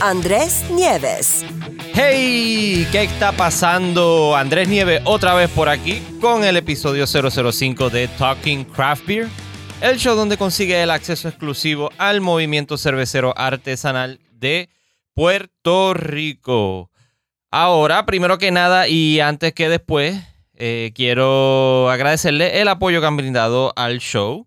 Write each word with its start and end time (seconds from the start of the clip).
Andrés 0.00 0.64
Nieves. 0.70 1.44
Hey, 1.94 2.86
¿qué 2.92 3.04
está 3.04 3.32
pasando? 3.32 4.36
Andrés 4.36 4.68
Nieves 4.68 5.00
otra 5.04 5.34
vez 5.34 5.48
por 5.50 5.70
aquí 5.70 6.02
con 6.20 6.44
el 6.44 6.58
episodio 6.58 7.06
005 7.06 7.88
de 7.88 8.06
Talking 8.08 8.64
Craft 8.64 9.06
Beer, 9.06 9.28
el 9.80 9.96
show 9.96 10.14
donde 10.14 10.36
consigue 10.36 10.82
el 10.82 10.90
acceso 10.90 11.28
exclusivo 11.28 11.90
al 11.96 12.20
movimiento 12.20 12.76
cervecero 12.76 13.32
artesanal 13.38 14.20
de 14.32 14.68
Puerto 15.14 15.94
Rico. 15.94 16.90
Ahora, 17.50 18.04
primero 18.04 18.36
que 18.36 18.50
nada 18.50 18.88
y 18.88 19.20
antes 19.20 19.54
que 19.54 19.70
después, 19.70 20.22
eh, 20.54 20.92
quiero 20.94 21.88
agradecerle 21.90 22.60
el 22.60 22.68
apoyo 22.68 23.00
que 23.00 23.06
han 23.06 23.16
brindado 23.16 23.72
al 23.76 24.00
show, 24.00 24.46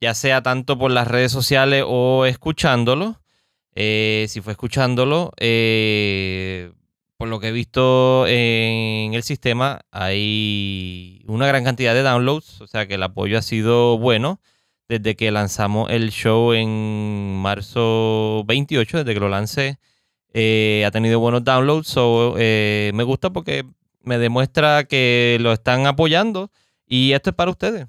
ya 0.00 0.14
sea 0.14 0.42
tanto 0.42 0.78
por 0.78 0.92
las 0.92 1.08
redes 1.08 1.32
sociales 1.32 1.82
o 1.84 2.24
escuchándolo. 2.24 3.20
Eh, 3.78 4.24
si 4.30 4.40
fue 4.40 4.52
escuchándolo, 4.52 5.32
eh, 5.36 6.72
por 7.18 7.28
lo 7.28 7.40
que 7.40 7.48
he 7.48 7.52
visto 7.52 8.26
en 8.26 9.12
el 9.12 9.22
sistema, 9.22 9.82
hay 9.90 11.22
una 11.26 11.46
gran 11.46 11.62
cantidad 11.62 11.92
de 11.92 12.02
downloads, 12.02 12.62
o 12.62 12.66
sea 12.66 12.86
que 12.86 12.94
el 12.94 13.02
apoyo 13.02 13.36
ha 13.38 13.42
sido 13.42 13.98
bueno 13.98 14.40
desde 14.88 15.14
que 15.14 15.30
lanzamos 15.30 15.90
el 15.90 16.10
show 16.10 16.54
en 16.54 17.34
marzo 17.36 18.44
28, 18.46 18.98
desde 18.98 19.12
que 19.12 19.20
lo 19.20 19.28
lancé. 19.28 19.78
Eh, 20.32 20.84
ha 20.86 20.90
tenido 20.90 21.20
buenos 21.20 21.44
downloads, 21.44 21.88
so, 21.88 22.34
me 22.34 23.02
gusta 23.04 23.30
porque 23.30 23.66
me 24.02 24.16
demuestra 24.16 24.84
que 24.84 25.36
lo 25.40 25.52
están 25.52 25.86
apoyando 25.86 26.50
y 26.86 27.12
esto 27.12 27.30
es 27.30 27.36
para 27.36 27.50
ustedes. 27.50 27.86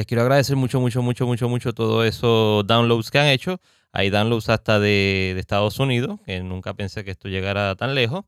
Les 0.00 0.06
quiero 0.06 0.22
agradecer 0.22 0.56
mucho, 0.56 0.80
mucho, 0.80 1.02
mucho, 1.02 1.26
mucho, 1.26 1.46
mucho 1.46 1.74
todos 1.74 2.06
esos 2.06 2.66
downloads 2.66 3.10
que 3.10 3.18
han 3.18 3.26
hecho. 3.26 3.60
Hay 3.92 4.08
downloads 4.08 4.48
hasta 4.48 4.80
de, 4.80 5.36
Estados 5.38 5.78
Unidos, 5.78 6.18
que 6.24 6.40
nunca 6.40 6.72
pensé 6.72 7.04
que 7.04 7.10
esto 7.10 7.28
llegara 7.28 7.76
tan 7.76 7.94
lejos. 7.94 8.24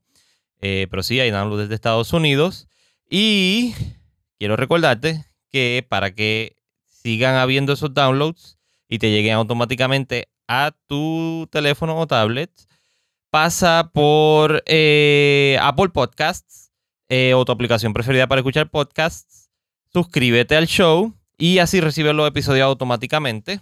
Eh, 0.61 0.85
pero 0.91 1.01
sí, 1.01 1.19
hay 1.19 1.31
downloads 1.31 1.63
desde 1.63 1.73
Estados 1.73 2.13
Unidos. 2.13 2.67
Y 3.09 3.73
quiero 4.37 4.55
recordarte 4.55 5.25
que 5.49 5.83
para 5.89 6.13
que 6.13 6.57
sigan 6.85 7.37
habiendo 7.37 7.73
esos 7.73 7.91
downloads 7.91 8.59
y 8.87 8.99
te 8.99 9.09
lleguen 9.09 9.33
automáticamente 9.33 10.29
a 10.47 10.75
tu 10.85 11.49
teléfono 11.51 11.97
o 11.97 12.05
tablet, 12.05 12.51
pasa 13.31 13.89
por 13.91 14.61
eh, 14.67 15.57
Apple 15.59 15.89
Podcasts 15.89 16.71
eh, 17.09 17.33
o 17.33 17.43
tu 17.45 17.51
aplicación 17.51 17.93
preferida 17.93 18.27
para 18.27 18.41
escuchar 18.41 18.69
podcasts. 18.69 19.49
Suscríbete 19.91 20.55
al 20.55 20.67
show 20.67 21.15
y 21.43 21.59
así 21.59 21.81
recibes 21.81 22.15
los 22.15 22.25
episodios 22.25 22.63
automáticamente. 22.63 23.59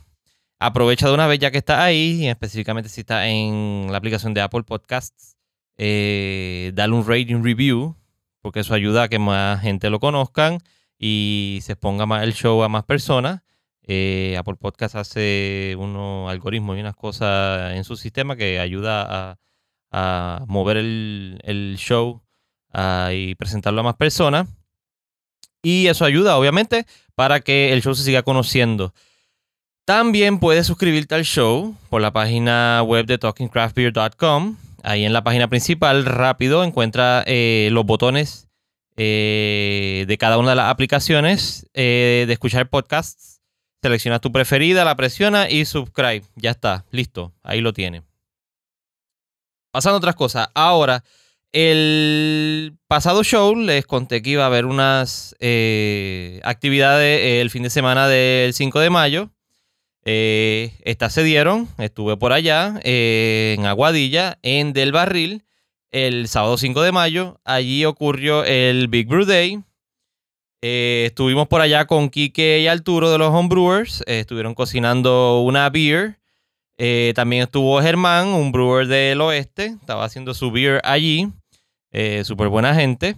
Aprovecha 0.60 1.08
de 1.08 1.16
una 1.16 1.26
vez 1.26 1.40
ya 1.40 1.50
que 1.50 1.58
está 1.58 1.84
ahí, 1.84 2.26
y 2.26 2.28
específicamente 2.28 2.90
si 2.90 3.02
está 3.02 3.28
en 3.28 3.88
la 3.90 3.98
aplicación 3.98 4.36
de 4.36 4.42
Apple 4.42 4.62
Podcasts, 4.62 5.36
eh, 5.78 6.74
dale 6.76 6.94
un 6.94 7.08
rating 7.08 7.42
review, 7.44 7.96
porque 8.44 8.60
eso 8.60 8.76
ayuda 8.76 9.02
a 9.02 9.10
que 9.10 9.18
más 9.18 9.62
gente 9.62 9.90
lo 9.90 10.00
conozcan 10.00 10.60
y 11.00 11.58
se 11.64 11.72
exponga 11.72 12.06
más 12.06 12.22
el 12.22 12.36
show 12.36 12.62
a 12.62 12.70
más 12.70 12.84
personas. 12.84 13.42
Eh, 13.82 14.36
Apple 14.38 14.58
Podcasts 14.58 14.96
hace 14.96 15.76
unos 15.80 16.30
algoritmos 16.30 16.78
y 16.78 16.82
unas 16.82 16.96
cosas 16.96 17.74
en 17.74 17.84
su 17.84 17.98
sistema 17.98 18.36
que 18.36 18.60
ayuda 18.60 19.40
a, 19.92 20.46
mover 20.48 20.78
el, 20.78 21.76
show 21.80 22.22
y 23.12 23.34
presentarlo 23.34 23.82
a 23.82 23.86
más 23.86 23.96
personas. 23.96 24.48
Y 25.62 25.88
eso 25.88 26.06
ayuda, 26.06 26.38
obviamente, 26.38 26.86
para 27.16 27.40
que 27.40 27.74
el 27.74 27.82
show 27.82 27.94
se 27.94 28.04
siga 28.04 28.24
conociendo. 28.24 28.94
También 29.86 30.40
puedes 30.40 30.68
suscribirte 30.68 31.16
al 31.16 31.24
show 31.24 31.76
por 31.90 32.02
la 32.02 32.12
página 32.14 32.82
web 32.84 33.06
de 33.06 33.18
talkingcraftbeer.com. 33.18 34.58
Ahí 34.84 35.06
en 35.06 35.14
la 35.14 35.24
página 35.24 35.48
principal, 35.48 36.06
rápido, 36.06 36.64
encuentra 36.64 37.24
eh, 37.28 37.70
los 37.72 37.86
botones 37.86 38.48
eh, 38.96 40.06
de 40.08 40.18
cada 40.18 40.38
una 40.38 40.52
de 40.52 40.56
las 40.56 40.70
aplicaciones 40.70 41.68
eh, 41.74 42.26
de 42.28 42.34
escuchar 42.34 42.70
podcasts. 42.70 43.42
Seleccionas 43.82 44.22
tu 44.22 44.32
preferida, 44.32 44.86
la 44.86 44.96
presiona 44.96 45.50
y 45.50 45.66
subscribe. 45.66 46.24
Ya 46.36 46.52
está, 46.52 46.86
listo. 46.92 47.34
Ahí 47.44 47.62
lo 47.62 47.74
tiene. 47.74 48.04
Pasando 49.72 49.96
a 49.96 49.98
otras 49.98 50.16
cosas. 50.16 50.50
Ahora, 50.54 51.04
el 51.54 52.78
pasado 52.88 53.24
show 53.24 53.56
les 53.56 53.86
conté 53.86 54.22
que 54.22 54.32
iba 54.32 54.44
a 54.44 54.48
haber 54.48 54.66
unas 54.66 55.36
eh, 55.40 56.40
actividades 56.44 57.42
el 57.42 57.50
fin 57.50 57.64
de 57.64 57.70
semana 57.70 58.08
del 58.08 58.54
5 58.54 58.80
de 58.80 58.90
mayo. 58.90 59.30
Eh, 60.04 60.74
estas 60.84 61.14
se 61.14 61.24
dieron, 61.24 61.68
estuve 61.78 62.18
por 62.18 62.34
allá 62.34 62.80
eh, 62.84 63.56
en 63.58 63.66
Aguadilla, 63.66 64.40
en 64.42 64.74
Del 64.74 64.92
Barril, 64.92 65.44
el 65.92 66.28
sábado 66.28 66.58
5 66.58 66.82
de 66.82 66.92
mayo. 66.92 67.40
Allí 67.44 67.86
ocurrió 67.86 68.44
el 68.46 68.88
Big 68.88 69.08
Brew 69.08 69.26
Day. 69.26 69.62
estuvimos 70.62 71.48
por 71.50 71.62
allá 71.62 71.86
con 71.86 72.10
Kike 72.10 72.60
y 72.62 72.68
Arturo 72.68 73.12
de 73.12 73.18
los 73.18 73.34
Homebrewers. 73.34 74.04
estuvieron 74.08 74.56
cocinando 74.56 75.42
una 75.42 75.70
beer. 75.70 76.18
también 77.14 77.44
estuvo 77.44 77.82
Germán, 77.82 78.30
un 78.30 78.54
brewer 78.54 78.88
del 78.88 79.20
oeste. 79.20 79.76
Estaba 79.82 80.06
haciendo 80.06 80.34
su 80.34 80.50
beer 80.50 80.80
allí. 80.86 81.30
Eh, 81.92 82.24
Súper 82.24 82.48
buena 82.48 82.74
gente. 82.76 83.18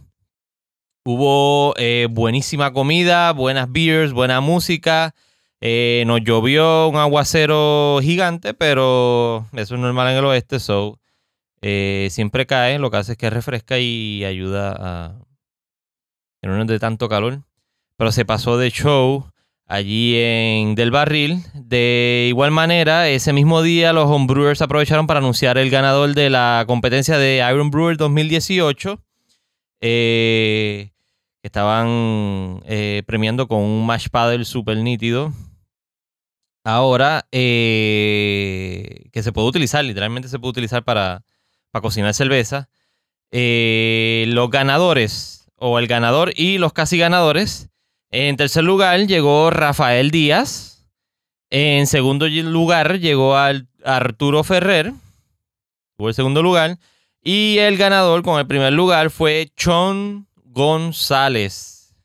Hubo 1.05 1.73
eh, 1.77 2.07
buenísima 2.09 2.71
comida, 2.71 3.31
buenas 3.33 3.71
beers, 3.71 4.13
buena 4.13 4.41
música. 4.41 5.13
Eh, 5.61 6.03
nos 6.07 6.21
llovió 6.21 6.87
un 6.87 6.95
aguacero 6.97 7.99
gigante, 8.01 8.53
pero 8.53 9.45
eso 9.53 9.75
es 9.75 9.81
normal 9.81 10.11
en 10.11 10.17
el 10.17 10.25
oeste, 10.25 10.59
so 10.59 10.99
siempre 11.61 12.45
cae. 12.45 12.79
Lo 12.79 12.91
que 12.91 12.97
hace 12.97 13.13
es 13.13 13.17
que 13.17 13.29
refresca 13.29 13.79
y 13.79 14.25
ayuda 14.25 14.75
a 14.77 15.15
que 16.41 16.49
no 16.49 16.65
de 16.65 16.79
tanto 16.79 17.07
calor. 17.07 17.41
Pero 17.97 18.11
se 18.11 18.25
pasó 18.25 18.57
de 18.57 18.69
show 18.69 19.32
allí 19.67 20.15
en 20.17 20.75
Del 20.75 20.91
Barril. 20.91 21.43
De 21.53 22.27
igual 22.29 22.51
manera, 22.51 23.09
ese 23.09 23.33
mismo 23.33 23.61
día 23.61 23.93
los 23.93 24.09
homebrewers 24.09 24.61
aprovecharon 24.61 25.07
para 25.07 25.19
anunciar 25.19 25.57
el 25.57 25.69
ganador 25.69 26.13
de 26.13 26.29
la 26.29 26.63
competencia 26.67 27.17
de 27.17 27.45
Iron 27.49 27.71
Brewer 27.71 27.97
2018. 27.97 29.01
Eh, 29.81 30.91
estaban 31.41 32.61
eh, 32.65 33.03
premiando 33.05 33.47
con 33.47 33.59
un 33.59 33.85
mash 33.85 34.07
paddle 34.09 34.45
super 34.45 34.77
nítido. 34.77 35.33
Ahora, 36.65 37.27
eh, 37.31 39.09
que 39.11 39.21
se 39.21 39.33
puede 39.33 39.49
utilizar, 39.49 39.83
literalmente 39.83 40.29
se 40.29 40.39
puede 40.39 40.51
utilizar 40.51 40.83
para, 40.83 41.25
para 41.71 41.81
cocinar 41.81 42.13
cerveza. 42.13 42.69
los 43.31 44.49
ganadores, 44.49 45.43
o 45.57 45.79
el 45.79 45.87
ganador 45.87 46.33
y 46.35 46.57
los 46.57 46.73
casi 46.73 46.97
ganadores, 46.97 47.69
en 48.13 48.37
tercer 48.37 48.63
lugar 48.63 49.07
llegó 49.07 49.49
Rafael 49.49 50.11
Díaz. 50.11 50.85
En 51.49 51.87
segundo 51.87 52.27
lugar 52.27 52.99
llegó 52.99 53.35
Arturo 53.35 54.43
Ferrer. 54.43 54.93
Fue 55.97 56.11
el 56.11 56.13
segundo 56.13 56.43
lugar. 56.43 56.77
Y 57.23 57.57
el 57.57 57.75
ganador 57.75 58.21
con 58.21 58.39
el 58.39 58.45
primer 58.45 58.71
lugar 58.71 59.09
fue 59.09 59.51
Chon 59.57 60.27
González. 60.45 61.95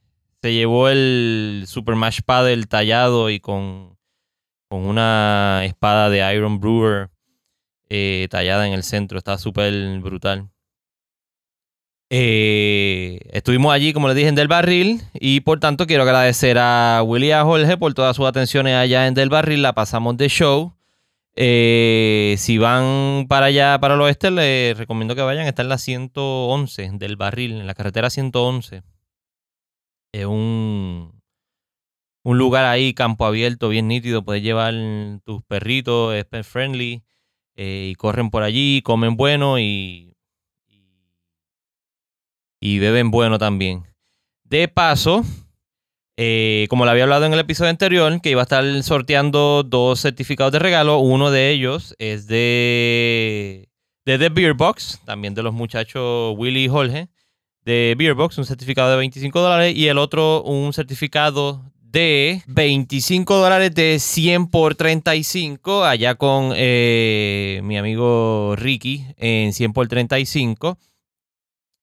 Se 0.40 0.54
llevó 0.54 0.88
el 0.88 1.64
Super 1.66 1.94
Mash 1.94 2.20
Paddle 2.24 2.64
tallado 2.64 3.28
y 3.28 3.38
con, 3.38 3.98
con 4.70 4.86
una 4.86 5.60
espada 5.66 6.08
de 6.08 6.34
Iron 6.34 6.58
Brewer 6.58 7.10
eh, 7.90 8.28
tallada 8.30 8.66
en 8.66 8.72
el 8.72 8.82
centro. 8.82 9.18
Está 9.18 9.36
súper 9.36 9.74
brutal. 9.98 10.48
Eh, 12.10 13.20
estuvimos 13.32 13.72
allí, 13.72 13.92
como 13.92 14.08
les 14.08 14.16
dije, 14.16 14.28
en 14.28 14.34
Del 14.34 14.48
Barril 14.48 15.02
y 15.12 15.40
por 15.40 15.60
tanto 15.60 15.86
quiero 15.86 16.04
agradecer 16.04 16.56
a 16.58 17.02
Willy 17.04 17.28
y 17.28 17.30
a 17.32 17.44
Jorge 17.44 17.76
por 17.76 17.92
todas 17.92 18.16
sus 18.16 18.26
atenciones 18.26 18.74
allá 18.76 19.06
en 19.06 19.14
Del 19.14 19.28
Barril. 19.28 19.62
La 19.62 19.74
pasamos 19.74 20.16
de 20.16 20.28
show. 20.28 20.74
Eh, 21.36 22.34
si 22.38 22.58
van 22.58 23.26
para 23.28 23.46
allá, 23.46 23.78
para 23.80 23.94
el 23.94 24.00
oeste, 24.00 24.30
les 24.30 24.76
recomiendo 24.76 25.14
que 25.14 25.22
vayan. 25.22 25.46
Está 25.46 25.62
en 25.62 25.68
la 25.68 25.78
111 25.78 26.90
del 26.94 27.16
Barril, 27.16 27.52
en 27.60 27.66
la 27.66 27.74
carretera 27.74 28.10
111. 28.10 28.82
Es 30.12 30.24
un, 30.26 31.20
un 32.24 32.38
lugar 32.38 32.64
ahí, 32.64 32.94
campo 32.94 33.26
abierto, 33.26 33.68
bien 33.68 33.88
nítido. 33.88 34.24
Puedes 34.24 34.42
llevar 34.42 34.74
tus 35.24 35.42
perritos, 35.44 36.14
es 36.14 36.24
pet 36.24 36.44
friendly. 36.44 37.04
eh, 37.56 37.88
y 37.92 37.94
corren 37.96 38.30
por 38.30 38.42
allí, 38.42 38.82
comen 38.82 39.16
bueno 39.16 39.58
y, 39.58 40.07
y 42.60 42.78
beben 42.78 43.10
bueno 43.10 43.38
también. 43.38 43.84
De 44.44 44.68
paso, 44.68 45.24
eh, 46.16 46.66
como 46.68 46.84
le 46.84 46.90
había 46.90 47.04
hablado 47.04 47.26
en 47.26 47.32
el 47.32 47.38
episodio 47.38 47.70
anterior, 47.70 48.20
que 48.20 48.30
iba 48.30 48.42
a 48.42 48.44
estar 48.44 48.82
sorteando 48.82 49.62
dos 49.62 50.00
certificados 50.00 50.52
de 50.52 50.58
regalo. 50.58 50.98
Uno 50.98 51.30
de 51.30 51.50
ellos 51.50 51.94
es 51.98 52.26
de, 52.26 53.68
de 54.04 54.18
The 54.18 54.28
Beer 54.30 54.54
Box, 54.54 55.00
también 55.04 55.34
de 55.34 55.42
los 55.42 55.54
muchachos 55.54 56.34
Willy 56.36 56.64
y 56.64 56.68
Jorge, 56.68 57.08
de 57.64 57.94
Beer 57.96 58.14
Box, 58.14 58.38
un 58.38 58.46
certificado 58.46 58.90
de 58.90 58.96
25 58.96 59.40
dólares. 59.40 59.76
Y 59.76 59.88
el 59.88 59.98
otro, 59.98 60.42
un 60.42 60.72
certificado 60.72 61.62
de 61.80 62.42
25 62.48 63.36
dólares 63.36 63.74
de 63.74 63.98
100 63.98 64.48
por 64.48 64.74
35, 64.74 65.84
allá 65.84 66.16
con 66.16 66.52
eh, 66.54 67.60
mi 67.62 67.78
amigo 67.78 68.54
Ricky 68.56 69.06
en 69.16 69.52
100 69.52 69.72
por 69.72 69.88
35. 69.88 70.78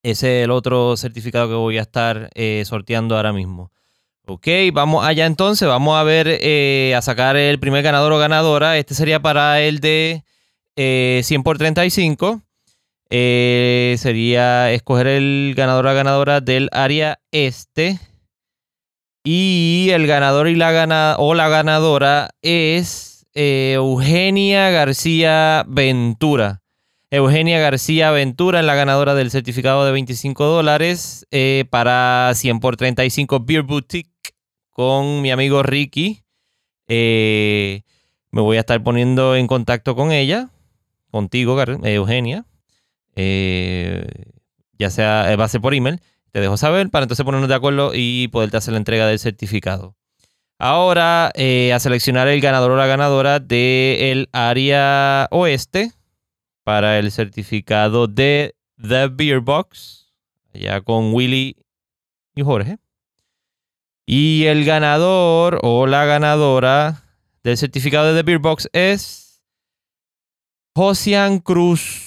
Ese 0.06 0.38
es 0.38 0.44
el 0.44 0.52
otro 0.52 0.96
certificado 0.96 1.48
que 1.48 1.54
voy 1.54 1.78
a 1.78 1.82
estar 1.82 2.30
eh, 2.34 2.62
sorteando 2.64 3.16
ahora 3.16 3.32
mismo. 3.32 3.72
Ok, 4.24 4.46
vamos 4.72 5.04
allá 5.04 5.26
entonces. 5.26 5.66
Vamos 5.66 5.96
a 5.96 6.04
ver, 6.04 6.28
eh, 6.28 6.94
a 6.96 7.02
sacar 7.02 7.36
el 7.36 7.58
primer 7.58 7.82
ganador 7.82 8.12
o 8.12 8.18
ganadora. 8.18 8.78
Este 8.78 8.94
sería 8.94 9.20
para 9.20 9.60
el 9.60 9.80
de 9.80 10.22
100 10.76 11.42
por 11.42 11.58
35. 11.58 12.40
sería 13.10 14.70
escoger 14.70 15.08
el 15.08 15.54
ganador 15.56 15.88
o 15.88 15.94
ganadora 15.94 16.40
del 16.40 16.68
área 16.70 17.18
este. 17.32 17.98
Y 19.24 19.88
el 19.92 20.06
ganador 20.06 20.46
y 20.46 20.54
la 20.54 21.16
o 21.18 21.34
la 21.34 21.48
ganadora 21.48 22.30
es 22.42 23.26
eh, 23.34 23.72
Eugenia 23.74 24.70
García 24.70 25.64
Ventura. 25.66 26.62
Eugenia 27.16 27.58
García 27.58 28.10
Ventura 28.10 28.60
es 28.60 28.66
la 28.66 28.74
ganadora 28.74 29.14
del 29.14 29.30
certificado 29.30 29.86
de 29.86 29.92
25 29.92 30.44
dólares 30.44 31.26
eh, 31.30 31.64
para 31.70 32.30
100 32.34 32.60
por 32.60 32.76
35 32.76 33.40
Beer 33.40 33.62
Boutique 33.62 34.12
con 34.68 35.22
mi 35.22 35.30
amigo 35.30 35.62
Ricky. 35.62 36.24
Eh, 36.88 37.84
me 38.30 38.42
voy 38.42 38.58
a 38.58 38.60
estar 38.60 38.82
poniendo 38.82 39.34
en 39.34 39.46
contacto 39.46 39.96
con 39.96 40.12
ella, 40.12 40.50
contigo, 41.10 41.58
Eugenia. 41.84 42.44
ya 43.16 44.90
sea, 44.90 45.34
va 45.36 45.44
a 45.44 45.48
ser 45.48 45.62
por 45.62 45.72
email. 45.72 46.00
Te 46.32 46.40
dejo 46.40 46.58
saber 46.58 46.90
para 46.90 47.04
entonces 47.04 47.24
ponernos 47.24 47.48
de 47.48 47.54
acuerdo 47.54 47.92
y 47.94 48.28
poderte 48.28 48.58
hacer 48.58 48.72
la 48.72 48.78
entrega 48.78 49.06
del 49.06 49.18
certificado. 49.18 49.96
Ahora 50.58 51.32
eh, 51.34 51.72
a 51.72 51.80
seleccionar 51.80 52.28
el 52.28 52.42
ganador 52.42 52.72
o 52.72 52.76
la 52.76 52.86
ganadora 52.86 53.40
del 53.40 54.28
área 54.32 55.28
oeste 55.30 55.92
para 56.66 56.98
el 56.98 57.12
certificado 57.12 58.08
de 58.08 58.56
The 58.76 59.06
Beer 59.06 59.38
Box, 59.38 60.12
allá 60.52 60.80
con 60.80 61.14
Willy 61.14 61.56
y 62.34 62.42
Jorge. 62.42 62.78
Y 64.04 64.46
el 64.46 64.64
ganador 64.64 65.60
o 65.62 65.86
la 65.86 66.04
ganadora 66.06 67.04
del 67.44 67.56
certificado 67.56 68.12
de 68.12 68.20
The 68.20 68.22
Beer 68.24 68.40
Box 68.40 68.68
es 68.72 69.44
Josian 70.74 71.38
Cruz. 71.38 72.02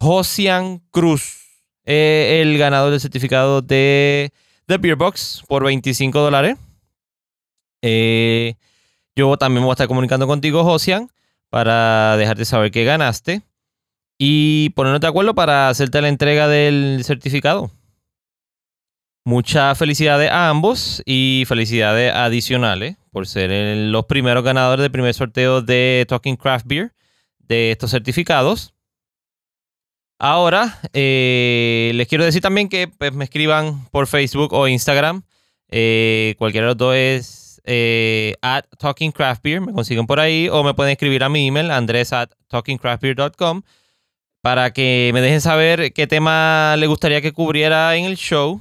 Josian 0.00 0.80
Cruz. 0.90 1.46
Eh, 1.84 2.40
el 2.42 2.58
ganador 2.58 2.90
del 2.90 3.00
certificado 3.00 3.62
de 3.62 4.32
The 4.66 4.78
Beer 4.78 4.96
Box 4.96 5.44
por 5.46 5.62
25 5.62 6.18
dólares. 6.18 6.56
Eh, 7.82 8.56
yo 9.14 9.36
también 9.36 9.62
voy 9.62 9.70
a 9.70 9.74
estar 9.74 9.86
comunicando 9.86 10.26
contigo, 10.26 10.64
Josian, 10.64 11.12
para 11.48 12.16
dejarte 12.16 12.44
saber 12.44 12.72
que 12.72 12.82
ganaste 12.82 13.44
y 14.18 14.70
ponernos 14.70 15.00
de 15.00 15.06
acuerdo 15.06 15.34
para 15.34 15.68
hacerte 15.68 16.02
la 16.02 16.08
entrega 16.08 16.48
del 16.48 17.02
certificado. 17.04 17.70
Muchas 19.24 19.78
felicidades 19.78 20.30
a 20.30 20.48
ambos 20.48 21.02
y 21.06 21.44
felicidades 21.46 22.12
adicionales 22.12 22.96
por 23.12 23.26
ser 23.26 23.50
los 23.76 24.06
primeros 24.06 24.42
ganadores 24.42 24.82
del 24.82 24.90
primer 24.90 25.14
sorteo 25.14 25.62
de 25.62 26.06
Talking 26.08 26.36
Craft 26.36 26.66
Beer 26.66 26.92
de 27.38 27.70
estos 27.70 27.90
certificados. 27.90 28.74
Ahora, 30.18 30.80
eh, 30.92 31.92
les 31.94 32.08
quiero 32.08 32.24
decir 32.24 32.42
también 32.42 32.68
que 32.68 32.88
pues, 32.88 33.12
me 33.12 33.24
escriban 33.24 33.86
por 33.90 34.06
Facebook 34.08 34.52
o 34.52 34.66
Instagram. 34.66 35.22
Eh, 35.68 36.34
cualquiera 36.38 36.66
de 36.66 36.70
los 36.70 36.76
dos 36.76 36.94
es 36.96 37.60
eh, 37.64 38.34
at 38.42 38.64
Talking 38.78 39.12
Craft 39.12 39.42
Beer. 39.42 39.60
Me 39.60 39.72
consiguen 39.72 40.06
por 40.06 40.18
ahí 40.18 40.48
o 40.48 40.64
me 40.64 40.74
pueden 40.74 40.92
escribir 40.92 41.22
a 41.22 41.28
mi 41.28 41.46
email, 41.46 41.70
andres 41.70 42.12
at 42.12 42.30
talkingcraftbeer.com, 42.48 43.62
para 44.40 44.72
que 44.72 45.10
me 45.14 45.20
dejen 45.20 45.40
saber 45.40 45.92
qué 45.92 46.06
tema 46.06 46.76
le 46.78 46.86
gustaría 46.86 47.20
que 47.20 47.32
cubriera 47.32 47.96
en 47.96 48.04
el 48.04 48.16
show, 48.16 48.60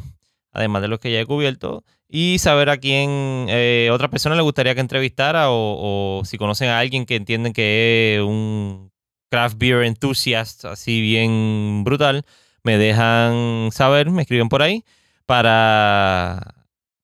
además 0.52 0.82
de 0.82 0.88
los 0.88 1.00
que 1.00 1.12
ya 1.12 1.20
he 1.20 1.26
cubierto, 1.26 1.84
y 2.10 2.40
saber 2.40 2.70
a 2.70 2.78
quién 2.78 3.48
otra 3.92 4.10
persona 4.10 4.36
le 4.36 4.42
gustaría 4.42 4.76
que 4.76 4.82
entrevistara 4.82 5.48
o, 5.50 6.22
si 6.26 6.38
conocen 6.38 6.70
a 6.70 6.80
alguien 6.80 7.06
que 7.06 7.16
entienden 7.16 7.54
que 7.54 8.16
es 8.16 8.22
un 8.22 8.92
craft 9.30 9.58
beer 9.58 9.84
enthusiast, 9.84 10.66
así 10.66 11.02
bien 11.02 11.84
brutal, 11.84 12.24
me 12.64 12.78
dejan 12.78 13.70
saber, 13.72 14.10
me 14.10 14.22
escriben 14.22 14.50
por 14.50 14.62
ahí 14.62 14.84
para, 15.26 16.56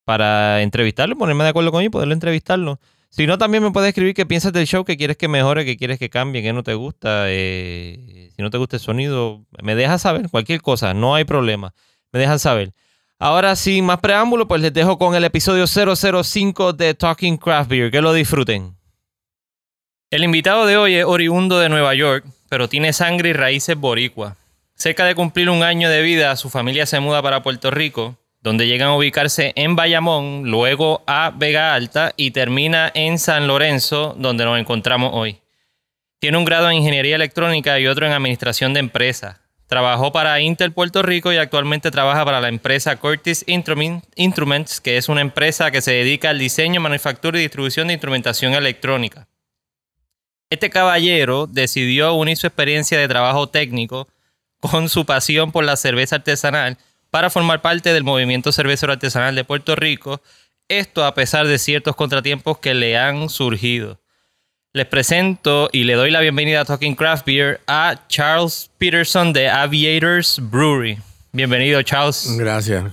para 0.05 0.61
entrevistarlo, 0.61 1.17
ponerme 1.17 1.43
de 1.43 1.49
acuerdo 1.51 1.71
con 1.71 1.83
y 1.83 1.89
poderlo 1.89 2.13
entrevistarlo. 2.13 2.79
Si 3.15 3.27
no, 3.27 3.37
también 3.37 3.61
me 3.61 3.69
puedes 3.69 3.89
escribir 3.89 4.15
qué 4.15 4.25
piensas 4.25 4.51
del 4.53 4.65
show, 4.65 4.83
qué 4.83 4.97
quieres 4.97 5.17
que 5.17 5.27
mejore, 5.27 5.65
qué 5.65 5.77
quieres 5.77 5.99
que 5.99 6.09
cambie, 6.09 6.41
qué 6.41 6.51
no 6.51 6.63
te 6.63 6.73
gusta. 6.73 7.25
Eh, 7.27 8.31
si 8.35 8.41
no 8.41 8.49
te 8.49 8.57
gusta 8.57 8.77
el 8.77 8.81
sonido, 8.81 9.45
me 9.61 9.75
dejas 9.75 10.01
saber 10.01 10.31
cualquier 10.31 10.63
cosa, 10.63 10.95
no 10.95 11.13
hay 11.13 11.23
problema. 11.23 11.75
Me 12.11 12.19
dejan 12.19 12.39
saber. 12.39 12.73
Ahora, 13.19 13.55
sin 13.55 13.85
más 13.85 13.99
preámbulo, 13.99 14.47
pues 14.47 14.63
les 14.63 14.73
dejo 14.73 14.97
con 14.97 15.13
el 15.13 15.23
episodio 15.25 15.67
005 15.67 16.73
de 16.73 16.95
Talking 16.95 17.37
Craft 17.37 17.69
Beer. 17.69 17.91
Que 17.91 18.01
lo 18.01 18.13
disfruten. 18.13 18.75
El 20.09 20.23
invitado 20.23 20.65
de 20.65 20.77
hoy 20.77 20.95
es 20.95 21.05
oriundo 21.05 21.59
de 21.59 21.69
Nueva 21.69 21.93
York, 21.93 22.25
pero 22.49 22.67
tiene 22.67 22.93
sangre 22.93 23.29
y 23.29 23.33
raíces 23.33 23.77
boricua. 23.77 24.37
Cerca 24.73 25.05
de 25.05 25.13
cumplir 25.13 25.51
un 25.51 25.61
año 25.61 25.87
de 25.87 26.01
vida, 26.01 26.35
su 26.35 26.49
familia 26.49 26.87
se 26.87 26.99
muda 26.99 27.21
para 27.21 27.43
Puerto 27.43 27.69
Rico, 27.69 28.17
donde 28.43 28.67
llegan 28.67 28.89
a 28.89 28.97
ubicarse 28.97 29.53
en 29.55 29.77
Bayamón, 29.77 30.51
luego 30.51 31.01
a 31.07 31.31
Vega 31.33 31.73
Alta 31.73 32.13
y 32.17 32.31
termina 32.31 32.91
en 32.93 33.17
San 33.17 33.47
Lorenzo, 33.47 34.15
donde 34.19 34.43
nos 34.43 34.59
encontramos 34.59 35.11
hoy. 35.13 35.39
Tiene 36.19 36.37
un 36.37 36.43
grado 36.43 36.69
en 36.69 36.77
Ingeniería 36.77 37.15
Electrónica 37.15 37.79
y 37.79 37.87
otro 37.87 38.05
en 38.05 38.11
Administración 38.11 38.73
de 38.73 38.81
Empresas. 38.81 39.39
Trabajó 39.67 40.11
para 40.11 40.41
Intel 40.41 40.73
Puerto 40.73 41.01
Rico 41.01 41.31
y 41.31 41.37
actualmente 41.37 41.89
trabaja 41.89 42.25
para 42.25 42.41
la 42.41 42.49
empresa 42.49 42.97
Curtis 42.97 43.45
Instruments, 43.47 44.81
que 44.81 44.97
es 44.97 45.07
una 45.07 45.21
empresa 45.21 45.71
que 45.71 45.81
se 45.81 45.91
dedica 45.91 46.29
al 46.29 46.37
diseño, 46.37 46.81
manufactura 46.81 47.39
y 47.39 47.43
distribución 47.43 47.87
de 47.87 47.93
instrumentación 47.93 48.53
electrónica. 48.53 49.25
Este 50.49 50.69
caballero 50.69 51.47
decidió 51.47 52.13
unir 52.13 52.35
su 52.35 52.45
experiencia 52.45 52.99
de 52.99 53.07
trabajo 53.07 53.47
técnico 53.47 54.09
con 54.59 54.89
su 54.89 55.05
pasión 55.05 55.53
por 55.53 55.63
la 55.63 55.77
cerveza 55.77 56.17
artesanal 56.17 56.77
para 57.13 57.29
formar 57.29 57.61
parte 57.61 57.93
del 57.93 58.03
movimiento 58.03 58.51
cervecero 58.51 58.91
artesanal 58.91 59.35
de 59.35 59.43
Puerto 59.43 59.75
Rico, 59.75 60.19
esto 60.67 61.05
a 61.05 61.13
pesar 61.13 61.45
de 61.45 61.59
ciertos 61.59 61.95
contratiempos 61.95 62.57
que 62.57 62.73
le 62.73 62.97
han 62.97 63.29
surgido. 63.29 64.01
Les 64.73 64.87
presento 64.87 65.69
y 65.71 65.83
le 65.83 65.93
doy 65.93 66.09
la 66.09 66.21
bienvenida 66.21 66.61
a 66.61 66.65
Talking 66.65 66.95
Craft 66.95 67.27
Beer 67.27 67.61
a 67.67 68.07
Charles 68.07 68.71
Peterson 68.79 69.31
de 69.31 69.47
Aviators 69.47 70.39
Brewery. 70.41 70.97
Bienvenido, 71.33 71.83
Charles. 71.83 72.35
Gracias. 72.35 72.85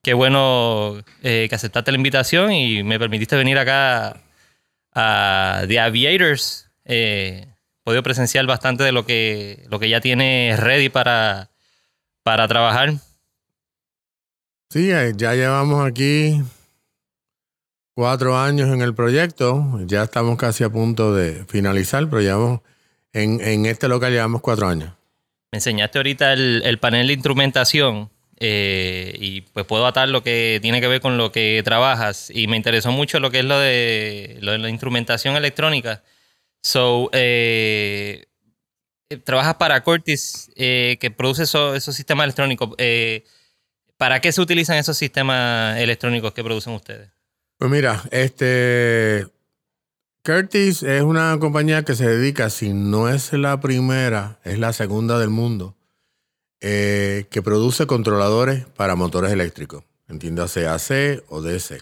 Qué 0.00 0.14
bueno 0.14 1.02
eh, 1.24 1.46
que 1.48 1.54
aceptaste 1.56 1.90
la 1.90 1.96
invitación 1.96 2.52
y 2.52 2.84
me 2.84 3.00
permitiste 3.00 3.34
venir 3.34 3.58
acá 3.58 4.22
a 4.94 5.64
The 5.66 5.80
Aviators 5.80 6.70
eh, 6.84 7.48
podido 7.82 8.04
presenciar 8.04 8.46
bastante 8.46 8.84
de 8.84 8.92
lo 8.92 9.04
que, 9.04 9.64
lo 9.68 9.80
que 9.80 9.88
ya 9.88 10.00
tiene 10.00 10.54
ready 10.56 10.88
para, 10.88 11.50
para 12.22 12.46
trabajar. 12.46 12.94
Sí, 14.70 14.88
ya 14.88 15.34
llevamos 15.34 15.86
aquí 15.86 16.42
cuatro 17.94 18.38
años 18.38 18.68
en 18.68 18.82
el 18.82 18.94
proyecto. 18.94 19.80
Ya 19.86 20.02
estamos 20.02 20.36
casi 20.36 20.64
a 20.64 20.68
punto 20.68 21.14
de 21.14 21.44
finalizar, 21.46 22.08
pero 22.08 22.20
llevamos 22.20 22.60
en, 23.12 23.40
en 23.40 23.66
este 23.66 23.88
local 23.88 24.12
llevamos 24.12 24.42
cuatro 24.42 24.68
años. 24.68 24.90
Me 25.52 25.58
enseñaste 25.58 25.98
ahorita 25.98 26.32
el, 26.32 26.62
el 26.64 26.78
panel 26.78 27.06
de 27.06 27.14
instrumentación 27.14 28.10
eh, 28.38 29.16
y 29.18 29.40
pues 29.40 29.64
puedo 29.64 29.86
atar 29.86 30.08
lo 30.08 30.22
que 30.22 30.58
tiene 30.60 30.80
que 30.80 30.88
ver 30.88 31.00
con 31.00 31.16
lo 31.16 31.32
que 31.32 31.62
trabajas. 31.64 32.30
Y 32.34 32.46
me 32.46 32.56
interesó 32.56 32.92
mucho 32.92 33.20
lo 33.20 33.30
que 33.30 33.38
es 33.38 33.44
lo 33.44 33.58
de, 33.58 34.38
lo 34.40 34.52
de 34.52 34.58
la 34.58 34.68
instrumentación 34.68 35.36
electrónica. 35.36 36.02
So, 36.62 37.08
eh, 37.12 38.26
eh, 39.08 39.16
trabajas 39.18 39.54
para 39.54 39.82
Cortis, 39.82 40.50
eh, 40.56 40.98
que 41.00 41.10
produce 41.10 41.44
esos, 41.44 41.82
sistemas 41.84 42.24
electrónicos. 42.24 42.70
¿Para 43.96 44.20
qué 44.20 44.32
se 44.32 44.40
utilizan 44.40 44.76
esos 44.76 44.96
sistemas 44.98 45.78
electrónicos 45.78 46.32
que 46.34 46.44
producen 46.44 46.74
ustedes? 46.74 47.10
Pues 47.58 47.70
mira, 47.70 48.02
este 48.10 49.26
Curtis 50.26 50.82
es 50.82 51.02
una 51.02 51.38
compañía 51.38 51.84
que 51.84 51.94
se 51.94 52.08
dedica, 52.08 52.50
si 52.50 52.72
no 52.72 53.08
es 53.08 53.32
la 53.32 53.60
primera, 53.60 54.40
es 54.42 54.58
la 54.58 54.72
segunda 54.72 55.20
del 55.20 55.30
mundo, 55.30 55.76
eh, 56.60 57.26
que 57.30 57.42
produce 57.42 57.86
controladores 57.86 58.66
para 58.66 58.96
motores 58.96 59.30
eléctricos, 59.30 59.84
entiéndase 60.08 60.66
AC 60.66 61.22
o 61.28 61.42
DC. 61.42 61.80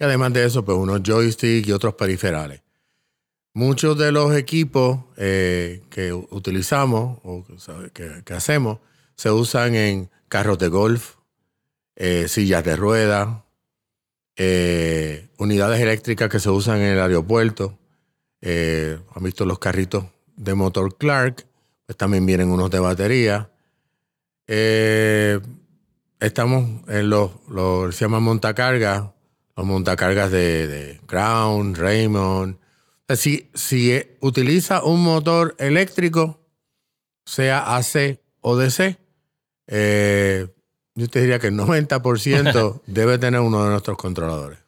Y 0.00 0.04
además 0.04 0.32
de 0.32 0.46
eso, 0.46 0.64
pues 0.64 0.78
unos 0.78 1.02
joysticks 1.02 1.68
y 1.68 1.72
otros 1.72 1.94
periferales. 1.94 2.62
Muchos 3.52 3.98
de 3.98 4.10
los 4.10 4.34
equipos 4.34 5.00
eh, 5.18 5.82
que 5.90 6.14
utilizamos 6.14 7.18
o 7.24 7.44
que, 7.92 8.34
hacemos 8.34 8.78
se 9.16 9.30
usan 9.30 9.74
en 9.74 10.10
carros 10.32 10.58
de 10.58 10.68
golf, 10.68 11.16
eh, 11.94 12.26
sillas 12.26 12.64
de 12.64 12.74
ruedas, 12.74 13.28
eh, 14.36 15.28
unidades 15.36 15.78
eléctricas 15.80 16.30
que 16.30 16.40
se 16.40 16.48
usan 16.48 16.78
en 16.80 16.94
el 16.94 17.00
aeropuerto. 17.00 17.78
Han 18.42 19.22
visto 19.22 19.44
los 19.44 19.58
carritos 19.58 20.06
de 20.34 20.54
motor 20.54 20.96
Clark, 20.96 21.44
pues 21.84 21.98
también 21.98 22.24
vienen 22.24 22.50
unos 22.50 22.70
de 22.70 22.78
batería. 22.80 23.50
estamos 26.18 26.88
en 26.88 27.10
los, 27.10 27.32
los, 27.50 27.94
se 27.94 28.06
llaman 28.06 28.22
montacargas, 28.22 29.10
los 29.54 29.66
montacargas 29.66 30.30
de, 30.30 30.66
de 30.66 31.00
Crown, 31.06 31.74
Raymond 31.74 32.56
si, 33.16 33.50
si 33.54 34.02
utiliza 34.20 34.82
un 34.82 35.02
motor 35.02 35.54
eléctrico, 35.58 36.40
sea 37.24 37.76
AC 37.76 38.20
o 38.40 38.56
DC, 38.56 38.98
eh, 39.66 40.48
yo 40.94 41.08
te 41.08 41.20
diría 41.20 41.38
que 41.38 41.48
el 41.48 41.54
90% 41.54 42.82
debe 42.86 43.18
tener 43.18 43.40
uno 43.40 43.64
de 43.64 43.70
nuestros 43.70 43.96
controladores. 43.96 44.58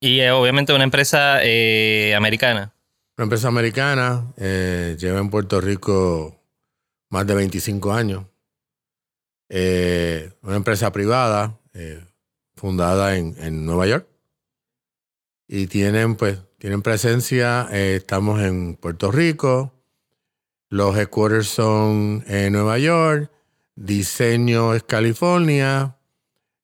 Y 0.00 0.20
obviamente 0.28 0.72
una 0.72 0.84
empresa 0.84 1.42
eh, 1.42 2.14
americana. 2.14 2.74
Una 3.16 3.24
empresa 3.24 3.48
americana, 3.48 4.32
eh, 4.36 4.96
lleva 4.98 5.20
en 5.20 5.30
Puerto 5.30 5.60
Rico 5.60 6.40
más 7.10 7.26
de 7.26 7.34
25 7.34 7.92
años. 7.92 8.24
una 9.48 10.56
empresa 10.56 10.90
privada, 10.92 11.58
fundada 12.56 13.16
en, 13.16 13.36
en 13.38 13.66
Nueva 13.66 13.86
York. 13.86 14.06
Y 15.46 15.66
tienen 15.66 16.16
pues 16.16 16.38
tienen 16.62 16.80
presencia, 16.80 17.66
eh, 17.72 17.96
estamos 17.96 18.40
en 18.40 18.76
Puerto 18.76 19.10
Rico, 19.10 19.72
los 20.68 20.96
headquarters 20.96 21.48
son 21.48 22.22
en 22.28 22.52
Nueva 22.52 22.78
York, 22.78 23.32
diseño 23.82 24.74
es 24.74 24.84
California, 24.84 25.96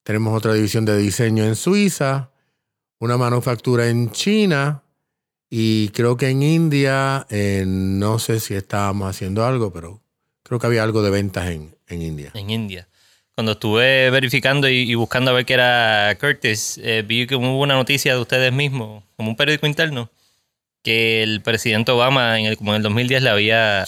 tenemos 0.04 0.36
otra 0.36 0.54
división 0.54 0.84
de 0.84 0.96
diseño 0.96 1.44
en 1.44 1.56
Suiza, 1.56 2.30
una 3.00 3.16
manufactura 3.16 3.88
en 3.88 4.10
China 4.12 4.82
y 5.50 5.88
creo 5.90 6.16
que 6.16 6.28
en 6.28 6.42
India, 6.42 7.26
eh, 7.30 7.64
no 7.66 8.18
sé 8.18 8.38
si 8.40 8.54
estábamos 8.54 9.10
haciendo 9.10 9.44
algo, 9.44 9.72
pero 9.72 10.00
creo 10.42 10.58
que 10.60 10.66
había 10.66 10.82
algo 10.82 11.02
de 11.02 11.10
ventas 11.10 11.50
en, 11.50 11.74
en 11.88 12.02
India. 12.02 12.30
En 12.34 12.50
India. 12.50 12.88
Cuando 13.34 13.52
estuve 13.52 14.10
verificando 14.10 14.68
y, 14.68 14.94
buscando 14.94 15.30
a 15.30 15.34
ver 15.34 15.44
qué 15.44 15.54
era 15.54 16.16
Curtis, 16.20 16.78
eh, 16.82 17.04
vi 17.06 17.26
que 17.26 17.36
hubo 17.36 17.60
una 17.60 17.74
noticia 17.74 18.14
de 18.14 18.20
ustedes 18.20 18.52
mismos, 18.52 19.04
como 19.16 19.30
un 19.30 19.36
periódico 19.36 19.66
interno, 19.66 20.10
que 20.82 21.22
el 21.22 21.40
presidente 21.42 21.92
Obama, 21.92 22.38
en 22.38 22.46
el, 22.46 22.56
como 22.56 22.72
en 22.72 22.78
el 22.78 22.82
2010, 22.82 23.22
le 23.22 23.30
había, 23.30 23.84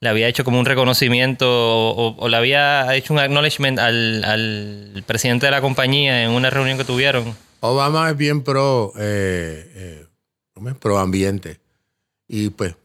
le 0.00 0.08
había 0.08 0.28
hecho 0.28 0.44
como 0.44 0.58
un 0.58 0.64
reconocimiento 0.64 1.46
o, 1.48 2.28
le 2.28 2.36
había 2.36 2.94
hecho 2.94 3.12
un 3.12 3.18
acknowledgement 3.18 3.78
al, 3.78 5.02
presidente 5.06 5.46
de 5.46 5.52
la 5.52 5.60
compañía 5.60 6.24
en 6.24 6.30
una 6.30 6.50
reunión 6.50 6.78
que 6.78 6.84
tuvieron. 6.84 7.36
Obama 7.60 8.10
es 8.10 8.16
bien 8.16 8.42
pro, 8.42 8.92
eh, 8.98 10.06
eh, 10.60 10.74
pro 10.80 10.98
ambiente 10.98 11.58
y 12.28 12.50
pues 12.50 12.76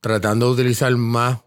tratando 0.00 0.46
de 0.46 0.52
utilizar 0.52 0.94
más 0.96 1.38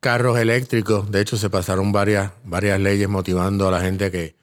carros 0.00 0.38
eléctricos. 0.38 1.10
De 1.10 1.20
hecho, 1.20 1.36
se 1.36 1.48
pasaron 1.48 1.92
varias, 1.92 2.32
varias 2.44 2.78
leyes 2.80 3.08
motivando 3.08 3.68
a 3.68 3.70
la 3.70 3.80
gente 3.80 4.10
que, 4.10 4.34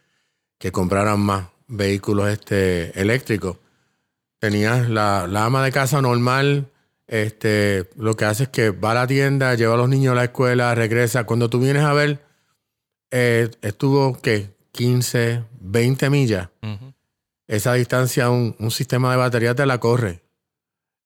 que 0.57 0.71
compraran 0.71 1.19
más 1.19 1.47
vehículos 1.67 2.29
este, 2.29 2.99
eléctricos. 2.99 3.57
Tenías 4.39 4.89
la, 4.89 5.23
ama 5.23 5.63
de 5.63 5.71
casa 5.71 6.01
normal, 6.01 6.70
este, 7.11 7.89
lo 7.97 8.15
que 8.15 8.23
hace 8.23 8.43
es 8.43 8.49
que 8.49 8.69
va 8.69 8.91
a 8.91 8.93
la 8.93 9.05
tienda, 9.05 9.53
lleva 9.55 9.73
a 9.73 9.77
los 9.77 9.89
niños 9.89 10.13
a 10.13 10.15
la 10.15 10.23
escuela, 10.23 10.73
regresa. 10.73 11.25
Cuando 11.25 11.49
tú 11.49 11.59
vienes 11.59 11.83
a 11.83 11.91
ver, 11.91 12.23
eh, 13.11 13.51
estuvo, 13.61 14.17
¿qué? 14.21 14.55
15, 14.71 15.43
20 15.59 16.09
millas. 16.09 16.47
Esa 17.47 17.73
distancia, 17.73 18.29
un, 18.29 18.55
un, 18.59 18.71
sistema 18.71 19.11
de 19.11 19.17
batería 19.17 19.53
te 19.53 19.65
la 19.65 19.77
corre 19.81 20.23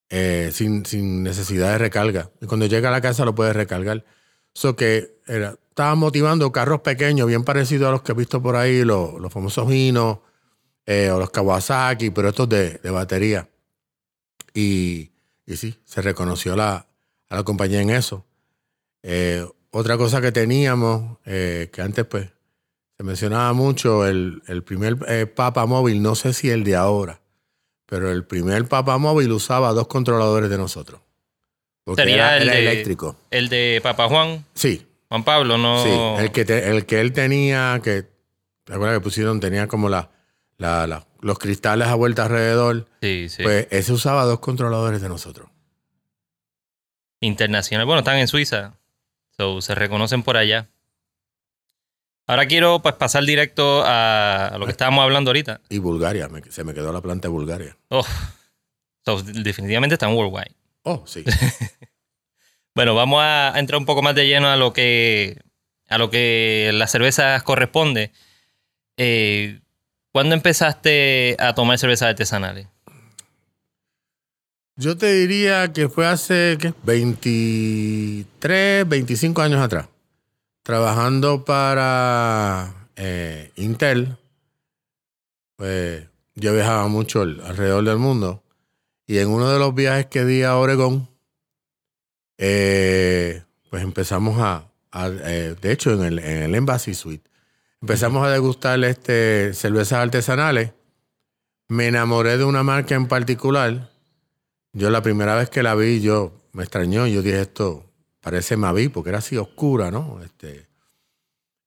eh, 0.09 0.51
sin, 0.53 0.85
sin, 0.85 1.23
necesidad 1.23 1.71
de 1.71 1.79
recarga. 1.79 2.29
Y 2.39 2.45
cuando 2.45 2.67
llega 2.67 2.89
a 2.89 2.91
la 2.91 3.01
casa 3.01 3.25
lo 3.25 3.33
puedes 3.33 3.55
recargar. 3.55 4.05
So 4.53 4.75
que 4.75 5.17
era, 5.25 5.57
estaba 5.69 5.95
motivando 5.95 6.51
carros 6.51 6.81
pequeños, 6.81 7.27
bien 7.27 7.43
parecidos 7.43 7.87
a 7.87 7.91
los 7.91 8.03
que 8.03 8.11
he 8.11 8.15
visto 8.15 8.43
por 8.43 8.57
ahí, 8.57 8.83
los, 8.83 9.19
los 9.19 9.33
famosos 9.33 9.73
Hino 9.73 10.21
eh, 10.85 11.09
o 11.09 11.17
los 11.17 11.31
Kawasaki, 11.31 12.11
pero 12.11 12.29
estos 12.29 12.47
de, 12.47 12.77
de 12.77 12.91
batería. 12.91 13.49
Y, 14.53 15.14
y, 15.45 15.57
sí, 15.57 15.77
se 15.83 16.01
reconoció 16.01 16.55
la, 16.55 16.87
a 17.29 17.35
la 17.35 17.43
compañía 17.43 17.81
en 17.81 17.89
eso. 17.89 18.25
Eh, 19.03 19.45
otra 19.71 19.97
cosa 19.97 20.21
que 20.21 20.31
teníamos, 20.31 21.17
eh, 21.25 21.69
que 21.71 21.81
antes 21.81 22.05
pues 22.05 22.29
se 22.97 23.03
mencionaba 23.03 23.51
mucho, 23.53 24.05
el, 24.05 24.41
el 24.47 24.63
primer 24.63 25.33
Papa 25.33 25.65
móvil, 25.65 26.01
no 26.01 26.15
sé 26.15 26.33
si 26.33 26.49
el 26.49 26.63
de 26.63 26.75
ahora, 26.75 27.19
pero 27.85 28.11
el 28.11 28.23
primer 28.23 28.65
Papa 28.67 28.97
móvil 28.97 29.31
usaba 29.31 29.73
dos 29.73 29.87
controladores 29.87 30.49
de 30.49 30.57
nosotros. 30.57 31.01
Sería 31.93 32.37
el 32.37 32.47
de, 32.47 32.59
eléctrico. 32.59 33.15
El 33.29 33.49
de 33.49 33.79
Papá 33.83 34.07
Juan. 34.07 34.43
Sí. 34.55 34.87
Juan 35.09 35.23
Pablo, 35.23 35.57
no. 35.57 35.83
Sí, 35.83 36.23
el 36.23 36.31
que, 36.31 36.41
el 36.41 36.85
que 36.85 36.99
él 36.99 37.13
tenía, 37.13 37.79
que. 37.83 38.05
¿Te 38.63 38.73
acuerdas 38.73 38.97
que 38.97 39.03
pusieron? 39.03 39.39
Tenía 39.39 39.67
como 39.67 39.89
la, 39.89 40.09
la, 40.57 41.05
los 41.25 41.39
cristales 41.39 41.87
a 41.87 41.95
vuelta 41.95 42.25
alrededor. 42.25 42.85
Sí, 43.01 43.29
sí. 43.29 43.41
Pues 43.41 43.67
ese 43.71 43.91
usaba 43.91 44.25
dos 44.25 44.39
controladores 44.41 45.01
de 45.01 45.09
nosotros. 45.09 45.49
Internacional. 47.19 47.87
Bueno, 47.87 47.99
están 47.99 48.19
en 48.19 48.27
Suiza. 48.27 48.77
So, 49.35 49.59
se 49.59 49.73
reconocen 49.73 50.21
por 50.21 50.37
allá. 50.37 50.69
Ahora 52.27 52.45
quiero 52.45 52.79
pues 52.79 52.93
pasar 52.93 53.23
directo 53.23 53.81
a, 53.83 54.55
lo 54.59 54.65
que 54.65 54.71
estábamos 54.71 55.01
hablando 55.03 55.29
ahorita. 55.29 55.61
Y 55.67 55.79
Bulgaria, 55.79 56.29
se 56.49 56.63
me 56.63 56.75
quedó 56.75 56.93
la 56.93 57.01
planta 57.01 57.27
de 57.27 57.31
Bulgaria. 57.31 57.75
Oh, 57.89 58.05
so, 59.03 59.23
definitivamente 59.23 59.95
están 59.95 60.13
worldwide. 60.13 60.55
Oh, 60.83 61.07
sí. 61.07 61.23
bueno, 62.75 62.93
vamos 62.93 63.23
a 63.23 63.51
entrar 63.55 63.79
un 63.79 63.87
poco 63.87 64.03
más 64.03 64.13
de 64.13 64.27
lleno 64.27 64.47
a 64.47 64.57
lo 64.57 64.73
que 64.73 65.41
a 65.89 65.97
lo 65.97 66.11
que 66.11 66.69
las 66.71 66.91
cervezas 66.91 67.41
corresponde. 67.41 68.11
Eh, 68.97 69.61
¿Cuándo 70.15 70.33
empezaste 70.33 71.35
a 71.39 71.53
tomar 71.53 71.77
cervezas 71.77 72.07
artesanales? 72.07 72.67
Yo 74.77 74.95
te 74.95 75.11
diría 75.11 75.73
que 75.73 75.89
fue 75.89 76.07
hace 76.07 76.57
¿qué? 76.57 76.73
23, 76.83 78.87
25 78.87 79.41
años 79.41 79.59
atrás. 79.59 79.89
Trabajando 80.63 81.43
para 81.43 82.87
eh, 82.95 83.51
Intel. 83.57 84.15
Pues 85.57 86.07
yo 86.35 86.53
viajaba 86.53 86.87
mucho 86.87 87.23
alrededor 87.23 87.83
del 87.83 87.97
mundo. 87.97 88.41
Y 89.07 89.17
en 89.17 89.27
uno 89.27 89.51
de 89.51 89.59
los 89.59 89.75
viajes 89.75 90.05
que 90.05 90.23
di 90.23 90.43
a 90.43 90.55
Oregón, 90.55 91.09
eh, 92.37 93.43
pues 93.69 93.83
empezamos 93.83 94.37
a, 94.39 94.63
eh, 95.25 95.55
de 95.61 95.71
hecho, 95.73 95.91
en 95.91 96.05
el, 96.05 96.19
en 96.19 96.43
el, 96.43 96.55
Embassy 96.55 96.93
Suite, 96.93 97.29
empezamos 97.85 98.25
a 98.25 98.31
degustar 98.31 98.83
este, 98.83 99.53
cervezas 99.53 99.99
artesanales. 99.99 100.71
Me 101.67 101.85
enamoré 101.85 102.35
de 102.35 102.43
una 102.43 102.63
marca 102.63 102.95
en 102.95 103.07
particular. 103.07 103.91
Yo 104.73 104.89
la 104.89 105.03
primera 105.03 105.35
vez 105.35 105.51
que 105.51 105.61
la 105.61 105.75
vi, 105.75 106.01
yo 106.01 106.33
me 106.51 106.63
extrañó. 106.63 107.05
Yo 107.05 107.21
dije, 107.21 107.41
esto 107.41 107.85
parece 108.21 108.57
Mavi, 108.57 108.89
porque 108.89 109.09
era 109.09 109.19
así 109.19 109.37
oscura, 109.37 109.91
¿no? 109.91 110.19
Este, 110.23 110.65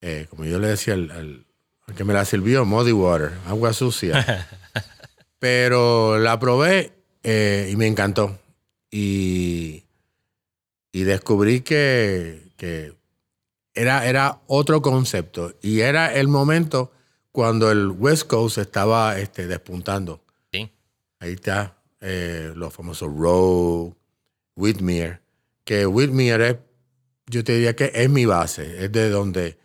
eh, 0.00 0.26
como 0.28 0.44
yo 0.44 0.58
le 0.58 0.66
decía 0.66 0.94
al, 0.94 1.08
al 1.12 1.94
que 1.94 2.02
me 2.02 2.14
la 2.14 2.24
sirvió, 2.24 2.64
muddy 2.64 2.90
water, 2.90 3.30
agua 3.46 3.72
sucia. 3.72 4.48
Pero 5.38 6.18
la 6.18 6.36
probé 6.40 6.94
eh, 7.22 7.68
y 7.70 7.76
me 7.76 7.86
encantó. 7.86 8.36
Y, 8.90 9.84
y 10.90 11.04
descubrí 11.04 11.60
que, 11.60 12.50
que 12.56 12.97
era, 13.80 14.06
era, 14.06 14.40
otro 14.46 14.82
concepto. 14.82 15.54
Y 15.62 15.80
era 15.80 16.14
el 16.14 16.28
momento 16.28 16.92
cuando 17.32 17.70
el 17.70 17.88
West 17.90 18.26
Coast 18.26 18.58
estaba 18.58 19.18
este, 19.18 19.46
despuntando. 19.46 20.22
Sí. 20.52 20.70
Ahí 21.20 21.32
está 21.32 21.76
eh, 22.00 22.52
los 22.54 22.72
famosos 22.74 23.08
Rogue, 23.14 23.94
Whitmere. 24.56 25.20
Que 25.64 25.86
Whitmere 25.86 26.48
es, 26.48 26.56
yo 27.26 27.44
te 27.44 27.52
diría 27.54 27.76
que 27.76 27.92
es 27.94 28.08
mi 28.10 28.24
base. 28.26 28.84
Es 28.84 28.92
de 28.92 29.10
donde 29.10 29.58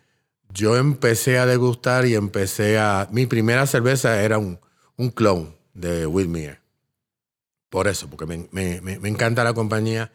yo 0.52 0.76
empecé 0.76 1.38
a 1.38 1.46
degustar 1.46 2.06
y 2.06 2.14
empecé 2.14 2.78
a... 2.78 3.08
Mi 3.10 3.26
primera 3.26 3.66
cerveza 3.66 4.22
era 4.22 4.38
un, 4.38 4.58
un 4.96 5.10
clone 5.10 5.48
de 5.74 6.06
Whitmere 6.06 6.60
por 7.70 7.88
eso, 7.88 8.08
porque 8.08 8.24
me- 8.26 8.48
me- 8.52 9.00
me 9.00 9.08
encanta 9.08 9.42
la 9.42 9.52
compañía. 9.52 10.12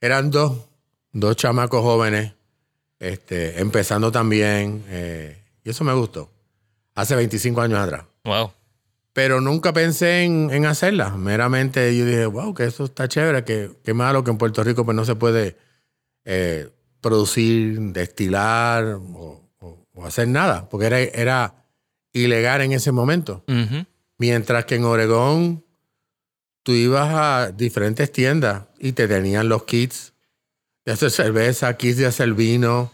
Eran 0.00 0.30
dos, 0.30 0.56
dos 1.12 1.36
chamacos 1.36 1.82
jóvenes, 1.82 2.32
este, 3.08 3.60
empezando 3.60 4.10
también, 4.12 4.84
eh, 4.88 5.38
y 5.64 5.70
eso 5.70 5.84
me 5.84 5.92
gustó, 5.92 6.30
hace 6.94 7.14
25 7.16 7.60
años 7.60 7.78
atrás. 7.78 8.04
Wow. 8.24 8.52
Pero 9.12 9.40
nunca 9.40 9.72
pensé 9.72 10.22
en, 10.24 10.50
en 10.50 10.66
hacerla. 10.66 11.10
Meramente 11.10 11.96
yo 11.96 12.04
dije, 12.04 12.26
wow, 12.26 12.52
que 12.54 12.64
eso 12.64 12.84
está 12.84 13.06
chévere, 13.06 13.44
que, 13.44 13.70
qué 13.84 13.94
malo 13.94 14.24
que 14.24 14.30
en 14.32 14.38
Puerto 14.38 14.64
Rico 14.64 14.84
pues, 14.84 14.96
no 14.96 15.04
se 15.04 15.14
puede 15.14 15.56
eh, 16.24 16.68
producir, 17.00 17.78
destilar 17.92 18.84
o, 18.84 19.42
o- 19.60 19.86
o 19.92 20.04
hacer 20.04 20.26
nada, 20.26 20.68
porque 20.68 20.86
era, 20.86 20.98
era 21.00 21.54
ilegal 22.12 22.62
en 22.62 22.72
ese 22.72 22.90
momento. 22.90 23.44
Mientras 24.18 24.64
que 24.64 24.76
en 24.76 24.84
Oregón 24.84 25.64
tú 26.62 26.72
ibas 26.72 27.10
a 27.12 27.52
diferentes 27.52 28.10
tiendas 28.10 28.64
y 28.78 28.92
te 28.92 29.06
tenían 29.06 29.48
los 29.48 29.64
kits 29.64 30.13
de 30.84 30.92
hacer 30.92 31.10
cerveza, 31.10 31.76
kits 31.76 31.96
de 31.98 32.06
hacer 32.06 32.32
vino, 32.34 32.92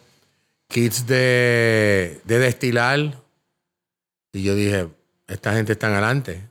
kits 0.69 1.07
de, 1.07 2.21
de 2.25 2.39
destilar. 2.39 3.21
Y 4.33 4.43
yo 4.43 4.55
dije, 4.55 4.89
esta 5.27 5.55
gente 5.55 5.73
está 5.73 5.89
adelante. 5.89 6.49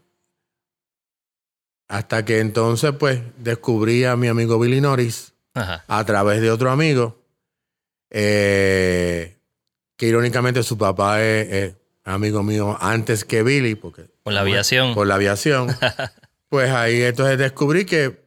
Hasta 1.87 2.23
que 2.25 2.39
entonces, 2.39 2.91
pues, 2.99 3.21
descubrí 3.37 4.03
a 4.03 4.15
mi 4.15 4.27
amigo 4.27 4.59
Billy 4.59 4.79
Norris 4.81 5.33
Ajá. 5.53 5.83
a 5.87 6.05
través 6.05 6.39
de 6.41 6.51
otro 6.51 6.69
amigo, 6.69 7.17
eh, 8.11 9.37
que 9.97 10.05
irónicamente 10.07 10.61
su 10.63 10.77
papá 10.77 11.21
es, 11.23 11.51
es 11.51 11.75
amigo 12.03 12.43
mío 12.43 12.77
antes 12.79 13.23
que 13.25 13.41
Billy, 13.43 13.75
porque 13.75 14.03
Por 14.23 14.33
la 14.33 14.41
aviación. 14.41 14.93
por 14.93 15.07
la 15.07 15.15
aviación. 15.15 15.75
pues 16.49 16.69
ahí 16.69 17.01
entonces 17.01 17.37
descubrí 17.37 17.85
que 17.85 18.19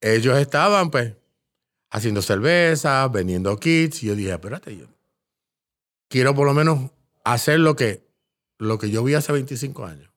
ellos 0.00 0.38
estaban 0.38 0.90
pues 0.90 1.12
haciendo 1.94 2.20
cerveza, 2.22 3.06
vendiendo 3.08 3.56
kits. 3.58 4.02
Y 4.02 4.08
yo 4.08 4.14
dije, 4.16 4.32
espérate, 4.32 4.76
yo 4.76 4.86
quiero 6.10 6.34
por 6.34 6.46
lo 6.46 6.52
menos 6.54 6.90
hacer 7.24 7.60
lo 7.60 7.76
que, 7.76 8.04
lo 8.58 8.78
que 8.78 8.90
yo 8.90 9.02
vi 9.04 9.14
hace 9.14 9.32
25 9.32 9.86
años. 9.86 10.10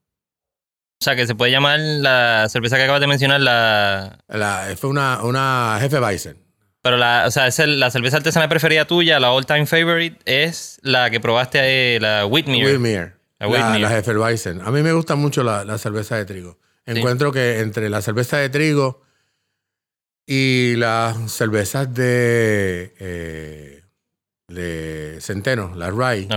O 1.00 1.04
sea, 1.04 1.16
que 1.16 1.28
se 1.28 1.36
puede 1.36 1.52
llamar 1.52 1.80
la 1.80 2.48
cerveza 2.50 2.76
que 2.76 2.84
acabas 2.84 3.02
de 3.02 3.08
mencionar 3.08 3.40
la... 3.40 4.18
La- 4.28 4.76
fue 4.78 4.90
una, 4.90 5.22
una 5.24 5.78
jefe 5.80 6.00
Bison. 6.00 6.38
Pero 6.82 6.98
la, 6.98 7.26
o 7.28 7.32
sea, 7.32 7.48
es 7.48 7.60
el- 7.60 7.80
la 7.80 7.92
cerveza 7.92 8.18
artesanal 8.18 8.50
preferida 8.50 8.86
tuya, 8.86 9.20
la 9.20 9.32
all 9.32 9.46
time 9.46 9.68
favorite, 9.68 10.18
es 10.26 10.80
la 10.82 11.10
que 11.12 11.20
probaste, 11.20 11.96
eh, 11.96 12.00
la 12.00 12.26
Whitmere. 12.26 12.66
Whitmere. 12.72 13.14
La 13.40 13.46
La, 13.46 13.48
Whitmere. 13.48 13.80
la 13.80 13.98
Hefeweizen. 14.00 14.62
A 14.62 14.72
mí 14.72 14.82
me 14.82 14.92
gusta 14.94 15.16
mucho 15.16 15.44
la, 15.44 15.64
la 15.64 15.78
cerveza 15.78 16.16
de 16.16 16.26
trigo. 16.26 16.58
Encuentro 16.88 17.32
que 17.32 17.60
entre 17.60 17.90
la 17.90 18.02
cerveza 18.02 18.38
de 18.38 18.50
trigo 18.50 19.04
y 20.28 20.76
las 20.76 21.32
cervezas 21.32 21.92
de, 21.94 22.94
eh, 23.00 23.84
de 24.50 25.18
centeno, 25.22 25.74
la 25.76 25.90
rye, 25.90 26.28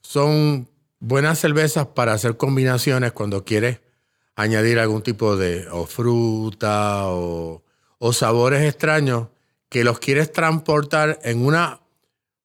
son 0.00 0.68
buenas 1.00 1.38
cervezas 1.40 1.86
para 1.88 2.12
hacer 2.12 2.36
combinaciones 2.36 3.12
cuando 3.12 3.44
quieres 3.44 3.80
añadir 4.36 4.78
algún 4.78 5.02
tipo 5.02 5.36
de 5.36 5.66
o 5.70 5.86
fruta 5.86 7.08
o, 7.08 7.64
o 7.98 8.12
sabores 8.12 8.62
extraños 8.62 9.28
que 9.68 9.82
los 9.84 9.98
quieres 9.98 10.30
transportar 10.32 11.18
en 11.24 11.44
una 11.44 11.80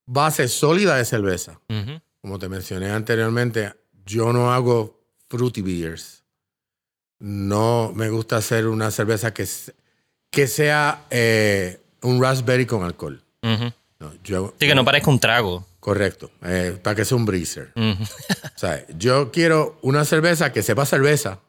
base 0.06 0.48
sólida 0.48 0.96
de 0.98 1.06
cerveza. 1.06 1.60
Como 2.22 2.39
te 2.39 2.50
mencioné 2.50 2.89
anteriormente, 2.89 3.74
yo 4.06 4.34
no 4.34 4.51
hago 4.51 5.00
fruity 5.30 5.62
beers. 5.62 6.24
No 7.20 7.92
me 7.96 8.10
gusta 8.10 8.38
hacer 8.38 8.68
una 8.68 8.92
cerveza 8.92 9.34
que, 9.34 9.46
se- 9.46 9.74
que 10.31 10.48
sea 10.48 11.05
eh, 11.10 11.79
un 12.01 12.22
raspberry 12.22 12.65
con 12.65 12.84
alcohol. 12.84 13.24
Ujú. 13.43 13.72
No, 14.00 14.13
yo, 14.24 14.53
Sí, 14.60 14.67
que 14.67 14.75
no 14.75 14.86
parezca 14.86 15.10
un 15.10 15.19
trago. 15.19 15.65
Correcto, 15.79 16.31
eh, 16.43 16.77
para 16.81 16.96
que 16.96 17.05
sea 17.05 17.17
un 17.17 17.25
breezer. 17.25 17.72
O 17.75 18.59
sea, 18.59 18.85
yo 18.98 19.31
quiero 19.31 19.77
una 19.83 20.03
cerveza 20.03 20.51
que 20.51 20.63
sepa 20.63 20.85
cerveza, 20.85 21.40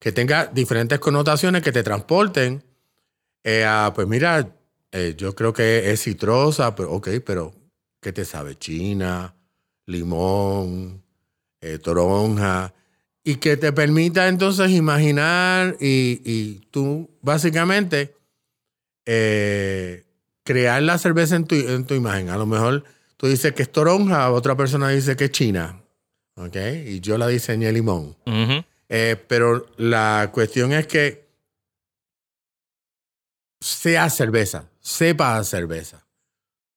que 0.00 0.12
tenga 0.12 0.46
diferentes 0.46 0.98
connotaciones 1.00 1.62
que 1.62 1.72
te 1.72 1.82
transporten 1.82 2.62
eh, 3.44 3.64
a, 3.64 3.92
pues 3.94 4.06
mira, 4.06 4.48
eh, 4.92 5.14
yo 5.16 5.34
creo 5.34 5.52
que 5.52 5.90
es 5.90 6.02
citrosa, 6.02 6.74
pero 6.76 6.92
ok, 6.92 7.08
pero 7.26 7.52
¿qué 8.00 8.12
te 8.12 8.24
sabe? 8.24 8.56
China, 8.56 9.34
limón, 9.86 11.02
toronja, 11.82 12.72
y 13.24 13.36
que 13.36 13.56
te 13.56 13.72
permita 13.72 14.28
entonces 14.28 14.70
imaginar 14.70 15.76
y, 15.80 16.20
y 16.24 16.66
tú 16.70 17.08
básicamente 17.22 18.16
eh, 19.06 20.04
crear 20.44 20.82
la 20.82 20.98
cerveza 20.98 21.36
en 21.36 21.44
tu, 21.46 21.54
en 21.54 21.86
tu 21.86 21.94
imagen. 21.94 22.30
A 22.30 22.36
lo 22.36 22.46
mejor 22.46 22.84
tú 23.16 23.28
dices 23.28 23.52
que 23.52 23.62
es 23.62 23.70
toronja, 23.72 24.30
otra 24.32 24.56
persona 24.56 24.88
dice 24.88 25.16
que 25.16 25.26
es 25.26 25.30
china, 25.30 25.82
¿ok? 26.34 26.56
Y 26.86 27.00
yo 27.00 27.16
la 27.18 27.28
diseñé 27.28 27.70
limón. 27.72 28.16
Eh, 28.88 29.16
pero 29.28 29.66
la 29.76 30.30
cuestión 30.32 30.72
es 30.72 30.86
que 30.86 31.28
sea 33.60 34.10
cerveza, 34.10 34.68
sepa 34.80 35.36
a 35.38 35.44
cerveza. 35.44 36.04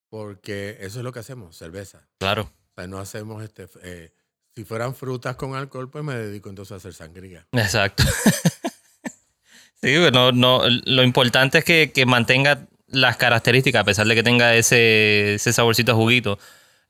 Porque 0.10 0.77
eso 0.79 0.99
es 0.99 1.03
lo 1.03 1.12
que 1.12 1.19
hacemos, 1.19 1.58
cerveza. 1.58 2.08
Claro. 2.19 2.43
O 2.43 2.73
sea, 2.75 2.88
no 2.88 2.99
hacemos 2.99 3.43
este. 3.43 3.67
eh, 3.81 4.13
si 4.56 4.63
fueran 4.63 4.96
frutas 4.96 5.36
con 5.36 5.54
alcohol, 5.56 5.89
pues 5.89 6.04
me 6.04 6.15
dedico 6.15 6.50
entonces 6.50 6.72
a 6.72 6.76
hacer 6.78 6.94
sangría. 6.94 7.46
Exacto. 7.52 8.04
sí, 9.82 9.96
no, 10.13 10.32
no, 10.32 10.62
lo 10.86 11.04
importante 11.04 11.58
es 11.60 11.65
que, 11.65 11.91
que 11.94 12.06
mantenga 12.06 12.65
las 12.88 13.18
características, 13.18 13.82
a 13.82 13.86
pesar 13.86 14.08
de 14.08 14.15
que 14.15 14.24
tenga 14.24 14.56
ese, 14.56 15.36
ese 15.36 15.52
saborcito 15.52 15.91
a 15.91 15.96
juguito, 15.96 16.39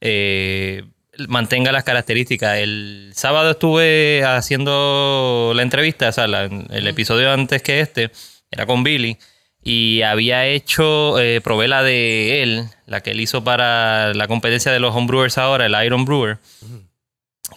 eh, 0.00 0.84
mantenga 1.28 1.72
las 1.72 1.82
características. 1.84 2.58
El 2.58 3.10
sábado 3.14 3.50
estuve 3.52 4.22
haciendo 4.24 5.52
la 5.56 5.62
entrevista, 5.62 6.08
o 6.10 6.12
sea, 6.12 6.28
la- 6.28 6.44
el 6.44 6.86
episodio 6.86 7.32
antes 7.32 7.62
que 7.62 7.80
este, 7.80 8.12
era 8.50 8.66
con 8.66 8.84
Billy, 8.84 9.18
y 9.62 10.02
había 10.02 10.46
hecho, 10.46 11.18
eh, 11.18 11.40
probé 11.40 11.66
la 11.66 11.82
de 11.82 12.44
él, 12.44 12.64
la 12.86 13.00
que 13.00 13.10
él 13.10 13.20
hizo 13.20 13.42
para 13.42 14.14
la 14.14 14.28
competencia 14.28 14.70
de 14.70 14.78
los 14.78 14.94
homebrewers 14.94 15.38
ahora, 15.38 15.66
el 15.66 15.84
Iron 15.84 16.04
Brewer 16.04 16.38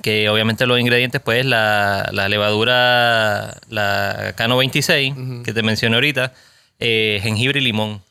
que 0.04 0.30
obviamente 0.30 0.66
los 0.66 0.80
ingredientes, 0.80 1.22
pues 1.22 1.46
la, 1.46 2.10
la 2.14 2.30
levadura, 2.30 3.58
la 3.70 4.34
Cano 4.38 4.58
26, 4.58 5.14
Ujú. 5.14 5.44
que 5.44 5.54
te 5.54 5.64
mencioné 5.64 5.96
ahorita, 5.96 6.34
eh, 6.80 7.20
jengibre 7.22 7.60
y 7.60 7.64
limón. 7.64 8.02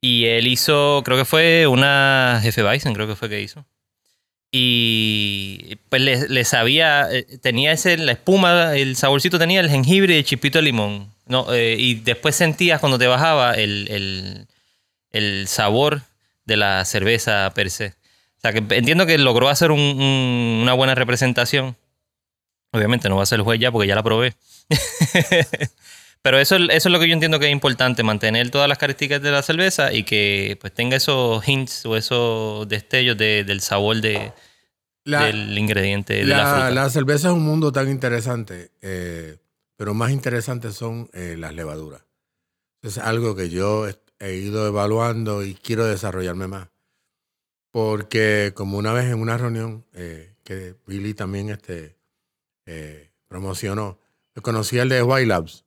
Y 0.00 0.26
él 0.26 0.46
hizo, 0.46 1.02
creo 1.04 1.16
que 1.18 1.24
fue 1.24 1.66
una 1.66 2.38
Jefe 2.42 2.62
Bison, 2.62 2.94
creo 2.94 3.06
que 3.06 3.16
fue 3.16 3.28
que 3.28 3.40
hizo. 3.40 3.64
Y 4.52 5.76
pues 5.88 6.00
le, 6.02 6.28
le 6.28 6.44
sabía, 6.44 7.08
eh, 7.10 7.24
tenía 7.42 7.72
ese, 7.72 7.96
la 7.98 8.12
espuma, 8.12 8.76
el 8.76 8.96
saborcito 8.96 9.38
tenía 9.38 9.60
el 9.60 9.68
jengibre 9.68 10.14
y 10.14 10.18
el 10.18 10.24
chipito 10.24 10.58
de 10.58 10.62
limón. 10.62 11.12
No, 11.26 11.52
eh, 11.52 11.76
y 11.78 11.94
después 11.96 12.36
sentías 12.36 12.78
cuando 12.80 12.98
te 12.98 13.06
bajaba 13.06 13.54
el, 13.54 13.88
el, 13.90 14.46
el 15.10 15.48
sabor 15.48 16.02
de 16.44 16.56
la 16.56 16.84
cerveza 16.84 17.52
per 17.54 17.70
se. 17.70 17.94
O 18.36 18.40
sea, 18.40 18.52
que 18.52 18.58
entiendo 18.76 19.06
que 19.06 19.16
logró 19.18 19.48
hacer 19.48 19.70
un- 19.70 19.80
un- 19.80 20.58
una 20.62 20.72
buena 20.74 20.94
representación. 20.94 21.76
Obviamente 22.72 23.08
no 23.08 23.16
va 23.16 23.22
a 23.22 23.26
ser 23.26 23.38
el 23.38 23.44
juez 23.44 23.58
ya 23.60 23.72
porque 23.72 23.88
ya 23.88 23.94
la 23.94 24.02
probé. 24.02 24.34
Pero 26.22 26.38
eso, 26.40 26.56
eso 26.56 26.88
es 26.88 26.92
lo 26.92 26.98
que 26.98 27.06
yo 27.08 27.14
entiendo 27.14 27.38
que 27.38 27.46
es 27.46 27.52
importante, 27.52 28.02
mantener 28.02 28.50
todas 28.50 28.68
las 28.68 28.78
características 28.78 29.22
de 29.22 29.30
la 29.30 29.42
cerveza 29.42 29.92
y 29.92 30.02
que 30.02 30.58
pues 30.60 30.74
tenga 30.74 30.96
esos 30.96 31.46
hints 31.46 31.86
o 31.86 31.96
esos 31.96 32.68
destellos 32.68 33.16
de- 33.16 33.44
del 33.44 33.60
sabor 33.60 34.00
de, 34.00 34.32
La, 35.04 35.26
del 35.26 35.56
ingrediente, 35.56 36.14
de 36.14 36.24
la, 36.24 36.36
la, 36.38 36.50
fruta. 36.50 36.70
la 36.70 36.90
cerveza 36.90 37.28
es 37.28 37.34
un 37.34 37.44
mundo 37.44 37.70
tan 37.70 37.88
interesante, 37.88 38.72
eh, 38.82 39.36
pero 39.76 39.94
más 39.94 40.10
interesantes 40.10 40.74
son 40.74 41.08
eh, 41.12 41.36
las 41.38 41.54
levaduras. 41.54 42.02
Es 42.82 42.98
algo 42.98 43.36
que 43.36 43.48
yo 43.48 43.88
he- 43.88 43.96
he 44.18 44.34
ido 44.34 44.66
evaluando 44.66 45.44
y 45.44 45.54
quiero 45.54 45.84
desarrollarme 45.86 46.48
más. 46.48 46.68
Porque 47.80 48.52
como 48.54 48.78
una 48.78 48.94
vez 48.94 49.04
en 49.04 49.20
una 49.20 49.36
reunión 49.36 49.84
eh, 49.92 50.34
que 50.44 50.76
Billy 50.86 51.12
también 51.12 51.50
este, 51.50 51.98
eh, 52.64 53.10
promocionó, 53.28 53.98
conocí 54.40 54.78
al 54.78 54.88
de 54.88 55.02
White 55.02 55.26
Labs. 55.26 55.66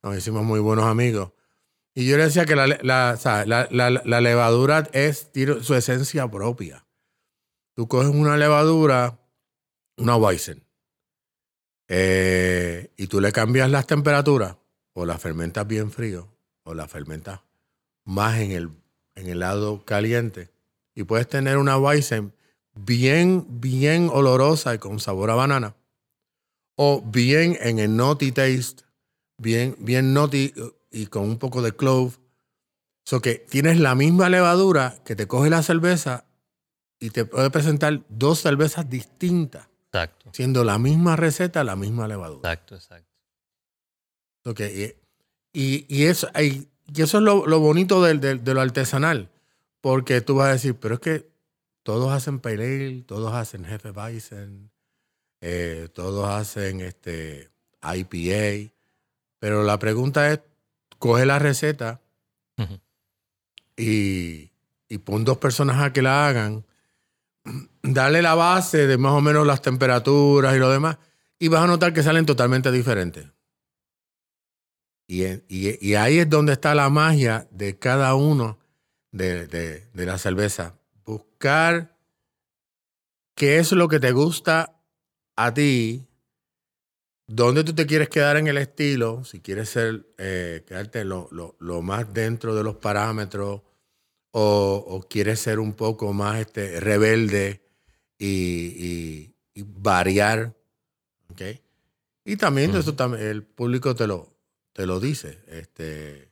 Nos 0.00 0.16
hicimos 0.16 0.44
muy 0.44 0.60
buenos 0.60 0.84
amigos. 0.84 1.32
Y 1.92 2.06
yo 2.08 2.16
le 2.16 2.22
decía 2.22 2.44
que 2.46 2.54
la, 2.54 2.68
la, 2.68 2.78
la- 2.84 3.66
la- 3.68 3.90
la 4.04 4.20
levadura 4.20 4.88
es, 4.92 5.32
tiene 5.32 5.60
su 5.64 5.74
esencia 5.74 6.30
propia. 6.30 6.86
Tú 7.74 7.88
coges 7.88 8.10
una 8.14 8.36
levadura, 8.36 9.18
una 9.96 10.14
Weizen, 10.14 10.62
eh, 11.88 12.92
y 12.96 13.08
tú 13.08 13.20
le 13.20 13.32
cambias 13.32 13.68
las 13.72 13.88
temperaturas, 13.88 14.56
o 14.92 15.04
la 15.04 15.18
fermentas 15.18 15.66
bien 15.66 15.90
frío, 15.90 16.32
o 16.62 16.74
la 16.74 16.86
fermentas 16.86 17.40
más 18.04 18.38
en 18.38 18.52
el, 18.52 18.70
en 19.16 19.26
el 19.26 19.40
lado 19.40 19.84
caliente. 19.84 20.50
Y 20.98 21.04
puedes 21.04 21.28
tener 21.28 21.58
una 21.58 21.78
Weizen 21.78 22.34
bien, 22.74 23.46
bien 23.60 24.10
olorosa 24.12 24.74
y 24.74 24.78
con 24.78 24.98
sabor 24.98 25.30
a 25.30 25.36
banana. 25.36 25.76
O 26.74 27.00
bien 27.02 27.56
en 27.60 27.78
el 27.78 27.96
nutty 27.96 28.32
taste, 28.32 28.82
bien, 29.36 29.76
bien 29.78 30.12
noti 30.12 30.52
y 30.90 31.06
con 31.06 31.22
un 31.22 31.38
poco 31.38 31.62
de 31.62 31.70
clove. 31.70 32.14
So 33.04 33.20
que 33.20 33.36
tienes 33.36 33.78
la 33.78 33.94
misma 33.94 34.28
levadura 34.28 34.96
que 35.04 35.14
te 35.14 35.28
coge 35.28 35.50
la 35.50 35.62
cerveza 35.62 36.24
y 36.98 37.10
te 37.10 37.24
puede 37.24 37.48
presentar 37.50 38.02
dos 38.08 38.40
cervezas 38.40 38.90
distintas, 38.90 39.68
Exacto. 39.92 40.30
siendo 40.32 40.64
la 40.64 40.80
misma 40.80 41.14
receta, 41.14 41.62
la 41.62 41.76
misma 41.76 42.08
levadura. 42.08 42.52
Exacto, 42.52 42.74
exacto. 42.74 43.06
Y, 44.64 44.96
y, 45.52 45.86
y 45.88 46.06
eso, 46.06 46.28
y 46.40 46.66
eso 46.96 47.18
es 47.18 47.22
lo, 47.22 47.46
lo 47.46 47.60
bonito 47.60 48.02
de 48.02 48.34
lo 48.52 48.60
artesanal. 48.60 49.30
Porque 49.80 50.20
tú 50.20 50.34
vas 50.36 50.48
a 50.48 50.52
decir, 50.52 50.74
pero 50.76 50.94
es 50.94 51.00
que 51.00 51.30
todos 51.82 52.12
hacen 52.12 52.40
pale 52.40 52.64
ale, 52.64 53.02
todos 53.04 53.32
hacen 53.34 53.64
jefe 53.64 53.92
Bison, 53.92 54.70
eh, 55.40 55.88
todos 55.92 56.28
hacen 56.28 56.80
este 56.80 57.50
IPA. 57.82 58.72
Pero 59.38 59.62
la 59.62 59.78
pregunta 59.78 60.32
es, 60.32 60.40
coge 60.98 61.24
la 61.26 61.38
receta 61.38 62.00
y, 63.76 64.50
y 64.88 64.98
pon 64.98 65.24
dos 65.24 65.38
personas 65.38 65.80
a 65.80 65.92
que 65.92 66.02
la 66.02 66.26
hagan, 66.26 66.64
dale 67.82 68.20
la 68.20 68.34
base 68.34 68.86
de 68.88 68.98
más 68.98 69.12
o 69.12 69.20
menos 69.20 69.46
las 69.46 69.62
temperaturas 69.62 70.56
y 70.56 70.58
lo 70.58 70.70
demás, 70.70 70.98
y 71.38 71.46
vas 71.48 71.62
a 71.62 71.66
notar 71.68 71.92
que 71.92 72.02
salen 72.02 72.26
totalmente 72.26 72.72
diferentes. 72.72 73.28
Y, 75.06 75.22
en- 75.24 75.44
y- 75.48 75.86
y 75.88 75.94
ahí 75.94 76.18
es 76.18 76.28
donde 76.28 76.52
está 76.52 76.74
la 76.74 76.90
magia 76.90 77.46
de 77.52 77.78
cada 77.78 78.14
uno 78.16 78.58
de, 79.12 79.46
de, 79.46 79.88
de 79.92 80.06
la 80.06 80.18
cerveza. 80.18 80.78
Buscar 81.04 81.96
qué 83.34 83.58
es 83.58 83.72
lo 83.72 83.88
que 83.88 84.00
te 84.00 84.12
gusta 84.12 84.80
a 85.36 85.54
ti, 85.54 86.06
dónde 87.26 87.64
tú 87.64 87.74
te 87.74 87.86
quieres 87.86 88.08
quedar 88.08 88.36
en 88.36 88.46
el 88.48 88.58
estilo, 88.58 89.24
si 89.24 89.40
quieres 89.40 89.68
ser, 89.68 90.06
eh, 90.18 90.64
quedarte 90.66 91.04
lo, 91.04 91.28
lo- 91.30 91.56
lo 91.60 91.82
más 91.82 92.12
dentro 92.12 92.54
de 92.54 92.64
los 92.64 92.76
parámetros 92.76 93.62
o, 94.32 94.84
o 94.88 95.02
quieres 95.08 95.40
ser 95.40 95.58
un 95.58 95.74
poco 95.74 96.12
más 96.12 96.40
este, 96.40 96.80
rebelde 96.80 97.62
y, 98.18 98.26
y- 98.26 99.34
y 99.54 99.62
variar. 99.66 100.54
¿ok? 101.30 101.42
Y 102.24 102.36
también 102.36 102.70
Ujú. 102.70 102.80
eso 102.80 102.94
también 102.94 103.24
el 103.26 103.42
público 103.44 103.94
te 103.94 104.06
lo, 104.06 104.34
te 104.72 104.86
lo 104.86 105.00
dice. 105.00 105.38
Este, 105.46 106.30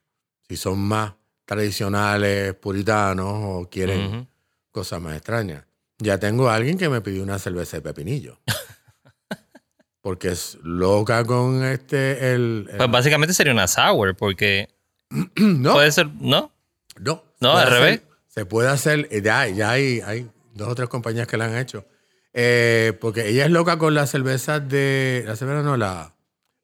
si 0.49 0.57
son 0.57 0.79
más 0.81 1.15
tradicionales, 1.47 2.53
puritanos 2.55 3.33
o 3.65 3.71
quieren 3.71 4.29
cosas 4.71 5.01
más 5.01 5.17
extrañas. 5.17 5.65
Ya 5.99 6.19
tengo 6.19 6.51
a 6.51 6.55
alguien 6.57 6.77
que 6.77 6.91
me 6.91 7.01
pidió 7.01 7.23
una 7.23 7.39
cerveza 7.39 7.79
de 7.79 7.83
pepinillo. 7.83 8.39
Porque 10.03 10.29
es 10.29 10.59
loca 10.63 11.25
con 11.25 11.65
este 11.65 12.35
el, 12.35 12.69
el- 12.71 12.77
Pues 12.77 12.91
básicamente 12.91 13.35
sería 13.35 13.53
una 13.53 13.67
sour, 13.67 14.15
porque 14.15 14.69
no, 15.37 15.73
puede 15.73 15.91
ser, 15.91 16.09
¿no? 16.21 16.53
no. 17.01 17.25
No, 17.41 17.53
al 17.57 17.67
hacer- 17.69 17.73
revés. 17.81 18.03
Se 18.29 18.45
puede 18.45 18.69
hacer, 18.69 19.09
eh, 19.11 19.23
ya, 19.23 19.49
ya 19.49 19.71
hay, 19.71 20.01
hay 20.05 20.31
dos 20.55 20.69
o 20.69 20.75
tres 20.75 20.89
compañías 20.91 21.27
que 21.27 21.37
la 21.39 21.47
han 21.47 21.57
hecho. 21.57 21.87
Eh, 22.35 22.93
porque 23.01 23.29
ella 23.29 23.47
es 23.47 23.51
loca 23.51 23.79
con 23.79 23.95
las 23.95 24.11
cervezas 24.11 24.67
de, 24.69 25.25
la 25.27 25.37
cerveza 25.37 25.63
no, 25.63 25.77
la 25.79 26.15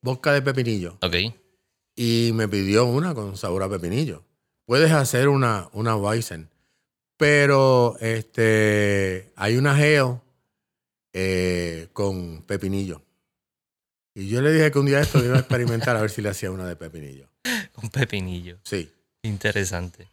vodka 0.03 0.33
de 0.35 0.43
pepinillo. 0.43 0.99
Ok. 1.01 1.17
y 1.97 2.31
me 2.35 2.47
pidió 2.47 2.85
una 2.85 3.15
con 3.15 3.37
sabor 3.39 3.63
a 3.63 3.69
pepinillo. 3.71 4.23
Puedes 4.73 4.93
hacer 4.93 5.29
una, 5.29 5.69
una 5.75 5.97
Weizen, 5.97 6.49
pero 7.19 7.95
este, 8.01 9.31
hay 9.37 9.59
una 9.59 9.77
Geo 9.77 10.23
eh, 11.13 11.89
con 11.93 12.41
pepinillo. 12.45 13.03
Y 14.15 14.29
yo 14.29 14.41
le 14.41 14.51
dije 14.51 14.71
que 14.71 14.79
un 14.79 14.87
día 14.87 15.01
esto 15.01 15.23
iba 15.23 15.37
a 15.37 15.41
experimentar 15.41 15.95
a 15.95 16.01
ver 16.01 16.09
si 16.09 16.23
le 16.23 16.31
hacía 16.31 16.51
una 16.51 16.67
de 16.67 16.77
pepinillo. 16.77 17.29
Un 17.83 17.91
pepinillo. 17.91 18.61
Sí. 18.63 18.91
Interesante. 19.23 20.09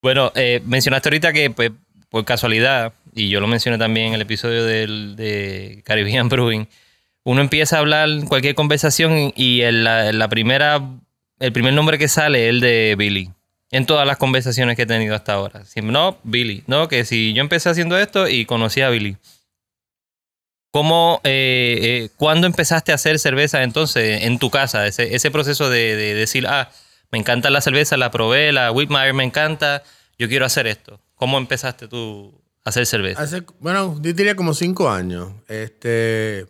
Bueno, 0.00 0.32
eh, 0.34 0.62
mencionaste 0.64 1.10
ahorita 1.10 1.34
que, 1.34 1.50
pues, 1.50 1.70
por 2.08 2.24
casualidad, 2.24 2.94
y 3.12 3.28
yo 3.28 3.38
lo 3.38 3.48
mencioné 3.48 3.76
también 3.76 4.06
en 4.06 4.14
el 4.14 4.22
episodio 4.22 4.64
del, 4.64 5.14
de 5.14 5.82
Caribbean 5.84 6.28
Brewing, 6.30 6.66
uno 7.22 7.42
empieza 7.42 7.76
a 7.76 7.80
hablar 7.80 8.08
cualquier 8.28 8.54
conversación 8.54 9.34
y 9.36 9.60
el, 9.60 9.84
la, 9.84 10.10
la 10.10 10.28
primera, 10.30 10.82
el 11.38 11.52
primer 11.52 11.74
nombre 11.74 11.98
que 11.98 12.08
sale 12.08 12.46
es 12.46 12.50
el 12.54 12.60
de 12.60 12.94
Billy. 12.96 13.30
En 13.70 13.84
todas 13.84 14.06
las 14.06 14.16
conversaciones 14.16 14.76
que 14.76 14.82
he 14.82 14.86
tenido 14.86 15.14
hasta 15.14 15.34
ahora. 15.34 15.62
No, 15.82 16.18
Billy. 16.22 16.64
No, 16.66 16.88
que 16.88 17.04
si 17.04 17.34
yo 17.34 17.42
empecé 17.42 17.68
haciendo 17.68 17.98
esto 17.98 18.28
y 18.28 18.46
conocí 18.46 18.80
a 18.80 18.88
Billy. 18.88 19.16
¿Cómo, 20.70 21.20
eh, 21.24 21.78
eh, 21.82 22.10
cuándo 22.16 22.46
empezaste 22.46 22.92
a 22.92 22.96
hacer 22.96 23.18
cerveza 23.18 23.62
entonces 23.62 24.22
en 24.24 24.38
tu 24.38 24.50
casa? 24.50 24.86
Ese, 24.86 25.30
proceso 25.30 25.70
de, 25.70 25.96
de 25.96 26.14
decir, 26.14 26.46
ah, 26.46 26.70
me 27.10 27.18
encanta 27.18 27.50
la 27.50 27.60
cerveza, 27.60 27.96
la 27.96 28.10
probé, 28.10 28.52
la 28.52 28.70
Whitmire 28.70 29.12
me 29.12 29.24
encanta, 29.24 29.82
yo 30.18 30.28
quiero 30.28 30.44
hacer 30.44 30.66
esto. 30.66 31.00
¿Cómo 31.14 31.38
empezaste 31.38 31.88
tú 31.88 32.40
a 32.64 32.70
hacer 32.70 32.86
cerveza? 32.86 33.22
Hace, 33.22 33.42
bueno, 33.60 33.98
yo 34.00 34.12
diría 34.12 34.36
como 34.36 34.54
cinco 34.54 34.90
años. 34.90 35.32
Este, 35.48 36.46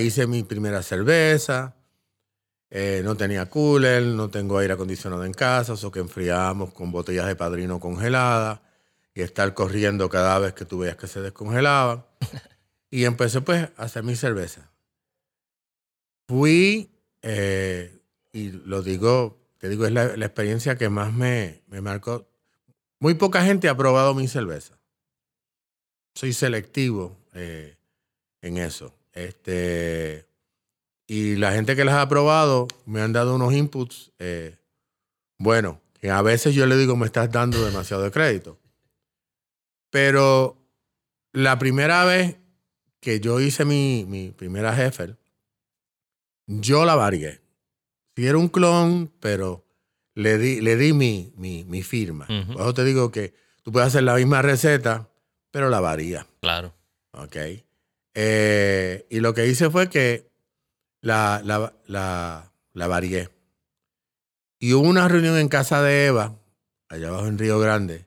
hice 0.00 0.26
mi 0.26 0.42
primera 0.42 0.82
cerveza. 0.82 1.74
Eh, 2.74 3.02
no 3.04 3.16
tenía 3.16 3.50
cooler, 3.50 4.02
no 4.02 4.30
tengo 4.30 4.56
aire 4.56 4.72
acondicionado 4.72 5.24
en 5.24 5.34
casa, 5.34 5.74
o 5.74 5.92
que 5.92 6.00
enfriábamos 6.00 6.72
con 6.72 6.90
botellas 6.90 7.26
de 7.26 7.36
padrino 7.36 7.78
congeladas 7.78 8.60
y 9.14 9.20
estar 9.20 9.52
corriendo 9.52 10.08
cada 10.08 10.38
vez 10.38 10.54
que 10.54 10.64
tú 10.64 10.78
veías 10.78 10.96
que 10.96 11.06
se 11.06 11.20
descongelaba. 11.20 12.08
y 12.90 13.04
empecé 13.04 13.42
pues 13.42 13.68
a 13.76 13.82
hacer 13.82 14.02
mi 14.04 14.16
cerveza. 14.16 14.70
Fui, 16.26 16.90
eh, 17.20 18.00
y 18.32 18.52
lo 18.52 18.82
digo, 18.82 19.38
te 19.58 19.68
digo, 19.68 19.84
es 19.84 19.92
la, 19.92 20.16
la 20.16 20.26
experiencia 20.26 20.78
que 20.78 20.88
más 20.88 21.12
me, 21.12 21.60
me 21.66 21.82
marcó. 21.82 22.26
Muy 23.00 23.14
poca 23.14 23.44
gente 23.44 23.68
ha 23.68 23.76
probado 23.76 24.14
mi 24.14 24.28
cerveza 24.28 24.78
soy 26.14 26.32
selectivo 26.32 27.18
eh, 27.34 27.76
en 28.40 28.58
eso. 28.58 28.94
Este, 29.12 30.26
y 31.12 31.36
la 31.36 31.52
gente 31.52 31.76
que 31.76 31.84
las 31.84 31.96
ha 31.96 32.08
probado 32.08 32.68
me 32.86 33.02
han 33.02 33.12
dado 33.12 33.34
unos 33.34 33.52
inputs, 33.52 34.12
eh, 34.18 34.56
bueno, 35.36 35.82
que 36.00 36.10
a 36.10 36.22
veces 36.22 36.54
yo 36.54 36.64
le 36.64 36.74
digo, 36.78 36.96
me 36.96 37.04
estás 37.04 37.30
dando 37.30 37.62
demasiado 37.62 38.02
de 38.02 38.10
crédito. 38.10 38.58
Pero 39.90 40.56
la 41.34 41.58
primera 41.58 42.06
vez 42.06 42.38
que 42.98 43.20
yo 43.20 43.40
hice 43.40 43.66
mi, 43.66 44.06
mi 44.08 44.30
primera 44.30 44.74
Hefel, 44.74 45.18
yo 46.46 46.86
la 46.86 46.94
varié. 46.94 47.42
Si 48.16 48.26
era 48.26 48.38
un 48.38 48.48
clon, 48.48 49.12
pero 49.20 49.66
le 50.14 50.38
di, 50.38 50.62
le 50.62 50.76
di 50.76 50.94
mi, 50.94 51.30
mi, 51.36 51.64
mi 51.64 51.82
firma. 51.82 52.26
Por 52.26 52.62
eso 52.62 52.72
te 52.72 52.84
digo 52.84 53.12
que 53.12 53.34
tú 53.62 53.70
puedes 53.70 53.88
hacer 53.88 54.04
la 54.04 54.14
misma 54.14 54.40
receta, 54.40 55.10
pero 55.50 55.68
la 55.68 55.80
varía. 55.80 56.26
Claro. 56.40 56.72
¿Ok? 57.10 57.36
Eh, 58.14 59.06
y 59.10 59.20
lo 59.20 59.34
que 59.34 59.46
hice 59.46 59.68
fue 59.68 59.90
que 59.90 60.31
la, 61.02 61.42
la, 61.44 61.72
la, 61.86 62.50
la 62.72 62.86
varié. 62.86 63.28
Y 64.58 64.72
hubo 64.72 64.88
una 64.88 65.08
reunión 65.08 65.36
en 65.36 65.48
casa 65.48 65.82
de 65.82 66.06
Eva, 66.06 66.34
allá 66.88 67.08
abajo 67.08 67.26
en 67.26 67.36
Río 67.38 67.58
Grande. 67.58 68.06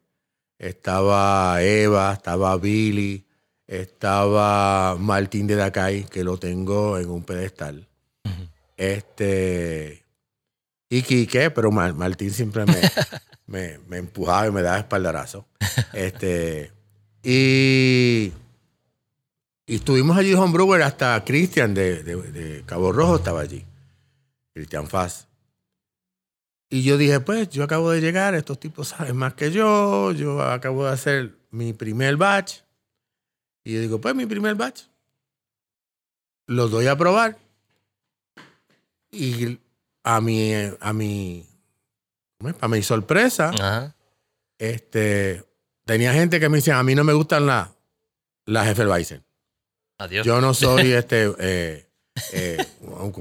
Estaba 0.58 1.62
Eva, 1.62 2.13
estaba 2.13 2.58
Billy, 2.58 3.25
estaba 3.67 4.95
Martín 4.97 5.47
de 5.47 5.55
Dacay, 5.55 6.05
que 6.05 6.23
lo 6.23 6.38
tengo 6.38 6.97
en 6.97 7.10
un 7.10 7.23
pedestal. 7.23 7.88
Este. 8.77 10.03
Y 10.89 11.01
Quique, 11.01 11.51
pero 11.51 11.71
Mar- 11.71 11.93
Martín 11.93 12.31
siempre 12.31 12.65
me, 12.65 12.79
me, 13.47 13.79
me 13.88 13.97
empujaba 13.97 14.47
y 14.47 14.51
me 14.51 14.62
daba 14.62 14.77
espaldarazo. 14.79 15.45
Este. 15.93 16.71
Y. 17.23 18.31
Y 19.67 19.75
estuvimos 19.75 20.15
allí 20.17 20.34
Homebrewer 20.34 20.84
hasta 20.84 21.23
Cristian 21.25 21.73
de, 21.73 22.04
de- 22.04 22.32
de 22.32 22.63
Cabo 22.65 22.91
Rojo 22.91 23.15
estaba 23.15 23.41
allí. 23.41 23.65
Cristian 24.54 24.88
Faz. 24.88 25.28
Y 26.69 26.84
yo 26.84 26.97
dije, 26.97 27.19
pues, 27.19 27.49
yo 27.49 27.63
acabo 27.63 27.91
de 27.91 28.01
llegar, 28.01 28.36
estos 28.36 28.60
tipos 28.60 28.88
saben 28.89 29.15
más 29.17 29.34
que 29.34 29.51
yo, 29.51 30.12
yo 30.12 30.41
acabo 30.41 30.86
de 30.86 30.91
hacer 30.91 31.36
mi 31.51 31.73
primer 31.73 32.17
batch. 32.17 32.60
Y 33.63 33.73
yo 33.73 33.82
digo, 33.82 33.99
pues, 34.01 34.13
mi 34.15 34.25
primer 34.25 34.56
batch. 34.56 34.84
Los 36.47 36.69
doy 36.71 36.88
a 36.88 36.95
probar. 36.97 37.38
Y 39.12 39.60
a 40.04 40.21
mi, 40.21 40.51
a 40.80 40.93
mi, 40.93 41.47
a 42.62 42.67
mi 42.67 42.84
sorpresa, 42.84 43.49
Ajá. 43.49 43.95
este, 44.60 45.43
tenía 45.86 46.13
gente 46.13 46.39
que 46.39 46.49
me 46.49 46.58
decía, 46.58 46.78
a 46.78 46.84
mí 46.84 46.93
no 46.95 47.04
me 47.04 47.13
gustan 47.13 47.45
las 47.47 47.69
las 48.45 48.67
Hefeweizen. 48.67 49.23
Adiós. 49.97 50.25
Yo 50.25 50.41
no 50.41 50.53
soy 50.53 50.91
este 50.93 51.31
eh, 51.39 51.88
eh, 52.34 52.65
un, 52.81 53.12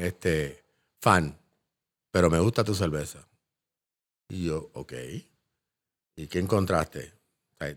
este, 0.00 0.62
fan, 1.00 1.36
pero 2.10 2.30
me 2.30 2.38
gusta 2.40 2.64
tu 2.64 2.74
cerveza. 2.74 3.26
Y 4.28 4.46
yo, 4.46 4.70
ok. 4.74 4.92
¿Y 6.16 6.26
qué 6.26 6.38
encontraste? 6.38 7.12
O 7.52 7.56
sea, 7.64 7.76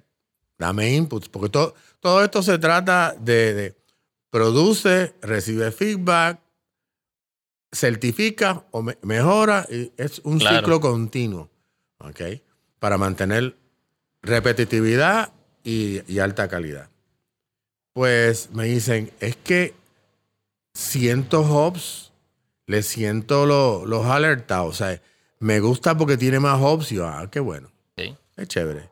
dame 0.57 0.93
inputs, 0.93 1.29
porque 1.29 1.49
todo, 1.49 1.73
todo 1.99 2.23
esto 2.23 2.43
se 2.43 2.57
trata 2.59 3.15
de, 3.19 3.53
de 3.53 3.75
produce, 4.29 5.13
recibe 5.21 5.71
feedback, 5.71 6.39
certifica 7.71 8.65
o 8.71 8.81
me- 8.81 8.97
mejora. 9.01 9.65
y 9.69 9.91
es 9.97 10.19
un 10.19 10.39
Claro. 10.39 10.57
ciclo 10.59 10.79
continuo. 10.79 11.49
¿Ok? 11.99 12.21
Para 12.79 12.97
mantener 12.97 13.55
repetitividad 14.21 15.31
y, 15.63 16.01
y 16.11 16.19
alta 16.19 16.47
calidad. 16.47 16.89
Pues 17.93 18.49
me 18.51 18.65
dicen, 18.65 19.11
es 19.19 19.35
que 19.35 19.75
siento 20.73 21.41
hops, 21.41 22.11
le 22.65 22.81
siento 22.83 23.45
lo- 23.45 23.85
los 23.85 24.05
alertados. 24.05 24.69
O 24.69 24.73
sea, 24.73 25.01
me 25.39 25.59
gusta 25.59 25.97
porque 25.97 26.17
tiene 26.17 26.39
más 26.39 26.59
hops. 26.61 26.91
Y 26.91 26.95
yo, 26.95 27.07
ah, 27.07 27.29
qué 27.29 27.39
bueno. 27.39 27.71
Ok. 27.97 28.17
Es 28.37 28.47
chévere. 28.47 28.89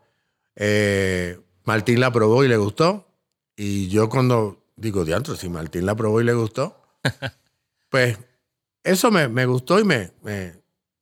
Eh, 0.55 1.39
Martín 1.63 1.99
la 1.99 2.11
probó 2.11 2.43
y 2.43 2.47
le 2.47 2.57
gustó. 2.57 3.07
Y 3.55 3.87
yo 3.89 4.09
cuando 4.09 4.63
digo, 4.75 5.03
diantro, 5.05 5.35
si 5.35 5.49
Martín 5.49 5.85
la 5.85 5.95
probó 5.95 6.21
y 6.21 6.23
le 6.23 6.33
gustó, 6.33 6.79
pues 7.89 8.17
eso 8.83 9.11
me, 9.11 9.27
me 9.27 9.45
gustó 9.45 9.79
y 9.79 9.83
me, 9.83 10.11
me, 10.23 10.53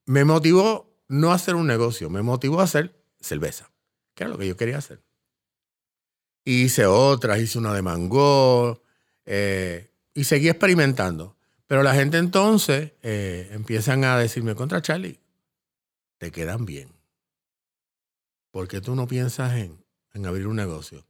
me 0.05 0.25
motivó 0.25 0.87
no 1.07 1.31
a 1.31 1.35
hacer 1.35 1.55
un 1.55 1.65
negocio, 1.67 2.09
me 2.09 2.21
motivó 2.21 2.59
a 2.59 2.63
hacer 2.65 2.93
cerveza, 3.21 3.71
que 4.15 4.23
era 4.23 4.31
lo 4.31 4.37
que 4.37 4.47
yo 4.47 4.57
quería 4.57 4.77
hacer. 4.77 5.01
Hice 6.45 6.85
otras, 6.85 7.39
hice 7.39 7.57
una 7.59 7.73
de 7.73 7.81
mango 7.81 8.81
eh, 9.25 9.91
y 10.13 10.23
seguí 10.23 10.49
experimentando. 10.49 11.35
Pero 11.67 11.83
la 11.83 11.93
gente 11.93 12.17
entonces 12.17 12.93
eh, 13.03 13.49
empiezan 13.51 14.03
a 14.03 14.17
decirme, 14.17 14.55
contra 14.55 14.81
Charlie, 14.81 15.19
te 16.17 16.31
quedan 16.31 16.65
bien. 16.65 16.89
¿Por 18.51 18.67
qué 18.67 18.81
tú 18.81 18.95
no 18.95 19.07
piensas 19.07 19.55
en, 19.57 19.77
en 20.13 20.25
abrir 20.25 20.47
un 20.47 20.55
negocio? 20.55 21.05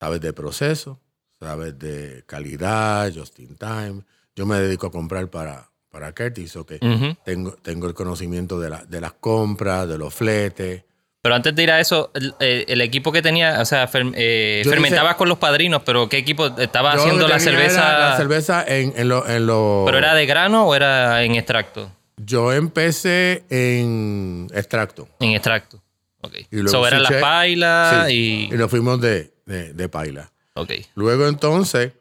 Sabes 0.00 0.20
de 0.20 0.32
proceso, 0.32 1.00
sabes 1.38 1.78
de 1.78 2.24
calidad, 2.26 3.12
just 3.14 3.38
in 3.38 3.54
time. 3.56 4.02
Yo 4.34 4.46
me 4.46 4.58
dedico 4.58 4.86
a 4.88 4.90
comprar 4.90 5.28
para, 5.30 5.70
para 5.90 6.12
Curtis, 6.14 6.56
ok. 6.56 6.72
Ujú. 6.80 7.16
Tengo, 7.24 7.52
tengo 7.56 7.86
el 7.86 7.94
conocimiento 7.94 8.58
de, 8.58 8.70
la- 8.70 8.84
de 8.84 9.00
las 9.00 9.12
compras, 9.12 9.86
de 9.88 9.98
los 9.98 10.12
fletes. 10.14 10.84
Pero 11.22 11.34
antes 11.34 11.54
de 11.54 11.62
ir 11.62 11.70
a 11.70 11.80
eso, 11.80 12.10
el, 12.14 12.34
eh, 12.40 12.64
el 12.68 12.80
equipo 12.80 13.12
que 13.12 13.20
tenía, 13.20 13.60
o 13.60 13.64
sea, 13.66 13.86
fer- 13.90 14.12
eh, 14.16 14.62
fermentabas 14.64 15.16
con 15.16 15.28
los 15.28 15.36
padrinos, 15.38 15.82
pero 15.84 16.08
¿qué 16.08 16.16
equipo 16.16 16.46
estaba 16.46 16.92
Yo 16.92 16.96
lo 16.96 17.02
haciendo 17.02 17.26
que 17.26 17.32
la 17.32 17.38
tenía 17.38 17.52
cerveza? 17.58 17.88
era 17.96 18.10
La 18.10 18.16
cerveza 18.16 18.64
en, 18.66 18.92
en 18.96 19.08
lo, 19.08 19.28
en 19.28 19.46
lo- 19.46 19.82
¿Pero 19.84 19.98
era 19.98 20.14
de 20.14 20.24
grano 20.24 20.66
o 20.66 20.74
era 20.74 21.22
en 21.22 21.34
extracto? 21.34 21.90
Yo 22.16 22.52
empecé 22.54 23.44
en 23.50 24.48
extracto. 24.54 25.08
En 25.20 25.32
extracto. 25.32 25.82
Ok. 26.22 26.34
Y 26.50 26.56
luego 26.56 26.70
So, 26.70 26.86
eran 26.86 27.02
las 27.02 27.12
switché- 27.12 27.20
pailas 27.20 28.06
Sí, 28.06 28.48
y. 28.50 28.54
y 28.54 28.56
nos 28.58 28.70
fuimos 28.70 29.00
de, 29.00 29.32
de, 29.44 29.72
de 29.74 29.88
paila. 29.90 30.30
Ok. 30.54 30.72
Luego 30.94 31.26
entonces, 31.28 31.92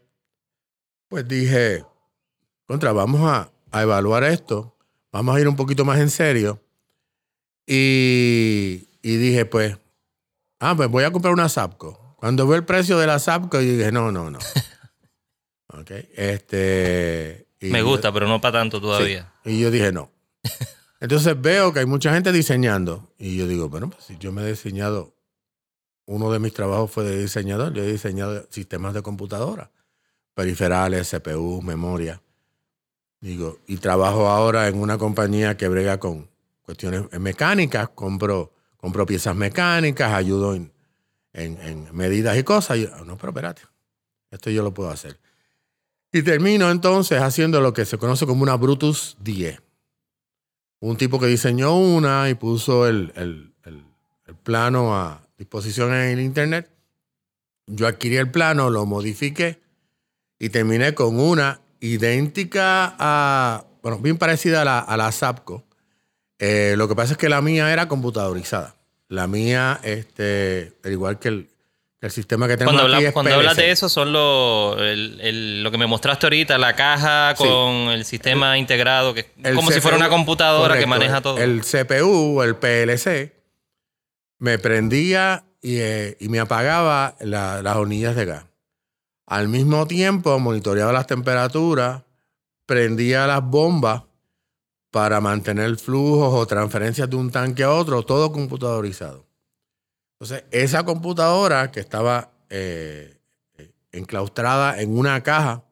pues 1.09 1.27
dije, 1.27 1.83
contra, 2.67 2.93
vamos 2.93 3.21
a, 3.29 3.49
a 3.71 3.81
evaluar 3.81 4.23
esto, 4.23 4.75
vamos 5.11 5.35
a 5.35 5.41
ir 5.41 5.47
un 5.49 5.55
poquito 5.57 5.83
más 5.83 5.99
en 5.99 6.09
serio. 6.09 6.61
Y, 7.67 8.87
y 9.01 9.15
dije, 9.17 9.45
pues, 9.45 9.77
ah, 10.59 10.75
pues 10.75 10.89
voy 10.89 11.03
a 11.03 11.11
comprar 11.11 11.33
una 11.33 11.49
Zapco. 11.49 12.15
Cuando 12.17 12.45
veo 12.47 12.57
el 12.57 12.65
precio 12.65 12.97
de 12.97 13.07
la 13.07 13.19
Zapco, 13.19 13.59
yo 13.61 13.71
dije, 13.77 13.91
no, 13.91 14.11
no, 14.11 14.29
no. 14.29 14.39
ok, 15.73 15.91
este... 16.15 17.47
y 17.59 17.67
Me 17.69 17.79
yo- 17.79 17.85
gusta, 17.87 18.11
pero 18.11 18.27
no 18.27 18.41
para 18.41 18.59
tanto 18.59 18.81
todavía. 18.81 19.31
Sí. 19.43 19.51
Y 19.51 19.59
yo 19.59 19.71
dije, 19.71 19.91
no. 19.91 20.11
Entonces 20.99 21.39
veo 21.39 21.71
que 21.71 21.79
hay 21.79 21.85
mucha 21.85 22.13
gente 22.13 22.31
diseñando. 22.31 23.13
Y 23.17 23.37
yo 23.37 23.47
digo, 23.47 23.69
bueno, 23.69 23.89
pues 23.89 24.03
si 24.03 24.17
yo 24.17 24.31
me 24.33 24.41
he 24.43 24.47
diseñado, 24.49 25.15
uno 26.05 26.31
de 26.31 26.39
mis 26.39 26.53
trabajos 26.53 26.91
fue 26.91 27.05
de 27.05 27.17
diseñador. 27.21 27.73
Yo 27.73 27.83
he 27.83 27.91
diseñado 27.91 28.45
sistemas 28.49 28.93
de 28.93 29.01
computadora, 29.01 29.71
periferales, 30.33 31.09
CPU, 31.09 31.61
memoria. 31.61 32.21
Digo, 33.21 33.59
y 33.67 33.77
trabajo 33.77 34.27
ahora 34.27 34.67
en 34.67 34.77
una 34.79 34.97
compañía 34.97 35.55
que 35.55 35.67
brega 35.69 35.99
con 35.99 36.29
cuestiones 36.63 37.03
mecánicas. 37.19 37.89
Compro, 37.89 38.53
compro 38.79 39.05
piezas 39.05 39.35
mecánicas, 39.35 40.13
ayudo 40.13 40.55
en, 40.55 40.71
en- 41.33 41.59
en 41.61 41.87
medidas 41.95 42.37
y 42.37 42.43
cosas. 42.43 42.77
Y 42.77 42.81
yo, 42.83 42.89
"Ah, 42.93 43.03
no, 43.05 43.17
pero 43.17 43.29
espérate, 43.29 43.61
esto 44.31 44.49
yo 44.49 44.63
lo 44.63 44.73
puedo 44.73 44.89
hacer. 44.89 45.19
Y 46.11 46.23
termino 46.23 46.71
entonces 46.71 47.21
haciendo 47.21 47.61
lo 47.61 47.73
que 47.73 47.85
se 47.85 47.97
conoce 47.97 48.25
como 48.25 48.41
una 48.43 48.55
Brutus 48.55 49.15
10. 49.21 49.61
Un 50.81 50.97
tipo 50.97 51.19
que 51.19 51.27
diseñó 51.27 51.77
una 51.77 52.29
y 52.29 52.35
puso 52.35 52.87
el, 52.87 53.11
el- 53.15 53.53
el- 53.65 53.83
el 54.25 54.35
plano 54.35 54.95
a 54.95 55.21
disposición 55.37 55.93
en 55.93 56.11
el 56.17 56.19
internet. 56.21 56.71
Yo 57.67 57.85
adquirí 57.87 58.17
el 58.17 58.31
plano, 58.31 58.69
lo 58.69 58.85
modifiqué 58.85 59.61
y 60.39 60.49
terminé 60.49 60.93
con 60.95 61.19
una 61.19 61.61
idéntica 61.81 62.95
a, 62.97 63.65
bueno, 63.83 63.99
bien 63.99 64.17
parecida 64.17 64.61
a 64.61 64.65
la, 64.65 64.79
a 64.79 64.97
la 64.97 65.11
Zapco. 65.11 65.65
Eh, 66.39 66.75
lo 66.77 66.87
que 66.87 66.95
pasa 66.95 67.13
es 67.13 67.17
que 67.17 67.29
la 67.29 67.41
mía 67.41 67.71
era 67.71 67.87
computadorizada. 67.87 68.75
La 69.09 69.27
mía, 69.27 69.79
este, 69.83 70.73
al 70.83 70.91
igual 70.91 71.19
que 71.19 71.27
el, 71.29 71.49
el 72.01 72.11
sistema 72.11 72.47
que 72.47 72.55
tenemos 72.55 72.79
Cuando, 72.79 72.95
aquí 72.95 73.05
es 73.07 73.11
cuando 73.11 73.33
hablas 73.33 73.57
de 73.57 73.71
eso, 73.71 73.89
son 73.89 74.13
lo, 74.13 74.77
el- 74.79 75.19
el- 75.19 75.63
lo 75.63 75.71
que 75.71 75.77
me 75.77 75.85
mostraste 75.87 76.27
ahorita, 76.27 76.57
la 76.57 76.75
caja 76.75 77.35
Sí. 77.35 77.43
con 77.43 77.89
el 77.89 78.05
sistema 78.05 78.57
integrado, 78.57 79.13
que 79.13 79.25
como 79.55 79.69
si 79.71 79.81
fuera 79.81 79.97
una 79.97 80.07
computadora 80.09 80.79
que 80.79 80.85
maneja 80.85 81.21
todo. 81.21 81.37
El 81.39 81.61
CPU, 81.61 82.41
el 82.41 82.55
PLC, 82.55 83.33
me 84.37 84.57
prendía 84.59 85.43
y, 85.61 85.79
eh, 85.79 86.15
y 86.21 86.29
me 86.29 86.39
apagaba 86.39 87.15
la- 87.19 87.61
las 87.61 87.75
hornillas 87.75 88.15
de 88.15 88.25
gas. 88.25 88.45
Al 89.25 89.49
mismo 89.49 89.85
tiempo, 89.87 90.39
monitoreaba 90.39 90.93
las 90.93 91.05
temperaturas, 91.07 92.03
prendía 92.65 93.27
las 93.27 93.43
bombas 93.43 94.03
para 94.91 95.21
mantener 95.21 95.77
flujos 95.77 96.33
o 96.33 96.45
transferencias 96.45 97.09
de 97.09 97.15
un 97.15 97.31
tanque 97.31 97.63
a 97.63 97.71
otro, 97.71 98.03
todo 98.03 98.31
computadorizado. 98.31 99.25
Entonces, 100.19 100.43
esa 100.51 100.83
computadora 100.83 101.71
que 101.71 101.79
estaba 101.79 102.31
eh, 102.49 103.17
eh, 103.57 103.71
enclaustrada 103.91 104.81
en 104.81 104.97
una 104.97 105.21
caja 105.23 105.63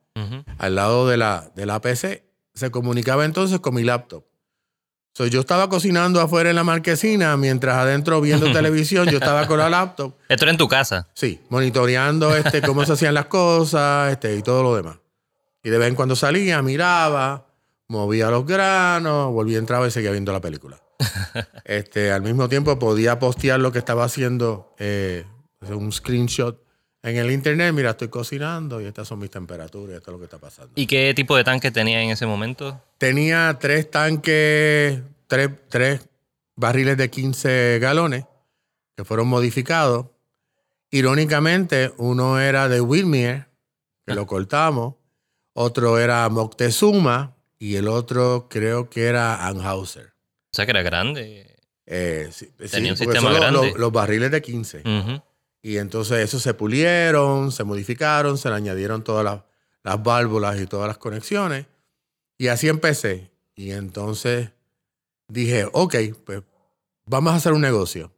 al 0.57 0.73
lado 0.73 1.07
de 1.07 1.15
la, 1.15 1.51
de 1.55 1.67
la 1.67 1.79
PC, 1.79 2.23
se 2.55 2.71
comunicaba 2.71 3.23
entonces 3.23 3.59
con 3.59 3.75
mi 3.75 3.83
laptop. 3.83 4.23
So, 5.13 5.27
yo 5.27 5.39
estaba 5.41 5.69
cocinando 5.69 6.21
afuera 6.21 6.49
en 6.49 6.55
la 6.55 6.63
marquesina, 6.63 7.37
mientras 7.37 7.75
adentro 7.75 8.19
viendo 8.21 8.51
televisión, 8.53 9.07
yo 9.09 9.17
estaba 9.17 9.45
con 9.45 9.59
la 9.59 9.69
laptop, 9.69 10.15
Esto 10.27 10.45
era 10.45 10.51
en 10.51 10.57
tu 10.57 10.67
casa. 10.67 11.07
sí, 11.13 11.39
monitoreando 11.49 12.35
este, 12.35 12.61
cómo 12.61 12.83
se 12.85 12.93
hacían 12.93 13.13
las 13.13 13.25
cosas 13.25 14.11
este, 14.11 14.35
y 14.35 14.41
todo 14.41 14.63
lo 14.63 14.75
demás. 14.75 14.97
Y 15.63 15.69
de 15.69 15.77
vez 15.77 15.87
en 15.87 15.95
cuando 15.95 16.15
salía, 16.15 16.61
miraba, 16.61 17.46
movía 17.87 18.29
los 18.29 18.45
granos, 18.45 19.31
volvía, 19.31 19.57
entraba 19.57 19.87
y 19.87 19.91
seguía 19.91 20.11
viendo 20.11 20.33
la 20.33 20.41
película. 20.41 20.81
este, 21.65 22.11
al 22.11 22.21
mismo 22.21 22.49
tiempo 22.49 22.77
podía 22.79 23.19
postear 23.19 23.59
lo 23.59 23.71
que 23.71 23.79
estaba 23.79 24.03
haciendo, 24.03 24.75
eh, 24.79 25.25
un 25.69 25.91
screenshot 25.91 26.61
en 27.03 27.17
el 27.17 27.31
internet. 27.31 27.73
Mira, 27.73 27.91
estoy 27.91 28.09
cocinando 28.09 28.81
y 28.81 28.85
estas 28.85 29.07
son 29.07 29.19
mis 29.19 29.31
temperaturas, 29.31 29.93
y 29.93 29.97
esto 29.97 30.11
es 30.11 30.13
lo 30.13 30.19
que 30.19 30.25
está 30.25 30.39
pasando. 30.39 30.71
¿Y 30.75 30.87
qué 30.87 31.13
tipo 31.15 31.35
de 31.35 31.43
tanque 31.43 31.71
tenía 31.71 32.01
en 32.01 32.09
ese 32.09 32.25
momento? 32.25 32.81
Tenía 32.97 33.57
tres 33.59 33.89
tanques, 33.89 35.01
tres, 35.27 35.49
tres 35.69 36.09
barriles 36.55 36.97
de 36.97 37.09
15 37.09 37.79
galones 37.79 38.25
que 38.95 39.05
fueron 39.05 39.27
modificados. 39.27 40.07
Irónicamente, 40.89 41.93
uno 41.97 42.39
era 42.39 42.67
de 42.69 42.81
Wilmere, 42.81 43.47
que 44.05 44.15
lo 44.15 44.25
cortamos. 44.25 44.95
Otro 45.53 45.99
era 45.99 46.27
Moctezuma 46.29 47.36
y 47.59 47.75
el 47.75 47.87
otro 47.87 48.47
creo 48.49 48.89
que 48.89 49.05
era 49.05 49.47
Anhauser. 49.47 50.13
O 50.51 50.55
sea, 50.55 50.65
que 50.65 50.71
era 50.71 50.81
grande. 50.83 51.55
Eh, 51.85 52.29
sí, 52.31 52.45
sí, 52.59 52.67
Tenía 52.69 52.91
un 52.91 52.97
sistema 52.97 53.21
son 53.31 53.33
grande. 53.39 53.69
los- 53.69 53.77
los 53.77 53.91
barriles 53.91 54.31
de 54.31 54.41
15. 54.41 54.79
Ujú. 54.79 55.21
Y 55.61 55.77
entonces 55.77 56.19
esos 56.19 56.41
se 56.43 56.53
pulieron, 56.53 57.51
se 57.51 57.63
modificaron, 57.63 58.37
se 58.37 58.49
le 58.49 58.55
añadieron 58.55 59.03
todas 59.03 59.23
las, 59.23 59.41
las 59.83 60.01
válvulas 60.03 60.59
y 60.59 60.65
todas 60.67 60.87
las 60.87 60.97
conexiones. 60.97 61.65
Y 62.37 62.47
así 62.47 62.67
empecé. 62.69 63.31
Y 63.55 63.71
entonces 63.71 64.51
dije, 65.27 65.67
ok, 65.71 65.95
pues 66.25 66.43
vamos 67.05 67.33
a 67.33 67.37
hacer 67.37 67.53
un 67.53 67.61
negocio. 67.61 68.11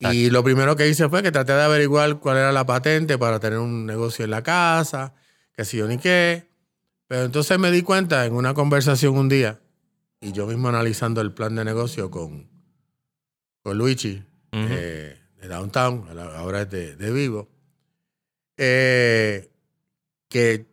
Y 0.00 0.30
lo 0.30 0.44
primero 0.44 0.76
que 0.76 0.88
hice 0.88 1.08
fue 1.08 1.22
que 1.24 1.32
traté 1.32 1.52
de 1.54 1.62
averiguar 1.62 2.20
cuál 2.20 2.36
era 2.36 2.52
la 2.52 2.64
patente 2.64 3.18
para 3.18 3.40
tener 3.40 3.58
un 3.58 3.84
negocio 3.84 4.24
en 4.24 4.30
la 4.30 4.42
casa, 4.44 5.14
que 5.52 5.64
si 5.64 5.78
yo 5.78 5.88
ni 5.88 5.98
qué. 5.98 6.47
Pero 7.08 7.24
entonces 7.24 7.58
me 7.58 7.70
di 7.70 7.82
cuenta 7.82 8.26
en 8.26 8.34
una 8.34 8.52
conversación 8.54 9.16
un 9.16 9.30
día, 9.30 9.60
y 10.20 10.32
yo 10.32 10.46
mismo 10.46 10.68
analizando 10.68 11.22
el 11.22 11.32
plan 11.32 11.54
de 11.54 11.64
negocio 11.64 12.10
con, 12.10 12.48
con 13.62 13.78
Luigi, 13.78 14.22
eh, 14.52 15.18
de 15.40 15.48
Downtown, 15.48 16.06
ahora 16.36 16.62
es 16.62 16.70
de, 16.70 16.96
de 16.96 17.10
Vivo, 17.10 17.48
eh, 18.58 19.50
que 20.28 20.66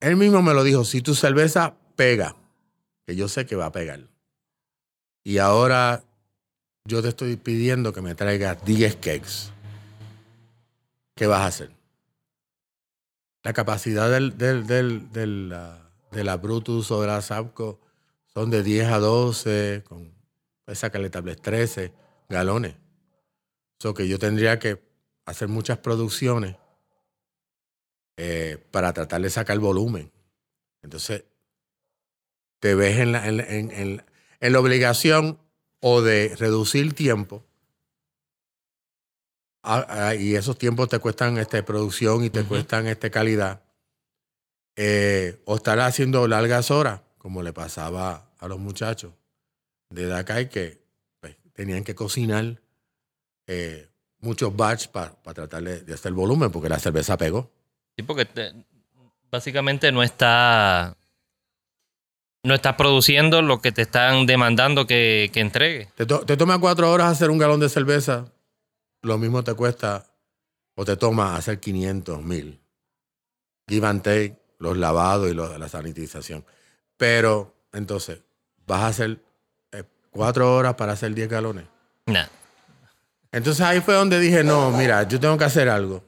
él 0.00 0.16
mismo 0.16 0.40
me 0.40 0.54
lo 0.54 0.64
dijo, 0.64 0.84
si 0.84 1.02
tu 1.02 1.14
cerveza 1.14 1.76
pega, 1.94 2.36
que 3.06 3.14
yo 3.14 3.28
sé 3.28 3.44
que 3.44 3.56
va 3.56 3.66
a 3.66 3.72
pegar, 3.72 4.08
y 5.24 5.38
ahora 5.38 6.04
yo 6.86 7.02
te 7.02 7.08
estoy 7.08 7.36
pidiendo 7.36 7.92
que 7.92 8.00
me 8.00 8.14
traigas 8.14 8.64
10 8.64 8.96
cakes, 8.96 9.50
¿qué 11.14 11.26
vas 11.26 11.40
a 11.42 11.46
hacer? 11.46 11.77
La 13.48 13.54
capacidad 13.54 14.10
del, 14.10 14.36
del, 14.36 14.66
del, 14.66 15.10
del, 15.10 15.54
de 16.10 16.22
la 16.22 16.36
Brutus 16.36 16.90
o 16.90 17.00
de 17.00 17.06
la 17.06 17.22
Sapco 17.22 17.80
son 18.26 18.50
de 18.50 18.62
10 18.62 18.88
a 18.88 18.98
12, 18.98 19.84
con 19.88 20.12
esa 20.66 20.90
caletables 20.90 21.40
13 21.40 21.94
galones. 22.28 22.74
So 23.78 23.94
que 23.94 24.06
yo 24.06 24.18
tendría 24.18 24.58
que 24.58 24.82
hacer 25.24 25.48
muchas 25.48 25.78
producciones 25.78 26.56
eh, 28.18 28.58
para 28.70 28.92
tratar 28.92 29.22
de 29.22 29.30
sacar 29.30 29.58
volumen. 29.60 30.12
Entonces, 30.82 31.24
te 32.60 32.74
ves 32.74 32.98
en 32.98 33.12
la, 33.12 33.26
en- 33.28 33.40
en- 33.70 34.04
en 34.40 34.52
la 34.52 34.60
obligación 34.60 35.38
o 35.80 36.02
de 36.02 36.36
reducir 36.38 36.92
tiempo. 36.92 37.46
Ah, 39.70 39.86
ah, 40.08 40.14
y 40.14 40.34
esos 40.34 40.56
tiempos 40.56 40.88
te 40.88 40.98
cuestan 40.98 41.36
este, 41.36 41.62
producción 41.62 42.24
y 42.24 42.30
te 42.30 42.40
Ujú. 42.40 42.48
cuestan 42.48 42.86
este, 42.86 43.10
calidad. 43.10 43.60
Eh, 44.76 45.42
o 45.44 45.56
estar 45.56 45.78
haciendo 45.80 46.26
largas 46.26 46.70
horas, 46.70 47.02
como 47.18 47.42
le 47.42 47.52
pasaba 47.52 48.30
a 48.38 48.48
los 48.48 48.58
muchachos 48.58 49.12
de 49.90 50.06
Dakai 50.06 50.48
que 50.48 50.80
pues, 51.20 51.36
tenían 51.52 51.82
que 51.84 51.94
cocinar 51.94 52.60
eh, 53.46 53.88
muchos 54.20 54.56
batch 54.56 54.86
para 54.88 55.10
tratar 55.34 55.62
de, 55.64 55.80
de 55.82 55.94
hacer 55.94 56.12
volumen, 56.12 56.50
porque 56.50 56.68
la 56.68 56.78
cerveza 56.78 57.18
pegó. 57.18 57.50
Sí, 57.96 58.02
porque 58.04 58.24
te- 58.24 58.54
básicamente 59.30 59.90
no 59.92 60.02
está. 60.02 60.96
No 62.44 62.54
estás 62.54 62.76
produciendo 62.76 63.42
lo 63.42 63.60
que 63.60 63.72
te 63.72 63.82
están 63.82 64.24
demandando 64.24 64.86
que, 64.86 65.28
que 65.32 65.40
entregue. 65.40 65.88
Te, 65.96 66.06
to- 66.06 66.20
te 66.24 66.36
toma 66.38 66.58
cuatro 66.58 66.90
horas 66.90 67.10
hacer 67.12 67.30
un 67.30 67.38
galón 67.38 67.58
de 67.60 67.68
cerveza, 67.68 68.32
lo 69.02 69.18
mismo 69.18 69.44
te 69.44 69.54
cuesta 69.54 70.06
o 70.74 70.84
te 70.84 70.96
toma 70.96 71.36
hacer 71.36 71.60
500 71.60 72.22
mil. 72.22 72.60
Give 73.66 73.86
and 73.86 74.02
take, 74.02 74.36
los 74.58 74.76
lavados 74.76 75.30
y 75.30 75.34
la 75.34 75.68
sanitización. 75.68 76.44
Pero 76.96 77.54
entonces, 77.72 78.20
vas 78.66 78.82
a 78.82 78.86
hacer 78.88 79.20
eh, 79.72 79.84
cuatro 80.10 80.54
horas 80.54 80.74
para 80.74 80.92
hacer 80.92 81.14
10 81.14 81.28
galones. 81.28 81.64
Nah. 82.06 82.26
Entonces 83.30 83.60
ahí 83.64 83.80
fue 83.80 83.94
donde 83.94 84.18
dije, 84.18 84.42
no, 84.42 84.70
mira, 84.70 85.02
yo 85.02 85.20
tengo 85.20 85.36
que 85.36 85.44
hacer 85.44 85.68
algo. 85.68 86.02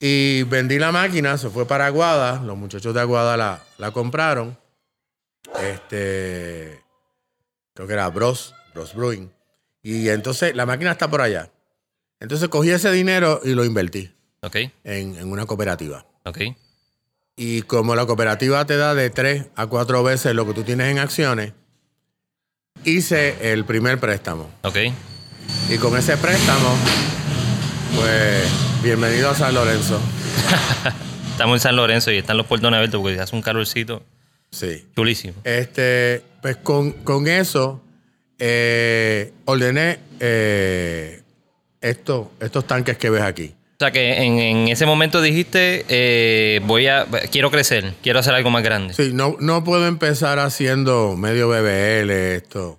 Y 0.00 0.42
vendí 0.44 0.80
la 0.80 0.90
máquina, 0.90 1.38
se 1.38 1.48
fue 1.48 1.64
para 1.64 1.86
Aguada, 1.86 2.42
los 2.42 2.56
muchachos 2.56 2.92
de 2.92 3.00
Aguada 3.00 3.36
la, 3.36 3.62
la 3.78 3.92
compraron. 3.92 4.58
Este, 5.60 6.82
creo 7.72 7.86
que 7.86 7.92
era 7.92 8.08
Bros, 8.08 8.52
Bros 8.74 8.94
Brewing. 8.94 9.30
Y 9.80 10.08
entonces 10.08 10.56
la 10.56 10.66
máquina 10.66 10.90
está 10.90 11.08
por 11.08 11.20
allá. 11.20 11.51
Entonces 12.22 12.48
cogí 12.48 12.70
ese 12.70 12.90
dinero 12.92 13.40
y 13.44 13.50
lo 13.54 13.64
invertí 13.64 14.10
Ok, 14.42 14.56
en, 14.84 15.16
en 15.16 15.30
una 15.30 15.44
cooperativa. 15.46 16.06
ok. 16.24 16.38
Y 17.36 17.62
como 17.62 17.94
la 17.96 18.06
cooperativa 18.06 18.64
te 18.66 18.76
da 18.76 18.94
de 18.94 19.10
tres 19.10 19.46
a 19.56 19.66
cuatro 19.66 20.02
veces 20.02 20.34
lo 20.34 20.46
que 20.46 20.52
tú 20.54 20.62
tienes 20.62 20.90
en 20.90 20.98
acciones, 20.98 21.52
hice 22.84 23.52
el 23.52 23.64
primer 23.64 23.98
préstamo. 23.98 24.50
Ok. 24.62 24.76
Y 25.70 25.76
con 25.78 25.96
ese 25.96 26.16
préstamo, 26.16 26.76
pues 27.96 28.44
bienvenido 28.82 29.30
a 29.30 29.34
San 29.34 29.54
Lorenzo. 29.54 29.98
Estamos 31.32 31.56
en 31.56 31.60
San 31.60 31.76
Lorenzo 31.76 32.10
y 32.12 32.18
están 32.18 32.36
los 32.36 32.46
puertos 32.46 32.72
abiertos 32.72 33.00
porque 33.00 33.18
hace 33.20 33.34
un 33.34 33.42
calorcito 33.42 34.02
Sí. 34.50 34.84
chulísimo. 34.94 35.34
Este, 35.44 36.22
pues 36.42 36.58
con, 36.58 36.92
con 36.92 37.26
eso 37.26 37.82
eh, 38.38 39.32
ordené 39.46 39.98
eh, 40.20 41.21
esto- 41.82 42.30
estos 42.40 42.66
tanques 42.66 42.96
que 42.96 43.10
ves 43.10 43.22
aquí. 43.22 43.54
O 43.74 43.84
sea 43.84 43.90
que 43.90 44.22
en, 44.22 44.38
en 44.38 44.68
ese 44.68 44.86
momento 44.86 45.20
dijiste, 45.20 45.84
eh, 45.88 46.60
voy 46.64 46.86
a, 46.86 47.06
quiero 47.30 47.50
crecer, 47.50 47.94
quiero 48.02 48.20
hacer 48.20 48.32
algo 48.32 48.48
más 48.50 48.62
grande. 48.62 48.94
Sí, 48.94 49.10
no, 49.12 49.36
no 49.40 49.64
puedo 49.64 49.86
empezar 49.88 50.38
haciendo 50.38 51.16
medio 51.16 51.48
BBL, 51.48 52.10
esto. 52.36 52.78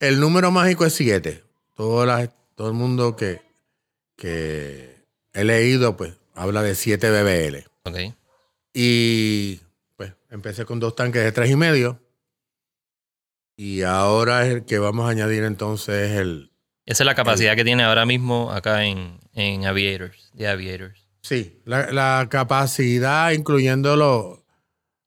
El 0.00 0.20
número 0.20 0.50
mágico 0.50 0.84
es 0.84 0.92
7. 0.94 1.42
Todo, 1.74 2.04
la- 2.04 2.26
todo 2.54 2.68
el 2.68 2.74
mundo 2.74 3.16
que, 3.16 3.40
que 4.16 4.96
he 5.32 5.44
leído, 5.44 5.96
pues, 5.96 6.12
habla 6.34 6.62
de 6.62 6.74
7 6.74 7.10
BBL. 7.10 7.64
Ok. 7.84 8.14
Y 8.74 9.60
pues 9.96 10.12
empecé 10.30 10.64
con 10.66 10.78
dos 10.78 10.94
tanques 10.94 11.22
de 11.22 11.32
tres 11.32 11.50
y 11.50 11.56
medio. 11.56 11.98
Y 13.56 13.82
ahora 13.82 14.46
es 14.46 14.52
el 14.54 14.64
que 14.64 14.78
vamos 14.78 15.06
a 15.06 15.10
añadir 15.10 15.44
entonces 15.44 16.12
el. 16.12 16.51
Esa 16.92 17.04
es 17.04 17.06
la 17.06 17.14
capacidad 17.14 17.56
que 17.56 17.64
tiene 17.64 17.84
ahora 17.84 18.04
mismo 18.04 18.52
acá 18.52 18.84
en, 18.84 19.18
en 19.32 19.64
Aviators, 19.64 20.30
de 20.34 20.46
Aviators. 20.46 21.00
Sí, 21.22 21.60
la, 21.64 21.90
la 21.90 22.26
capacidad, 22.30 23.30
incluyendo 23.32 23.96
lo, 23.96 24.44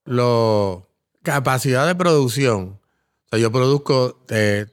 lo- 0.04 0.90
capacidad 1.22 1.86
de 1.86 1.94
producción. 1.94 2.80
O 3.26 3.28
sea, 3.30 3.38
yo 3.38 3.52
produzco 3.52 4.24
eh, 4.30 4.66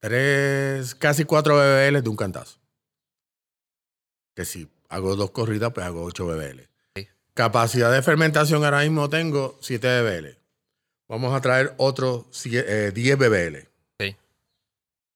tres, 0.00 0.94
casi 0.94 1.24
cuatro 1.24 1.56
BBL 1.56 2.02
de 2.02 2.08
un 2.08 2.16
cantazo. 2.16 2.58
Que 4.34 4.46
si 4.46 4.68
hago 4.88 5.16
dos 5.16 5.32
corridas, 5.32 5.72
pues 5.74 5.84
hago 5.84 6.02
ocho 6.02 6.26
BBL. 6.26 6.62
Sí. 6.96 7.08
Capacidad 7.34 7.92
de 7.92 8.00
fermentación 8.02 8.64
ahora 8.64 8.80
mismo 8.80 9.10
tengo 9.10 9.58
7 9.60 10.00
BBL. 10.02 10.38
Vamos 11.08 11.34
a 11.34 11.40
traer 11.42 11.74
otros 11.76 12.24
eh, 12.46 12.90
10 12.94 13.18
BBL. 13.18 13.58
Ok. 14.00 14.16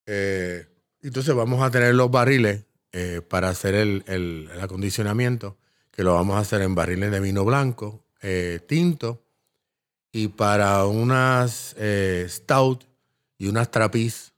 Eh, 0.06 0.66
entonces 1.08 1.34
vamos 1.34 1.62
a 1.62 1.70
tener 1.70 1.94
los 1.94 2.10
barriles 2.10 2.64
eh, 2.92 3.20
para 3.28 3.48
hacer 3.50 3.74
el, 3.74 4.04
el- 4.06 4.48
el 4.52 4.60
acondicionamiento, 4.60 5.56
que 5.90 6.02
lo 6.02 6.14
vamos 6.14 6.36
a 6.36 6.40
hacer 6.40 6.62
en 6.62 6.74
barriles 6.74 7.10
de 7.10 7.20
vino 7.20 7.44
blanco, 7.44 8.04
eh, 8.22 8.60
tinto, 8.66 9.22
y 10.12 10.28
para 10.28 10.86
unas 10.86 11.74
eh, 11.78 12.24
stout 12.28 12.84
y 13.36 13.46
unas 13.48 13.70
trapiz, 13.70 14.32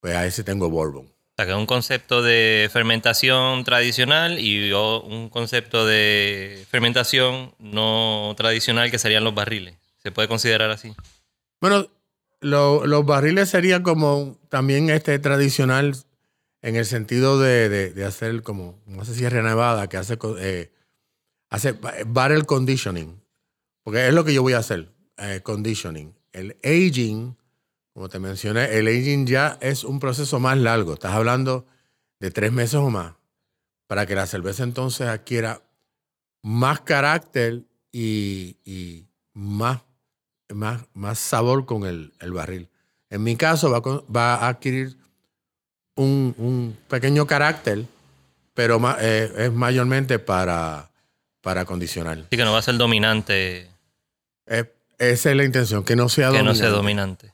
pues 0.00 0.14
a 0.14 0.26
ese 0.26 0.42
tengo 0.42 0.70
bourbon. 0.70 1.06
O 1.06 1.34
sea 1.36 1.44
que 1.44 1.52
es 1.52 1.58
un 1.58 1.66
concepto 1.66 2.22
de 2.22 2.70
fermentación 2.72 3.62
tradicional 3.64 4.38
y 4.38 4.72
un 4.72 5.28
concepto 5.28 5.84
de 5.84 6.64
fermentación 6.70 7.52
no 7.58 8.32
tradicional 8.38 8.90
que 8.90 8.98
serían 8.98 9.22
los 9.24 9.34
barriles. 9.34 9.76
¿Se 10.02 10.10
puede 10.12 10.28
considerar 10.28 10.70
así? 10.70 10.94
Bueno, 11.60 11.88
lo- 12.46 12.86
los 12.86 13.04
barriles 13.04 13.48
serían 13.50 13.82
como 13.82 14.38
también 14.48 14.90
este 14.90 15.18
tradicional 15.18 15.96
en 16.62 16.76
el 16.76 16.86
sentido 16.86 17.38
de, 17.38 17.68
de- 17.68 18.04
hacer 18.04 18.42
como, 18.42 18.80
no 18.86 19.04
sé 19.04 19.14
si 19.14 19.24
es 19.24 19.32
Nevada, 19.32 19.88
que 19.88 19.96
hace, 19.96 20.18
eh, 20.38 20.72
hace 21.50 21.72
ba- 21.72 21.94
barrel 22.06 22.46
conditioning. 22.46 23.20
Porque 23.84 24.06
es 24.08 24.14
lo 24.14 24.24
que 24.24 24.34
yo 24.34 24.42
voy 24.42 24.54
a 24.54 24.58
hacer, 24.58 24.92
eh, 25.18 25.40
conditioning. 25.42 26.14
El 26.32 26.56
aging, 26.64 27.36
como 27.92 28.08
te 28.08 28.18
mencioné, 28.18 28.76
el 28.78 28.88
aging 28.88 29.26
ya 29.26 29.58
es 29.60 29.84
un 29.84 30.00
proceso 30.00 30.40
más 30.40 30.58
largo. 30.58 30.94
Estás 30.94 31.12
hablando 31.14 31.66
de 32.20 32.30
tres 32.30 32.52
meses 32.52 32.74
o 32.76 32.90
más 32.90 33.14
para 33.86 34.06
que 34.06 34.14
la 34.16 34.26
cerveza 34.26 34.64
entonces 34.64 35.06
adquiera 35.06 35.62
más 36.42 36.80
carácter 36.80 37.64
y 37.92 38.56
más, 39.32 39.82
más, 40.54 40.82
más 40.94 41.18
sabor 41.18 41.66
con 41.66 41.84
el, 41.86 42.12
el 42.20 42.32
barril. 42.32 42.68
En 43.10 43.22
mi 43.22 43.36
caso 43.36 43.70
va, 43.70 43.80
va 44.14 44.34
a 44.36 44.48
adquirir 44.48 44.96
un, 45.94 46.34
un 46.38 46.76
pequeño 46.88 47.26
carácter, 47.26 47.84
pero 48.54 48.78
ma- 48.78 48.96
eh, 49.00 49.32
es 49.36 49.52
mayormente 49.52 50.18
para, 50.18 50.90
para 51.40 51.62
acondicionar. 51.62 52.18
Así 52.18 52.36
que 52.36 52.44
no 52.44 52.52
va 52.52 52.58
a 52.58 52.62
ser 52.62 52.76
dominante, 52.76 53.70
Eh, 54.48 54.64
esa 54.98 55.30
es 55.30 55.36
la 55.36 55.44
intención, 55.44 55.84
que 55.84 55.96
no 55.96 56.08
sea 56.08 56.30
que 56.30 56.42
no 56.42 56.54
sea 56.54 56.68
dominante. 56.68 57.32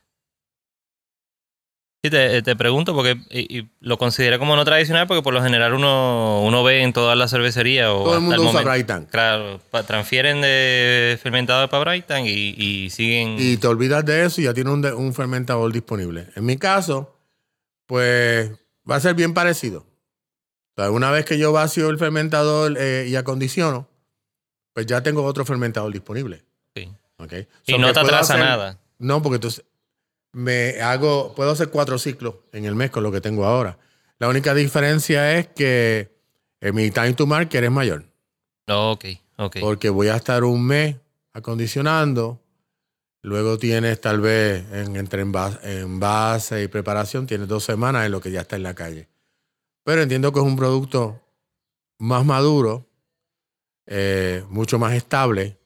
Sí, 2.04 2.10
te, 2.10 2.42
te 2.42 2.56
pregunto 2.56 2.94
porque 2.96 3.16
y- 3.30 3.58
y 3.60 3.70
lo 3.78 3.96
consideré 3.96 4.36
como 4.40 4.56
no 4.56 4.64
tradicional 4.64 5.06
porque 5.06 5.22
por 5.22 5.32
lo 5.32 5.40
general 5.40 5.72
uno, 5.72 6.42
uno 6.42 6.64
ve 6.64 6.82
en 6.82 6.92
todas 6.92 7.16
las 7.16 7.30
cervecerías 7.30 7.90
o 7.90 8.02
Todo 8.02 8.14
el 8.16 8.20
mundo 8.22 8.40
usa 8.42 8.52
momento- 8.52 8.70
Bright 8.70 8.86
Tank. 8.88 9.08
Claro, 9.08 9.60
transfieren 9.86 10.40
de 10.40 11.16
fermentador 11.22 11.68
para 11.70 11.84
Brighton 11.84 12.26
y, 12.26 12.54
y 12.58 12.90
siguen. 12.90 13.36
Y 13.38 13.56
te 13.56 13.68
olvidas 13.68 14.04
de 14.04 14.24
eso 14.24 14.40
y 14.40 14.44
ya 14.44 14.52
tienes 14.54 14.72
un, 14.72 14.84
un 14.84 15.14
fermentador 15.14 15.72
disponible. 15.72 16.26
En 16.34 16.44
mi 16.44 16.56
caso, 16.56 17.16
pues 17.86 18.50
va 18.90 18.96
a 18.96 19.00
ser 19.00 19.14
bien 19.14 19.32
parecido. 19.32 19.86
O 20.76 20.82
sea, 20.82 20.90
una 20.90 21.12
vez 21.12 21.24
que 21.24 21.38
yo 21.38 21.52
vacío 21.52 21.88
el 21.88 21.98
fermentador 21.98 22.74
eh, 22.80 23.06
y 23.08 23.14
acondiciono, 23.14 23.88
pues 24.74 24.86
ya 24.86 25.04
tengo 25.04 25.22
otro 25.22 25.44
fermentador 25.44 25.92
disponible. 25.92 26.42
Sí. 26.74 26.90
¿ok? 27.18 27.32
Y 27.66 27.78
no 27.78 27.92
te 27.92 28.00
atrasa 28.00 28.34
hacer- 28.34 28.44
nada. 28.44 28.78
No, 28.98 29.22
porque 29.22 29.36
entonces 29.36 29.64
me 30.32 30.80
hago, 30.80 31.34
puedo 31.34 31.50
hacer 31.50 31.70
cuatro 31.70 31.98
ciclos 31.98 32.34
en 32.52 32.64
el 32.64 32.74
mes 32.74 32.90
con 32.90 33.02
lo 33.02 33.12
que 33.12 33.20
tengo 33.20 33.44
ahora. 33.44 33.78
La 34.18 34.28
única 34.28 34.54
diferencia 34.54 35.36
es 35.38 35.48
que 35.48 36.16
eh, 36.60 36.72
mi 36.72 36.90
time 36.90 37.12
to 37.14 37.26
market 37.26 37.62
es 37.64 37.70
mayor. 37.70 38.04
Ok, 38.68 39.04
ok. 39.36 39.56
Porque 39.60 39.90
voy 39.90 40.08
a 40.08 40.16
estar 40.16 40.44
un 40.44 40.64
mes 40.64 40.96
acondicionando. 41.32 42.40
Luego 43.22 43.58
tienes 43.58 44.00
tal 44.00 44.20
vez 44.20 44.64
en- 44.72 44.96
entre 44.96 45.22
envas- 45.24 45.60
envase 45.64 46.62
y 46.62 46.68
preparación, 46.68 47.26
tienes 47.26 47.48
dos 47.48 47.64
semanas 47.64 48.06
en 48.06 48.12
lo 48.12 48.20
que 48.20 48.30
ya 48.30 48.40
está 48.40 48.56
en 48.56 48.62
la 48.64 48.74
calle. 48.74 49.08
Pero 49.84 50.02
entiendo 50.02 50.32
que 50.32 50.38
es 50.40 50.44
un 50.46 50.56
producto 50.56 51.20
más 51.98 52.24
maduro, 52.24 52.88
eh, 53.86 54.44
mucho 54.48 54.78
más 54.78 54.92
estable. 54.94 55.58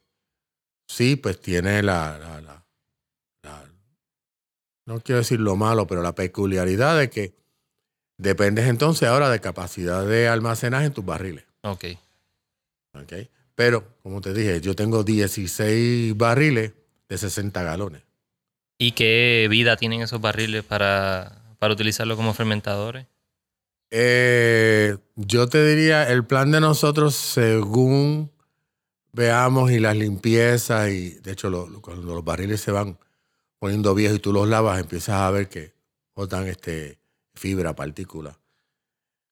sí, 0.88 1.16
pues 1.16 1.40
tiene 1.40 1.82
la, 1.82 2.16
la- 2.18 2.40
la- 2.40 2.40
la- 2.40 2.55
no 4.86 5.00
quiero 5.00 5.18
decir 5.18 5.40
lo 5.40 5.56
malo, 5.56 5.86
pero 5.86 6.00
la 6.02 6.14
peculiaridad 6.14 6.98
de 6.98 7.10
que 7.10 7.34
dependes 8.18 8.66
entonces 8.66 9.08
ahora 9.08 9.28
de 9.30 9.40
capacidad 9.40 10.06
de 10.06 10.28
almacenaje 10.28 10.86
en 10.86 10.92
tus 10.94 11.04
barriles. 11.04 11.44
Ok. 11.62 11.84
¿ok? 12.94 13.12
Pero, 13.54 13.84
como 14.02 14.20
te 14.20 14.32
dije, 14.32 14.60
yo 14.60 14.74
tengo 14.74 15.02
16 15.04 16.16
barriles 16.16 16.72
de 17.08 17.18
60 17.18 17.62
galones. 17.62 18.02
¿Y 18.78 18.92
qué 18.92 19.46
vida 19.50 19.76
tienen 19.76 20.02
esos 20.02 20.20
barriles 20.20 20.62
para, 20.64 21.42
para 21.58 21.72
utilizarlo 21.74 22.16
como 22.16 22.32
fermentadores? 22.34 23.06
Eh, 23.90 24.96
yo 25.14 25.48
te 25.48 25.64
diría, 25.66 26.10
el 26.10 26.24
plan 26.24 26.50
de 26.50 26.60
nosotros, 26.60 27.14
según 27.14 28.30
veamos 29.12 29.70
y 29.70 29.78
las 29.78 29.96
limpiezas, 29.96 30.90
y 30.90 31.10
de 31.20 31.32
hecho, 31.32 31.48
lo- 31.48 31.68
lo- 31.68 31.80
cuando 31.80 32.14
los 32.14 32.24
barriles 32.24 32.60
se 32.60 32.72
van 32.72 32.98
poniendo 33.66 33.96
viejos 33.96 34.18
y 34.18 34.20
tú 34.20 34.32
los 34.32 34.46
lavas, 34.48 34.78
empiezas 34.78 35.16
a 35.16 35.28
ver 35.32 35.48
que 35.48 35.74
botan 36.14 36.46
este, 36.46 37.00
fibra, 37.34 37.74
partículas. 37.74 38.36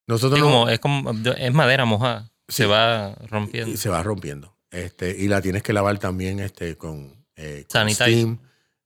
Nosotros 0.08 0.40
Es 0.40 0.44
no- 0.44 0.50
como, 0.50 0.68
es 0.68 0.80
como, 0.80 1.12
es 1.36 1.54
madera 1.54 1.84
mojada. 1.84 2.32
Sí. 2.48 2.56
Se 2.56 2.66
va 2.66 3.14
rompiendo. 3.30 3.70
y 3.72 3.76
se 3.76 3.88
va 3.90 4.02
rompiendo. 4.02 4.56
Este, 4.72 5.16
y 5.16 5.28
la 5.28 5.40
tienes 5.40 5.62
que 5.62 5.72
lavar 5.72 5.98
también 6.00 6.40
este, 6.40 6.76
con, 6.76 7.24
eh, 7.36 7.64
con 7.72 7.88
steam, 7.90 8.38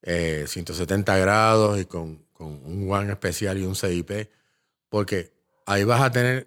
eh, 0.02 0.44
170 0.46 1.16
grados 1.16 1.80
y 1.80 1.86
con, 1.86 2.26
con 2.34 2.48
un 2.66 2.86
one 2.92 3.10
especial 3.10 3.56
y 3.56 3.64
un 3.64 3.74
CIP, 3.74 4.28
porque 4.90 5.32
ahí 5.64 5.82
vas 5.84 6.02
a 6.02 6.12
tener, 6.12 6.46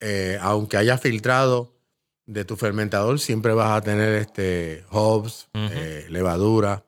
eh, 0.00 0.38
aunque 0.40 0.76
haya 0.76 0.96
filtrado 0.98 1.74
de 2.26 2.44
tu 2.44 2.56
fermentador, 2.56 3.18
siempre 3.18 3.52
vas 3.54 3.72
a 3.76 3.80
tener 3.80 4.14
este, 4.14 4.84
hops, 4.90 5.48
Ujú. 5.52 5.64
eh, 5.72 6.06
levadura. 6.10 6.84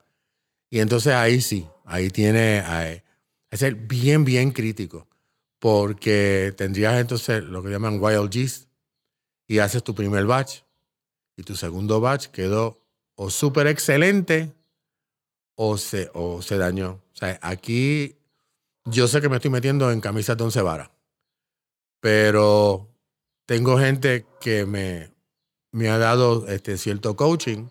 Y 0.70 0.78
entonces 0.78 1.12
ahí 1.12 1.40
sí, 1.40 1.68
ahí 1.84 2.10
tiene, 2.10 2.62
eh, 2.64 3.02
es 3.50 3.60
ser 3.60 3.74
bien, 3.74 4.24
bien 4.24 4.52
crítico, 4.52 5.08
porque 5.58 6.54
tendrías 6.56 7.00
entonces 7.00 7.42
lo 7.44 7.62
que 7.62 7.70
llaman 7.70 7.98
wild 8.00 8.30
yeast, 8.30 8.70
y 9.50 9.58
haces 9.58 9.82
tu 9.82 9.96
primer 9.96 10.26
batch 10.26 10.60
y 11.36 11.42
tu 11.42 11.56
segundo 11.56 12.00
batch 12.00 12.28
quedó 12.28 12.80
o 13.16 13.30
súper 13.30 13.66
excelente 13.66 14.54
o 15.56 15.76
se, 15.76 16.08
o 16.14 16.40
se 16.40 16.56
dañó. 16.56 17.02
O 17.12 17.16
sea, 17.16 17.36
aquí 17.42 18.16
yo 18.84 19.08
sé 19.08 19.20
que 19.20 19.28
me 19.28 19.36
estoy 19.36 19.50
metiendo 19.50 19.90
en 19.90 20.00
camisas 20.00 20.36
de 20.36 20.44
once 20.44 20.62
varas, 20.62 20.90
pero 21.98 22.88
tengo 23.44 23.76
gente 23.76 24.24
que 24.40 24.66
me, 24.66 25.10
me 25.72 25.88
ha 25.88 25.98
dado 25.98 26.46
este 26.46 26.78
cierto 26.78 27.16
coaching. 27.16 27.66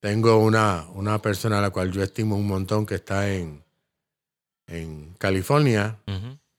Tengo 0.00 0.38
una, 0.38 0.86
una 0.94 1.20
persona 1.20 1.58
a 1.58 1.60
la 1.60 1.70
cual 1.70 1.92
yo 1.92 2.02
estimo 2.02 2.36
un 2.36 2.46
montón 2.46 2.86
que 2.86 2.94
está 2.96 3.30
en, 3.32 3.62
en 4.66 5.14
California 5.18 5.98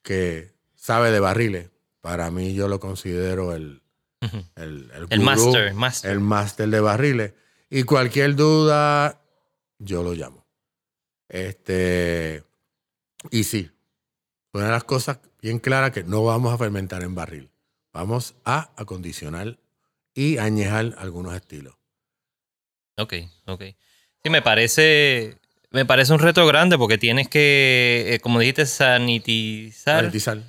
que 0.03 0.53
sabe 0.75 1.11
de 1.11 1.19
barriles. 1.19 1.69
Para 2.01 2.29
mí 2.31 2.53
yo 2.53 2.67
lo 2.67 2.79
considero 2.79 3.53
el, 3.53 3.81
el, 4.55 4.91
el 4.93 5.07
El 5.09 5.19
gurú, 5.19 5.23
master, 5.23 5.73
master. 5.73 6.11
el 6.11 6.19
máster 6.19 6.69
de 6.69 6.79
barriles. 6.79 7.33
Y 7.69 7.83
cualquier 7.83 8.35
duda, 8.35 9.21
yo 9.79 10.03
lo 10.03 10.13
llamo. 10.13 10.45
Este, 11.29 12.43
y 13.29 13.43
sí, 13.45 13.71
una 14.53 14.65
de 14.65 14.71
las 14.71 14.83
cosas 14.83 15.19
bien 15.41 15.59
claras 15.59 15.91
que 15.91 16.03
no 16.03 16.23
vamos 16.23 16.53
a 16.53 16.57
fermentar 16.57 17.01
en 17.03 17.15
barril. 17.15 17.49
Vamos 17.93 18.35
a 18.45 18.71
acondicionar 18.75 19.57
y 20.13 20.37
añejar 20.37 20.93
algunos 20.97 21.33
estilos. 21.35 21.75
Ok, 23.01 23.13
ok. 23.45 23.63
Sí, 24.23 24.29
me 24.29 24.41
parece, 24.41 25.37
me 25.71 25.85
parece 25.85 26.13
un 26.13 26.19
reto 26.19 26.45
grande 26.45 26.77
porque 26.77 26.97
tienes 26.97 27.27
que, 27.27 28.05
eh, 28.13 28.19
como 28.19 28.39
dijiste, 28.39 28.65
sanitizar 28.65 30.01
Sanitizar. 30.01 30.39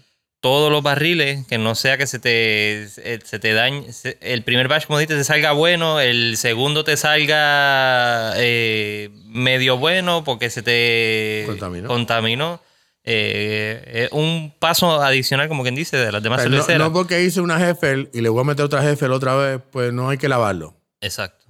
todos 0.40 0.70
los 0.70 0.82
barriles, 0.82 1.46
que 1.46 1.56
no 1.58 1.74
sea 1.74 1.96
que 1.96 2.06
se 2.06 2.18
te, 2.18 2.88
se 2.88 3.38
te 3.38 3.52
dañe. 3.54 3.92
se- 3.92 4.18
El 4.20 4.42
primer 4.42 4.68
batch, 4.68 4.86
como 4.86 4.98
dijiste, 4.98 5.16
te 5.16 5.24
salga 5.24 5.52
bueno, 5.52 6.00
el 6.00 6.36
segundo 6.36 6.84
te 6.84 6.96
salga 6.96 8.34
eh, 8.36 9.10
medio 9.26 9.78
bueno 9.78 10.24
porque 10.24 10.50
se 10.50 10.62
te 10.62 11.44
Contaminó. 11.46 11.88
contaminó. 11.88 12.60
Eh, 13.04 14.04
es 14.06 14.12
un 14.12 14.54
paso 14.58 15.02
adicional, 15.02 15.48
como 15.48 15.62
quien 15.64 15.74
dice, 15.74 15.96
de 15.96 16.12
las 16.12 16.22
demás 16.22 16.46
no, 16.48 16.78
no 16.78 16.92
porque 16.92 17.22
hice 17.24 17.40
una 17.40 17.58
Heffel 17.68 18.08
y 18.12 18.20
le 18.20 18.28
voy 18.28 18.42
a 18.42 18.44
meter 18.44 18.64
otra 18.64 18.88
Heffel 18.88 19.10
otra 19.12 19.34
vez, 19.34 19.60
pues 19.72 19.92
no 19.92 20.08
hay 20.08 20.18
que 20.18 20.28
lavarlo. 20.28 20.76
Exacto. 21.00 21.41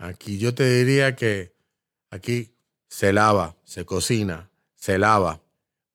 Aquí 0.00 0.38
yo 0.38 0.54
te 0.54 0.64
diría 0.64 1.14
que 1.14 1.52
aquí 2.08 2.54
se 2.88 3.12
lava, 3.12 3.56
se 3.64 3.84
cocina, 3.84 4.50
se 4.74 4.98
lava. 4.98 5.42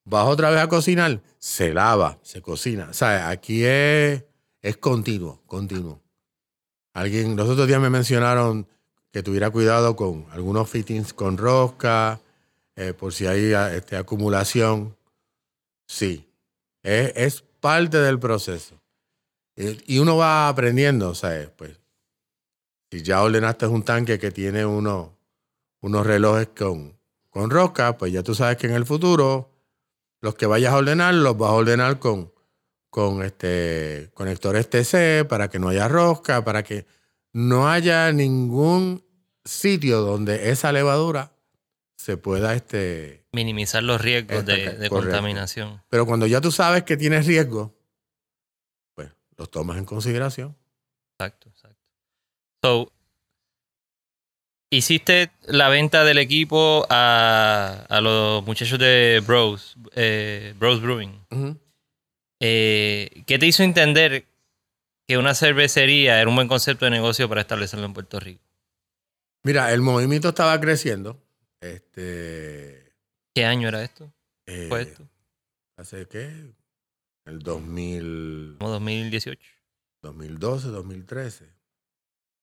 Vas 0.04 0.28
otra 0.28 0.52
vez 0.52 0.60
a 0.60 0.70
cocinar, 0.70 1.24
se 1.40 1.74
lava, 1.74 2.20
se 2.22 2.40
cocina. 2.40 2.88
O 2.92 2.94
sea, 2.94 3.30
aquí 3.30 3.66
es, 3.66 4.24
es 4.62 4.78
continuo, 4.78 5.42
continuo. 5.48 6.04
Alguien, 6.94 7.36
los 7.36 7.50
otros 7.50 7.68
días 7.68 7.82
me 7.82 7.90
mencionaron 7.90 8.68
que 9.12 9.24
tuviera 9.24 9.50
cuidado 9.50 9.96
con 9.96 10.28
algunos 10.30 10.70
fittings 10.70 11.12
con 11.12 11.40
rosca, 11.40 12.22
eh, 12.76 12.94
por 12.94 13.12
si 13.12 13.26
hay 13.26 13.54
ah, 13.54 13.74
este, 13.74 13.98
acumulación. 13.98 14.96
Sí, 15.88 16.30
es, 16.84 17.12
es 17.16 17.42
parte 17.60 17.98
del 17.98 18.20
proceso. 18.20 18.80
Y, 19.56 19.96
y 19.96 19.98
uno 19.98 20.16
va 20.18 20.48
aprendiendo, 20.48 21.16
¿sabes? 21.16 21.50
Pues 21.50 21.80
si 22.96 23.02
ya 23.04 23.22
ordenaste 23.22 23.68
un 23.68 23.84
tanque 23.84 24.18
que 24.18 24.32
tiene 24.32 24.66
uno, 24.66 25.18
unos 25.82 26.06
relojes 26.08 26.48
con, 26.58 26.98
con 27.30 27.50
rosca, 27.50 27.98
pues 27.98 28.14
ya 28.14 28.24
tú 28.24 28.34
sabes 28.34 28.56
que 28.58 28.68
en 28.68 28.74
el 28.74 28.86
futuro 28.86 29.52
los 30.22 30.36
que 30.36 30.46
vayas 30.46 30.72
a 30.74 30.78
ordenar 30.78 31.14
los 31.14 31.38
vas 31.38 31.50
a 31.50 31.54
ordenar 31.54 32.00
con, 32.00 32.32
con 32.90 33.22
este 33.22 34.12
conectores 34.14 34.70
TC 34.70 35.28
para 35.28 35.50
que 35.50 35.60
no 35.60 35.68
haya 35.68 35.90
rosca, 35.90 36.46
para 36.46 36.64
que 36.64 36.86
no 37.34 37.68
haya 37.68 38.14
ningún 38.14 39.04
sitio 39.44 40.00
donde 40.02 40.50
esa 40.52 40.72
levadura 40.72 41.34
se 41.98 42.16
pueda 42.16 42.56
este 42.56 43.26
Minimizar 43.34 43.84
los 43.84 44.00
riesgos 44.00 44.46
de, 44.46 44.64
Esta- 44.64 44.78
de 44.78 44.90
contaminación. 44.90 45.82
pero 45.90 46.06
cuando 46.06 46.28
ya 46.28 46.40
tú 46.40 46.50
sabes 46.50 46.84
que 46.84 46.96
tienes 46.96 47.28
riesgo 47.28 47.76
pues 48.94 49.12
los 49.36 49.52
tomas 49.52 49.78
en 49.78 49.84
consideración 49.86 50.56
exacto. 51.20 51.52
So, 52.66 52.92
hiciste 54.72 55.30
la 55.46 55.70
venta 55.70 56.04
del 56.04 56.18
equipo 56.18 56.88
a, 56.90 57.86
a 57.88 58.02
los 58.02 58.44
muchachos 58.44 58.80
de 58.80 59.22
Bros, 59.24 59.76
eh, 59.94 60.56
Bros 60.58 60.82
Brewing. 60.82 61.12
Eh, 62.42 63.22
¿Qué 63.28 63.38
te 63.38 63.46
hizo 63.46 63.62
entender 63.62 64.26
que 65.08 65.20
una 65.20 65.36
cervecería 65.36 66.20
era 66.20 66.28
un 66.28 66.36
buen 66.36 66.48
concepto 66.48 66.86
de 66.86 66.92
negocio 66.92 67.30
para 67.30 67.42
establecerlo 67.42 67.86
en 67.86 67.94
Puerto 67.94 68.20
Rico? 68.20 68.42
mira 69.44 69.72
el 69.72 69.82
movimiento 69.82 70.30
estaba 70.30 70.60
creciendo 70.60 71.22
este 71.62 72.96
¿Qué 73.36 73.46
año 73.46 73.68
era 73.68 73.84
esto? 73.84 74.12
eh, 74.48 74.66
¿Fue 74.70 74.82
esto? 74.82 75.08
hace 75.78 76.08
qué 76.08 76.52
el 77.26 77.40
2000 77.44 78.56
Como 78.58 78.72
2018. 78.72 79.40
2012, 80.02 80.68
2013. 80.70 81.55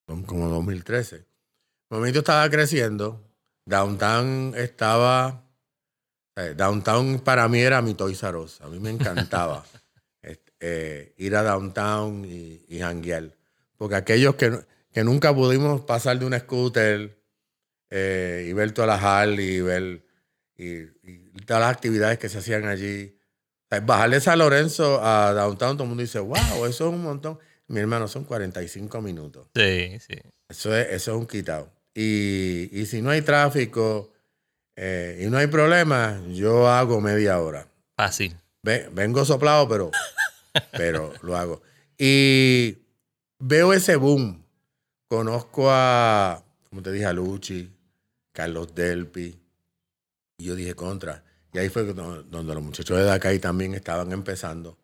Como- 0.06 0.26
Como 0.26 0.48
2013. 0.48 1.16
El 1.16 1.24
movimiento 1.90 2.20
estaba 2.20 2.48
creciendo. 2.50 3.22
Downtown 3.66 4.54
estaba. 4.56 5.44
eh, 6.36 6.54
Downtown 6.56 7.20
para 7.20 7.46
mí 7.48 7.60
era 7.60 7.82
mi 7.82 7.94
Toys 7.94 8.22
R 8.22 8.38
Us. 8.38 8.60
A 8.62 8.68
mí 8.68 8.78
me 8.80 8.90
encantaba 8.90 9.64
este, 10.22 10.52
eh, 10.60 11.14
ir 11.18 11.36
a 11.36 11.42
Downtown 11.42 12.24
y, 12.24 12.64
y 12.68 12.78
janguear. 12.80 13.30
Porque 13.76 13.96
aquellos 13.96 14.34
que, 14.36 14.58
que 14.92 15.04
nunca 15.04 15.34
pudimos 15.34 15.82
pasar 15.82 16.18
de 16.18 16.24
un 16.26 16.38
scooter 16.38 17.18
eh, 17.90 18.46
y 18.48 18.52
ver 18.54 18.72
todas 18.72 18.88
las 18.88 19.02
Harley 19.04 19.56
y 19.56 19.60
ver 19.60 20.06
y, 20.56 20.74
y 21.02 21.30
todas 21.46 21.60
las 21.62 21.70
actividades 21.74 22.18
que 22.18 22.28
se 22.28 22.38
hacían 22.38 22.66
allí. 22.66 23.18
Bajar 23.84 24.10
de 24.10 24.20
San 24.20 24.38
Lorenzo 24.38 25.02
a 25.02 25.32
Downtown, 25.32 25.76
todo 25.76 25.84
el 25.84 25.88
mundo 25.88 26.02
dice, 26.02 26.18
wow, 26.18 26.66
eso 26.66 26.88
es 26.88 26.94
un 26.94 27.02
montón. 27.02 27.38
Mi 27.72 27.80
hermano, 27.80 28.06
son 28.06 28.24
45 28.24 29.00
minutos. 29.00 29.48
Sí, 29.54 29.98
sí. 30.00 30.14
Eso 30.48 30.76
es, 30.76 30.88
eso 30.90 31.12
es 31.12 31.16
un 31.18 31.26
quitado. 31.26 31.70
Y, 31.94 32.68
y 32.72 32.86
si 32.86 33.00
no 33.00 33.10
hay 33.10 33.22
tráfico 33.22 34.12
eh, 34.76 35.22
y 35.24 35.30
no 35.30 35.38
hay 35.38 35.46
problema, 35.46 36.20
yo 36.32 36.68
hago 36.68 37.00
media 37.00 37.40
hora. 37.40 37.66
Fácil. 37.96 38.36
Ve- 38.62 38.88
vengo 38.92 39.24
soplado, 39.24 39.68
pero, 39.68 39.90
pero 40.72 41.12
lo 41.22 41.36
hago. 41.36 41.62
Y 41.96 42.76
veo 43.38 43.72
ese 43.72 43.96
boom. 43.96 44.44
Conozco 45.08 45.70
a, 45.70 46.44
como 46.68 46.82
te 46.82 46.92
dije, 46.92 47.06
a 47.06 47.12
Luchi, 47.12 47.70
Carlos 48.32 48.74
Delpi. 48.74 49.38
Y 50.38 50.44
yo 50.44 50.54
dije, 50.54 50.74
contra. 50.74 51.24
Y 51.54 51.58
ahí 51.58 51.68
fue 51.70 51.84
donde, 51.84 52.24
donde 52.30 52.54
los 52.54 52.62
muchachos 52.62 52.98
de 52.98 53.04
Dacay 53.04 53.38
también 53.38 53.74
estaban 53.74 54.12
empezando. 54.12 54.78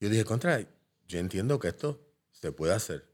Yo 0.00 0.08
dije, 0.08 0.24
contra, 0.24 0.60
yo 1.06 1.18
entiendo 1.18 1.58
que 1.58 1.68
esto 1.68 2.00
se 2.44 2.52
puede 2.52 2.74
hacer. 2.74 3.06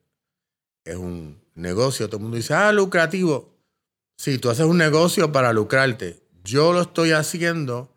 es 0.84 0.96
un 0.96 1.40
negocio. 1.54 2.08
Todo 2.08 2.16
el 2.16 2.22
mundo 2.22 2.36
dice, 2.36 2.52
ah, 2.52 2.72
lucrativo. 2.72 3.56
Sí, 4.16 4.38
tú 4.38 4.50
haces 4.50 4.66
un 4.66 4.76
negocio 4.76 5.30
para 5.30 5.52
lucrarte. 5.52 6.20
Yo 6.42 6.72
lo 6.72 6.82
estoy 6.82 7.12
haciendo 7.12 7.94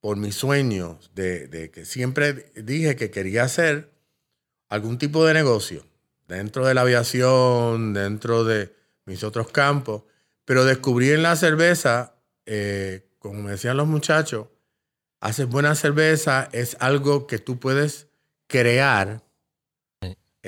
por 0.00 0.18
mis 0.18 0.34
sueños, 0.34 1.10
de, 1.14 1.48
de 1.48 1.70
que 1.70 1.86
siempre 1.86 2.52
dije 2.54 2.96
que 2.96 3.10
quería 3.10 3.44
hacer 3.44 3.90
algún 4.68 4.98
tipo 4.98 5.24
de 5.24 5.32
negocio 5.32 5.86
dentro 6.26 6.66
de 6.66 6.74
la 6.74 6.82
aviación, 6.82 7.94
dentro 7.94 8.44
de 8.44 8.70
mis 9.06 9.24
otros 9.24 9.50
campos, 9.50 10.02
pero 10.44 10.66
descubrí 10.66 11.10
en 11.12 11.22
la 11.22 11.34
cerveza, 11.34 12.14
eh, 12.44 13.08
como 13.18 13.40
me 13.40 13.52
decían 13.52 13.78
los 13.78 13.88
muchachos, 13.88 14.48
hacer 15.20 15.46
buena 15.46 15.74
cerveza 15.74 16.50
es 16.52 16.76
algo 16.78 17.26
que 17.26 17.38
tú 17.38 17.58
puedes 17.58 18.08
crear 18.48 19.22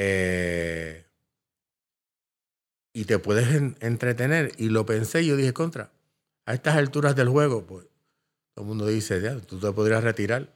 eh, 0.03 1.05
y 2.94 3.05
te 3.05 3.18
puedes 3.18 3.74
entretener. 3.80 4.53
Y 4.57 4.70
lo 4.70 4.86
pensé 4.86 5.26
yo 5.26 5.36
dije, 5.36 5.53
contra, 5.53 5.90
a 6.46 6.55
estas 6.55 6.76
alturas 6.76 7.14
del 7.14 7.28
juego, 7.28 7.66
pues 7.66 7.84
todo 8.55 8.64
el 8.64 8.68
mundo 8.68 8.86
dice, 8.86 9.20
ya, 9.20 9.38
tú 9.40 9.59
te 9.59 9.70
podrías 9.72 10.03
retirar. 10.03 10.48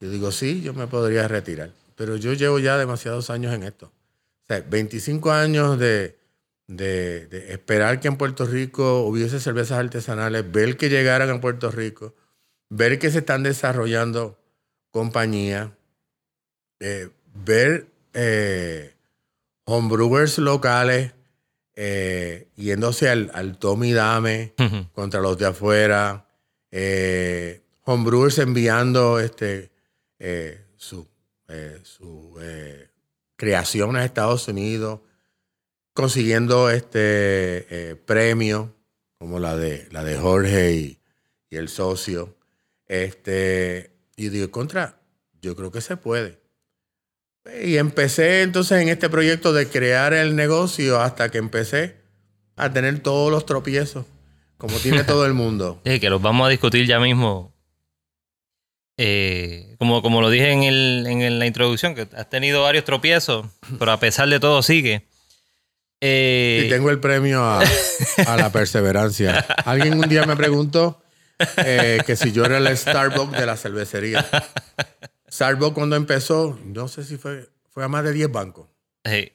Yo 0.00 0.08
digo, 0.08 0.32
sí, 0.32 0.62
yo 0.62 0.72
me 0.72 0.86
podría 0.86 1.28
retirar. 1.28 1.72
Pero 1.94 2.16
yo 2.16 2.32
llevo 2.32 2.58
ya 2.58 2.78
demasiados 2.78 3.28
años 3.28 3.52
en 3.52 3.64
esto. 3.64 3.86
O 3.86 4.46
sea, 4.46 4.62
25 4.62 5.30
años 5.30 5.78
de, 5.78 6.18
de, 6.66 7.52
esperar 7.52 8.00
que 8.00 8.08
en 8.08 8.16
Puerto 8.16 8.46
Rico 8.46 9.02
hubiese 9.02 9.40
cervezas 9.40 9.78
artesanales, 9.78 10.50
ver 10.50 10.78
que 10.78 10.88
llegaran 10.88 11.28
a 11.28 11.40
Puerto 11.42 11.70
Rico, 11.70 12.14
ver 12.70 12.98
que 12.98 13.10
se 13.10 13.18
están 13.18 13.42
desarrollando 13.42 14.38
compañías, 14.90 15.68
eh, 16.80 17.10
ver 17.34 17.89
eh, 18.14 18.94
homebrewers 19.64 20.38
locales 20.38 21.12
eh, 21.74 22.48
yéndose 22.56 23.08
al, 23.08 23.30
al 23.32 23.58
Tommy 23.58 23.92
Dame 23.92 24.54
contra 24.92 25.20
los 25.20 25.38
de 25.38 25.46
afuera, 25.46 26.26
eh, 26.70 27.62
homebrewers 27.84 28.38
enviando 28.38 29.18
este, 29.18 29.70
eh, 30.18 30.66
su, 30.76 31.08
eh, 31.48 31.80
su 31.82 32.38
creación 33.36 33.96
a 33.96 34.04
Estados 34.04 34.46
Unidos, 34.48 35.00
consiguiendo 35.94 36.68
este 36.70 37.96
premio 38.04 38.74
como 39.18 39.38
la 39.38 39.56
de, 39.56 39.88
la 39.90 40.04
de 40.04 40.16
Jorge 40.18 40.72
y, 40.72 40.98
y 41.48 41.56
el 41.56 41.68
socio. 41.68 42.36
Este, 42.86 43.96
y 44.16 44.28
digo, 44.28 44.50
contra, 44.50 45.00
yo 45.40 45.56
creo 45.56 45.70
que 45.70 45.80
se 45.80 45.96
puede. 45.96 46.39
Y 47.62 47.76
empecé 47.76 48.42
entonces 48.42 48.82
en 48.82 48.88
este 48.88 49.08
proyecto 49.08 49.52
de 49.52 49.68
crear 49.68 50.12
el 50.12 50.36
negocio 50.36 51.00
hasta 51.00 51.30
que 51.30 51.38
empecé 51.38 51.96
a 52.56 52.72
tener 52.72 53.00
todos 53.00 53.30
los 53.30 53.46
tropiezos 53.46 54.04
como 54.60 54.76
tiene 54.78 55.02
todo 55.02 55.26
el 55.26 55.32
mundo. 55.32 55.80
Sí, 55.86 55.98
que 55.98 56.10
los 56.10 56.22
vamos 56.22 56.46
a 56.46 56.50
discutir 56.50 56.86
ya 56.86 57.00
mismo. 57.00 57.52
Eh, 58.98 59.74
como, 59.78 60.02
como 60.02 60.20
lo 60.20 60.28
dije 60.28 60.52
en, 60.52 60.62
el, 60.62 61.06
en 61.08 61.38
la 61.38 61.46
introducción, 61.46 61.94
que 61.94 62.06
has 62.14 62.28
tenido 62.28 62.62
varios 62.62 62.84
tropiezos, 62.84 63.46
pero 63.78 63.90
a 63.90 63.98
pesar 63.98 64.28
de 64.28 64.38
todo 64.38 64.62
sigue. 64.62 65.06
Eh, 66.02 66.64
y 66.66 66.68
tengo 66.68 66.90
el 66.90 67.00
premio 67.00 67.42
a, 67.42 67.64
la 68.36 68.52
perseverancia. 68.52 69.38
Alguien 69.64 69.98
un 69.98 70.08
día 70.08 70.26
me 70.26 70.36
preguntó 70.36 71.02
eh, 71.64 72.02
que 72.06 72.14
si 72.16 72.32
yo 72.32 72.44
era 72.44 72.58
el 72.58 72.76
Starbucks 72.76 73.38
de 73.38 73.46
la 73.46 73.56
cervecería. 73.56 74.26
Starbucks 75.32 75.74
cuando 75.74 75.96
empezó, 75.96 76.58
no 76.64 76.88
sé 76.88 77.04
si 77.04 77.16
fue, 77.16 77.48
fue 77.70 77.84
a 77.84 77.88
más 77.88 78.04
de 78.04 78.12
10 78.12 78.32
bancos. 78.32 78.68
Sí. 79.04 79.32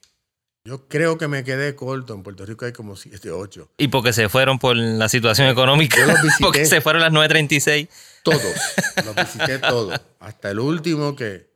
Yo 0.68 0.88
creo 0.88 1.20
que 1.20 1.28
me 1.28 1.44
quedé 1.44 1.76
corto. 1.76 2.16
En 2.16 2.24
Puerto 2.24 2.44
Rico 2.44 2.66
hay 2.66 2.72
como 2.72 2.96
7, 2.96 3.30
8. 3.30 3.70
¿Y 3.78 3.88
porque 3.90 4.14
se 4.14 4.30
fueron 4.30 4.58
por 4.58 4.76
la 4.76 5.08
situación 5.10 5.48
económica? 5.48 5.98
Yo 6.00 6.08
los 6.08 6.22
visité. 6.24 6.44
porque 6.44 6.66
se 6.66 6.82
fueron 6.82 7.04
las 7.04 7.12
9.36. 7.12 7.88
Todos. 8.24 8.42
Los 9.06 9.16
visité 9.16 9.60
todos. 9.60 10.02
Hasta 10.20 10.50
el 10.50 10.58
último 10.58 11.16
que, 11.16 11.48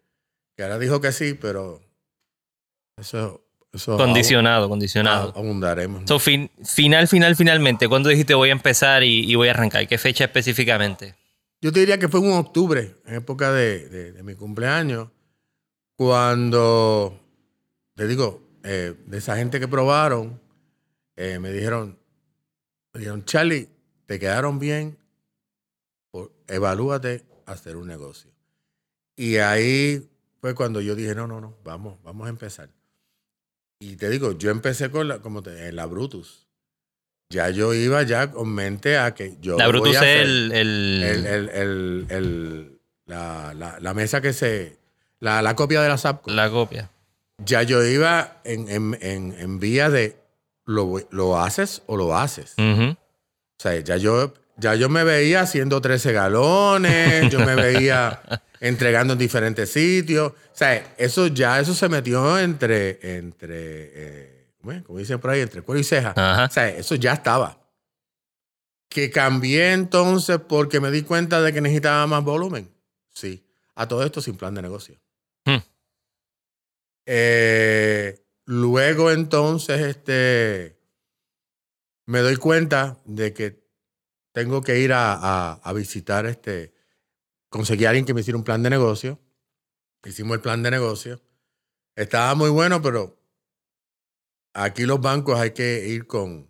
que 0.55 0.61
ahora 0.61 0.77
dijo 0.77 1.01
que 1.01 1.11
sí, 1.11 1.33
pero 1.33 1.81
eso... 2.95 3.43
eso 3.73 3.97
condicionado, 3.97 4.69
condicionado. 4.69 5.33
Abundaremos. 5.35 6.03
So, 6.05 6.19
final, 6.19 7.07
final, 7.07 7.35
finalmente. 7.35 7.87
¿Cuándo 7.87 8.09
dijiste 8.09 8.35
voy 8.35 8.49
a 8.49 8.51
empezar 8.51 9.03
y, 9.03 9.33
voy 9.33 9.47
a 9.47 9.51
arrancar? 9.51 9.87
¿Qué 9.87 9.97
fecha 9.97 10.25
específicamente? 10.25 11.15
Yo 11.61 11.73
te 11.73 11.81
diría 11.81 11.99
que 11.99 12.07
fue 12.07 12.21
en 12.21 12.31
octubre, 12.31 12.95
en 13.05 13.15
época 13.15 13.51
de, 13.51 14.13
de, 14.13 14.23
mi 14.23 14.35
cumpleaños, 14.35 15.09
cuando, 15.95 17.19
te 17.95 18.07
digo, 18.07 18.41
eh, 18.63 18.95
de 19.05 19.17
esa 19.17 19.35
gente 19.35 19.59
que 19.59 19.67
probaron, 19.67 20.39
eh, 21.17 21.37
me 21.39 21.51
dijeron, 21.51 21.99
me 22.93 22.99
dijeron, 22.99 23.25
Charlie, 23.25 23.67
te 24.05 24.19
quedaron 24.19 24.57
bien, 24.57 24.97
evalúate 26.47 27.25
hacer 27.45 27.75
un 27.75 27.87
negocio. 27.87 28.31
Y 29.17 29.37
ahí 29.37 30.09
fue 30.39 30.55
cuando 30.55 30.79
yo 30.79 30.95
dije, 30.95 31.13
no, 31.13 31.27
no, 31.27 31.41
no, 31.41 31.57
vamos, 31.63 32.01
vamos 32.03 32.27
a 32.27 32.29
empezar. 32.29 32.69
Y 33.79 33.95
te 33.97 34.09
digo, 34.09 34.31
yo 34.31 34.49
empecé 34.51 34.89
con 34.91 35.07
la, 35.07 35.21
como 35.21 35.43
te, 35.43 35.67
en 35.67 35.75
la 35.75 35.85
Brutus. 35.85 36.48
Ya 37.29 37.49
yo 37.49 37.73
iba 37.73 38.03
ya 38.03 38.31
con 38.31 38.49
mente 38.49 38.97
a 38.97 39.13
que 39.13 39.37
yo. 39.39 39.57
La 39.57 39.67
Brutus 39.67 39.95
es 39.95 40.01
el, 40.01 40.51
el, 40.51 42.79
la, 43.05 43.53
la, 43.53 43.79
la, 43.79 43.93
mesa 43.93 44.21
que 44.21 44.33
se. 44.33 44.77
La, 45.19 45.41
la 45.41 45.55
copia 45.55 45.81
de 45.81 45.89
la 45.89 45.97
SAPCO. 45.97 46.31
La 46.31 46.49
copia 46.49 46.89
ya 47.45 47.63
yo 47.63 47.85
iba 47.85 48.37
en, 48.43 48.69
en, 48.69 48.97
en, 49.01 49.35
en 49.37 49.59
vía 49.59 49.89
de 49.89 50.17
lo, 50.65 50.99
lo, 51.11 51.39
haces 51.39 51.81
o 51.87 51.97
lo 51.97 52.17
haces. 52.17 52.53
O 52.57 52.95
sea, 53.57 53.79
ya 53.79 53.97
yo, 53.97 54.33
ya 54.57 54.75
yo 54.75 54.89
me 54.89 55.03
veía 55.03 55.41
haciendo 55.41 55.81
13 55.81 56.13
galones, 56.13 57.31
yo 57.31 57.39
me 57.39 57.55
veía 57.55 58.21
entregando 58.59 59.13
en 59.13 59.19
diferentes 59.19 59.71
sitios. 59.71 60.31
O 60.31 60.35
sea, 60.53 60.93
eso 60.97 61.27
ya 61.27 61.59
eso 61.59 61.73
se 61.73 61.89
metió 61.89 62.39
entre, 62.39 63.17
entre 63.17 63.57
eh, 63.57 64.38
como 64.61 64.99
dicen 64.99 65.19
por 65.19 65.31
ahí, 65.31 65.41
entre 65.41 65.61
cuero 65.61 65.79
y 65.79 65.83
ceja. 65.83 66.11
O 66.45 66.51
sea, 66.51 66.69
eso 66.69 66.95
ya 66.95 67.13
estaba. 67.13 67.59
Que 68.89 69.09
cambié 69.09 69.71
entonces 69.73 70.39
porque 70.39 70.79
me 70.79 70.91
di 70.91 71.03
cuenta 71.03 71.41
de 71.41 71.53
que 71.53 71.61
necesitaba 71.61 72.05
más 72.07 72.23
volumen. 72.23 72.69
Sí. 73.13 73.45
A 73.75 73.87
todo 73.87 74.03
esto 74.03 74.21
sin 74.21 74.35
plan 74.35 74.53
de 74.55 74.61
negocio. 74.61 74.99
Eh, 77.11 78.23
luego 78.45 79.09
entonces 79.09 79.81
este, 79.81 80.79
me 82.05 82.19
doy 82.19 82.35
cuenta 82.35 82.99
de 83.05 83.33
que 83.33 83.67
tengo 84.31 84.61
que 84.61 84.79
ir 84.79 84.93
a, 84.93 85.53
a, 85.53 85.73
visitar, 85.73 86.27
este, 86.27 86.75
conseguí 87.49 87.85
a 87.85 87.89
alguien 87.89 88.05
que 88.05 88.13
me 88.13 88.21
hiciera 88.21 88.37
un 88.37 88.43
plan 88.43 88.61
de 88.61 88.69
negocio. 88.69 89.19
Hicimos 90.05 90.35
el 90.35 90.41
plan 90.41 90.61
de 90.61 90.69
negocio. 90.69 91.19
Estaba 91.95 92.35
muy 92.35 92.51
bueno, 92.51 92.79
pero 92.81 93.18
aquí 94.53 94.85
los 94.85 95.01
bancos 95.01 95.39
hay 95.39 95.51
que 95.51 95.87
ir 95.87 96.07
con 96.07 96.49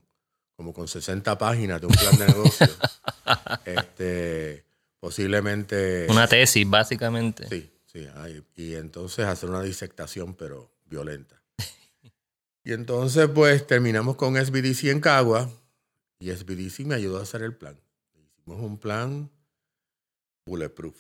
como 0.55 0.73
con 0.73 0.89
60 0.89 1.37
páginas 1.37 1.79
de 1.79 1.87
un 1.87 1.93
plan 1.93 2.17
de 2.17 2.27
negocio. 2.27 2.67
este, 3.65 4.65
posiblemente. 4.99 6.05
Una 6.09 6.27
tesis, 6.27 6.69
básicamente. 6.69 7.47
Sí. 7.47 7.71
Sí, 7.91 8.07
y 8.55 8.75
entonces 8.75 9.25
hacer 9.25 9.49
una 9.49 9.63
disectación, 9.63 10.35
pero 10.35 10.71
violenta. 10.85 11.41
y 12.63 12.73
entonces, 12.73 13.27
pues 13.33 13.65
terminamos 13.65 14.15
con 14.15 14.35
SBDC 14.35 14.85
en 14.85 15.01
Cagua 15.01 15.49
y 16.19 16.29
SBDC 16.29 16.81
me 16.81 16.93
ayudó 16.93 17.17
a 17.17 17.23
hacer 17.23 17.41
el 17.41 17.55
plan. 17.55 17.79
Hicimos 18.13 18.61
un 18.61 18.77
plan 18.77 19.31
bulletproof. 20.45 20.97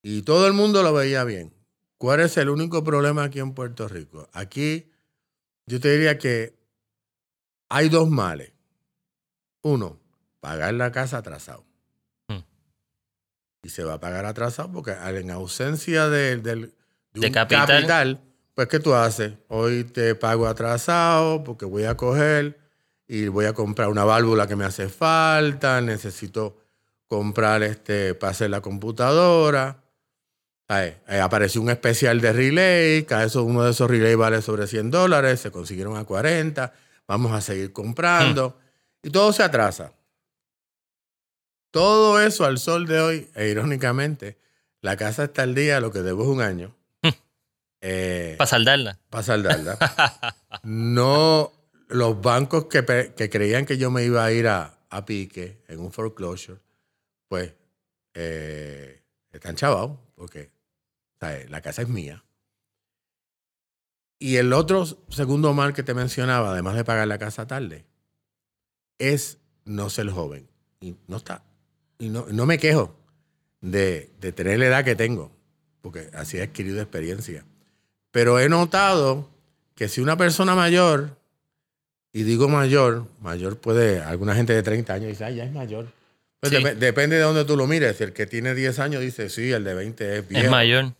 Y 0.00 0.22
todo 0.22 0.46
el 0.46 0.52
mundo 0.52 0.84
lo 0.84 0.92
veía 0.92 1.24
bien. 1.24 1.52
¿Cuál 1.96 2.20
es 2.20 2.36
el 2.36 2.48
único 2.48 2.84
problema 2.84 3.24
aquí 3.24 3.40
en 3.40 3.54
Puerto 3.54 3.88
Rico? 3.88 4.28
Aquí 4.32 4.92
yo 5.68 5.80
te 5.80 5.90
diría 5.92 6.18
que 6.18 6.58
hay 7.68 7.88
dos 7.88 8.08
males. 8.08 8.52
Uno, 9.62 9.98
pagar 10.40 10.74
la 10.74 10.90
casa 10.90 11.18
atrasado 11.18 11.68
y 13.62 13.70
se 13.70 13.84
va 13.84 13.94
a 13.94 14.00
pagar 14.00 14.24
atrasado 14.24 14.70
porque 14.72 14.92
en 14.92 15.30
ausencia 15.30 16.08
de, 16.08 16.36
de, 16.38 16.72
un 17.14 17.32
capital. 17.32 18.20
pues 18.54 18.68
¿qué 18.68 18.80
tú 18.80 18.94
haces? 18.94 19.34
Hoy 19.48 19.84
te 19.84 20.14
pago 20.14 20.46
atrasado 20.46 21.44
porque 21.44 21.64
voy 21.64 21.84
a 21.84 21.96
coger 21.96 22.58
y 23.06 23.28
voy 23.28 23.46
a 23.46 23.52
comprar 23.52 23.88
una 23.88 24.04
válvula 24.04 24.46
que 24.46 24.56
me 24.56 24.64
hace 24.64 24.88
falta, 24.88 25.80
necesito 25.80 26.58
comprar 27.06 27.62
este 27.62 28.14
para 28.14 28.30
hacer 28.30 28.50
la 28.50 28.60
computadora. 28.60 29.82
Eh, 30.70 31.20
apareció 31.22 31.62
un 31.62 31.70
especial 31.70 32.20
de 32.20 32.32
relay, 32.32 33.04
cada 33.04 33.24
eso, 33.24 33.42
uno 33.42 33.64
de 33.64 33.70
esos 33.70 33.88
relay 33.88 34.14
vale 34.14 34.42
sobre 34.42 34.66
100 34.66 34.90
dólares, 34.90 35.40
se 35.40 35.50
consiguieron 35.50 35.96
a 35.96 36.04
40, 36.04 36.74
vamos 37.06 37.32
a 37.32 37.40
seguir 37.40 37.72
comprando 37.72 38.50
hmm. 39.02 39.06
y 39.06 39.10
todo 39.10 39.32
se 39.32 39.42
atrasa. 39.42 39.92
Todo 41.70 42.20
eso 42.20 42.44
al 42.44 42.58
sol 42.58 42.86
de 42.86 43.00
hoy, 43.00 43.30
e 43.34 43.48
irónicamente, 43.48 44.38
la 44.80 44.96
casa 44.96 45.24
está 45.24 45.42
al 45.42 45.54
día, 45.54 45.80
lo 45.80 45.90
que 45.90 46.00
debo 46.00 46.22
es 46.24 46.28
un 46.28 46.40
año. 46.42 46.74
Eh, 47.80 48.34
para 48.36 48.48
saldarla. 48.48 48.98
Para 49.08 49.22
saldarla. 49.22 49.78
no, 50.64 51.52
los 51.86 52.20
bancos 52.20 52.64
que, 52.64 53.12
que, 53.16 53.30
creían 53.30 53.66
que 53.66 53.78
yo 53.78 53.92
me 53.92 54.02
iba 54.02 54.24
a 54.24 54.32
ir 54.32 54.48
a, 54.48 54.80
a 54.90 55.04
pique 55.04 55.62
en 55.68 55.78
un 55.78 55.92
foreclosure, 55.92 56.58
pues 57.28 57.52
eh, 58.14 59.00
están 59.30 59.54
chavados, 59.54 59.96
porque 60.16 60.50
la 61.20 61.60
casa 61.60 61.82
es 61.82 61.88
mía. 61.88 62.24
Y 64.18 64.36
el 64.36 64.52
otro 64.52 64.84
segundo 65.08 65.54
mal 65.54 65.72
que 65.72 65.82
te 65.82 65.94
mencionaba, 65.94 66.52
además 66.52 66.74
de 66.74 66.84
pagar 66.84 67.06
la 67.06 67.18
casa 67.18 67.46
tarde, 67.46 67.84
es 68.98 69.38
no 69.64 69.90
ser 69.90 70.10
joven. 70.10 70.48
Y 70.80 70.96
no 71.06 71.16
está. 71.16 71.42
Y 71.98 72.08
no, 72.08 72.26
no 72.30 72.46
me 72.46 72.58
quejo 72.58 72.96
de, 73.60 74.10
de, 74.20 74.32
tener 74.32 74.58
la 74.58 74.66
edad 74.66 74.84
que 74.84 74.94
tengo, 74.94 75.32
porque 75.80 76.10
así 76.14 76.38
he 76.38 76.42
adquirido 76.42 76.80
experiencia. 76.80 77.44
Pero 78.10 78.40
he 78.40 78.48
notado 78.48 79.28
que 79.74 79.88
si 79.88 80.00
una 80.00 80.16
persona 80.16 80.54
mayor, 80.54 81.16
y 82.12 82.22
digo 82.22 82.48
mayor, 82.48 83.06
mayor 83.20 83.58
puede, 83.58 84.00
alguna 84.00 84.34
gente 84.34 84.52
de 84.52 84.62
30 84.62 84.92
años 84.92 85.08
dice, 85.08 85.24
ah, 85.24 85.30
ya 85.30 85.44
es 85.44 85.52
mayor. 85.52 85.92
Pues 86.40 86.52
depende 86.78 87.16
de 87.16 87.22
dónde 87.22 87.44
tú 87.44 87.56
lo 87.56 87.66
mires. 87.66 87.96
Si 87.96 88.04
el 88.04 88.12
que 88.12 88.26
tiene 88.26 88.54
10 88.54 88.78
años 88.78 89.00
dice, 89.00 89.28
sí, 89.28 89.50
el 89.50 89.64
de 89.64 89.74
20 89.74 90.18
es 90.18 90.28
viejo. 90.28 90.44
Es 90.44 90.50
mayor. 90.50 90.94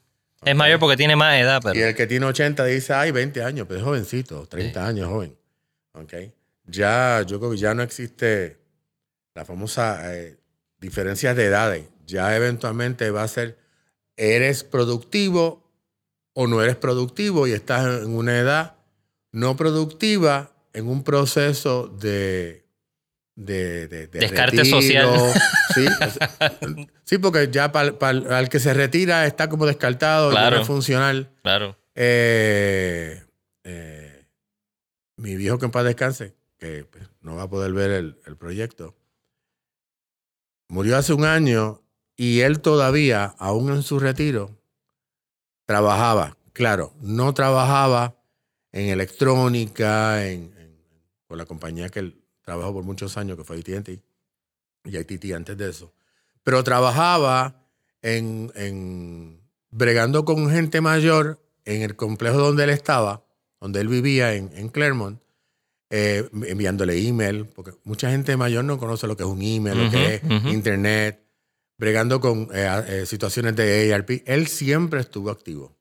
Es 0.45 0.55
mayor 0.55 0.79
porque 0.79 0.97
tiene 0.97 1.17
más 1.17 1.41
edad. 1.41 1.61
Pero... 1.63 1.79
Y 1.79 1.83
el 1.83 1.95
que 1.95 2.07
tiene 2.07 2.27
80 2.27 2.65
dice, 2.65 2.93
ay, 2.93 3.11
20 3.11 3.43
años, 3.43 3.67
pero 3.67 3.81
es 3.81 3.85
jovencito, 3.85 4.47
30 4.47 4.87
años 4.87 5.09
joven. 5.09 5.37
Okay. 5.93 6.33
Ya, 6.65 7.23
yo 7.27 7.39
creo 7.39 7.51
que 7.53 7.57
ya 7.57 7.75
no 7.75 7.83
existe 7.83 8.59
la 9.35 9.45
famosa 9.45 10.15
eh, 10.15 10.39
diferencia 10.79 11.35
de 11.35 11.47
edades. 11.47 11.85
Ya 12.07 12.35
eventualmente 12.37 13.11
va 13.11 13.25
a 13.25 13.29
ser, 13.29 13.59
eres 14.17 14.65
productivo 14.65 15.69
o 16.35 16.47
no 16.47 16.63
eres 16.63 16.77
productivo 16.77 17.47
y 17.47 17.53
estás 17.53 18.03
en 18.03 18.15
una 18.15 18.39
edad 18.39 18.77
no 19.33 19.57
productiva 19.57 20.53
en 20.73 20.89
un 20.89 21.03
proceso 21.05 21.89
de 21.89 22.65
de, 23.39 24.09
descarte 24.09 24.65
social. 24.65 25.09
Sí, 27.05 27.17
porque 27.19 27.49
ya 27.51 27.73
para 27.73 28.41
el 28.41 28.49
que 28.49 28.59
se 28.59 28.75
retira 28.75 29.27
está 29.27 29.49
como 29.49 29.65
descartado, 29.65 30.31
claro, 30.31 30.57
no 30.57 30.63
es 30.63 30.67
funcional. 30.67 31.31
Claro. 31.43 31.79
Eh, 31.95 33.23
eh, 33.65 34.27
mi 35.17 35.37
viejo 35.37 35.59
que 35.59 35.67
en 35.67 35.71
paz 35.71 35.85
descanse, 35.85 36.35
que 36.59 36.85
pues, 36.85 37.09
no 37.23 37.37
va 37.37 37.45
a 37.45 37.49
poder 37.49 37.73
ver 37.73 37.91
el, 37.93 38.37
proyecto, 38.37 38.95
murió 40.69 40.99
hace 40.99 41.15
un 41.15 41.25
año 41.25 41.81
y 42.17 42.41
él 42.41 42.61
todavía, 42.61 43.35
aún 43.39 43.71
en 43.71 43.83
su 43.83 44.01
retiro, 44.01 44.59
trabajaba. 45.65 46.37
Claro, 46.53 46.93
no 47.01 47.33
trabajaba 47.33 48.17
en 48.73 48.89
electrónica, 48.89 50.27
en, 50.27 50.53
con 51.27 51.39
la 51.39 51.47
compañía 51.47 51.89
que 51.89 52.01
él 52.01 52.18
trabajó 52.49 52.73
por 52.73 52.85
muchos 52.85 53.19
años, 53.19 53.37
que 53.37 53.45
fue 53.45 53.59
AT&T 53.59 54.01
y 54.85 54.97
AT&T 54.97 55.35
antes 55.35 55.55
de 55.59 55.69
eso. 55.69 55.93
Pero 56.43 56.65
trabajaba 56.65 57.63
en, 58.01 58.51
en, 58.55 59.39
bregando 59.71 60.25
con 60.25 60.51
gente 60.51 60.81
mayor 60.81 61.43
en 61.67 61.83
el 61.83 61.95
complejo 61.95 62.39
donde 62.39 62.65
él 62.65 62.71
estaba, 62.71 63.23
donde 63.61 63.83
él 63.83 63.89
vivía 63.89 64.33
en, 64.33 64.51
en 64.55 64.71
Claremont, 64.71 65.21
eh, 65.91 66.27
enviándole 66.33 67.07
email, 67.07 67.45
porque 67.45 67.73
mucha 67.85 68.11
gente 68.11 68.35
mayor 68.39 68.65
no 68.65 68.79
conoce 68.79 69.07
lo 69.07 69.15
que 69.15 69.25
es 69.25 69.29
un 69.29 69.43
email, 69.43 69.85
lo 69.85 69.91
que 69.91 70.15
es 70.15 70.23
internet, 70.47 71.23
bregando 71.77 72.19
con 72.19 72.49
eh, 72.55 72.85
eh, 72.89 73.07
situaciones 73.07 73.57
de 73.57 73.93
ARP. 73.93 74.23
Él 74.25 74.47
siempre 74.47 75.01
estuvo 75.01 75.29
activo. 75.29 75.77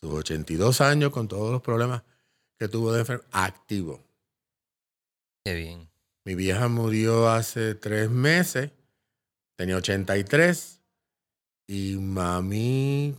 Sus 0.00 0.12
82 0.12 0.80
años 0.82 1.10
con 1.10 1.26
todos 1.26 1.50
los 1.50 1.62
problemas 1.62 2.04
que 2.60 2.68
tuvo 2.68 2.92
de 2.92 3.00
enfermedad, 3.00 3.28
activo. 3.32 4.04
Qué 5.44 5.54
bien. 5.54 5.85
Mi 6.26 6.34
vieja 6.34 6.66
murió 6.66 7.28
hace 7.28 7.76
tres 7.76 8.10
meses, 8.10 8.72
tenía 9.54 9.76
83, 9.76 10.80
y 11.68 11.98
mami, 11.98 13.14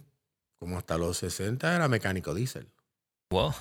como 0.60 0.78
hasta 0.78 0.98
los 0.98 1.18
60, 1.20 1.74
era 1.74 1.88
mecánico 1.88 2.34
diésel. 2.34 2.68
Wow. 3.30 3.54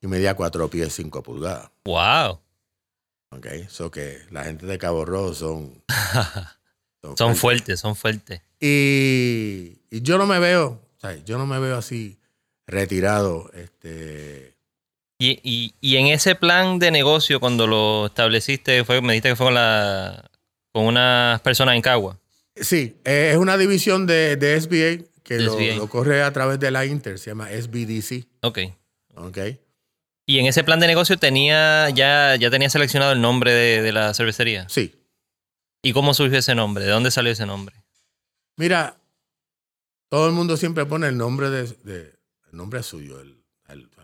Y 0.00 0.06
medía 0.06 0.36
cuatro 0.36 0.70
pies, 0.70 0.94
cinco 0.94 1.20
pulgadas. 1.20 1.72
Wow. 1.84 2.40
Ok, 3.30 3.46
eso 3.46 3.90
que 3.90 4.20
la 4.30 4.44
gente 4.44 4.66
de 4.66 4.78
Cabo 4.78 5.04
Rojo 5.04 5.34
son... 5.34 5.82
son, 7.16 7.34
fuertes. 7.34 7.80
son 7.80 7.96
fuertes. 7.96 8.40
Y, 8.60 9.80
y, 9.90 10.02
yo 10.02 10.16
no 10.16 10.26
me 10.26 10.38
veo, 10.38 10.80
yo 11.24 11.38
no 11.38 11.46
me 11.46 11.58
veo 11.58 11.76
así 11.76 12.20
retirado, 12.68 13.50
este 13.52 14.51
y, 15.22 15.74
y, 15.80 15.96
en 15.96 16.06
ese 16.08 16.34
plan 16.34 16.78
de 16.78 16.90
negocio, 16.90 17.38
cuando 17.38 17.66
lo 17.66 18.06
estableciste, 18.06 18.84
fue, 18.84 19.00
me 19.00 19.12
dijiste 19.12 19.30
que 19.30 19.36
fue 19.36 19.46
con, 19.46 19.54
la, 19.54 20.30
con 20.72 20.86
unas 20.86 21.40
personas 21.42 21.76
en 21.76 21.82
Cagua. 21.82 22.18
Sí, 22.56 22.96
es 23.04 23.36
una 23.36 23.56
división 23.56 24.06
de, 24.06 24.36
de 24.36 24.60
SBA 24.60 25.04
que 25.22 25.38
lo, 25.38 25.88
corre 25.88 26.22
a 26.22 26.32
través 26.32 26.58
de 26.58 26.70
la 26.70 26.84
Inter, 26.84 27.18
se 27.18 27.30
llama 27.30 27.48
SBDC. 27.48 28.26
Ok. 28.42 28.58
Ok. 29.14 29.38
¿Y 30.26 30.38
en 30.38 30.46
ese 30.46 30.64
plan 30.64 30.80
de 30.80 30.86
negocio 30.86 31.16
tenía 31.18 31.88
ya, 31.90 32.36
ya 32.36 32.50
tenía 32.50 32.70
seleccionado 32.70 33.12
el 33.12 33.20
nombre 33.20 33.52
de, 33.52 33.92
la 33.92 34.14
cervecería? 34.14 34.68
Sí. 34.68 34.94
¿Y 35.82 35.92
cómo 35.92 36.14
surgió 36.14 36.38
ese 36.38 36.54
nombre? 36.54 36.84
¿De 36.84 36.90
dónde 36.90 37.10
salió 37.10 37.32
ese 37.32 37.46
nombre? 37.46 37.76
Mira, 38.56 38.96
todo 40.08 40.26
el 40.26 40.32
mundo 40.32 40.56
siempre 40.56 40.86
pone 40.86 41.08
el 41.08 41.16
nombre 41.16 41.50
de, 41.50 41.66
de 41.84 42.14
el 42.50 42.56
nombre 42.56 42.82
suyo, 42.82 43.20
el, 43.20 43.41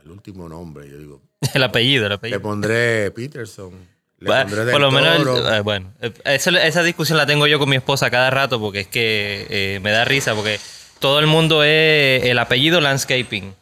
el 0.04 0.10
último 0.10 0.48
nombre. 0.48 0.88
Yo 0.88 0.98
digo. 0.98 1.22
el 1.54 1.62
apellido, 1.62 2.06
el 2.06 2.12
apellido. 2.12 2.38
Le 2.38 2.42
pondré 2.42 3.10
Peterson. 3.10 3.72
Le 4.20 4.32
pondré 4.32 4.72
por 4.72 4.80
lo 4.80 4.90
menos, 4.90 5.52
eh, 5.52 5.60
bueno, 5.60 5.92
esa, 6.24 6.82
discusión 6.82 7.18
la 7.18 7.26
tengo 7.26 7.46
yo 7.46 7.60
con 7.60 7.68
mi 7.68 7.76
esposa 7.76 8.10
cada 8.10 8.30
rato 8.30 8.58
porque 8.58 8.80
es 8.80 8.86
que 8.88 9.46
eh, 9.48 9.80
me 9.80 9.92
da 9.92 10.04
risa 10.04 10.34
porque 10.34 10.58
todo 10.98 11.20
el 11.20 11.28
mundo 11.28 11.62
es 11.62 12.24
el 12.24 12.38
apellido 12.40 12.80
landscaping. 12.80 13.54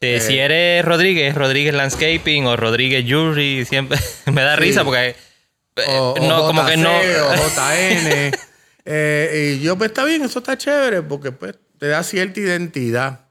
Eh, 0.00 0.20
si 0.20 0.38
eres 0.38 0.84
Rodríguez, 0.84 1.34
Rodríguez 1.34 1.74
Landscaping 1.74 2.46
o 2.46 2.56
Rodríguez 2.56 3.04
Jury, 3.08 3.64
siempre 3.64 3.98
me 4.32 4.42
da 4.42 4.54
risa 4.54 4.84
porque 4.84 5.16
no, 5.76 6.46
como 6.46 6.64
que 6.64 6.76
no. 6.76 6.92
JN. 7.02 8.30
y 8.86 9.60
yo, 9.60 9.76
pues 9.76 9.90
está 9.90 10.04
bien, 10.04 10.22
eso 10.22 10.38
está 10.38 10.56
chévere 10.56 11.02
porque 11.02 11.32
pues 11.32 11.56
te 11.78 11.88
da 11.88 12.04
cierta 12.04 12.38
identidad. 12.38 13.27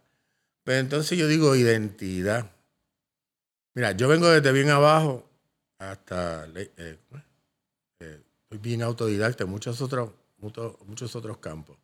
Pero 0.67 0.79
entonces 0.79 1.17
yo 1.17 1.29
digo 1.29 1.55
identidad. 1.55 2.51
Mira, 3.73 3.93
yo 3.93 4.09
vengo 4.09 4.27
desde 4.27 4.51
bien 4.51 4.69
abajo 4.69 5.25
hasta... 5.79 6.45
Eh, 6.55 6.97
eh, 8.01 8.19
bien 8.59 8.81
autodidacta 8.81 9.45
en 9.45 9.49
muchos 9.49 9.79
otros, 9.79 10.11
muchos, 10.39 11.15
otros 11.15 11.37
campos. 11.37 11.77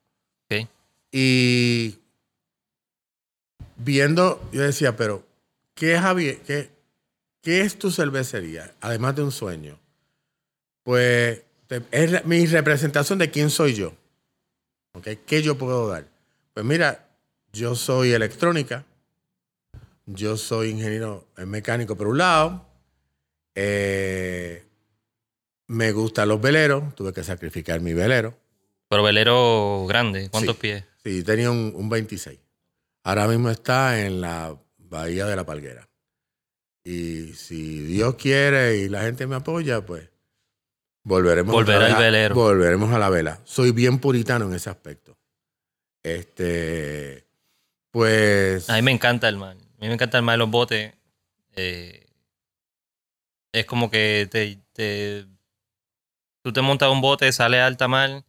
Y 1.14 1.98
viendo, 3.78 4.50
yo 4.52 4.64
decía, 4.64 4.98
pero, 4.98 5.26
¿qué 5.76 5.94
es, 5.94 6.02
Javier? 6.02 6.42
¿Qué, 6.42 6.70
¿Qué 7.42 7.62
es 7.62 7.80
tu 7.80 7.90
cervecería? 7.90 8.76
Además 8.82 9.16
de 9.16 9.24
un 9.24 9.32
sueño. 9.32 9.80
Pues 10.84 11.42
es 11.90 12.26
mi 12.26 12.46
representación 12.48 13.18
de 13.18 13.32
quién 13.32 13.50
soy 13.50 13.76
yo. 13.76 13.94
¿Okay? 14.92 15.22
¿Qué 15.26 15.42
yo 15.42 15.58
puedo 15.58 15.88
dar? 15.88 16.06
Pues 16.54 16.66
mira, 16.66 17.13
yo 17.54 17.76
soy 17.76 18.12
electrónica, 18.12 18.84
yo 20.06 20.36
soy 20.38 20.70
ingeniero 20.70 21.28
mecánico 21.38 21.96
por 21.96 22.08
un 22.08 22.18
lado, 22.18 22.68
eh, 23.56 24.66
me 25.68 25.92
gustan 25.92 26.30
los 26.30 26.42
veleros, 26.42 26.96
tuve 26.96 27.14
que 27.14 27.24
sacrificar 27.24 27.80
mi 27.80 27.94
velero. 27.94 28.36
Pero 28.90 29.04
velero 29.04 29.86
grande, 29.88 30.30
¿cuántos 30.30 30.58
pies? 30.58 30.84
Sí, 31.04 31.24
tenía 31.24 31.52
un, 31.52 31.90
26. 31.90 32.40
Ahora 33.04 33.28
mismo 33.28 33.50
está 33.50 34.02
en 34.06 34.22
la 34.22 34.58
Bahía 34.78 35.26
de 35.26 35.36
la 35.36 35.46
Palguera. 35.46 35.88
Y 36.84 37.34
si 37.34 37.80
Dios 37.80 38.16
quiere 38.16 38.78
y 38.78 38.90
la 38.90 39.04
gente 39.04 39.28
me 39.28 39.36
apoya, 39.36 39.86
pues 39.86 40.10
volveremos, 41.04 41.56
a, 41.56 42.00
velero. 42.00 42.36
volveremos 42.36 42.94
a 42.94 43.00
la 43.00 43.10
vela. 43.10 43.40
Soy 43.44 43.72
bien 43.72 44.00
puritano 44.00 44.46
en 44.46 44.54
ese 44.54 44.70
aspecto. 44.70 45.18
Este, 46.04 47.26
pues. 47.94 48.72
A 48.72 48.74
mí 48.74 48.82
me 48.82 48.92
encanta 48.92 49.30
el 49.30 49.38
mar. 49.38 49.56
A 49.56 49.82
mí 49.82 49.88
me 49.88 49.94
encanta 49.94 50.18
el 50.18 50.24
mar 50.24 50.34
de 50.34 50.40
los 50.40 50.50
botes. 50.50 50.94
Eh, 51.56 52.08
es 53.52 53.66
como 53.66 53.92
que 53.92 54.28
te, 54.74 55.28
tú 56.42 56.52
te 56.52 56.62
montas 56.62 56.90
un 56.90 57.02
bote, 57.02 57.32
sales 57.32 57.60
a 57.62 57.68
alta 57.68 57.88
mar 57.88 58.24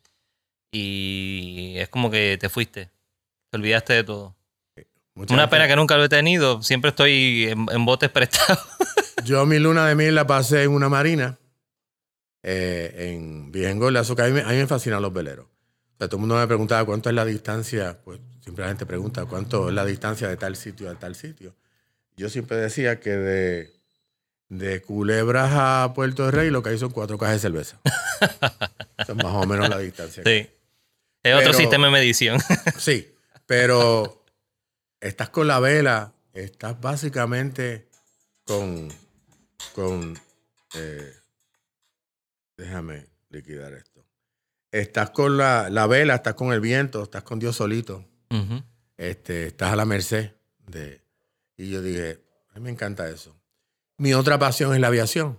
y 0.70 1.72
es 1.78 1.88
como 1.88 2.10
que 2.10 2.36
te 2.38 2.50
fuiste. 2.50 2.90
Te 3.50 3.56
olvidaste 3.56 3.94
de 3.94 4.04
todo. 4.04 4.36
Una 5.14 5.48
pena 5.48 5.66
que 5.66 5.76
nunca 5.76 5.96
lo 5.96 6.04
he 6.04 6.08
tenido. 6.10 6.62
Siempre 6.62 6.90
estoy 6.90 7.44
en, 7.48 7.84
botes 7.86 8.10
prestados. 8.10 8.66
Yo 9.24 9.46
mi 9.46 9.58
luna 9.58 9.88
de 9.88 9.94
miel 9.94 10.14
la 10.14 10.26
pasé 10.26 10.64
en 10.64 10.72
una 10.72 10.90
marina. 10.90 11.38
Eh, 12.42 13.14
en 13.14 13.50
Viejo 13.50 13.86
A 13.86 14.28
mí, 14.28 14.40
a 14.40 14.48
mí 14.48 14.56
me 14.56 14.66
fascinan 14.66 15.00
los 15.00 15.12
veleros. 15.14 15.46
O 15.46 15.96
sea, 15.96 16.08
todo 16.08 16.18
el 16.18 16.20
mundo 16.20 16.36
me 16.36 16.46
preguntaba 16.46 16.84
cuánto 16.84 17.08
es 17.08 17.14
la 17.14 17.24
distancia, 17.24 17.98
pues 18.04 18.20
siempre 18.44 18.62
la 18.64 18.68
gente 18.68 18.84
pregunta 18.86 19.24
cuánto 19.24 19.68
es 19.70 19.74
la 19.74 19.84
distancia 19.86 20.28
de 20.28 20.36
tal 20.36 20.54
sitio 20.54 20.90
a 20.90 20.94
tal 20.98 21.14
sitio. 21.14 21.54
Yo 22.16 22.28
siempre 22.28 22.58
decía 22.58 23.00
que 23.00 23.10
de, 23.10 23.72
de 24.50 24.82
Culebras 24.82 25.50
a 25.54 25.92
Puerto 25.94 26.30
Rey 26.30 26.50
lo 26.50 26.62
que 26.62 26.68
hay 26.70 26.78
son 26.78 26.90
cuatro 26.90 27.16
cajas 27.18 27.36
de 27.36 27.40
cerveza. 27.40 27.80
Esa 28.20 29.12
es 29.12 29.16
más 29.16 29.34
o 29.34 29.46
menos 29.46 29.68
la 29.68 29.78
distancia. 29.78 30.22
Sí. 30.24 30.50
Es 31.22 31.34
otro 31.34 31.46
Pero- 31.50 31.52
sistema 31.54 31.86
de 31.86 31.92
medición. 31.92 32.38
Sí, 32.78 33.10
pero 33.46 34.22
estás 35.00 35.30
con 35.30 35.48
la 35.48 35.58
vela, 35.58 36.12
estás 36.34 36.78
básicamente 36.80 37.88
con, 38.44 38.88
con 39.74 40.18
eh, 40.74 41.12
déjame 42.56 43.06
liquidar 43.30 43.72
esto. 43.72 44.04
Estás 44.70 45.10
con 45.10 45.36
la, 45.36 45.70
la 45.70 45.86
vela, 45.86 46.16
estás 46.16 46.34
con 46.34 46.52
el 46.52 46.60
viento, 46.60 47.02
estás 47.04 47.22
con 47.22 47.38
Dios 47.38 47.56
solito, 47.56 48.04
Este, 48.96 49.46
estás 49.48 49.72
a 49.72 49.76
la 49.76 49.84
merced 49.84 50.30
de... 50.66 51.02
Y 51.56 51.70
yo 51.70 51.82
dije, 51.82 52.20
a 52.50 52.54
mí 52.54 52.60
me 52.64 52.70
encanta 52.70 53.08
eso. 53.08 53.34
Mi 53.98 54.12
otra 54.14 54.38
pasión 54.38 54.74
es 54.74 54.80
la 54.80 54.88
aviación. 54.88 55.38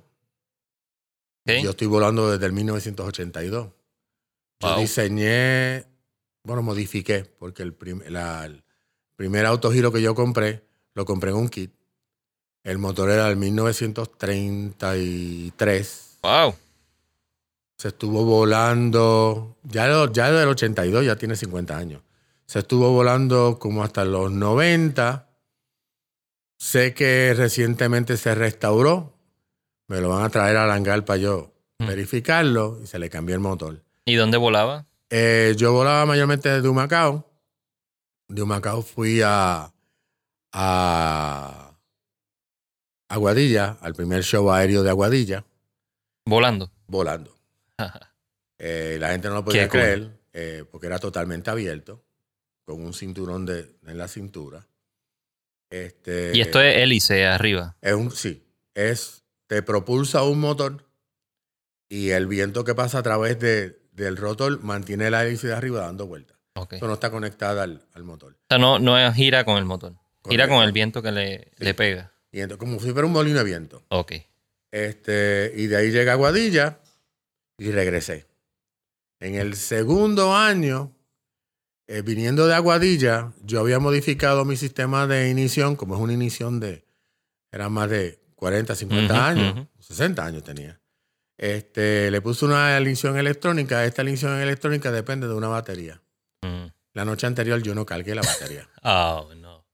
Yo 1.61 1.71
estoy 1.71 1.87
volando 1.87 2.31
desde 2.31 2.45
el 2.45 2.53
1982. 2.53 3.67
Yo 3.67 3.73
Wow. 4.69 4.79
diseñé, 4.79 5.85
bueno, 6.43 6.61
modifiqué, 6.63 7.25
porque 7.37 7.61
el, 7.63 7.73
prim- 7.73 8.01
la- 8.07 8.45
el 8.45 8.63
primer 9.15 9.45
autogiro 9.45 9.91
que 9.91 10.01
yo 10.01 10.15
compré, 10.15 10.63
lo 10.93 11.05
compré 11.05 11.31
en 11.31 11.37
un 11.37 11.49
kit. 11.49 11.71
El 12.63 12.77
motor 12.79 13.09
era 13.11 13.27
del 13.27 13.35
1933. 13.37 16.17
Wow. 16.23 16.55
Se 17.77 17.89
estuvo 17.89 18.23
volando, 18.23 19.57
ya, 19.63 20.09
ya 20.11 20.31
del 20.31 20.47
82, 20.49 21.05
ya 21.05 21.15
tiene 21.15 21.35
50 21.35 21.77
años. 21.77 22.01
Se 22.47 22.59
estuvo 22.59 22.91
volando 22.91 23.57
como 23.59 23.83
hasta 23.83 24.05
los 24.05 24.31
90. 24.31 25.29
Sé 26.57 26.93
que 26.93 27.33
recientemente 27.35 28.17
se 28.17 28.35
restauró. 28.35 29.13
Me 29.87 30.01
lo 30.01 30.09
van 30.09 30.23
a 30.23 30.29
traer 30.29 30.57
al 30.57 30.71
hangar 30.71 31.05
para 31.05 31.17
yo 31.17 31.51
Mm. 31.77 31.87
verificarlo 31.87 32.79
y 32.81 32.87
se 32.87 32.99
le 32.99 33.09
cambió 33.09 33.35
el 33.35 33.41
motor. 33.41 33.83
¿Y 34.05 34.15
dónde 34.15 34.37
volaba? 34.37 34.85
Eh, 35.09 35.53
yo 35.57 35.73
volaba 35.73 36.05
mayormente 36.05 36.47
desde 36.47 36.69
Humacao. 36.69 37.29
De 38.29 38.41
Humacao 38.41 38.81
fui 38.81 39.21
a, 39.21 39.73
a 40.53 41.77
Aguadilla, 43.09 43.77
al 43.81 43.93
primer 43.93 44.23
show 44.23 44.49
aéreo 44.51 44.83
de 44.83 44.89
Aguadilla, 44.89 45.45
Volando. 46.25 46.71
volando. 46.87 47.35
Eh, 48.57 48.95
la 49.01 49.09
gente 49.09 49.27
no 49.27 49.33
lo 49.33 49.43
podía 49.43 49.63
Qué 49.63 49.69
cool. 49.69 49.79
creer 49.81 50.19
eh, 50.31 50.63
porque 50.71 50.87
era 50.87 50.97
totalmente 50.97 51.49
abierto, 51.49 52.01
con 52.65 52.83
un 52.83 52.93
cinturón 52.93 53.45
de, 53.45 53.75
en 53.85 53.97
la 53.97 54.07
cintura. 54.07 54.67
Este, 55.69 56.31
y 56.33 56.41
esto 56.41 56.61
es 56.61 56.77
hélice 56.77 57.25
arriba. 57.25 57.75
es 57.81 57.93
un, 57.93 58.11
sí, 58.11 58.43
es, 58.73 59.23
te 59.47 59.61
propulsa 59.63 60.23
un 60.23 60.39
motor 60.39 60.85
y 61.89 62.09
el 62.09 62.27
viento 62.27 62.63
que 62.63 62.75
pasa 62.75 62.99
a 62.99 63.03
través 63.03 63.39
de- 63.39 63.79
del 63.91 64.17
rotor 64.17 64.61
mantiene 64.63 65.09
la 65.09 65.25
hélice 65.25 65.47
de 65.47 65.53
arriba 65.53 65.81
dando 65.81 66.05
vueltas. 66.07 66.37
Ok. 66.55 66.73
Eso 66.73 66.87
no 66.87 66.93
está 66.93 67.11
conectada 67.11 67.63
al, 67.63 67.85
al 67.93 68.03
motor. 68.03 68.33
O 68.33 68.45
sea, 68.49 68.57
no, 68.57 68.79
no 68.79 69.13
gira 69.13 69.43
con 69.45 69.57
el 69.57 69.65
motor. 69.65 69.93
Gira 70.27 70.47
con 70.47 70.63
el 70.63 70.71
viento 70.71 71.01
que 71.01 71.11
le, 71.11 71.45
Sí. 71.57 71.63
le 71.63 71.73
pega. 71.73 72.11
Y 72.31 72.41
entonces, 72.41 72.57
como 72.59 72.79
si 72.79 72.91
fuera 72.91 73.05
un 73.05 73.13
molino 73.13 73.37
de 73.39 73.43
viento. 73.45 73.83
Ok. 73.89 74.13
Este, 74.71 75.53
y 75.55 75.67
de 75.67 75.77
ahí 75.77 75.91
llegué 75.91 76.09
a 76.09 76.13
Aguadilla 76.13 76.79
y 77.57 77.71
regresé. 77.71 78.25
En 79.21 79.35
el 79.35 79.55
segundo 79.55 80.35
año, 80.35 80.91
eh, 81.87 82.01
viniendo 82.01 82.47
de 82.47 82.55
Aguadilla, 82.55 83.31
yo 83.43 83.59
había 83.59 83.79
modificado 83.79 84.45
mi 84.45 84.57
sistema 84.57 85.07
de 85.07 85.29
inición, 85.29 85.75
como 85.75 85.95
es 85.95 86.01
una 86.01 86.13
inición 86.13 86.59
de, 86.59 86.85
era 87.51 87.69
más 87.69 87.89
de 87.89 88.19
40, 88.35 88.75
50 88.75 89.13
Ujú, 89.13 89.23
años, 89.23 89.53
ujú. 89.53 89.67
60 89.79 90.25
años 90.25 90.43
tenía. 90.43 90.79
Este, 91.37 92.11
le 92.11 92.21
puse 92.21 92.45
una 92.45 92.79
inición 92.79 93.17
electrónica. 93.17 93.83
Esta 93.85 94.03
inición 94.03 94.39
electrónica 94.39 94.91
depende 94.91 95.27
de 95.27 95.33
una 95.33 95.47
batería. 95.49 96.01
Mm. 96.41 96.67
La 96.93 97.03
noche 97.05 97.27
anterior 97.27 97.61
yo 97.61 97.75
no 97.75 97.85
cargué 97.85 98.15
la 98.15 98.21
batería. 98.21 98.69
Oh, 98.83 99.29
no. 99.37 99.65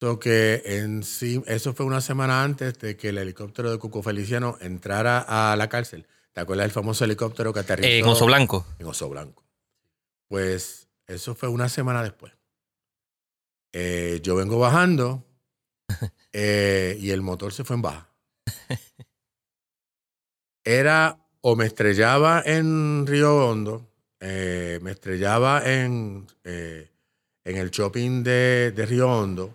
So 0.00 0.18
que 0.18 0.62
en 0.64 1.02
sí, 1.02 1.42
eso 1.46 1.74
fue 1.74 1.84
una 1.84 2.00
semana 2.00 2.42
antes 2.42 2.78
de 2.78 2.96
que 2.96 3.10
el 3.10 3.18
helicóptero 3.18 3.70
de 3.70 3.78
Cuco 3.78 4.02
Feliciano 4.02 4.56
entrara 4.60 5.18
a 5.18 5.54
la 5.56 5.68
cárcel. 5.68 6.06
¿Te 6.32 6.40
acuerdas 6.40 6.64
del 6.64 6.70
famoso 6.70 7.04
helicóptero 7.04 7.52
que 7.52 7.60
aterrizó? 7.60 7.88
En 7.88 8.06
Oso 8.06 8.24
Blanco. 8.24 8.64
En 8.78 8.86
Oso 8.86 9.08
Blanco. 9.08 9.44
Pues 10.28 10.88
eso 11.10 11.34
fue 11.34 11.48
una 11.48 11.68
semana 11.68 12.02
después. 12.02 12.32
Eh, 13.72 14.20
yo 14.22 14.34
vengo 14.36 14.58
bajando 14.58 15.24
eh, 16.32 16.96
y 17.00 17.10
el 17.10 17.22
motor 17.22 17.52
se 17.52 17.64
fue 17.64 17.76
en 17.76 17.82
baja. 17.82 18.08
Era 20.64 21.18
o 21.40 21.56
me 21.56 21.66
estrellaba 21.66 22.42
en 22.44 23.06
Río 23.06 23.34
Hondo, 23.48 23.88
eh, 24.20 24.78
me 24.82 24.90
estrellaba 24.90 25.62
en, 25.64 26.26
en 26.44 26.86
el 27.56 27.70
shopping 27.70 28.22
de, 28.22 28.72
de 28.76 28.86
Río 28.86 29.08
Hondo, 29.10 29.54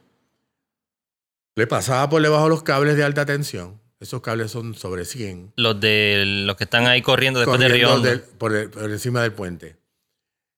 le 1.55 1.67
pasaba 1.67 2.09
por 2.09 2.21
debajo 2.21 2.49
los 2.49 2.63
cables 2.63 2.97
de 2.97 3.03
alta 3.03 3.25
tensión. 3.25 3.79
Esos 3.99 4.21
cables 4.21 4.51
son 4.51 4.73
sobre 4.75 5.05
100 5.05 5.53
Los 5.55 5.79
de 5.79 6.23
los 6.25 6.57
que 6.57 6.65
están 6.65 6.85
ahí 6.85 7.01
corriendo 7.01 7.39
después 7.39 7.59
de 7.61 7.69
Río 7.69 7.93
Hondo. 7.93 8.09
del- 8.09 8.21
por, 8.21 8.53
el- 8.53 8.69
por 8.69 8.83
encima 8.91 9.21
del 9.21 9.31
puente. 9.31 9.77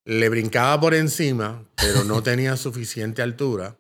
Le 0.08 0.30
brincaba 0.30 0.80
por 0.80 0.94
encima, 0.94 1.66
pero 1.76 2.06
no 2.06 2.24
tenía 2.24 2.56
suficiente 2.56 3.22
altura. 3.22 3.76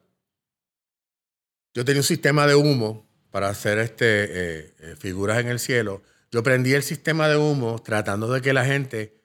Yo 1.73 1.85
tenía 1.85 2.01
un 2.01 2.03
sistema 2.03 2.45
de 2.45 2.55
humo 2.55 3.07
para 3.31 3.47
hacer 3.47 3.77
este, 3.77 4.25
eh, 4.25 4.75
eh, 4.77 4.95
figuras 4.99 5.39
en 5.39 5.47
el 5.47 5.57
cielo. 5.57 6.01
Yo 6.29 6.43
prendí 6.43 6.73
el 6.73 6.83
sistema 6.83 7.29
de 7.29 7.37
humo 7.37 7.81
tratando 7.81 8.29
de 8.29 8.41
que 8.41 8.51
la 8.51 8.65
gente 8.65 9.21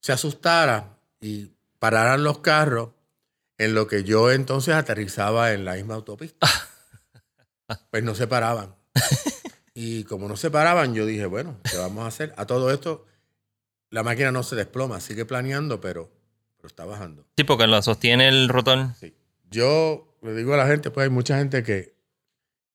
se 0.00 0.10
asustara 0.10 0.98
y 1.20 1.52
pararan 1.78 2.24
los 2.24 2.40
carros 2.40 2.90
en 3.56 3.72
lo 3.72 3.86
que 3.86 4.02
yo 4.02 4.32
entonces 4.32 4.74
aterrizaba 4.74 5.52
en 5.52 5.64
la 5.64 5.74
misma 5.74 5.94
autopista. 5.94 6.48
Pues 7.92 8.02
no 8.02 8.16
se 8.16 8.26
paraban. 8.26 8.74
Y 9.72 10.02
como 10.02 10.26
no 10.26 10.36
se 10.36 10.50
paraban, 10.50 10.92
yo 10.92 11.06
dije, 11.06 11.26
bueno, 11.26 11.60
¿qué 11.70 11.76
vamos 11.76 12.02
a 12.02 12.08
hacer? 12.08 12.34
A 12.36 12.44
todo 12.44 12.72
esto, 12.72 13.06
la 13.90 14.02
máquina 14.02 14.32
no 14.32 14.42
se 14.42 14.56
desploma, 14.56 15.00
sigue 15.00 15.24
planeando, 15.24 15.80
pero, 15.80 16.10
pero 16.60 16.68
está 16.68 16.84
bajando. 16.84 17.26
Sí, 17.36 17.44
porque 17.44 17.66
lo 17.66 17.80
sostiene 17.82 18.28
el 18.28 18.48
rotor. 18.48 18.94
Sí. 18.98 19.14
Yo 19.50 20.16
le 20.22 20.34
digo 20.34 20.54
a 20.54 20.56
la 20.56 20.66
gente, 20.66 20.90
pues 20.90 21.04
hay 21.04 21.10
mucha 21.10 21.38
gente 21.38 21.62
que, 21.62 21.94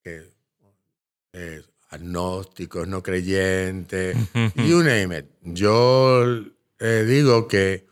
que 0.03 0.31
eh, 1.33 1.61
agnósticos, 1.89 2.87
no 2.87 3.03
creyentes, 3.03 4.17
you 4.55 4.83
name 4.83 5.17
it. 5.17 5.25
Yo 5.41 6.25
eh, 6.79 7.05
digo 7.07 7.47
que 7.47 7.87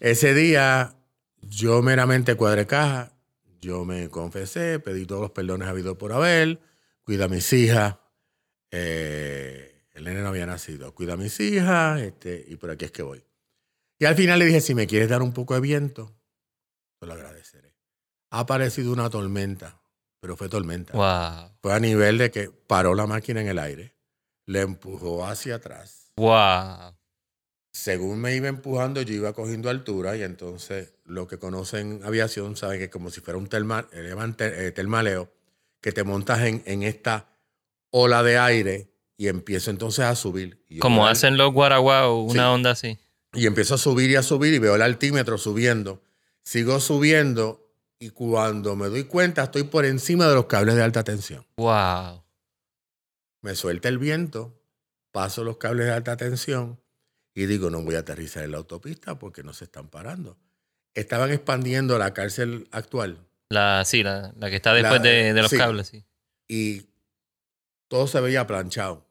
ese 0.00 0.34
día 0.34 0.96
yo 1.42 1.82
meramente 1.82 2.34
cuadré 2.34 2.66
caja, 2.66 3.12
yo 3.60 3.84
me 3.84 4.08
confesé, 4.08 4.78
pedí 4.78 5.04
todos 5.06 5.22
los 5.22 5.30
perdones 5.32 5.68
habidos 5.68 5.96
por 5.96 6.12
haber, 6.12 6.60
cuida 7.04 7.24
a 7.24 7.28
mis 7.28 7.52
hijas, 7.52 7.96
eh, 8.70 9.82
el 9.94 10.04
nene 10.04 10.22
no 10.22 10.28
había 10.28 10.46
nacido, 10.46 10.94
cuida 10.94 11.14
a 11.14 11.16
mis 11.16 11.38
hijas, 11.40 12.00
este, 12.00 12.44
y 12.48 12.56
por 12.56 12.70
aquí 12.70 12.84
es 12.84 12.92
que 12.92 13.02
voy. 13.02 13.24
Y 13.98 14.04
al 14.04 14.14
final 14.14 14.38
le 14.38 14.46
dije, 14.46 14.60
si 14.60 14.74
me 14.74 14.86
quieres 14.86 15.08
dar 15.08 15.22
un 15.22 15.32
poco 15.32 15.54
de 15.54 15.60
viento, 15.60 16.14
te 17.00 17.06
lo 17.06 17.12
agradeceré. 17.14 17.74
Ha 18.30 18.40
aparecido 18.40 18.92
una 18.92 19.10
tormenta, 19.10 19.80
pero 20.20 20.36
fue 20.36 20.48
tormenta. 20.48 20.92
Wow. 20.92 21.50
Fue 21.60 21.72
a 21.74 21.80
nivel 21.80 22.18
de 22.18 22.30
que 22.30 22.50
paró 22.50 22.94
la 22.94 23.06
máquina 23.06 23.40
en 23.40 23.48
el 23.48 23.58
aire, 23.58 23.94
le 24.46 24.60
empujó 24.60 25.24
hacia 25.26 25.56
atrás. 25.56 26.12
Wow. 26.16 26.94
Según 27.72 28.20
me 28.20 28.34
iba 28.34 28.48
empujando, 28.48 29.02
yo 29.02 29.14
iba 29.14 29.32
cogiendo 29.32 29.70
altura 29.70 30.16
y 30.16 30.22
entonces 30.22 30.94
lo 31.04 31.26
que 31.28 31.38
conocen 31.38 32.00
aviación 32.04 32.56
saben 32.56 32.78
que 32.78 32.84
es 32.84 32.90
como 32.90 33.10
si 33.10 33.20
fuera 33.20 33.38
un 33.38 33.48
eh, 33.52 34.34
eh, 34.40 34.72
termaleo, 34.72 35.32
que 35.80 35.92
te 35.92 36.02
montas 36.02 36.40
en, 36.42 36.62
en 36.66 36.82
esta 36.82 37.28
ola 37.90 38.22
de 38.22 38.38
aire 38.38 38.90
y 39.16 39.28
empiezo 39.28 39.70
entonces 39.70 40.04
a 40.04 40.14
subir. 40.14 40.64
Y 40.68 40.78
Como 40.78 41.06
hacen 41.06 41.36
los 41.36 41.52
guaraguao, 41.52 42.22
una 42.22 42.32
Sí. 42.32 42.38
onda 42.48 42.70
así. 42.72 42.98
Y 43.34 43.46
empiezo 43.46 43.74
a 43.74 43.78
subir 43.78 44.10
y 44.10 44.16
a 44.16 44.22
subir 44.22 44.54
y 44.54 44.58
veo 44.58 44.74
el 44.74 44.82
altímetro 44.82 45.36
subiendo. 45.38 46.02
Sigo 46.44 46.80
subiendo 46.80 47.70
y 47.98 48.10
cuando 48.10 48.74
me 48.76 48.88
doy 48.88 49.04
cuenta 49.04 49.44
estoy 49.44 49.64
por 49.64 49.84
encima 49.84 50.26
de 50.28 50.34
los 50.34 50.46
cables 50.46 50.76
de 50.76 50.82
alta 50.82 51.04
tensión. 51.04 51.46
Wow. 51.56 52.22
Me 53.42 53.54
suelta 53.54 53.88
el 53.88 53.98
viento, 53.98 54.58
paso 55.12 55.44
los 55.44 55.58
cables 55.58 55.86
de 55.86 55.92
alta 55.92 56.16
tensión 56.16 56.80
y 57.34 57.46
digo, 57.46 57.70
no 57.70 57.82
voy 57.82 57.94
a 57.96 58.00
aterrizar 58.00 58.44
en 58.44 58.52
la 58.52 58.58
autopista 58.58 59.18
porque 59.18 59.42
no 59.42 59.52
se 59.52 59.64
están 59.64 59.88
parando. 59.88 60.38
Estaban 60.94 61.30
expandiendo 61.30 61.98
la 61.98 62.14
cárcel 62.14 62.66
actual 62.72 63.24
La, 63.50 63.84
sí, 63.84 64.02
la, 64.02 64.32
la 64.36 64.50
que 64.50 64.56
está 64.56 64.72
después 64.74 65.00
La- 65.02 65.08
de, 65.08 65.32
de 65.34 65.42
los 65.42 65.50
sí. 65.50 65.56
cables, 65.58 65.88
sí. 65.88 66.04
y 66.48 66.86
todo 67.88 68.06
se 68.06 68.20
veía 68.20 68.46
planchado. 68.46 69.06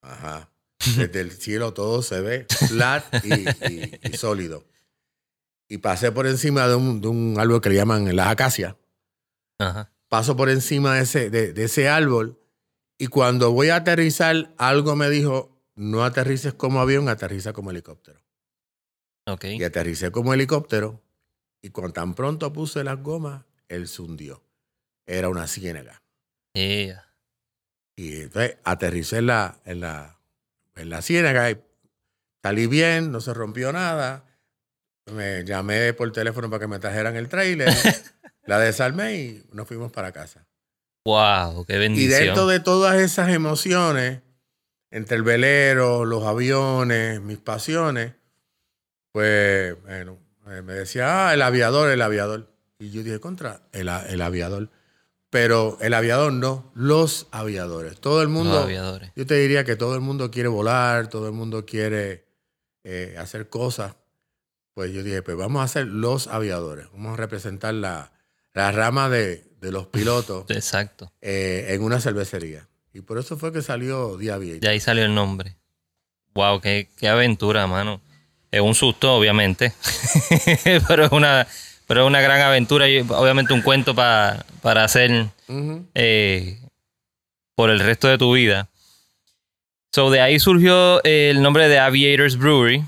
Ajá. 0.00 0.48
Desde 0.96 1.20
el 1.20 1.30
cielo 1.32 1.72
todo 1.74 2.02
se 2.02 2.20
ve 2.20 2.46
flat 2.68 3.04
y, 3.24 3.48
y- 3.72 4.00
y 4.02 4.16
sólido. 4.16 4.64
y 5.68 5.78
pasé 5.78 6.12
por 6.12 6.26
encima 6.26 6.66
de 6.68 6.74
un, 6.74 7.00
de 7.00 7.08
un 7.08 7.36
árbol 7.38 7.60
que 7.60 7.70
le 7.70 7.76
llaman 7.76 8.14
las 8.14 8.28
acacias. 8.28 8.76
Ajá. 9.58 9.90
Paso 10.08 10.36
por 10.36 10.50
encima 10.50 10.96
de 10.96 11.02
ese, 11.02 11.30
de, 11.30 11.52
de 11.52 11.64
ese 11.64 11.88
árbol 11.88 12.38
y 12.98 13.06
cuando 13.06 13.52
voy 13.52 13.70
a 13.70 13.76
aterrizar, 13.76 14.52
algo 14.58 14.94
me 14.96 15.08
dijo, 15.08 15.58
no 15.74 16.04
aterrices 16.04 16.52
como 16.52 16.80
avión, 16.80 17.08
aterriza 17.08 17.52
como 17.52 17.70
helicóptero. 17.70 18.20
Y 19.58 19.64
aterricé 19.64 20.10
como 20.10 20.34
helicóptero 20.34 21.00
y 21.62 21.70
cuando 21.70 21.92
tan 21.94 22.14
pronto 22.14 22.52
puse 22.52 22.82
las 22.84 23.00
gomas, 23.02 23.44
él 23.68 23.88
se 23.88 24.02
hundió. 24.02 24.42
Era 25.06 25.28
una 25.28 25.46
ciénaga. 25.46 26.02
Yeah. 26.54 27.08
Y 27.96 28.22
entonces 28.22 28.56
aterricé 28.64 29.18
en 29.18 29.26
la, 29.28 29.60
en 29.64 29.80
la, 29.80 30.18
en 30.76 30.90
la 30.90 31.02
ciénaga 31.02 31.50
y 31.50 31.60
salí 32.42 32.66
bien, 32.66 33.12
no 33.12 33.20
se 33.20 33.34
rompió 33.34 33.72
nada. 33.72 34.24
Me 35.12 35.44
llamé 35.44 35.92
por 35.92 36.10
teléfono 36.12 36.48
para 36.48 36.60
que 36.60 36.66
me 36.68 36.78
trajeran 36.78 37.16
el 37.16 37.28
trailer, 37.28 37.68
la 38.46 38.58
desarmé 38.58 39.14
y 39.16 39.46
nos 39.52 39.66
fuimos 39.66 39.90
para 39.92 40.12
casa. 40.12 40.46
Wow, 41.04 41.64
qué 41.64 41.74
Y 41.74 41.78
bendición. 41.78 42.20
dentro 42.20 42.46
de 42.46 42.60
todas 42.60 43.00
esas 43.00 43.30
emociones, 43.30 44.20
entre 44.90 45.16
el 45.16 45.22
velero, 45.24 46.04
los 46.04 46.24
aviones, 46.24 47.20
mis 47.20 47.38
pasiones, 47.38 48.12
pues, 49.12 49.80
bueno, 49.82 50.18
eh, 50.46 50.62
me 50.62 50.74
decía, 50.74 51.28
ah, 51.28 51.34
el 51.34 51.42
aviador, 51.42 51.90
el 51.90 52.00
aviador. 52.00 52.54
Y 52.78 52.90
yo 52.90 53.02
dije, 53.02 53.18
contra, 53.20 53.62
el, 53.72 53.88
el 53.88 54.22
aviador. 54.22 54.70
Pero 55.32 55.78
el 55.80 55.94
aviador 55.94 56.30
no, 56.30 56.70
los 56.74 57.26
aviadores. 57.30 57.98
Todo 57.98 58.20
el 58.20 58.28
mundo, 58.28 58.52
Los 58.52 58.64
aviadores. 58.64 59.12
yo 59.16 59.26
te 59.26 59.34
diría 59.36 59.64
que 59.64 59.76
todo 59.76 59.94
el 59.94 60.02
mundo 60.02 60.30
quiere 60.30 60.50
volar, 60.50 61.08
todo 61.08 61.26
el 61.26 61.32
mundo 61.32 61.64
quiere 61.64 62.26
eh, 62.84 63.16
hacer 63.18 63.48
cosas. 63.48 63.96
Pues 64.74 64.92
yo 64.92 65.02
dije, 65.02 65.22
pues 65.22 65.38
vamos 65.38 65.64
a 65.64 65.68
ser 65.68 65.86
los 65.86 66.26
aviadores. 66.26 66.84
Vamos 66.92 67.14
a 67.14 67.16
representar 67.16 67.72
la, 67.72 68.12
la 68.52 68.72
rama 68.72 69.08
de, 69.08 69.42
de 69.58 69.72
los 69.72 69.86
pilotos 69.86 70.44
Exacto. 70.50 71.10
eh, 71.22 71.64
en 71.70 71.82
una 71.82 71.98
cervecería. 71.98 72.68
Y 72.92 73.00
por 73.00 73.16
eso 73.16 73.38
fue 73.38 73.54
que 73.54 73.62
salió 73.62 74.18
Día 74.18 74.38
De 74.38 74.68
ahí 74.68 74.80
salió 74.80 75.06
el 75.06 75.14
nombre. 75.14 75.56
Wow, 76.34 76.60
qué, 76.60 76.90
qué 76.98 77.08
aventura, 77.08 77.66
mano. 77.66 78.02
Es 78.50 78.60
un 78.60 78.74
susto, 78.74 79.14
obviamente. 79.14 79.72
pero 80.86 81.06
es 81.06 81.12
una, 81.12 81.46
pero 81.92 82.04
es 82.04 82.08
una 82.08 82.22
gran 82.22 82.40
aventura 82.40 82.88
y 82.88 83.00
obviamente 83.00 83.52
un 83.52 83.60
cuento 83.60 83.94
pa- 83.94 84.46
para 84.62 84.82
hacer 84.82 85.26
eh, 85.94 86.58
por 87.54 87.68
el 87.68 87.80
resto 87.80 88.08
de 88.08 88.16
tu 88.16 88.32
vida. 88.32 88.70
So, 89.94 90.08
de 90.10 90.22
ahí 90.22 90.38
surgió 90.38 91.04
eh, 91.04 91.28
el 91.28 91.42
nombre 91.42 91.68
de 91.68 91.78
Aviators 91.78 92.38
Brewery. 92.38 92.82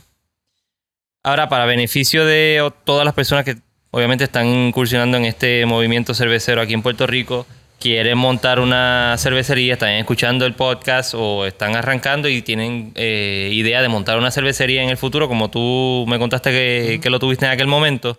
Ahora, 1.22 1.50
para 1.50 1.66
beneficio 1.66 2.24
de 2.24 2.66
todas 2.84 3.04
las 3.04 3.12
personas 3.12 3.44
que 3.44 3.56
obviamente 3.90 4.24
están 4.24 4.46
incursionando 4.46 5.18
en 5.18 5.26
este 5.26 5.66
movimiento 5.66 6.14
cervecero 6.14 6.62
aquí 6.62 6.72
en 6.72 6.80
Puerto 6.80 7.06
Rico, 7.06 7.46
quieren 7.78 8.16
montar 8.16 8.58
una 8.58 9.16
cervecería, 9.18 9.74
están 9.74 9.90
escuchando 9.90 10.46
el 10.46 10.54
podcast 10.54 11.12
o 11.14 11.44
están 11.44 11.76
arrancando 11.76 12.26
y 12.30 12.40
tienen 12.40 12.92
eh, 12.94 13.50
idea 13.52 13.82
de 13.82 13.88
montar 13.88 14.16
una 14.16 14.30
cervecería 14.30 14.82
en 14.82 14.88
el 14.88 14.96
futuro, 14.96 15.28
como 15.28 15.50
tú 15.50 16.06
me 16.08 16.18
contaste 16.18 16.50
que, 16.52 17.00
que 17.02 17.10
lo 17.10 17.18
tuviste 17.18 17.44
en 17.44 17.52
aquel 17.52 17.66
momento. 17.66 18.18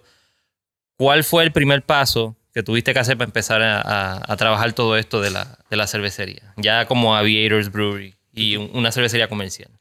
¿Cuál 0.98 1.24
fue 1.24 1.44
el 1.44 1.52
primer 1.52 1.84
paso 1.84 2.36
que 2.54 2.64
tuviste 2.64 2.94
que 2.94 3.00
hacer 3.00 3.18
para 3.18 3.28
empezar 3.28 3.62
a, 3.62 3.82
a- 3.82 4.32
a 4.32 4.38
trabajar 4.38 4.74
todo 4.74 4.96
esto 4.98 5.22
de 5.22 5.30
la, 5.32 5.60
de 5.70 5.76
la 5.78 5.88
cervecería? 5.88 6.54
Ya 6.58 6.86
como 6.88 7.16
Aviators 7.16 7.72
Brewery 7.72 8.16
y 8.34 8.56
un- 8.58 8.70
una 8.74 8.92
cervecería 8.92 9.28
comercial. 9.28 9.72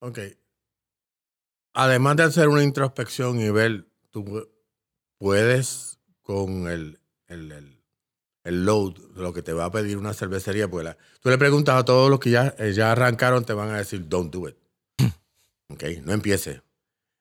Ok. 0.00 0.18
Además 1.74 2.16
de 2.16 2.22
hacer 2.24 2.48
una 2.48 2.62
introspección 2.62 3.40
y 3.40 3.50
ver, 3.50 3.86
tú 4.10 4.24
pu- 4.24 4.48
puedes 5.18 5.98
con 6.22 6.68
el, 6.68 6.98
el, 7.28 7.50
el- 7.52 7.82
el 8.44 8.64
load, 8.66 8.94
lo 9.14 9.32
que 9.32 9.40
te 9.42 9.52
va 9.52 9.66
a 9.66 9.70
pedir 9.70 9.96
una 9.96 10.12
cervecería, 10.12 10.68
pues 10.68 10.84
la- 10.84 10.96
tú 11.20 11.30
le 11.30 11.38
preguntas 11.38 11.76
a 11.76 11.84
todos 11.84 12.10
los 12.10 12.18
que 12.20 12.30
ya, 12.30 12.54
eh, 12.58 12.72
ya 12.74 12.92
arrancaron, 12.92 13.44
te 13.44 13.52
van 13.54 13.70
a 13.70 13.78
decir, 13.78 14.06
don't 14.08 14.32
do 14.32 14.48
it. 14.48 14.56
Ok, 15.68 15.84
no 16.02 16.12
empiece. 16.12 16.60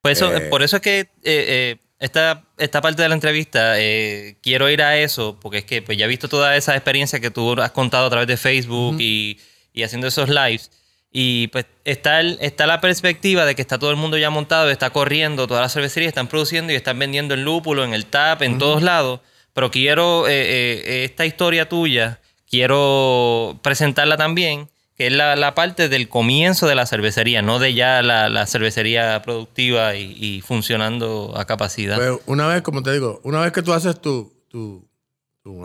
Pues 0.02 0.18
eso, 0.18 0.36
Eh. 0.36 0.50
por 0.50 0.64
eso 0.64 0.78
es 0.78 0.82
que 0.82 1.00
eh, 1.00 1.10
eh, 1.24 1.78
esta, 2.02 2.44
esta 2.58 2.82
parte 2.82 3.02
de 3.02 3.08
la 3.10 3.16
entrevista 3.16 3.80
eh, 3.80 4.36
quiero 4.44 4.70
ir 4.70 4.82
a 4.82 4.98
eso, 4.98 5.38
porque 5.40 5.60
es 5.60 5.66
que 5.66 5.82
pues, 5.82 5.98
ya 5.98 6.06
he 6.06 6.08
visto 6.10 6.28
toda 6.28 6.56
esa 6.58 6.76
experiencia 6.76 7.20
que 7.22 7.32
tú 7.32 7.54
has 7.62 7.72
contado 7.72 8.08
a 8.08 8.10
través 8.10 8.28
de 8.28 8.36
Facebook 8.38 8.98
y, 9.00 9.40
y 9.74 9.84
haciendo 9.84 10.08
esos 10.08 10.28
lives. 10.28 10.72
Y 11.14 11.48
pues 11.48 11.66
está, 11.86 12.20
el- 12.22 12.38
está 12.42 12.68
la 12.68 12.80
perspectiva 12.82 13.46
de 13.46 13.54
que 13.56 13.62
está 13.62 13.78
todo 13.78 13.92
el 13.92 13.98
mundo 13.98 14.18
ya 14.18 14.30
montado, 14.30 14.70
está 14.70 14.90
corriendo, 14.92 15.46
todas 15.48 15.62
las 15.62 15.74
cervecerías 15.74 16.10
están 16.10 16.28
produciendo 16.28 16.72
y 16.74 16.76
están 16.76 16.98
vendiendo 17.00 17.34
en 17.34 17.44
lúpulo, 17.44 17.84
en 17.84 17.94
el 17.94 18.06
tap, 18.06 18.42
en 18.44 18.58
todos 18.58 18.82
lados. 18.82 19.20
Pero 19.54 19.70
quiero 19.72 20.28
eh, 20.28 20.32
eh, 20.34 21.04
esta 21.04 21.26
historia 21.26 21.68
tuya, 21.68 22.20
quiero 22.50 23.60
presentarla 23.62 24.16
también, 24.18 24.70
que 24.96 25.08
es 25.08 25.14
la, 25.14 25.36
la 25.36 25.56
parte 25.56 25.90
del 25.90 26.10
comienzo 26.10 26.68
de 26.68 26.76
la 26.76 26.86
cervecería, 26.86 27.42
no 27.42 27.60
de 27.60 27.74
ya 27.74 28.02
la, 28.02 28.30
la 28.30 28.46
cervecería 28.46 29.22
productiva 29.22 29.96
y, 29.96 30.42
funcionando 30.42 31.34
a 31.36 31.46
capacidad. 31.46 31.98
Pues 31.98 32.20
una 32.26 32.48
vez, 32.48 32.62
como 32.62 32.84
te 32.84 32.92
digo, 32.92 33.20
una 33.24 33.42
vez 33.42 33.52
que 33.52 33.62
tú 33.62 33.74
haces 33.74 34.00
tu, 34.02 34.34
tu, 34.50 34.88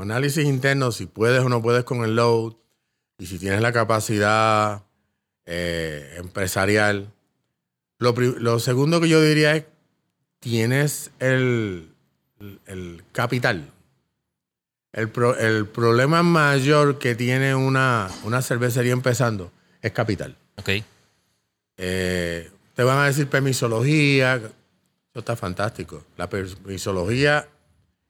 análisis 0.00 0.44
interno, 0.44 0.90
si 0.90 1.06
puedes 1.06 1.42
o 1.42 1.48
no 1.48 1.60
puedes 1.62 1.84
con 1.84 2.04
el 2.04 2.16
load, 2.16 2.54
y 3.18 3.26
si 3.26 3.38
tienes 3.38 3.60
la 3.60 3.72
capacidad 3.72 4.84
eh, 5.46 6.14
empresarial, 6.18 7.12
lo, 7.98 8.12
lo 8.12 8.58
segundo 8.58 9.00
que 9.00 9.08
yo 9.08 9.20
diría 9.22 9.56
es, 9.56 9.64
tienes 10.40 11.10
el, 11.18 11.90
el 12.66 13.02
capital. 13.12 13.70
El, 14.93 15.09
pro- 15.11 15.37
el 15.37 15.66
problema 15.66 16.22
mayor 16.22 16.99
que 16.99 17.14
tiene 17.14 17.55
una, 17.55 18.09
una 18.24 18.41
cervecería 18.43 18.93
empezando 18.93 19.53
es 19.82 19.93
capital. 19.93 20.37
ok, 20.57 20.70
Eh, 21.78 22.51
te 22.74 22.82
van 22.82 22.99
a 22.99 23.07
decir 23.07 23.28
permisología. 23.28 24.37
Eso 24.37 25.18
está 25.20 25.37
fantástico. 25.37 26.05
La 26.16 26.28
permisología, 26.28 27.49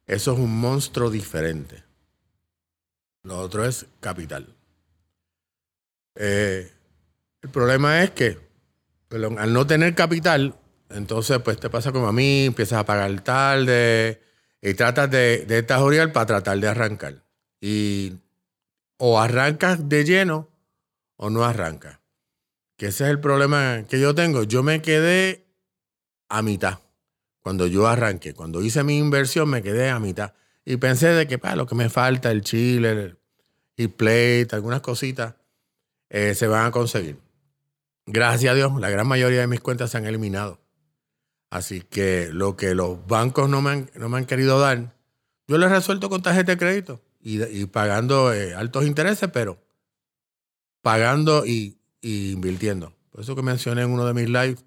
eso 0.06 0.32
es 0.32 0.38
un 0.38 0.58
monstruo 0.60 1.10
diferente. 1.10 1.82
Lo 3.24 3.38
otro 3.38 3.64
es 3.64 3.86
capital. 4.00 4.46
Eh, 6.14 6.70
el 7.42 7.50
problema 7.50 8.02
es 8.02 8.10
que 8.12 8.38
perdón, 9.08 9.38
al 9.38 9.52
no 9.52 9.66
tener 9.66 9.94
capital, 9.94 10.54
entonces 10.90 11.38
pues 11.40 11.58
te 11.60 11.70
pasa 11.70 11.92
como 11.92 12.08
a 12.08 12.12
mí, 12.12 12.46
empiezas 12.46 12.78
a 12.80 12.86
pagar 12.86 13.20
tarde 13.22 14.20
y 14.66 14.74
tratas 14.74 15.08
de, 15.08 15.44
de 15.46 15.62
tajorear 15.62 16.12
para 16.12 16.26
tratar 16.26 16.58
de 16.58 16.66
arrancar. 16.66 17.22
Y 17.60 18.14
o 18.98 19.20
arrancas 19.20 19.88
de 19.88 20.04
lleno 20.04 20.48
o 21.14 21.30
no 21.30 21.44
arrancas. 21.44 22.00
Que 22.76 22.86
ese 22.86 23.04
es 23.04 23.10
el 23.10 23.20
problema 23.20 23.84
que 23.88 24.00
yo 24.00 24.12
tengo. 24.16 24.42
Yo 24.42 24.64
me 24.64 24.82
quedé 24.82 25.46
a 26.28 26.42
mitad. 26.42 26.80
Cuando 27.42 27.68
yo 27.68 27.86
arranqué, 27.86 28.34
cuando 28.34 28.60
hice 28.60 28.82
mi 28.82 28.98
inversión, 28.98 29.48
me 29.48 29.62
quedé 29.62 29.88
a 29.88 30.00
mitad. 30.00 30.34
Y 30.64 30.78
pensé 30.78 31.10
de 31.10 31.28
que, 31.28 31.38
para 31.38 31.54
lo 31.54 31.66
que 31.66 31.76
me 31.76 31.88
falta, 31.88 32.32
el 32.32 32.42
chile, 32.42 33.16
el, 33.76 33.90
plate, 33.90 34.48
algunas 34.50 34.80
cositas, 34.80 35.36
eh, 36.08 36.34
se 36.34 36.48
van 36.48 36.66
a 36.66 36.70
conseguir. 36.72 37.20
Gracias 38.04 38.50
a 38.50 38.56
Dios, 38.56 38.72
la 38.80 38.90
gran 38.90 39.06
mayoría 39.06 39.42
de 39.42 39.46
mis 39.46 39.60
cuentas 39.60 39.92
se 39.92 39.98
han 39.98 40.06
eliminado. 40.06 40.58
Así 41.50 41.80
que 41.80 42.28
lo 42.32 42.56
que 42.56 42.74
los 42.74 43.06
bancos 43.06 43.48
no 43.48 43.62
me 43.62 43.70
han, 43.70 43.90
no 43.94 44.08
me 44.08 44.18
han 44.18 44.26
querido 44.26 44.58
dar, 44.58 44.94
yo 45.46 45.58
lo 45.58 45.66
he 45.66 45.68
resuelto 45.68 46.08
con 46.10 46.22
tarjeta 46.22 46.52
de 46.52 46.58
crédito 46.58 47.00
y, 47.20 47.42
y 47.44 47.66
pagando 47.66 48.32
eh, 48.32 48.54
altos 48.54 48.84
intereses, 48.84 49.30
pero 49.32 49.58
pagando 50.82 51.46
y, 51.46 51.78
y 52.00 52.32
invirtiendo. 52.32 52.92
Por 53.10 53.20
eso 53.20 53.34
que 53.36 53.42
mencioné 53.42 53.82
en 53.82 53.90
uno 53.90 54.04
de 54.04 54.14
mis 54.14 54.26
lives 54.28 54.64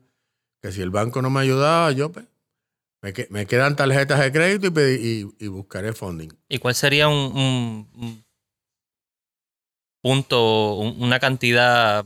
que 0.62 0.72
si 0.72 0.82
el 0.82 0.90
banco 0.90 1.22
no 1.22 1.30
me 1.30 1.40
ayudaba, 1.42 1.92
yo 1.92 2.12
pues, 2.12 2.26
me, 3.02 3.14
me 3.30 3.46
quedan 3.46 3.76
tarjetas 3.76 4.20
de 4.20 4.32
crédito 4.32 4.68
y, 4.82 5.30
y- 5.40 5.48
buscaré 5.48 5.94
funding. 5.94 6.30
¿Y 6.50 6.58
cuál 6.60 6.76
sería 6.76 7.08
un, 7.08 7.16
un- 7.16 7.90
un 7.96 8.26
punto, 10.02 10.76
un- 10.76 11.02
una 11.02 11.20
cantidad 11.20 12.06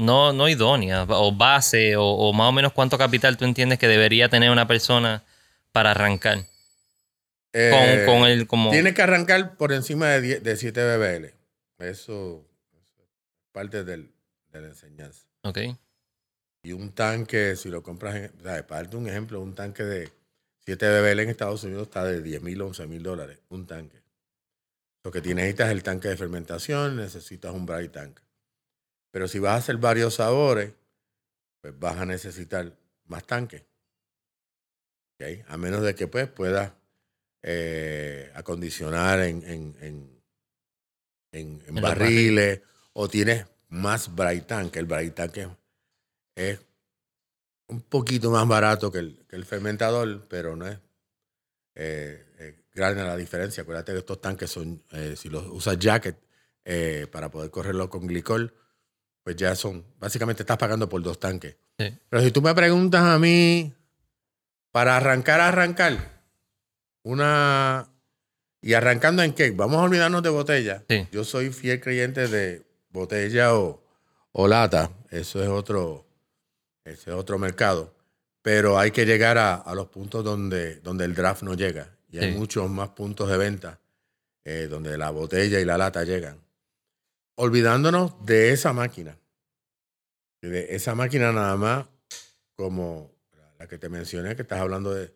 no, 0.00 0.32
no 0.32 0.48
idónea 0.48 1.04
o 1.08 1.32
base 1.32 1.96
o, 1.96 2.04
o 2.04 2.32
más 2.32 2.48
o 2.48 2.52
menos 2.52 2.72
cuánto 2.72 2.98
capital 2.98 3.36
tú 3.36 3.44
entiendes 3.44 3.78
que 3.78 3.88
debería 3.88 4.28
tener 4.28 4.50
una 4.50 4.66
persona 4.66 5.22
para 5.72 5.92
arrancar? 5.92 6.44
Eh, 7.52 8.04
con, 8.06 8.20
con 8.20 8.28
el 8.28 8.46
como... 8.46 8.70
Tienes 8.70 8.94
que 8.94 9.02
arrancar 9.02 9.56
por 9.56 9.72
encima 9.72 10.08
de, 10.08 10.20
10 10.20 10.42
de 10.42 10.56
7 10.56 10.96
BBL. 10.96 11.34
Eso, 11.84 12.44
es 12.98 13.06
parte 13.52 13.84
del- 13.84 14.12
de 14.52 14.60
la 14.60 14.68
enseñanza. 14.68 15.24
Ok, 15.42 15.58
Y 16.62 16.72
un 16.72 16.92
tanque, 16.92 17.56
si 17.56 17.68
lo 17.70 17.82
compras, 17.82 18.14
en, 18.16 18.32
o 18.38 18.42
sea, 18.42 18.66
para 18.66 18.82
darte 18.82 18.96
un 18.96 19.08
ejemplo, 19.08 19.40
un 19.40 19.54
tanque 19.54 19.82
de 19.82 20.12
7 20.66 20.86
BBL 21.00 21.20
en 21.22 21.30
Estados 21.30 21.64
Unidos 21.64 21.84
está 21.88 22.04
de 22.04 22.20
10 22.22 22.42
mil, 22.42 22.60
11 22.60 22.86
mil 22.86 23.02
dólares. 23.02 23.38
Un 23.48 23.66
tanque. 23.66 24.00
Lo 25.02 25.10
que 25.10 25.22
tienes 25.22 25.44
necesitas 25.44 25.68
es 25.68 25.72
el 25.72 25.82
tanque 25.82 26.08
de 26.08 26.16
fermentación, 26.16 26.96
necesitas 26.96 27.52
un 27.54 27.64
dry 27.64 27.88
tank. 27.88 28.20
Pero 29.10 29.28
si 29.28 29.38
vas 29.38 29.52
a 29.52 29.56
hacer 29.56 29.76
varios 29.76 30.14
sabores, 30.14 30.72
pues 31.60 31.78
vas 31.78 31.96
a 31.98 32.06
necesitar 32.06 32.76
más 33.06 33.26
tanques. 33.26 33.62
¿ok? 35.20 35.44
A 35.48 35.56
menos 35.56 35.82
de 35.82 35.94
que 35.94 36.06
pues 36.06 36.28
puedas 36.28 36.72
eh, 37.42 38.30
acondicionar 38.34 39.20
en, 39.20 39.42
en, 39.44 39.76
en, 39.80 40.22
en- 41.32 41.62
en 41.66 41.74
los 41.74 41.82
barriles 41.82 42.60
o 42.92 43.08
tienes 43.08 43.46
más 43.68 44.14
bright 44.14 44.46
tank, 44.46 44.72
que 44.72 44.78
el 44.80 44.86
bright 44.86 45.14
tank 45.14 45.36
es, 45.38 45.48
es 46.36 46.60
un 47.68 47.82
poquito 47.82 48.30
más 48.30 48.46
barato 48.48 48.90
que 48.90 48.98
el, 48.98 49.26
que 49.28 49.36
el 49.36 49.44
fermentador, 49.44 50.26
pero 50.28 50.56
no 50.56 50.66
es 50.66 50.78
eh, 51.76 52.26
eh, 52.38 52.64
grande 52.74 53.02
la 53.04 53.16
diferencia. 53.16 53.62
Acuérdate 53.62 53.92
que 53.92 53.98
estos 53.98 54.20
tanques 54.20 54.50
son, 54.50 54.82
eh, 54.92 55.14
si 55.16 55.28
los 55.28 55.46
usas 55.46 55.78
jacket 55.78 56.16
para 57.10 57.30
poder 57.32 57.50
correrlo 57.50 57.90
con 57.90 58.06
glicol, 58.06 58.54
pues 59.22 59.36
ya 59.36 59.54
son, 59.54 59.84
básicamente 59.98 60.42
estás 60.42 60.56
pagando 60.58 60.88
por 60.88 61.02
dos 61.02 61.18
tanques. 61.20 61.56
Sí. 61.78 61.96
Pero 62.08 62.22
si 62.22 62.30
tú 62.30 62.42
me 62.42 62.54
preguntas 62.54 63.02
a 63.02 63.18
mí, 63.18 63.72
para 64.72 64.96
arrancar, 64.96 65.40
arrancar, 65.40 66.22
una... 67.02 67.86
¿Y 68.62 68.74
arrancando 68.74 69.22
en 69.22 69.32
qué? 69.32 69.52
Vamos 69.52 69.78
a 69.78 69.82
olvidarnos 69.84 70.22
de 70.22 70.28
botella. 70.28 70.84
Sí. 70.88 71.08
Yo 71.12 71.24
soy 71.24 71.50
fiel 71.50 71.80
creyente 71.80 72.28
de 72.28 72.62
botella 72.90 73.54
o, 73.54 73.82
o 74.32 74.48
lata. 74.48 74.90
Eso 75.08 75.42
es 75.42 75.48
otro, 75.48 76.06
ese 76.84 77.10
es 77.10 77.16
otro 77.16 77.38
mercado. 77.38 77.94
Pero 78.42 78.78
hay 78.78 78.90
que 78.90 79.06
llegar 79.06 79.38
a, 79.38 79.54
a 79.54 79.74
los 79.74 79.86
puntos 79.88 80.22
donde, 80.22 80.76
donde 80.80 81.06
el 81.06 81.14
draft 81.14 81.42
no 81.42 81.54
llega. 81.54 81.88
Y 82.10 82.18
hay 82.18 82.32
Sí. 82.32 82.38
muchos 82.38 82.68
más 82.68 82.90
puntos 82.90 83.30
de 83.30 83.38
venta 83.38 83.80
eh, 84.44 84.66
donde 84.68 84.98
la 84.98 85.08
botella 85.10 85.58
y 85.58 85.64
la 85.64 85.78
lata 85.78 86.04
llegan. 86.04 86.36
Olvidándonos 87.36 88.24
de 88.24 88.52
esa 88.52 88.72
máquina. 88.72 89.18
De 90.42 90.74
esa 90.74 90.94
máquina 90.94 91.32
nada 91.32 91.56
más, 91.56 91.86
como 92.54 93.12
la 93.58 93.66
que 93.66 93.78
te 93.78 93.88
mencioné, 93.88 94.36
que 94.36 94.42
estás 94.42 94.60
hablando 94.60 94.94
de 94.94 95.14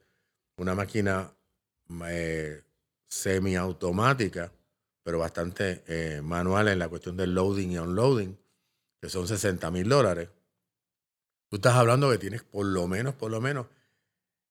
una 0.57 0.75
máquina 0.75 1.33
eh, 2.09 2.63
semiautomática, 3.09 4.53
pero 5.03 5.19
bastante 5.19 5.83
eh, 5.87 6.21
manual 6.23 6.69
en 6.69 6.79
la 6.79 6.89
cuestión 6.89 7.17
del 7.17 7.35
loading 7.35 7.73
y 7.73 7.79
unloading, 7.79 8.39
que 9.01 9.09
son 9.09 9.29
60 9.29 9.71
mil 9.71 9.89
dólares. 9.89 10.29
Tú 11.49 11.57
estás 11.57 11.75
hablando 11.75 12.11
que 12.11 12.19
tienes 12.19 12.43
por 12.43 12.67
lo 12.67 12.87
menos, 12.87 13.15
por 13.15 13.31
lo 13.31 13.41
menos, 13.41 13.67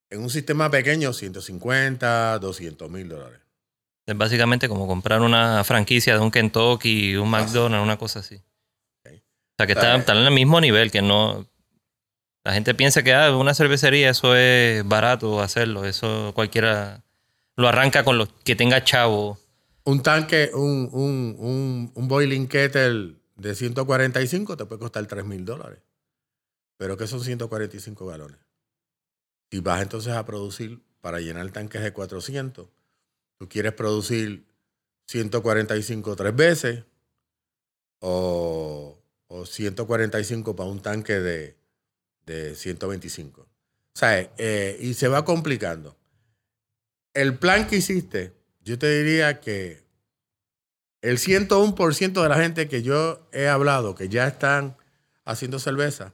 en 0.09 0.22
un 0.22 0.30
sistema 0.30 0.70
pequeño, 0.70 1.11
150, 1.11 2.39
200 2.39 2.89
mil 2.89 3.09
dólares. 3.09 3.42
Es 4.05 4.17
básicamente 4.17 4.67
como 4.67 4.87
comprar 4.87 5.21
una 5.21 5.63
franquicia 5.63 6.13
de 6.13 6.19
un 6.19 6.31
Kentucky, 6.31 7.15
un 7.15 7.29
McDonald's, 7.29 7.83
una 7.83 7.97
cosa 7.97 8.19
así. 8.19 8.35
O 8.35 9.55
sea, 9.57 9.67
que 9.67 9.73
están, 9.73 9.99
están 9.99 10.17
en 10.17 10.25
el 10.25 10.33
mismo 10.33 10.59
nivel, 10.59 10.91
que 10.91 11.01
no... 11.01 11.47
La 12.43 12.53
gente 12.53 12.73
piensa 12.73 13.03
que 13.03 13.13
ah, 13.13 13.35
una 13.35 13.53
cervecería 13.53 14.09
eso 14.09 14.35
es 14.35 14.85
barato 14.85 15.39
hacerlo, 15.41 15.85
eso 15.85 16.33
cualquiera 16.35 17.03
lo 17.55 17.69
arranca 17.69 18.03
con 18.03 18.17
lo 18.17 18.27
que 18.43 18.55
tenga 18.55 18.83
chavo. 18.83 19.37
Un 19.85 20.01
tanque, 20.01 20.49
un, 20.53 20.89
un, 20.91 21.35
un, 21.39 21.91
un 21.93 22.07
boiling 22.07 22.47
kettle 22.47 23.15
de 23.35 23.55
145 23.55 24.57
te 24.57 24.65
puede 24.65 24.79
costar 24.79 25.05
3 25.05 25.23
mil 25.23 25.45
dólares. 25.45 25.79
Pero 26.77 26.97
que 26.97 27.07
son 27.07 27.21
145 27.21 28.05
galones. 28.05 28.39
Si 29.51 29.59
vas 29.59 29.81
entonces 29.81 30.13
a 30.13 30.25
producir 30.25 30.81
para 30.99 31.19
llenar 31.19 31.49
tanques 31.51 31.81
de 31.81 31.93
400, 31.93 32.67
tú 33.43 33.49
quieres 33.49 33.73
producir 33.73 34.45
145 35.07 36.15
tres 36.15 36.33
veces 36.33 36.85
o, 37.99 38.97
o 39.27 39.45
145 39.45 40.55
para 40.55 40.69
un 40.69 40.81
tanque 40.81 41.19
de, 41.19 41.57
de 42.25 42.55
125. 42.55 43.41
O 43.41 43.47
sea, 43.93 44.31
eh, 44.37 44.77
y 44.79 44.93
se 44.93 45.09
va 45.09 45.25
complicando. 45.25 45.97
El 47.13 47.37
plan 47.37 47.67
que 47.67 47.75
hiciste, 47.75 48.33
yo 48.61 48.79
te 48.79 49.03
diría 49.03 49.41
que 49.41 49.83
el 51.01 51.17
101% 51.17 52.23
de 52.23 52.29
la 52.29 52.37
gente 52.37 52.69
que 52.69 52.81
yo 52.81 53.27
he 53.33 53.49
hablado, 53.49 53.93
que 53.93 54.07
ya 54.07 54.25
están 54.25 54.77
haciendo 55.25 55.59
cerveza, 55.59 56.13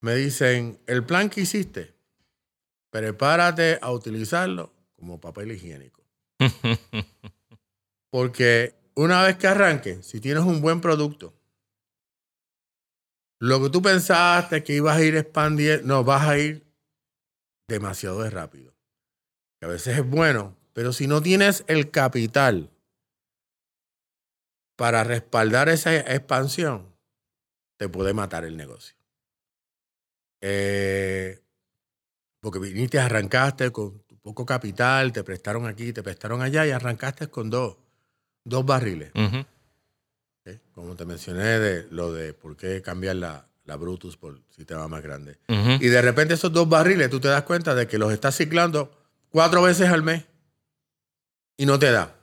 me 0.00 0.14
dicen, 0.14 0.78
el 0.86 1.06
plan 1.06 1.30
que 1.30 1.40
hiciste, 1.40 1.94
prepárate 2.90 3.78
a 3.80 3.90
utilizarlo 3.92 4.74
como 4.94 5.18
papel 5.18 5.52
higiénico. 5.52 6.01
Porque 8.10 8.74
una 8.94 9.22
vez 9.22 9.36
que 9.36 9.46
arranque, 9.46 10.02
si 10.02 10.20
tienes 10.20 10.44
un 10.44 10.60
buen 10.60 10.80
producto, 10.80 11.34
lo 13.38 13.62
que 13.62 13.70
tú 13.70 13.82
pensaste 13.82 14.62
que 14.62 14.74
ibas 14.74 14.96
a 14.96 15.02
ir 15.02 15.16
expandiendo, 15.16 15.86
no, 15.86 16.04
vas 16.04 16.28
a 16.28 16.38
ir 16.38 16.64
demasiado 17.68 18.22
de 18.22 18.30
rápido. 18.30 18.74
Que 19.58 19.66
a 19.66 19.68
veces 19.68 19.98
es 19.98 20.06
bueno, 20.08 20.56
pero 20.72 20.92
si 20.92 21.06
no 21.06 21.22
tienes 21.22 21.64
el 21.66 21.90
capital 21.90 22.70
para 24.76 25.04
respaldar 25.04 25.68
esa 25.68 25.96
expansión, 25.96 26.94
te 27.78 27.88
puede 27.88 28.14
matar 28.14 28.44
el 28.44 28.56
negocio. 28.56 28.96
Eh, 30.40 31.40
porque 32.40 32.58
viniste, 32.58 32.98
arrancaste 32.98 33.70
con 33.70 34.01
poco 34.22 34.46
capital, 34.46 35.12
te 35.12 35.22
prestaron 35.24 35.66
aquí, 35.66 35.92
te 35.92 36.02
prestaron 36.02 36.40
allá 36.42 36.66
y 36.66 36.70
arrancaste 36.70 37.28
con 37.28 37.50
dos, 37.50 37.76
dos 38.44 38.64
barriles. 38.64 39.10
¿ok? 40.46 40.58
Como 40.72 40.96
te 40.96 41.04
mencioné 41.04 41.58
de 41.58 41.86
lo 41.90 42.12
de 42.12 42.32
por 42.32 42.56
qué 42.56 42.80
cambiar 42.82 43.16
la, 43.16 43.46
la 43.64 43.76
Brutus 43.76 44.16
por 44.16 44.40
sistema 44.48 44.88
más 44.88 45.02
grande. 45.02 45.38
Y 45.80 45.88
de 45.88 46.02
repente 46.02 46.34
esos 46.34 46.52
dos 46.52 46.68
barriles 46.68 47.10
tú 47.10 47.20
te 47.20 47.28
das 47.28 47.42
cuenta 47.42 47.74
de 47.74 47.86
que 47.86 47.98
los 47.98 48.12
estás 48.12 48.36
ciclando 48.36 48.96
cuatro 49.28 49.62
veces 49.62 49.88
al 49.88 50.02
mes 50.02 50.24
y 51.56 51.66
no 51.66 51.78
te 51.78 51.90
da. 51.90 52.14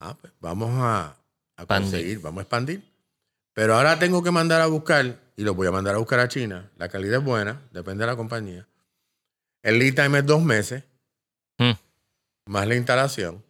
Ah, 0.00 0.16
pues 0.20 0.32
vamos 0.40 0.70
a, 0.74 1.16
a 1.56 1.66
conseguir, 1.66 2.20
vamos 2.20 2.40
a 2.40 2.42
expandir. 2.42 2.82
Pero 3.52 3.74
ahora 3.74 3.98
tengo 3.98 4.22
que 4.22 4.30
mandar 4.30 4.60
a 4.60 4.66
buscar, 4.66 5.18
y 5.36 5.42
los 5.42 5.56
voy 5.56 5.66
a 5.66 5.72
mandar 5.72 5.96
a 5.96 5.98
buscar 5.98 6.20
a 6.20 6.28
China. 6.28 6.70
La 6.76 6.88
calidad 6.88 7.18
es 7.18 7.24
buena, 7.24 7.60
depende 7.72 8.04
de 8.04 8.06
la 8.06 8.16
compañía. 8.16 8.68
El 9.62 9.80
lead 9.80 9.94
time 9.94 10.20
es 10.20 10.26
dos 10.26 10.40
meses, 10.40 10.84
Mm. 11.58 11.72
más 12.46 12.66
la 12.66 12.74
instalación. 12.76 13.44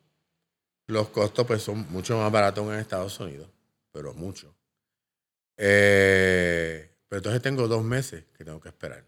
Los 0.86 1.08
costos 1.10 1.46
pues 1.46 1.62
son 1.62 1.86
mucho 1.92 2.16
más 2.18 2.32
baratos 2.32 2.66
en 2.72 2.78
Estados 2.78 3.18
Unidos, 3.20 3.48
pero 3.92 4.14
mucho. 4.14 4.54
Eh, 5.58 6.90
pero 7.08 7.18
entonces 7.18 7.42
tengo 7.42 7.68
dos 7.68 7.84
meses 7.84 8.24
que 8.36 8.44
tengo 8.44 8.60
que 8.60 8.68
esperar. 8.68 9.04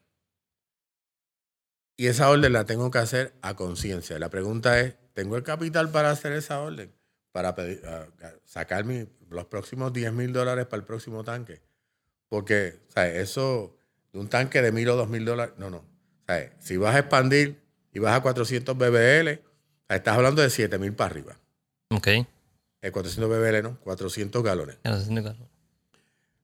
Y 1.97 2.07
esa 2.09 2.31
orden 2.31 2.53
la 2.53 2.65
tengo 2.65 2.91
que 2.91 2.99
hacer 2.99 3.33
a 3.43 3.55
conciencia. 3.57 4.19
La 4.19 4.31
pregunta 4.31 4.81
es, 4.81 4.95
¿tengo 5.13 5.37
el 5.37 5.43
capital 5.43 5.91
para 5.91 6.11
hacer 6.11 6.33
esa 6.33 6.61
orden? 6.61 6.93
Para 7.33 7.55
pedir- 7.55 7.85
a- 7.87 8.09
a 8.27 8.33
sacar 8.45 8.85
mi- 8.85 9.07
los 9.29 9.45
próximos 9.47 9.93
10 9.93 10.13
mil 10.13 10.33
dólares 10.33 10.67
para 10.67 10.81
el 10.81 10.87
próximo 10.87 11.23
tanque. 11.25 11.61
Porque, 12.29 12.81
¿sabes? 12.89 13.17
Eso 13.17 13.77
de 14.13 14.19
un 14.19 14.29
tanque 14.29 14.63
de 14.63 14.73
mil 14.73 14.89
o 14.89 14.97
dos 14.97 15.09
mil 15.09 15.25
dólares, 15.25 15.55
no, 15.59 15.71
no. 15.71 15.85
¿Sabes? 16.27 16.53
Si 16.59 16.77
vas 16.77 16.95
a 16.95 17.01
expandir 17.01 17.61
y 17.93 17.99
vas 17.99 18.17
a 18.17 18.23
400 18.23 18.77
BBL, 18.77 19.41
estás 19.89 20.17
hablando 20.17 20.43
de 20.43 20.51
7 20.51 20.79
mil 20.79 20.95
para 20.95 21.11
arriba. 21.11 21.37
Ok. 21.91 22.07
Eh, 22.83 22.91
400 22.91 23.29
BBL, 23.31 23.63
¿no? 23.63 23.79
400 23.81 24.43
galones. 24.43 24.79
Ya 24.85 24.91
lo 24.93 25.01
siento, 25.01 25.23
Carlos. 25.23 25.49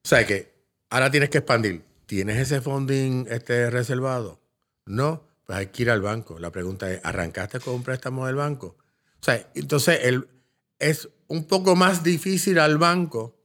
O 0.03 0.07
sea 0.07 0.25
que 0.25 0.53
ahora 0.89 1.11
tienes 1.11 1.29
que 1.29 1.39
expandir. 1.39 1.83
¿Tienes 2.05 2.37
ese 2.37 2.61
funding 2.61 3.25
este, 3.29 3.69
reservado? 3.69 4.39
No, 4.85 5.23
pues 5.45 5.59
hay 5.59 5.67
que 5.67 5.83
ir 5.83 5.89
al 5.89 6.01
banco. 6.01 6.39
La 6.39 6.51
pregunta 6.51 6.91
es, 6.91 7.01
¿arrancaste 7.03 7.59
con 7.59 7.75
un 7.75 7.83
préstamo 7.83 8.25
del 8.27 8.35
banco? 8.35 8.77
O 9.19 9.23
sea, 9.23 9.49
entonces 9.55 9.99
el, 10.03 10.27
es 10.79 11.09
un 11.27 11.45
poco 11.45 11.75
más 11.75 12.03
difícil 12.03 12.59
al 12.59 12.77
banco 12.77 13.35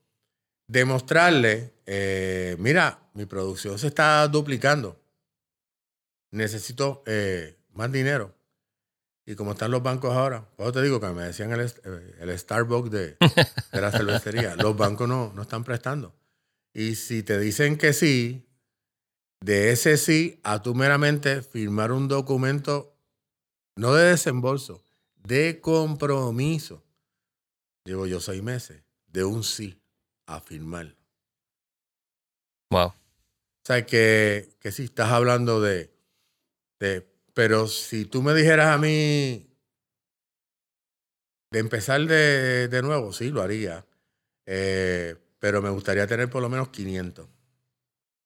demostrarle, 0.69 1.75
eh, 1.87 2.57
mira, 2.59 3.01
mi 3.15 3.27
producción 3.27 3.79
se 3.79 3.89
está 3.89 4.27
duplicando. 4.29 5.01
Necesito 6.31 7.03
eh, 7.07 7.59
más 7.73 7.91
dinero. 7.91 8.35
Y 9.25 9.37
como 9.37 9.53
están 9.53 9.71
los 9.71 9.83
bancos 9.83 10.13
ahora, 10.15 10.49
por 10.57 10.67
eso 10.67 10.73
te 10.73 10.83
digo 10.83 11.01
que 11.01 11.09
me 11.09 11.23
decían 11.23 11.53
el, 11.53 11.61
eh, 11.61 12.17
el 12.21 12.39
Starbucks 12.39 12.91
de, 12.91 13.17
de 13.73 13.81
la 13.81 13.93
cervecería, 13.93 14.57
los 14.57 14.77
bancos 14.77 15.09
no, 15.09 15.33
no 15.35 15.43
están 15.43 15.63
prestando. 15.63 16.15
Y 16.75 16.97
si 16.97 17.23
te 17.23 17.39
dicen 17.39 17.77
que 17.77 17.93
sí, 17.93 18.49
de 19.41 19.73
ese 19.73 19.97
sí 19.97 20.41
a 20.43 20.63
tú 20.63 20.75
meramente 20.75 21.43
firmar 21.43 21.93
un 21.93 22.09
documento, 22.09 22.97
no 23.77 23.95
de 23.95 24.11
desembolso, 24.11 24.85
de 25.17 25.61
compromiso. 25.61 26.83
Llevo 27.85 28.07
yo 28.07 28.21
seis 28.21 28.43
meses 28.43 28.83
de 29.07 29.25
un 29.25 29.45
sí 29.45 29.81
a 30.27 30.41
firmar. 30.41 30.97
Wow. 32.71 32.89
O 32.89 33.65
sea, 33.65 33.85
que, 33.85 34.57
que 34.61 34.73
si 34.73 34.85
estás 34.85 35.11
hablando 35.13 35.61
de, 35.61 35.93
de... 36.81 37.12
Pero 37.35 37.67
si 37.67 38.05
tú 38.05 38.23
me 38.23 38.35
dijeras 38.35 38.69
a 38.69 38.79
mí 38.79 39.49
de 41.51 41.59
empezar 41.59 42.01
de, 42.07 42.69
de 42.69 42.83
nuevo, 42.83 43.13
sí, 43.13 43.31
lo 43.31 43.43
haría. 43.43 43.85
Eh, 44.47 45.15
pero 45.39 45.61
me 45.61 45.71
gustaría 45.71 46.07
tener 46.07 46.31
por 46.31 46.43
lo 46.43 46.49
menos 46.49 46.69
500. 46.69 47.27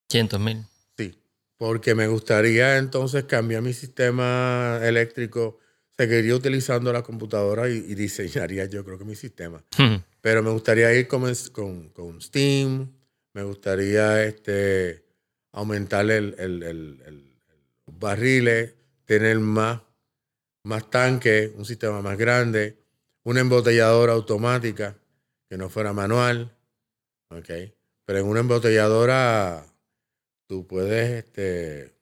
500 0.09 0.41
mil. 0.41 0.65
Sí. 0.97 1.19
porque 1.57 1.95
me 1.95 2.07
gustaría 2.07 2.79
entonces 2.79 3.25
cambiar 3.25 3.63
mi 3.63 3.73
sistema 3.73 4.79
eléctrico. 4.83 5.59
Seguiría 5.97 6.35
utilizando 6.35 6.93
la 6.93 7.03
computadora 7.03 7.69
y, 7.71 7.81
diseñaría 7.95 8.67
yo 8.67 8.85
creo 8.85 8.99
que 8.99 9.05
mi 9.05 9.17
sistema. 9.17 9.65
Pero 10.21 10.43
me 10.43 10.51
gustaría 10.51 10.93
ir 10.95 11.09
con, 11.09 11.23
con, 11.53 11.89
con, 11.89 12.21
Steam, 12.21 12.93
me 13.33 13.43
gustaría 13.43 14.23
este, 14.25 15.05
aumentar 15.53 16.11
el, 16.11 16.35
el, 16.39 16.63
el, 16.63 17.37
barriles, 17.87 18.75
tener 19.07 19.39
más, 19.39 19.81
más 20.65 20.91
tanques, 20.91 21.53
un 21.55 21.65
sistema 21.65 22.03
más 22.03 22.19
grande, 22.19 22.79
una 23.23 23.41
embotelladora 23.41 24.13
automática 24.13 24.97
que 25.49 25.57
no 25.57 25.69
fuera 25.71 25.93
manual. 25.93 26.55
Okay. 27.31 27.75
Pero 28.05 28.19
en 28.19 28.27
una 28.27 28.41
embotelladora 28.41 29.65
tú 30.47 30.67
puedes, 30.67 31.25
este, 31.25 31.97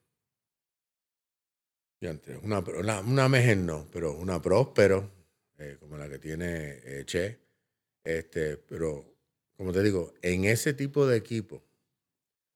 una, 2.43 2.59
una, 2.59 3.01
una 3.01 3.55
no, 3.55 3.89
pero 3.91 4.13
una 4.13 4.43
Próspero, 4.43 5.11
eh, 5.59 5.77
como 5.81 5.97
la 5.97 6.09
que 6.09 6.19
tiene 6.19 6.81
eh, 6.85 7.05
Che, 7.07 7.39
este, 8.03 8.59
pero 8.59 9.15
como 9.57 9.73
te 9.73 9.83
digo, 9.83 10.13
en 10.21 10.45
ese 10.45 10.75
tipo 10.75 11.07
de 11.07 11.17
equipo, 11.17 11.63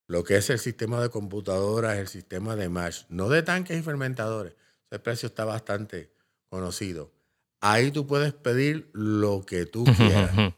lo 0.08 0.24
que 0.24 0.36
es 0.36 0.50
el 0.50 0.58
sistema 0.58 1.00
de 1.00 1.10
computadoras, 1.10 1.98
el 1.98 2.08
sistema 2.08 2.56
de 2.56 2.68
MASH, 2.68 3.04
no 3.10 3.28
de 3.28 3.42
tanques 3.42 3.78
y 3.78 3.82
fermentadores, 3.82 4.54
ese 4.90 4.98
precio 4.98 5.28
está 5.28 5.44
bastante 5.44 6.10
conocido. 6.48 7.12
Ahí 7.60 7.90
tú 7.90 8.06
puedes 8.06 8.32
pedir 8.32 8.88
lo 8.92 9.42
que 9.44 9.66
tú 9.66 9.84
quieras. 9.84 10.54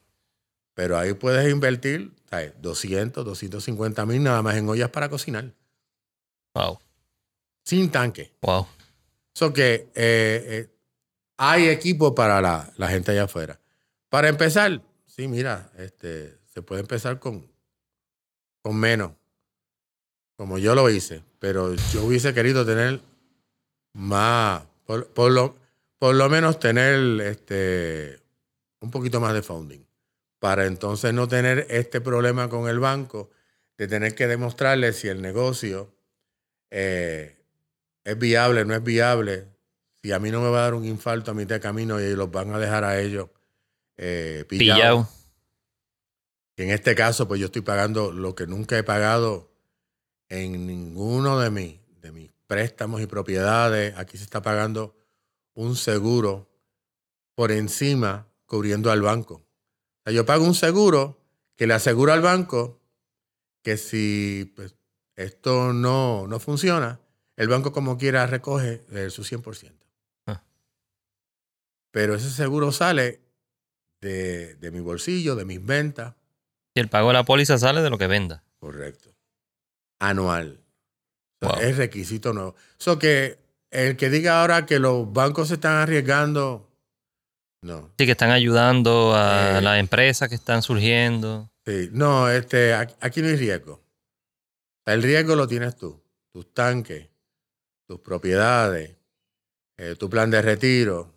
Pero 0.74 0.96
ahí 0.96 1.14
puedes 1.14 1.50
invertir 1.50 2.14
¿sabes? 2.30 2.54
200, 2.62 3.24
250 3.24 4.06
mil 4.06 4.22
nada 4.22 4.40
más 4.40 4.56
en 4.56 4.68
ollas 4.68 4.90
para 4.90 5.08
cocinar. 5.08 5.52
Wow. 6.54 6.78
Sin 7.64 7.90
tanque. 7.90 8.32
Wow. 8.40 8.66
Eso 9.34 9.52
que 9.52 9.74
eh, 9.74 9.90
eh, 9.94 10.76
hay 11.36 11.68
equipo 11.68 12.14
para 12.14 12.40
la, 12.40 12.72
la, 12.76 12.88
gente 12.88 13.10
allá 13.10 13.24
afuera. 13.24 13.60
Para 14.08 14.28
empezar, 14.28 14.82
sí, 15.06 15.28
mira, 15.28 15.72
este, 15.76 16.38
se 16.46 16.62
puede 16.62 16.82
empezar 16.82 17.18
con, 17.18 17.50
con 18.62 18.76
menos, 18.76 19.12
como 20.40 20.56
yo 20.56 20.74
lo 20.74 20.88
hice, 20.88 21.22
pero 21.38 21.74
yo 21.92 22.06
hubiese 22.06 22.32
querido 22.32 22.64
tener 22.64 23.02
más, 23.92 24.62
por, 24.86 25.30
lo, 25.30 25.54
por 25.98 26.14
lo 26.14 26.30
menos 26.30 26.58
tener 26.58 27.20
este, 27.20 28.18
un 28.80 28.90
poquito 28.90 29.20
más 29.20 29.34
de 29.34 29.42
founding 29.42 29.84
para 30.38 30.64
entonces 30.64 31.12
no 31.12 31.28
tener 31.28 31.66
este 31.68 32.00
problema 32.00 32.48
con 32.48 32.70
el 32.70 32.78
banco 32.78 33.28
de 33.76 33.86
tener 33.86 34.14
que 34.14 34.28
demostrarle 34.28 34.94
si 34.94 35.08
el 35.08 35.20
negocio 35.20 35.92
eh, 36.70 37.36
es 38.04 38.18
viable, 38.18 38.64
no 38.64 38.74
es 38.74 38.82
viable, 38.82 39.46
si 40.02 40.10
a 40.10 40.18
mí 40.18 40.30
no 40.30 40.40
me 40.40 40.48
va 40.48 40.60
a 40.60 40.62
dar 40.62 40.74
un 40.74 40.86
infarto 40.86 41.32
a 41.32 41.34
mitad 41.34 41.56
de 41.56 41.60
camino 41.60 42.00
y 42.00 42.16
los 42.16 42.30
van 42.30 42.54
a 42.54 42.58
dejar 42.58 42.84
a 42.84 42.98
ellos 42.98 43.28
eh, 43.98 44.46
pillados. 44.48 45.06
En 46.56 46.70
este 46.70 46.94
caso, 46.94 47.28
pues 47.28 47.40
yo 47.40 47.46
estoy 47.48 47.60
pagando 47.60 48.10
lo 48.10 48.34
que 48.34 48.46
nunca 48.46 48.78
he 48.78 48.82
pagado 48.82 49.49
en 50.30 50.66
ninguno 50.66 51.38
de, 51.38 51.50
mis, 51.50 51.80
de 52.00 52.10
mis 52.10 52.32
préstamos 52.46 53.02
y 53.02 53.06
propiedades. 53.06 53.94
Aquí 53.98 54.16
se 54.16 54.24
está 54.24 54.40
pagando 54.40 54.96
un 55.52 55.76
seguro 55.76 56.48
por 57.34 57.52
encima 57.52 58.26
cubriendo 58.46 58.90
al 58.90 59.02
banco 59.02 59.44
yo 60.10 60.26
pago 60.26 60.44
un 60.44 60.54
seguro 60.54 61.18
que 61.56 61.66
le 61.66 61.74
aseguro 61.74 62.12
al 62.12 62.22
banco 62.22 62.80
que 63.62 63.76
si 63.76 64.52
pues, 64.56 64.74
esto 65.16 65.72
no, 65.72 66.26
no 66.26 66.40
funciona, 66.40 67.00
el 67.36 67.48
banco 67.48 67.72
como 67.72 67.98
quiera 67.98 68.26
recoge 68.26 68.82
su 69.10 69.22
100%. 69.22 69.72
Ah. 70.26 70.42
Pero 71.90 72.14
ese 72.14 72.30
seguro 72.30 72.72
sale 72.72 73.20
de, 74.00 74.56
mi 74.72 74.80
bolsillo, 74.80 75.36
de 75.36 75.44
mis 75.44 75.64
ventas. 75.64 76.14
Y 76.74 76.80
el 76.80 76.88
pago 76.88 77.08
de 77.08 77.14
la 77.14 77.24
póliza 77.24 77.58
sale 77.58 77.82
de 77.82 77.90
lo 77.90 77.98
que 77.98 78.06
venda. 78.06 78.42
Correcto. 78.58 79.09
Anual. 80.00 80.60
Es 81.60 81.76
requisito 81.76 82.32
nuevo. 82.32 82.56
Eso 82.78 82.98
que 82.98 83.38
el 83.70 83.96
que 83.96 84.10
diga 84.10 84.40
ahora 84.40 84.66
que 84.66 84.80
los 84.80 85.12
bancos 85.12 85.48
se 85.48 85.54
están 85.54 85.76
arriesgando 85.76 86.70
no. 87.62 87.92
Sí, 87.98 88.06
que 88.06 88.12
están 88.12 88.30
ayudando 88.30 89.14
a 89.14 89.58
eh, 89.58 89.62
las 89.62 89.78
empresas 89.78 90.28
que 90.28 90.34
están 90.34 90.62
surgiendo. 90.62 91.50
Sí, 91.66 91.90
no, 91.92 92.30
este, 92.30 92.72
aquí 92.74 93.20
no 93.20 93.28
hay 93.28 93.36
riesgo. 93.36 93.82
El 94.86 95.02
riesgo 95.02 95.36
lo 95.36 95.46
tienes 95.46 95.76
tú, 95.76 96.02
tus 96.32 96.52
tanques, 96.54 97.08
tus 97.86 98.00
propiedades, 98.00 98.96
eh, 99.76 99.94
tu 99.98 100.08
plan 100.08 100.30
de 100.30 100.40
retiro, 100.40 101.14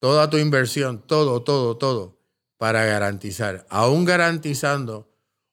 toda 0.00 0.30
tu 0.30 0.38
inversión, 0.38 1.02
todo, 1.06 1.42
todo, 1.42 1.76
todo, 1.76 2.18
para 2.56 2.86
garantizar, 2.86 3.66
aún 3.68 4.04
garantizando 4.06 5.07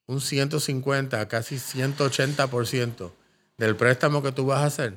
un 0.08 0.22
150, 0.22 1.28
casi 1.28 1.56
180% 1.56 3.12
del 3.58 3.76
préstamo 3.76 4.22
que 4.22 4.32
tú 4.32 4.46
vas 4.46 4.62
a 4.62 4.66
hacer, 4.66 4.94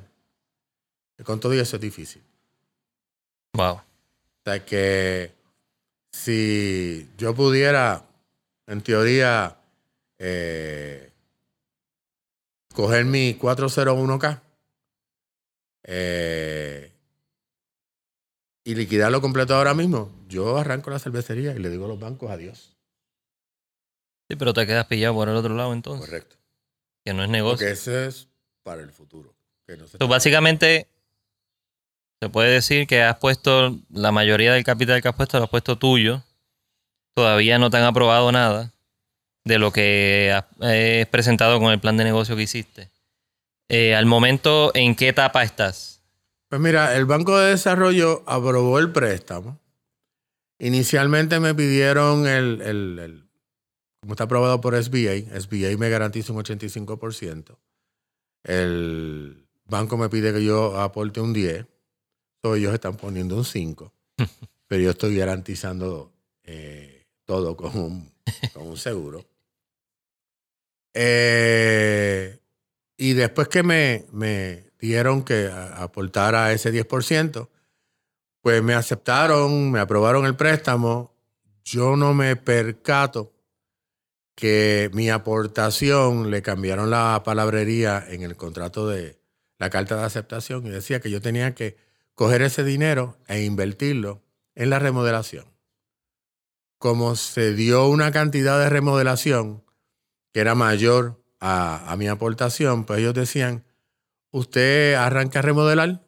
con 1.24 1.40
todo 1.40 1.52
eso 1.54 1.76
es 1.76 1.82
difícil. 1.82 2.22
Wow 3.54 3.80
sea 4.48 4.64
que 4.64 5.32
si 6.10 7.08
yo 7.18 7.34
pudiera, 7.34 8.04
en 8.66 8.80
teoría, 8.80 9.58
eh, 10.18 11.12
coger 12.74 13.04
mi 13.04 13.34
401k 13.34 14.40
eh, 15.84 16.92
y 18.64 18.74
liquidarlo 18.74 19.20
completo 19.20 19.54
ahora 19.54 19.74
mismo, 19.74 20.10
yo 20.28 20.56
arranco 20.56 20.90
la 20.90 20.98
cervecería 20.98 21.54
y 21.54 21.58
le 21.58 21.70
digo 21.70 21.84
a 21.84 21.88
los 21.88 22.00
bancos 22.00 22.30
adiós. 22.30 22.77
Sí, 24.28 24.36
pero 24.36 24.52
te 24.52 24.66
quedas 24.66 24.86
pillado 24.86 25.14
por 25.14 25.28
el 25.28 25.36
otro 25.36 25.54
lado 25.54 25.72
entonces. 25.72 26.06
Correcto. 26.06 26.36
Que 27.04 27.14
no 27.14 27.24
es 27.24 27.30
negocio. 27.30 27.66
Porque 27.66 27.72
ese 27.72 28.06
es 28.06 28.28
para 28.62 28.82
el 28.82 28.92
futuro. 28.92 29.34
Tú 29.98 30.08
básicamente 30.08 30.88
se 32.20 32.28
puede 32.28 32.50
decir 32.52 32.86
que 32.86 33.02
has 33.02 33.18
puesto 33.18 33.78
la 33.90 34.12
mayoría 34.12 34.52
del 34.52 34.64
capital 34.64 35.00
que 35.02 35.08
has 35.08 35.14
puesto, 35.14 35.38
lo 35.38 35.44
has 35.44 35.50
puesto 35.50 35.78
tuyo. 35.78 36.22
Todavía 37.14 37.58
no 37.58 37.70
te 37.70 37.76
han 37.76 37.84
aprobado 37.84 38.30
nada 38.32 38.72
de 39.44 39.58
lo 39.58 39.72
que 39.72 40.34
has 40.34 40.44
presentado 41.08 41.58
con 41.60 41.72
el 41.72 41.80
plan 41.80 41.96
de 41.96 42.04
negocio 42.04 42.36
que 42.36 42.42
hiciste. 42.42 42.90
Eh, 43.68 43.94
al 43.94 44.06
momento, 44.06 44.72
¿en 44.74 44.94
qué 44.94 45.08
etapa 45.08 45.42
estás? 45.42 46.02
Pues 46.48 46.60
mira, 46.60 46.96
el 46.96 47.04
Banco 47.04 47.38
de 47.38 47.50
Desarrollo 47.50 48.22
aprobó 48.26 48.78
el 48.78 48.90
préstamo. 48.90 49.58
Inicialmente 50.58 51.40
me 51.40 51.54
pidieron 51.54 52.26
el, 52.26 52.62
el 52.62 53.27
como 54.00 54.12
está 54.12 54.24
aprobado 54.24 54.60
por 54.60 54.80
SBA, 54.80 55.38
SBA 55.40 55.76
me 55.78 55.90
garantiza 55.90 56.32
un 56.32 56.42
85%. 56.42 57.56
El 58.44 59.46
banco 59.64 59.96
me 59.96 60.08
pide 60.08 60.32
que 60.32 60.44
yo 60.44 60.80
aporte 60.80 61.20
un 61.20 61.34
10% 61.34 61.66
ellos 62.56 62.72
están 62.72 62.96
poniendo 62.96 63.36
un 63.36 63.44
5, 63.44 63.92
pero 64.66 64.82
yo 64.82 64.90
estoy 64.90 65.16
garantizando 65.16 66.12
eh, 66.44 67.06
todo 67.24 67.56
con 67.56 67.76
un, 67.76 68.12
con 68.54 68.66
un 68.68 68.76
seguro. 68.76 69.26
Eh, 70.94 72.38
y 72.96 73.12
después 73.12 73.48
que 73.48 73.62
me, 73.62 74.06
me 74.12 74.72
dieron 74.78 75.22
que 75.22 75.48
aportara 75.48 76.52
ese 76.52 76.72
10%, 76.72 77.48
pues 78.40 78.62
me 78.62 78.74
aceptaron, 78.74 79.70
me 79.70 79.80
aprobaron 79.80 80.24
el 80.26 80.36
préstamo. 80.36 81.14
Yo 81.64 81.96
no 81.96 82.14
me 82.14 82.34
percato 82.36 83.32
que 84.38 84.88
mi 84.92 85.10
aportación 85.10 86.30
le 86.30 86.42
cambiaron 86.42 86.90
la 86.90 87.20
palabrería 87.24 88.04
en 88.08 88.22
el 88.22 88.36
contrato 88.36 88.86
de 88.86 89.20
la 89.58 89.68
carta 89.68 89.96
de 89.96 90.04
aceptación 90.04 90.64
y 90.64 90.70
decía 90.70 91.00
que 91.00 91.10
yo 91.10 91.20
tenía 91.20 91.56
que 91.56 91.76
coger 92.14 92.42
ese 92.42 92.62
dinero 92.62 93.18
e 93.26 93.42
invertirlo 93.42 94.22
en 94.54 94.70
la 94.70 94.78
remodelación. 94.78 95.44
Como 96.78 97.16
se 97.16 97.52
dio 97.52 97.88
una 97.88 98.12
cantidad 98.12 98.60
de 98.60 98.68
remodelación 98.68 99.64
que 100.32 100.38
era 100.38 100.54
mayor 100.54 101.20
a, 101.40 101.96
mi 101.98 102.06
aportación, 102.06 102.84
pues 102.84 103.00
ellos 103.00 103.14
decían, 103.14 103.64
usted 104.30 104.94
arranca 104.94 105.40
a 105.40 105.42
remodelar 105.42 106.06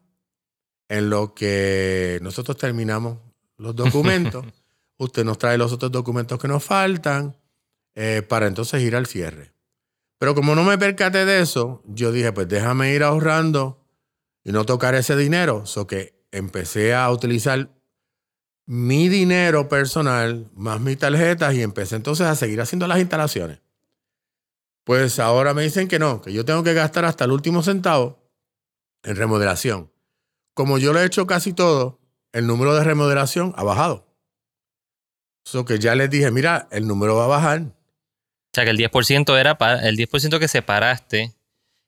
en 0.89 1.11
lo 1.11 1.35
que 1.35 2.20
nosotros 2.23 2.57
terminamos 2.57 3.19
los 3.57 3.74
documentos, 3.74 4.47
usted 4.98 5.24
nos 5.24 5.36
trae 5.36 5.59
los 5.59 5.73
otros 5.73 5.90
documentos 5.90 6.39
que 6.39 6.47
nos 6.47 6.62
faltan 6.62 7.39
eh, 7.94 8.22
para 8.26 8.46
entonces 8.46 8.82
ir 8.82 8.96
al 8.96 9.06
cierre. 9.06 9.52
Pero 10.18 10.34
como 10.34 10.54
no 10.54 10.64
me 10.64 10.78
percaté 10.78 11.24
de 11.24 11.40
eso, 11.40 11.82
yo 11.86 12.12
dije, 12.12 12.32
pues 12.32 12.48
déjame 12.48 12.94
ir 12.94 13.02
ahorrando 13.02 13.86
y 14.44 14.52
no 14.52 14.64
tocar 14.66 14.94
ese 14.94 15.16
dinero. 15.16 15.66
So 15.66 15.86
que 15.86 16.14
empecé 16.30 16.94
a 16.94 17.10
utilizar 17.10 17.70
mi 18.66 19.08
dinero 19.08 19.68
personal 19.68 20.48
más 20.54 20.80
mis 20.80 20.98
tarjetas 20.98 21.54
y 21.54 21.62
empecé 21.62 21.96
entonces 21.96 22.26
a 22.26 22.36
seguir 22.36 22.60
haciendo 22.60 22.86
las 22.86 23.00
instalaciones. 23.00 23.60
Pues 24.84 25.18
ahora 25.18 25.54
me 25.54 25.62
dicen 25.62 25.88
que 25.88 25.98
no, 25.98 26.20
que 26.20 26.32
yo 26.32 26.44
tengo 26.44 26.62
que 26.62 26.74
gastar 26.74 27.04
hasta 27.04 27.24
el 27.24 27.32
último 27.32 27.62
centavo 27.62 28.20
en 29.02 29.16
remodelación. 29.16 29.90
Como 30.54 30.78
yo 30.78 30.92
lo 30.92 31.00
he 31.00 31.06
hecho 31.06 31.26
casi 31.26 31.52
todo, 31.52 32.00
el 32.32 32.46
número 32.46 32.74
de 32.74 32.84
remodelación 32.84 33.52
ha 33.56 33.64
bajado. 33.64 34.06
Eso 35.44 35.64
que 35.64 35.78
ya 35.78 35.94
les 35.94 36.10
dije, 36.10 36.30
mira, 36.30 36.68
el 36.70 36.86
número 36.86 37.16
va 37.16 37.24
a 37.24 37.28
bajar. 37.28 37.74
O 38.51 38.55
sea 38.55 38.64
que 38.64 38.70
el 38.70 38.78
10% 38.78 39.39
era 39.39 39.59
para, 39.59 39.89
el 39.89 39.97
10% 39.97 40.39
que 40.40 40.48
separaste 40.48 41.32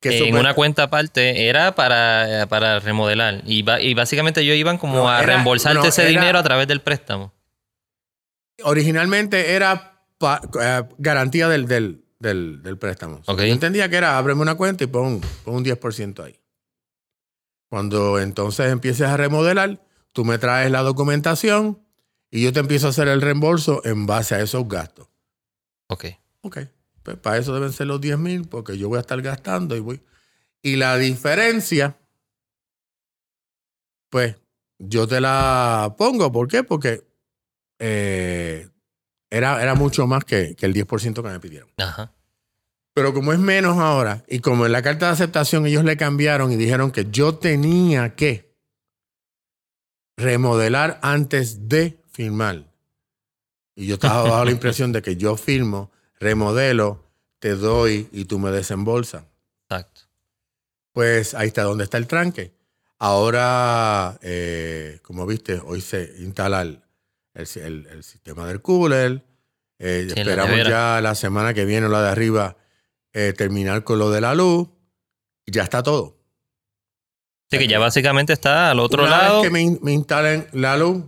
que 0.01 0.29
en 0.29 0.37
una 0.37 0.55
cuenta 0.55 0.85
aparte 0.85 1.49
era 1.49 1.75
para, 1.75 2.47
para 2.49 2.81
remodelar. 2.81 3.43
Y, 3.47 3.65
y 3.81 3.95
básicamente 3.95 4.41
ellos 4.41 4.57
iban 4.57 4.79
como 4.79 5.09
a 5.09 5.23
reembolsarte 5.23 5.89
ese 5.89 6.07
dinero 6.07 6.39
a 6.39 6.43
través 6.43 6.67
del 6.67 6.81
préstamo. 6.81 7.33
Originalmente 8.65 9.55
era 9.55 10.01
eh, 10.21 10.83
garantía 10.99 11.49
del, 11.49 11.67
del, 11.67 12.05
del, 12.19 12.79
préstamo. 12.79 13.23
yo 13.27 13.43
entendía 13.45 13.89
que 13.89 13.97
era 13.97 14.19
ábreme 14.19 14.43
una 14.43 14.57
cuenta 14.57 14.85
y 14.85 14.87
pon, 14.87 15.21
pon 15.45 15.57
un 15.57 15.65
10% 15.65 16.25
ahí. 16.25 16.39
Cuando 17.69 18.21
entonces 18.21 18.71
empieces 18.71 19.07
a 19.07 19.17
remodelar, 19.17 19.81
tú 20.13 20.25
me 20.25 20.39
traes 20.39 20.71
la 20.71 20.83
documentación 20.83 21.81
y 22.31 22.43
yo 22.43 22.53
te 22.53 22.61
empiezo 22.61 22.89
a 22.89 22.91
hacer 22.91 23.09
el 23.09 23.21
reembolso 23.21 23.83
en 23.85 24.07
base 24.07 24.35
a 24.35 24.41
esos 24.41 24.69
gastos. 24.69 25.09
Ok. 25.89 26.07
Ok. 26.43 26.59
Pues 27.03 27.17
para 27.17 27.39
eso 27.39 27.55
deben 27.55 27.73
ser 27.73 27.89
los 27.89 28.01
10 28.01 28.19
mil, 28.19 28.47
porque 28.47 28.79
yo 28.79 28.89
voy 28.89 28.99
a 28.99 29.01
estar 29.01 29.21
gastando 29.23 29.77
y 29.77 29.81
voy. 29.81 30.03
Y 30.63 30.77
la 30.77 30.97
diferencia, 30.97 31.99
pues 34.11 34.37
yo 34.79 35.09
te 35.09 35.21
la 35.21 35.95
pongo. 35.99 36.31
¿Por 36.31 36.47
qué? 36.49 36.63
Porque 36.63 37.05
eh, 37.79 38.69
era, 39.31 39.61
era 39.63 39.75
mucho 39.75 40.07
más 40.07 40.25
que, 40.25 40.55
que 40.55 40.67
el 40.67 40.75
10% 40.75 41.15
que 41.23 41.29
me 41.29 41.41
pidieron. 41.41 41.71
Ajá. 41.79 42.13
Pero 42.95 43.15
como 43.15 43.33
es 43.33 43.39
menos 43.39 43.79
ahora, 43.79 44.23
y 44.29 44.41
como 44.41 44.67
en 44.67 44.73
la 44.73 44.83
carta 44.83 45.07
de 45.07 45.13
aceptación 45.13 45.67
ellos 45.67 45.83
le 45.85 45.97
cambiaron 45.97 46.53
y 46.53 46.57
dijeron 46.57 46.91
que 46.91 47.11
yo 47.11 47.37
tenía 47.37 48.15
que 48.15 48.55
remodelar 50.17 50.99
antes 51.03 51.69
de 51.69 52.03
firmar. 52.13 52.71
Y 53.75 53.87
yo 53.87 53.95
estaba 53.95 54.23
bajo 54.25 54.45
la 54.45 54.51
impresión 54.51 54.93
de 54.93 55.01
que 55.01 55.17
yo 55.17 55.37
firmo 55.37 55.91
remodelo, 56.23 57.05
te 57.39 57.55
doy 57.55 58.09
y 58.13 58.25
tú 58.25 58.39
me 58.39 58.51
desembolsas. 58.51 59.25
Exacto. 59.69 60.03
Pues 60.93 61.35
ahí 61.35 61.49
está 61.49 61.65
donde 61.65 61.85
está 61.85 61.99
el 61.99 62.07
tranque. 62.07 62.53
Ahora, 62.99 64.19
eh, 64.23 65.01
como 65.03 65.27
viste, 65.27 65.61
hoy 65.65 65.81
se 65.81 66.15
instala 66.21 66.63
el, 66.63 66.81
el, 67.35 68.05
sistema 68.05 68.47
del 68.47 68.63
cooler. 68.63 69.25
Eh, 69.79 70.07
esperamos 70.15 70.69
ya 70.69 71.01
la 71.03 71.15
semana 71.15 71.53
que 71.53 71.65
viene, 71.65 71.89
la 71.89 72.03
de 72.03 72.09
arriba, 72.11 72.57
eh, 73.13 73.33
terminar 73.37 73.83
con 73.83 73.99
lo 73.99 74.11
de 74.11 74.21
la 74.21 74.35
luz. 74.35 74.69
Y 75.45 75.51
ya 75.51 75.65
está 75.65 75.83
todo. 75.83 76.17
Sí, 77.51 77.59
que 77.59 77.67
ya 77.67 77.81
básicamente 77.81 78.33
está 78.33 78.71
al 78.71 78.79
otro 78.79 79.03
Una 79.03 79.11
lado. 79.11 79.43
Vez 79.43 79.51
que 79.51 79.53
me, 79.53 79.79
me 79.83 79.93
instalen 79.93 80.47
la 80.53 80.77
luz 80.77 81.03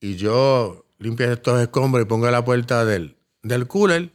y 0.00 0.16
yo 0.16 0.86
limpie 0.98 1.30
estos 1.30 1.60
escombros 1.60 2.04
y 2.04 2.08
ponga 2.08 2.30
la 2.30 2.44
puerta 2.44 2.84
del, 2.84 3.16
del 3.42 3.66
cooler, 3.66 4.10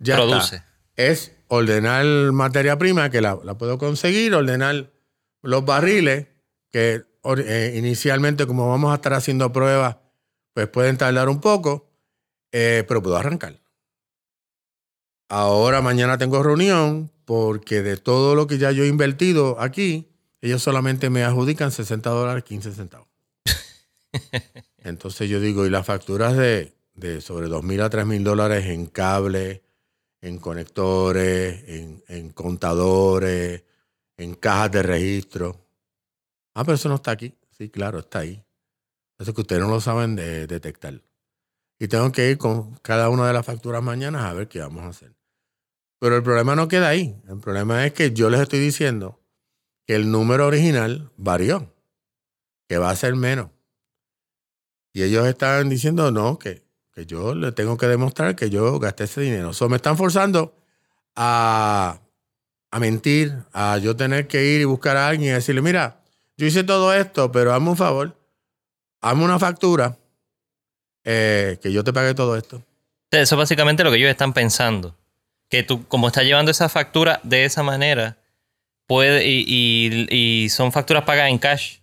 ya 0.00 0.16
Produce. 0.16 0.62
Es 0.96 1.32
ordenar 1.48 2.04
materia 2.32 2.76
prima, 2.78 3.10
que 3.10 3.20
la, 3.20 3.36
puedo 3.56 3.78
conseguir, 3.78 4.34
ordenar 4.34 4.90
los 5.42 5.64
barriles, 5.64 6.26
que 6.70 7.04
eh, 7.24 7.74
inicialmente, 7.76 8.46
como 8.46 8.68
vamos 8.68 8.92
a 8.92 8.96
estar 8.96 9.14
haciendo 9.14 9.52
pruebas, 9.52 9.96
pues 10.54 10.68
pueden 10.68 10.96
tardar 10.96 11.28
un 11.28 11.40
poco, 11.40 11.90
eh, 12.52 12.84
pero 12.88 13.02
puedo 13.02 13.16
arrancar. 13.16 13.60
Ahora, 15.28 15.80
mañana 15.80 16.18
tengo 16.18 16.42
reunión, 16.42 17.12
porque 17.24 17.82
de 17.82 17.96
todo 17.96 18.34
lo 18.34 18.46
que 18.46 18.58
ya 18.58 18.72
yo 18.72 18.82
he 18.82 18.88
invertido 18.88 19.60
aquí, 19.60 20.08
ellos 20.40 20.62
solamente 20.62 21.10
me 21.10 21.22
adjudican 21.22 21.70
60 21.70 22.10
dólares, 22.10 22.44
15 22.44 22.72
centavos. 22.72 23.08
Entonces 24.78 25.28
yo 25.28 25.40
digo, 25.40 25.66
y 25.66 25.70
las 25.70 25.86
facturas 25.86 26.36
de, 26.36 26.74
de 26.94 27.20
sobre 27.20 27.48
2 27.48 27.62
mil 27.62 27.80
a 27.82 27.90
3 27.90 28.06
mil 28.06 28.24
dólares 28.24 28.66
en 28.66 28.86
cable, 28.86 29.62
en 30.22 30.38
conectores, 30.38 31.64
en, 32.08 32.30
contadores, 32.30 33.64
en 34.16 34.34
cajas 34.34 34.72
de 34.72 34.82
registro. 34.82 35.66
Ah, 36.54 36.64
pero 36.64 36.74
eso 36.74 36.88
no 36.88 36.96
está 36.96 37.12
aquí. 37.12 37.34
Sí, 37.50 37.70
claro, 37.70 38.00
está 38.00 38.20
ahí. 38.20 38.44
Eso 39.18 39.30
es 39.30 39.34
que 39.34 39.40
ustedes 39.40 39.62
no 39.62 39.68
lo 39.68 39.80
saben 39.80 40.16
de, 40.16 40.46
detectar. 40.46 41.02
Y 41.78 41.88
tengo 41.88 42.12
que 42.12 42.30
ir 42.30 42.38
con 42.38 42.74
cada 42.76 43.08
una 43.08 43.26
de 43.26 43.32
las 43.32 43.46
facturas 43.46 43.82
mañana 43.82 44.28
a 44.28 44.34
ver 44.34 44.48
qué 44.48 44.60
vamos 44.60 44.84
a 44.84 44.88
hacer. 44.88 45.14
Pero 45.98 46.16
el 46.16 46.22
problema 46.22 46.54
no 46.54 46.68
queda 46.68 46.88
ahí. 46.88 47.20
El 47.28 47.38
problema 47.38 47.86
es 47.86 47.92
que 47.92 48.12
yo 48.12 48.30
les 48.30 48.40
estoy 48.40 48.58
diciendo 48.58 49.20
que 49.86 49.94
el 49.94 50.10
número 50.10 50.46
original 50.46 51.10
varió, 51.16 51.74
que 52.68 52.78
va 52.78 52.90
a 52.90 52.96
ser 52.96 53.14
menos. 53.14 53.50
Y 54.92 55.02
ellos 55.02 55.26
están 55.26 55.68
diciendo 55.68 56.10
no, 56.10 56.38
que 56.38 56.69
yo 57.06 57.34
le 57.34 57.52
tengo 57.52 57.76
que 57.76 57.86
demostrar 57.86 58.36
que 58.36 58.50
yo 58.50 58.78
gasté 58.78 59.04
ese 59.04 59.20
dinero. 59.20 59.52
So, 59.52 59.68
me 59.68 59.76
están 59.76 59.96
forzando 59.96 60.54
a, 61.16 62.00
mentir, 62.78 63.36
a 63.52 63.78
yo 63.78 63.96
tener 63.96 64.26
que 64.28 64.44
ir 64.44 64.60
y 64.60 64.64
buscar 64.64 64.96
a 64.96 65.08
alguien 65.08 65.30
y 65.30 65.34
decirle, 65.34 65.62
mira, 65.62 66.00
yo 66.36 66.46
hice 66.46 66.64
todo 66.64 66.94
esto, 66.94 67.30
pero 67.32 67.52
hazme 67.52 67.70
un 67.70 67.76
favor, 67.76 68.16
hazme 69.00 69.24
una 69.24 69.38
factura 69.38 69.98
eh, 71.04 71.58
que 71.62 71.72
yo 71.72 71.84
te 71.84 71.92
pague 71.92 72.14
todo 72.14 72.36
esto. 72.36 72.62
Eso 73.10 73.34
es 73.34 73.38
básicamente 73.38 73.82
lo 73.82 73.90
que 73.90 73.96
ellos 73.96 74.10
están 74.10 74.32
pensando. 74.32 74.96
Que 75.48 75.64
tú, 75.64 75.84
como 75.88 76.06
estás 76.06 76.24
llevando 76.24 76.52
esa 76.52 76.68
factura 76.68 77.20
de 77.24 77.44
esa 77.44 77.64
manera, 77.64 78.18
puede, 78.86 79.26
y 79.26 80.48
son 80.50 80.70
facturas 80.70 81.04
pagadas 81.04 81.30
en 81.30 81.38
cash, 81.38 81.79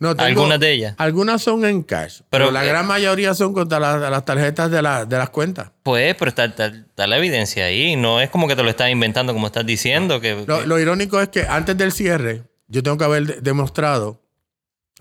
algunas 0.00 0.58
de 0.58 0.72
ellas. 0.72 0.94
Algunas 0.98 1.42
son 1.42 1.64
en 1.64 1.82
cash, 1.82 2.20
pero, 2.30 2.50
la 2.50 2.64
gran 2.64 2.86
mayoría 2.86 3.34
son 3.34 3.52
contra 3.52 3.78
las 3.78 4.24
tarjetas 4.24 4.70
de, 4.70 4.76
de, 4.78 5.18
las 5.18 5.30
cuentas. 5.30 5.72
Pues, 5.82 6.14
pero 6.16 6.30
está, 6.30 7.06
la 7.06 7.18
evidencia 7.18 7.66
ahí. 7.66 7.96
No 7.96 8.20
es 8.20 8.30
como 8.30 8.48
que 8.48 8.56
te 8.56 8.62
lo 8.62 8.70
estás 8.70 8.90
inventando, 8.90 9.34
como 9.34 9.46
estás 9.46 9.66
diciendo. 9.66 10.20
Que, 10.20 10.46
lo, 10.46 10.78
irónico 10.78 11.20
es 11.20 11.28
que 11.28 11.46
antes 11.46 11.76
del 11.76 11.92
cierre, 11.92 12.44
yo 12.68 12.82
tengo 12.82 12.96
que 12.96 13.04
haber 13.04 13.42
demostrado 13.42 14.22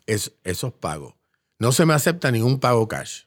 esos 0.05 0.73
pagos. 0.73 1.15
No 1.59 1.71
se 1.71 1.85
me 1.85 1.93
acepta 1.93 2.31
ningún 2.31 2.59
pago 2.59 2.87
cash. 2.87 3.23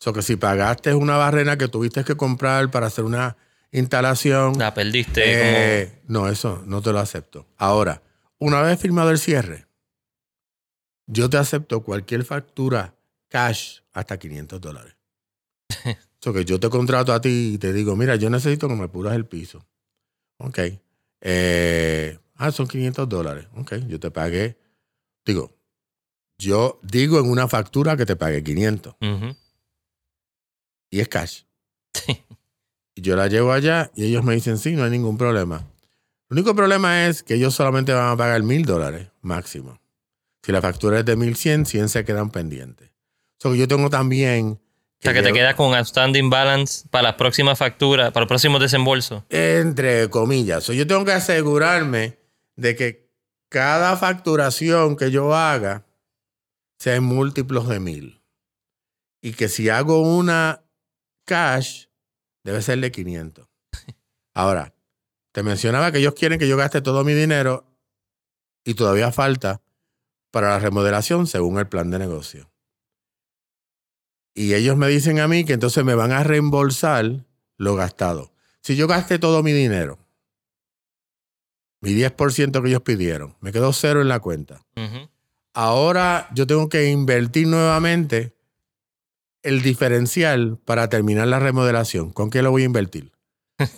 O 0.00 0.04
sea, 0.04 0.12
que 0.12 0.22
si 0.22 0.34
pagaste 0.34 0.94
una 0.94 1.16
barrera 1.16 1.56
que 1.56 1.68
tuviste 1.68 2.02
que 2.02 2.16
comprar 2.16 2.70
para 2.72 2.88
hacer 2.88 3.04
una 3.04 3.36
instalación. 3.70 4.58
La 4.58 4.74
perdiste. 4.74 5.22
Eh, 5.24 5.92
no, 6.08 6.28
eso 6.28 6.62
no 6.66 6.82
te 6.82 6.92
lo 6.92 6.98
acepto. 6.98 7.46
Ahora, 7.56 8.02
una 8.38 8.60
vez 8.62 8.80
firmado 8.80 9.10
el 9.10 9.18
cierre 9.18 9.66
yo 11.06 11.28
te 11.30 11.36
acepto 11.36 11.82
cualquier 11.82 12.24
factura 12.24 12.94
cash 13.28 13.80
hasta 13.92 14.18
500 14.18 14.60
dólares. 14.60 14.96
so 16.20 16.32
que 16.32 16.44
yo 16.44 16.60
te 16.60 16.68
contrato 16.68 17.12
a 17.12 17.20
ti 17.20 17.52
y 17.54 17.58
te 17.58 17.72
digo, 17.72 17.96
mira, 17.96 18.16
yo 18.16 18.30
necesito 18.30 18.68
que 18.68 18.74
me 18.74 18.88
puras 18.88 19.14
el 19.14 19.26
piso. 19.26 19.66
Ok. 20.38 20.58
Eh, 21.20 22.18
ah, 22.36 22.50
son 22.50 22.66
500 22.66 23.08
dólares. 23.08 23.46
Ok, 23.56 23.74
yo 23.86 23.98
te 24.00 24.10
pagué. 24.10 24.58
Digo, 25.24 25.56
yo 26.38 26.80
digo 26.82 27.20
en 27.20 27.30
una 27.30 27.48
factura 27.48 27.96
que 27.96 28.06
te 28.06 28.16
pagué 28.16 28.42
500. 28.42 28.96
Y 30.90 31.00
es 31.00 31.08
cash. 31.08 31.42
y 32.94 33.00
yo 33.00 33.16
la 33.16 33.28
llevo 33.28 33.52
allá 33.52 33.90
y 33.94 34.04
ellos 34.04 34.24
me 34.24 34.34
dicen, 34.34 34.58
sí, 34.58 34.72
no 34.72 34.84
hay 34.84 34.90
ningún 34.90 35.16
problema. 35.16 35.66
El 36.28 36.38
único 36.38 36.54
problema 36.54 37.06
es 37.06 37.22
que 37.22 37.34
ellos 37.34 37.54
solamente 37.54 37.92
van 37.92 38.10
a 38.10 38.16
pagar 38.16 38.42
mil 38.42 38.64
dólares 38.64 39.08
máximo. 39.20 39.81
Si 40.42 40.50
la 40.50 40.60
factura 40.60 40.98
es 41.00 41.04
de 41.04 41.16
1100, 41.16 41.66
100 41.66 41.88
se 41.88 42.04
quedan 42.04 42.30
pendientes. 42.30 42.90
So, 43.38 43.54
yo 43.54 43.68
tengo 43.68 43.90
también. 43.90 44.46
o 44.48 44.58
sea, 45.00 45.14
que 45.14 45.22
te 45.22 45.32
quedas 45.32 45.54
con 45.54 45.74
outstanding 45.74 46.30
balance 46.30 46.86
para 46.90 47.02
las 47.04 47.14
próximas 47.14 47.58
facturas, 47.58 48.12
para 48.12 48.22
los 48.22 48.28
próximos 48.28 48.60
desembolsos. 48.60 49.22
Entre 49.30 50.10
comillas. 50.10 50.66
yo 50.66 50.86
tengo 50.86 51.04
que 51.04 51.12
asegurarme 51.12 52.18
de 52.56 52.76
que 52.76 53.08
cada 53.48 53.96
facturación 53.96 54.96
que 54.96 55.10
yo 55.10 55.34
haga 55.34 55.86
sea 56.78 56.96
en 56.96 57.04
múltiplos 57.04 57.68
de 57.68 57.80
mil. 57.80 58.22
Y 59.20 59.34
que 59.34 59.48
si 59.48 59.68
hago 59.68 60.02
una 60.02 60.64
cash, 61.24 61.86
debe 62.42 62.62
ser 62.62 62.80
de 62.80 62.90
500. 62.90 63.46
Ahora, 64.34 64.74
te 65.30 65.44
mencionaba 65.44 65.92
que 65.92 65.98
ellos 65.98 66.14
quieren 66.14 66.38
que 66.38 66.48
yo 66.48 66.56
gaste 66.56 66.80
todo 66.80 67.04
mi 67.04 67.14
dinero 67.14 67.64
y 68.64 68.74
todavía 68.74 69.12
falta 69.12 69.60
para 70.32 70.48
la 70.48 70.58
remodelación 70.58 71.28
según 71.28 71.60
el 71.60 71.68
plan 71.68 71.90
de 71.90 72.00
negocio. 72.00 72.50
Y 74.34 74.54
ellos 74.54 74.76
me 74.76 74.88
dicen 74.88 75.20
a 75.20 75.28
mí 75.28 75.44
que 75.44 75.52
entonces 75.52 75.84
me 75.84 75.94
van 75.94 76.10
a 76.10 76.24
reembolsar 76.24 77.24
lo 77.58 77.76
gastado. 77.76 78.32
Si 78.62 78.74
yo 78.74 78.88
gasté 78.88 79.18
todo 79.18 79.42
mi 79.42 79.52
dinero, 79.52 79.98
mi 81.80 81.90
10% 81.90 82.62
que 82.62 82.68
ellos 82.68 82.82
pidieron, 82.82 83.36
me 83.40 83.52
quedó 83.52 83.72
cero 83.72 84.00
en 84.00 84.08
la 84.08 84.20
cuenta. 84.20 84.64
Ahora 85.52 86.28
yo 86.32 86.46
tengo 86.46 86.68
que 86.68 86.88
invertir 86.88 87.46
nuevamente 87.46 88.34
el 89.42 89.60
diferencial 89.60 90.58
para 90.64 90.88
terminar 90.88 91.28
la 91.28 91.40
remodelación. 91.40 92.10
¿Con 92.10 92.30
qué 92.30 92.40
lo 92.40 92.50
voy 92.50 92.62
a 92.62 92.66
invertir? 92.66 93.12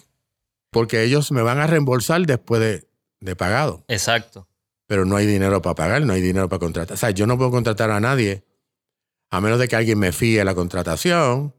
porque 0.70 1.02
ellos 1.02 1.32
me 1.32 1.42
van 1.42 1.58
a 1.58 1.66
reembolsar 1.66 2.24
después 2.26 2.60
de, 2.60 2.86
de 3.20 3.34
pagado. 3.34 3.84
Exacto. 3.88 4.46
Pero 4.86 5.04
no 5.04 5.16
hay 5.16 5.26
dinero 5.26 5.62
para 5.62 5.74
pagar, 5.74 6.02
no 6.02 6.12
hay 6.12 6.20
dinero 6.20 6.48
para 6.48 6.60
contratar. 6.60 6.94
O 6.94 6.98
sea, 6.98 7.10
yo 7.10 7.26
no 7.26 7.38
puedo 7.38 7.50
contratar 7.50 7.90
a 7.90 8.00
nadie 8.00 8.44
a 9.30 9.40
menos 9.40 9.58
de 9.58 9.68
que 9.68 9.76
alguien 9.76 9.98
me 9.98 10.12
fíe 10.12 10.44
la 10.44 10.54
contratación 10.54 11.54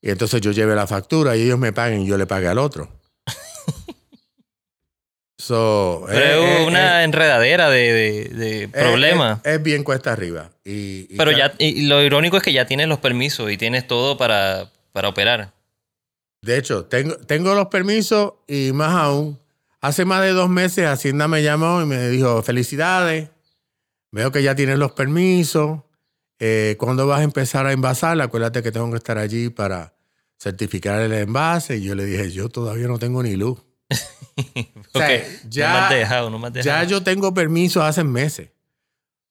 y 0.00 0.10
entonces 0.10 0.40
yo 0.40 0.50
lleve 0.52 0.74
la 0.74 0.86
factura 0.86 1.36
y 1.36 1.42
ellos 1.42 1.58
me 1.58 1.72
paguen 1.72 2.02
y 2.02 2.06
yo 2.06 2.16
le 2.18 2.26
pague 2.26 2.48
al 2.48 2.58
otro. 2.58 2.88
so, 5.38 6.04
Pero 6.08 6.42
eh, 6.42 6.54
es 6.54 6.60
eh, 6.62 6.66
una 6.66 7.02
eh, 7.02 7.04
enredadera 7.04 7.70
de, 7.70 7.92
de- 7.92 8.28
de 8.30 8.62
eh, 8.64 8.68
problemas. 8.68 9.40
Es, 9.44 9.62
bien 9.62 9.84
cuesta 9.84 10.12
arriba. 10.12 10.50
Y, 10.64 11.06
y 11.10 11.16
Pero 11.16 11.30
ya, 11.32 11.54
y 11.58 11.82
lo 11.86 12.02
irónico 12.02 12.36
es 12.36 12.42
que 12.42 12.52
ya 12.52 12.66
tienes 12.66 12.88
los 12.88 12.98
permisos 12.98 13.50
y 13.50 13.56
tienes 13.56 13.86
todo 13.86 14.16
para, 14.16 14.70
para 14.92 15.08
operar. 15.08 15.52
De 16.42 16.58
hecho, 16.58 16.86
tengo, 16.86 17.16
tengo 17.18 17.54
los 17.54 17.68
permisos 17.68 18.34
y 18.48 18.72
más 18.72 18.92
aún. 18.94 19.38
Hace 19.82 20.04
más 20.04 20.22
de 20.22 20.30
dos 20.30 20.48
meses 20.48 20.86
Hacienda 20.86 21.28
me 21.28 21.42
llamó 21.42 21.82
y 21.82 21.86
me 21.86 22.08
dijo, 22.08 22.42
felicidades, 22.42 23.30
veo 24.12 24.30
que 24.32 24.42
ya 24.42 24.54
tienes 24.54 24.78
los 24.78 24.92
permisos. 24.92 25.80
Eh, 26.38 26.76
¿Cuándo 26.78 27.06
vas 27.06 27.20
a 27.20 27.24
empezar 27.24 27.66
a 27.66 27.72
envasar? 27.72 28.20
Acuérdate 28.20 28.62
que 28.62 28.72
tengo 28.72 28.90
que 28.90 28.96
estar 28.96 29.18
allí 29.18 29.48
para 29.50 29.94
certificar 30.38 31.00
el 31.02 31.12
envase. 31.12 31.76
Y 31.76 31.82
yo 31.84 31.94
le 31.94 32.04
dije, 32.04 32.30
yo 32.30 32.48
todavía 32.48 32.86
no 32.88 32.98
tengo 32.98 33.22
ni 33.22 33.36
luz. 33.36 33.58
O 34.94 34.98
sea, 34.98 35.22
ya- 35.48 35.68
no 35.68 35.74
me 35.74 35.80
has 35.84 35.90
dejado, 35.90 36.30
no 36.30 36.38
me 36.38 36.46
has 36.48 36.52
dejado. 36.52 36.82
Ya 36.84 36.88
yo 36.88 37.02
tengo 37.02 37.32
permiso 37.34 37.82
hace 37.82 38.04
meses. 38.04 38.50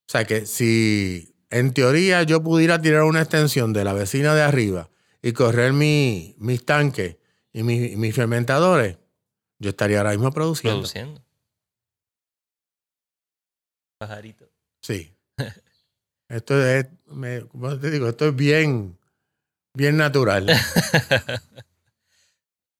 O 0.07 0.11
sea 0.11 0.25
que 0.25 0.45
si 0.45 1.35
en 1.49 1.73
teoría 1.73 2.23
yo 2.23 2.41
pudiera 2.43 2.81
tirar 2.81 3.03
una 3.03 3.21
extensión 3.21 3.71
de 3.73 3.83
la 3.83 3.93
vecina 3.93 4.33
de 4.35 4.41
arriba 4.41 4.89
y 5.21 5.31
correr 5.33 5.73
mi- 5.73 6.35
mis 6.39 6.65
tanques 6.65 7.17
y 7.53 7.63
mi- 7.63 7.95
mis 7.95 8.15
fermentadores, 8.15 8.97
yo 9.61 9.69
estaría 9.69 9.99
ahora 9.99 10.11
mismo 10.11 10.31
produciendo. 10.31 10.79
produciendo. 10.79 11.21
Pajarito. 13.99 14.49
Sí. 14.81 15.13
Esto 16.29 16.65
es, 16.65 16.87
me- 17.07 17.41
¿cómo 17.47 17.77
te 17.77 17.91
digo? 17.91 18.07
Esto 18.09 18.29
es 18.29 18.35
bien, 18.35 18.97
bien 19.75 19.97
natural. 19.97 20.47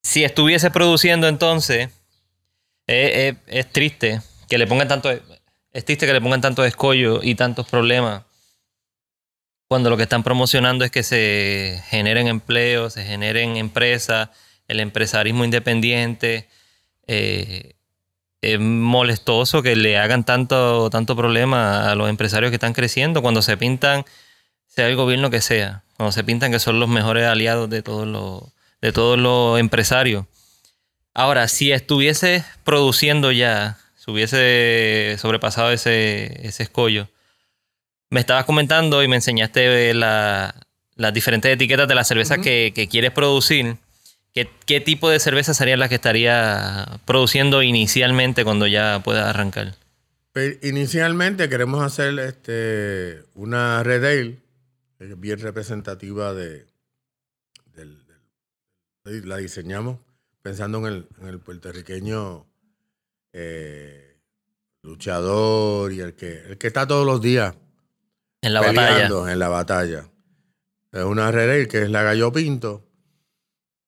si 0.03 0.23
estuviese 0.23 0.71
produciendo 0.71 1.27
entonces, 1.27 1.89
es, 2.87 3.35
es- 3.35 3.37
es 3.47 3.71
triste 3.71 4.21
que 4.49 4.57
le 4.57 4.67
pongan 4.67 4.87
tanto, 4.87 5.11
es 5.11 5.85
triste 5.85 6.05
que 6.07 6.13
le 6.13 6.21
pongan 6.21 6.41
tanto 6.41 6.65
escollo 6.65 7.21
y 7.21 7.35
tantos 7.35 7.67
problemas 7.69 8.23
cuando 9.69 9.89
lo 9.89 9.95
que 9.97 10.03
están 10.03 10.23
promocionando 10.23 10.83
es 10.83 10.91
que 10.91 11.03
se 11.03 11.81
generen 11.87 12.27
empleos, 12.27 12.93
se 12.93 13.05
generen 13.05 13.55
empresas, 13.55 14.29
el 14.67 14.79
empresarismo 14.81 15.45
independiente. 15.45 16.49
Eh, 17.13 17.75
es 18.41 18.59
molestoso 18.59 19.61
que 19.61 19.75
le 19.75 19.97
hagan 19.97 20.23
tanto, 20.23 20.89
tanto 20.89 21.15
problema 21.15 21.91
a 21.91 21.95
los 21.95 22.09
empresarios 22.09 22.49
que 22.51 22.55
están 22.55 22.73
creciendo 22.73 23.21
cuando 23.21 23.41
se 23.41 23.57
pintan, 23.57 24.05
sea 24.67 24.87
el 24.87 24.95
gobierno 24.95 25.29
que 25.29 25.41
sea, 25.41 25.83
cuando 25.97 26.11
se 26.13 26.23
pintan 26.23 26.51
que 26.51 26.59
son 26.59 26.79
los 26.79 26.87
mejores 26.89 27.25
aliados 27.25 27.69
de 27.69 27.81
todos 27.83 28.07
los, 28.07 28.43
de 28.81 28.91
todos 28.93 29.19
los 29.19 29.59
empresarios. 29.59 30.25
Ahora, 31.13 31.47
si 31.49 31.71
estuviese 31.73 32.45
produciendo 32.63 33.31
ya, 33.31 33.77
si 33.97 34.09
hubiese 34.11 35.17
sobrepasado 35.19 35.71
ese, 35.71 36.47
ese 36.47 36.63
escollo, 36.63 37.09
me 38.09 38.21
estabas 38.21 38.45
comentando 38.45 39.03
y 39.03 39.07
me 39.07 39.17
enseñaste 39.17 39.93
la- 39.93 40.55
las 40.95 41.13
diferentes 41.13 41.51
etiquetas 41.53 41.87
de 41.87 41.95
la 41.95 42.03
cerveza 42.03 42.35
Ujú. 42.35 42.43
que, 42.43 42.71
que 42.73 42.87
quieres 42.87 43.11
producir. 43.11 43.75
¿Qué, 44.33 44.49
¿Qué 44.65 44.79
tipo 44.79 45.09
de 45.09 45.19
cerveza 45.19 45.53
serían 45.53 45.79
las 45.79 45.89
que 45.89 45.95
estaría 45.95 46.85
produciendo 47.05 47.61
inicialmente 47.63 48.43
cuando 48.43 48.65
ya 48.67 49.01
pueda 49.03 49.29
arrancar? 49.29 49.75
Pero 50.31 50.55
inicialmente 50.61 51.49
queremos 51.49 51.83
hacer 51.83 52.17
este, 52.19 53.23
una 53.35 53.83
Red 53.83 54.05
Ale 54.05 54.37
eh, 54.99 55.15
bien 55.17 55.39
representativa 55.39 56.33
de, 56.33 56.65
del- 57.75 58.05
del- 59.03 59.27
la 59.27 59.37
diseñamos 59.37 59.97
pensando 60.41 60.77
en 60.79 60.85
el, 60.85 61.07
en 61.21 61.27
el 61.27 61.39
puertorriqueño 61.39 62.45
eh, 63.33 64.17
luchador 64.83 65.91
y 65.91 65.99
el 65.99 66.13
que, 66.13 66.39
el 66.47 66.57
que 66.57 66.67
está 66.67 66.87
todos 66.87 67.05
los 67.05 67.21
días 67.21 67.53
En 68.41 68.53
la 68.53 68.61
batalla. 68.61 69.07
en 69.31 69.39
la 69.39 69.49
batalla. 69.49 70.05
Es 70.93 71.03
una 71.03 71.31
Red 71.31 71.49
Ale 71.49 71.67
que 71.67 71.83
es 71.83 71.89
la 71.89 72.03
Gallo 72.03 72.31
Pinto, 72.31 72.87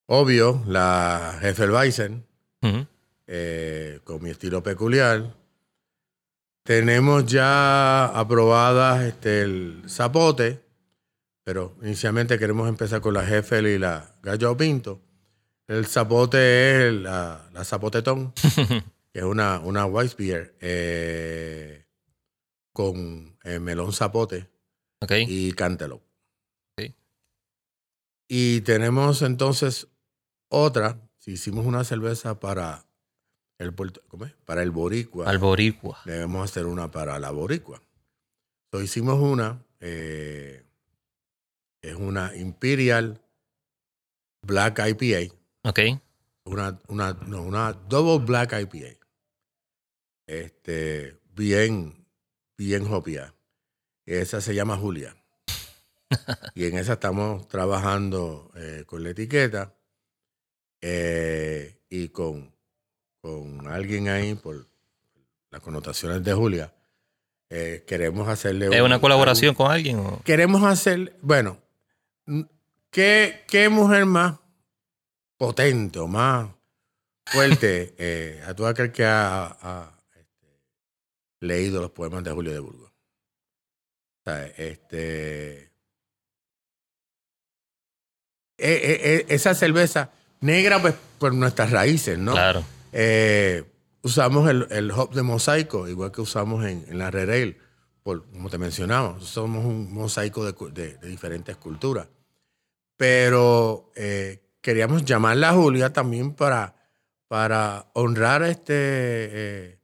obvio, 0.06 0.64
la 0.68 1.40
Hefeweizen, 1.42 2.26
Ujú. 2.62 2.88
eh, 3.28 4.00
con 4.04 4.22
mi 4.24 4.30
estilo 4.30 4.62
peculiar. 4.64 5.36
Tenemos 6.64 7.26
ya 7.26 8.06
aprobadas 8.06 9.04
este, 9.04 9.42
el 9.42 9.84
zapote, 9.88 10.64
pero 11.44 11.76
inicialmente 11.82 12.40
queremos 12.40 12.70
empezar 12.70 13.02
con 13.02 13.14
la 13.14 13.28
Hefel 13.30 13.68
y 13.68 13.78
la 13.78 14.16
Gallo 14.22 14.56
Pinto. 14.56 15.02
El 15.68 15.86
zapote 15.86 16.88
es 16.88 16.94
la, 16.94 17.50
la 17.52 17.64
zapotetón, 17.66 18.34
que 19.12 19.20
es 19.20 19.24
una, 19.24 19.60
una 19.60 19.86
Weiss 19.86 20.16
Beer 20.16 20.56
eh, 20.62 21.86
con 22.72 23.38
eh, 23.44 23.60
melón 23.60 23.92
zapote 23.92 24.50
y 25.28 25.52
cantaloupe. 25.52 26.06
Ok. 26.78 26.94
Y 28.30 28.62
tenemos 28.62 29.22
entonces 29.22 29.88
otra, 30.54 31.00
si 31.18 31.32
hicimos 31.32 31.66
una 31.66 31.84
cerveza 31.84 32.40
para 32.40 32.86
el 33.58 33.74
puerto, 33.74 34.02
¿cómo 34.08 34.26
es? 34.26 34.34
Para 34.46 34.62
el 34.62 34.72
boricua, 34.72 35.28
Al 35.28 35.40
boricua. 35.40 36.00
debemos 36.06 36.44
hacer 36.50 36.66
una 36.68 36.92
para 36.92 37.18
la 37.20 37.32
boricua. 37.32 37.82
Entonces 38.68 38.90
hicimos 38.92 39.20
una, 39.20 39.64
eh, 39.80 40.64
es 41.82 41.96
una 41.96 42.36
Imperial 42.36 43.20
Black 44.46 44.80
IPA, 44.80 45.34
Ok. 45.64 45.80
una, 46.46 46.80
una, 46.88 47.14
no, 47.14 47.42
una 47.42 47.74
Double 47.74 48.24
Black 48.26 48.54
IPA. 48.54 49.00
Este, 50.28 51.20
bien, 51.34 52.06
bien 52.58 52.86
hopia. 52.94 53.34
Esa 54.06 54.40
se 54.42 54.54
llama 54.54 54.78
Julia. 54.78 55.16
y 56.56 56.66
en 56.66 56.78
esa 56.78 56.94
estamos 56.94 57.48
trabajando 57.48 58.52
eh, 58.56 58.84
con 58.86 59.04
la 59.04 59.10
etiqueta 59.10 59.74
eh, 60.86 61.80
y 61.90 62.10
con, 62.10 62.54
con 63.22 63.68
alguien 63.70 64.10
ahí 64.10 64.36
por 64.36 64.68
las 65.50 65.62
connotaciones 65.62 66.22
de 66.24 66.34
Julia. 66.34 66.74
eh, 67.50 67.84
queremos 67.88 68.28
hacerle 68.28 68.66
¿Es 68.68 68.80
un- 68.82 68.88
una 68.88 69.00
colaboración 69.00 69.56
con 69.56 69.72
alguien? 69.72 70.00
o? 70.00 70.22
queremos 70.26 70.62
hacer, 70.64 71.16
bueno, 71.22 71.58
¿qué, 72.90 73.44
qué 73.48 73.70
mujer 73.70 74.06
más 74.06 74.40
potente 75.38 76.00
o 76.00 76.08
más 76.08 76.50
fuerte 77.28 77.94
eh, 77.98 78.42
a 78.46 78.54
todo 78.54 78.68
aquel 78.68 78.92
que 78.92 79.06
ha, 79.06 79.46
ha, 79.62 80.00
este, 80.16 80.48
leído 81.40 81.82
los 81.82 81.92
poemas 81.92 82.24
de 82.26 82.32
Julio 82.32 82.52
de 82.52 82.60
Burgos? 82.60 82.92
Este, 84.58 85.72
esa 88.58 89.54
cerveza 89.54 90.12
negra, 90.44 90.82
pues 90.82 90.94
por 91.18 91.34
nuestras 91.34 91.72
raíces, 91.72 92.18
¿no? 92.18 92.34
Claro. 92.34 92.64
Eh, 92.92 93.64
usamos 94.04 94.50
el, 94.50 94.68
el 94.70 94.92
hop 94.92 95.14
de 95.14 95.24
mosaico, 95.24 95.88
igual 95.88 96.12
que 96.12 96.22
usamos 96.22 96.66
en, 96.66 96.86
en 96.88 96.98
la 97.00 97.10
Red 97.10 97.56
por, 98.04 98.26
como 98.32 98.50
te 98.50 98.58
mencionaba, 98.58 99.20
somos 99.22 99.64
un 99.66 99.92
mosaico 99.94 100.46
de, 100.46 100.54
de- 100.74 100.98
de 100.98 101.08
diferentes 101.08 101.56
culturas. 101.56 102.08
Pero 102.98 103.92
eh, 103.96 104.42
queríamos 104.62 105.04
llamarla 105.06 105.50
a 105.50 105.54
Julia 105.54 105.92
también 105.94 106.34
para, 106.34 106.76
para 107.28 107.88
honrar 107.94 108.44
este, 108.44 108.64
eh, 108.76 109.80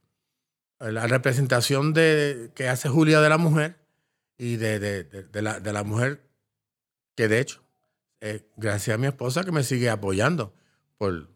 la 0.80 1.08
representación 1.08 1.94
de, 1.94 2.52
que 2.56 2.68
hace 2.70 2.90
Julia 2.90 3.22
de 3.22 3.30
la 3.30 3.38
mujer 3.38 3.78
y 4.38 4.58
de- 4.58 4.80
de- 4.80 5.04
de 5.04 5.42
la, 5.42 5.60
de 5.60 5.74
la 5.74 5.84
mujer 5.84 6.22
que 7.16 7.28
de 7.28 7.40
hecho, 7.40 7.62
eh, 8.22 8.50
gracias 8.58 8.96
a 8.96 8.98
mi 8.98 9.08
esposa 9.08 9.44
que 9.44 9.52
me 9.52 9.64
sigue 9.64 9.90
apoyando 9.90 10.54
por 10.98 11.30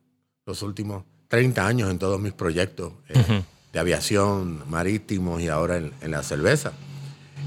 los 0.45 0.61
últimos 0.61 1.05
30 1.27 1.65
años 1.65 1.89
en 1.89 1.99
todos 1.99 2.19
mis 2.19 2.33
proyectos 2.33 2.93
eh, 3.09 3.43
de 3.71 3.79
aviación, 3.79 4.69
marítimos 4.69 5.41
y 5.41 5.47
ahora 5.47 5.77
en, 5.77 5.93
en 6.01 6.11
la 6.11 6.23
cerveza. 6.23 6.73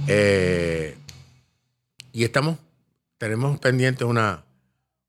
Eh, 0.09 0.97
y 2.13 2.25
estamos, 2.25 2.59
tenemos 3.19 3.59
pendiente 3.59 4.05
una, 4.05 4.45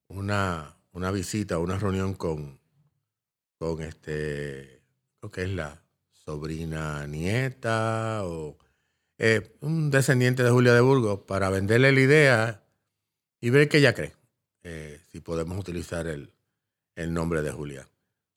una, 0.08 0.76
una 0.92 1.12
visita, 1.12 1.58
una 1.58 1.78
reunión 1.80 2.14
con, 2.14 2.60
con 3.58 3.82
este, 3.82 4.82
creo 5.20 5.32
que 5.32 5.44
es 5.44 5.50
la 5.50 5.82
sobrina 6.12 7.08
nieta 7.08 8.22
o 8.24 8.58
eh, 9.18 9.56
un 9.62 9.90
descendiente 9.90 10.44
de 10.44 10.50
Julia 10.52 10.74
de 10.74 10.82
Burgos 10.82 11.22
para 11.22 11.50
venderle 11.50 11.92
la 11.92 12.00
idea 12.02 12.64
y 13.40 13.50
ver 13.50 13.70
qué 13.70 13.78
ella 13.78 13.94
cree, 13.94 14.14
eh, 14.70 15.00
si 15.12 15.22
podemos 15.22 15.58
utilizar 15.58 16.08
el, 16.08 16.30
el 16.96 17.14
nombre 17.14 17.42
de 17.42 17.52
Julia. 17.52 17.88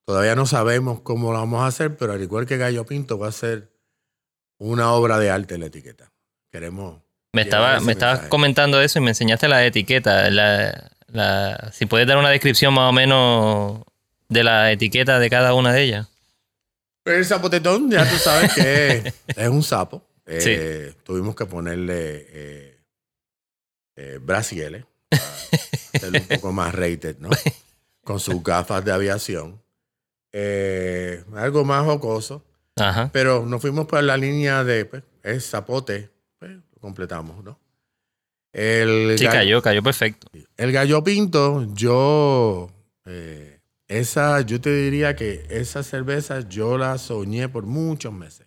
Todavía 0.04 0.36
no 0.36 0.46
sabemos 0.46 1.00
cómo 1.00 1.32
lo 1.32 1.38
vamos 1.38 1.62
a 1.62 1.66
hacer, 1.66 1.96
pero 1.96 2.12
al 2.12 2.22
igual 2.22 2.46
que 2.46 2.56
Gallo 2.56 2.86
Pinto 2.86 3.18
va 3.18 3.26
a 3.28 3.32
ser 3.32 3.72
una 4.58 4.92
obra 4.92 5.18
de 5.18 5.30
arte 5.30 5.58
la 5.58 5.66
etiqueta. 5.66 6.12
Queremos... 6.52 7.02
Me 7.32 7.42
estaba, 7.42 7.80
me 7.80 7.92
estabas 7.92 8.28
comentando 8.28 8.80
eso 8.80 8.98
y 8.98 9.02
me 9.02 9.10
enseñaste 9.10 9.48
la 9.48 9.64
etiqueta. 9.64 10.30
La, 10.30 11.70
si 11.72 11.86
puedes 11.86 12.06
dar 12.06 12.18
una 12.18 12.30
descripción 12.30 12.74
más 12.74 12.90
o 12.90 12.92
menos 12.92 13.82
de 14.28 14.44
la 14.44 14.70
etiqueta 14.70 15.18
de 15.18 15.30
cada 15.30 15.54
una 15.54 15.72
de 15.72 15.82
ellas. 15.82 16.08
El 17.04 17.24
zapotetón, 17.24 17.90
ya 17.90 18.08
tú 18.08 18.16
sabes 18.16 18.52
que 18.54 19.12
es, 19.26 19.48
un 19.48 19.62
sapo. 19.62 20.06
Eh, 20.26 20.94
tuvimos 21.02 21.34
que 21.34 21.46
ponerle 21.46 22.26
eh, 22.28 22.78
eh, 23.96 24.18
un 26.02 26.26
poco 26.36 26.52
más 26.52 26.74
rated, 26.74 27.18
¿no? 27.18 27.30
Con 28.04 28.20
sus 28.20 28.42
gafas 28.42 28.84
de 28.84 28.92
aviación. 28.92 29.62
Eh, 30.32 31.24
algo 31.34 31.64
más 31.64 31.84
jocoso. 31.84 32.44
Ajá. 32.76 33.10
Pero 33.12 33.44
nos 33.44 33.60
fuimos 33.60 33.86
por 33.86 34.02
la 34.02 34.16
línea 34.16 34.64
de 34.64 34.84
pues, 34.84 35.02
es 35.22 35.48
zapote. 35.48 36.10
Pues, 36.38 36.52
lo 36.52 36.80
completamos, 36.80 37.44
¿no? 37.44 37.58
El 38.52 39.16
sí, 39.18 39.26
cayó, 39.26 39.62
cayó 39.62 39.82
perfecto. 39.82 40.26
El 40.56 40.72
gallo 40.72 41.04
pinto, 41.04 41.66
yo 41.74 42.70
esa, 43.90 44.40
yo 44.42 44.60
te 44.60 44.72
diría 44.72 45.16
que 45.16 45.44
esa 45.50 45.82
cerveza 45.82 46.48
yo 46.48 46.78
la 46.78 46.96
soñé 46.96 47.48
por 47.48 47.66
muchos 47.66 48.12
meses. 48.12 48.46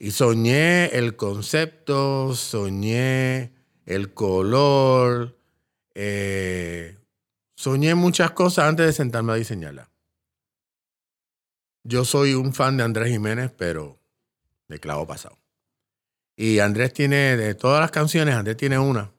Y 0.00 0.10
soñé 0.10 0.86
el 0.86 1.14
concepto, 1.14 2.34
soñé 2.34 3.52
el 3.84 4.12
color, 4.14 5.35
eh, 5.98 6.98
soñé 7.54 7.94
muchas 7.94 8.32
cosas 8.32 8.68
antes 8.68 8.84
de 8.84 8.92
sentarme 8.92 9.32
a 9.32 9.36
diseñarla. 9.36 9.88
Yo 11.84 12.04
soy 12.04 12.34
un 12.34 12.52
fan 12.52 12.76
de 12.76 12.84
Andrés 12.84 13.08
Jiménez, 13.08 13.50
pero 13.56 13.98
de 14.68 14.78
clavo 14.78 15.06
pasado. 15.06 15.38
Y 16.36 16.58
Andrés 16.58 16.92
tiene, 16.92 17.38
de 17.38 17.54
todas 17.54 17.80
las 17.80 17.90
canciones, 17.92 18.34
Andrés 18.34 18.58
tiene 18.58 18.78
una. 18.78 19.10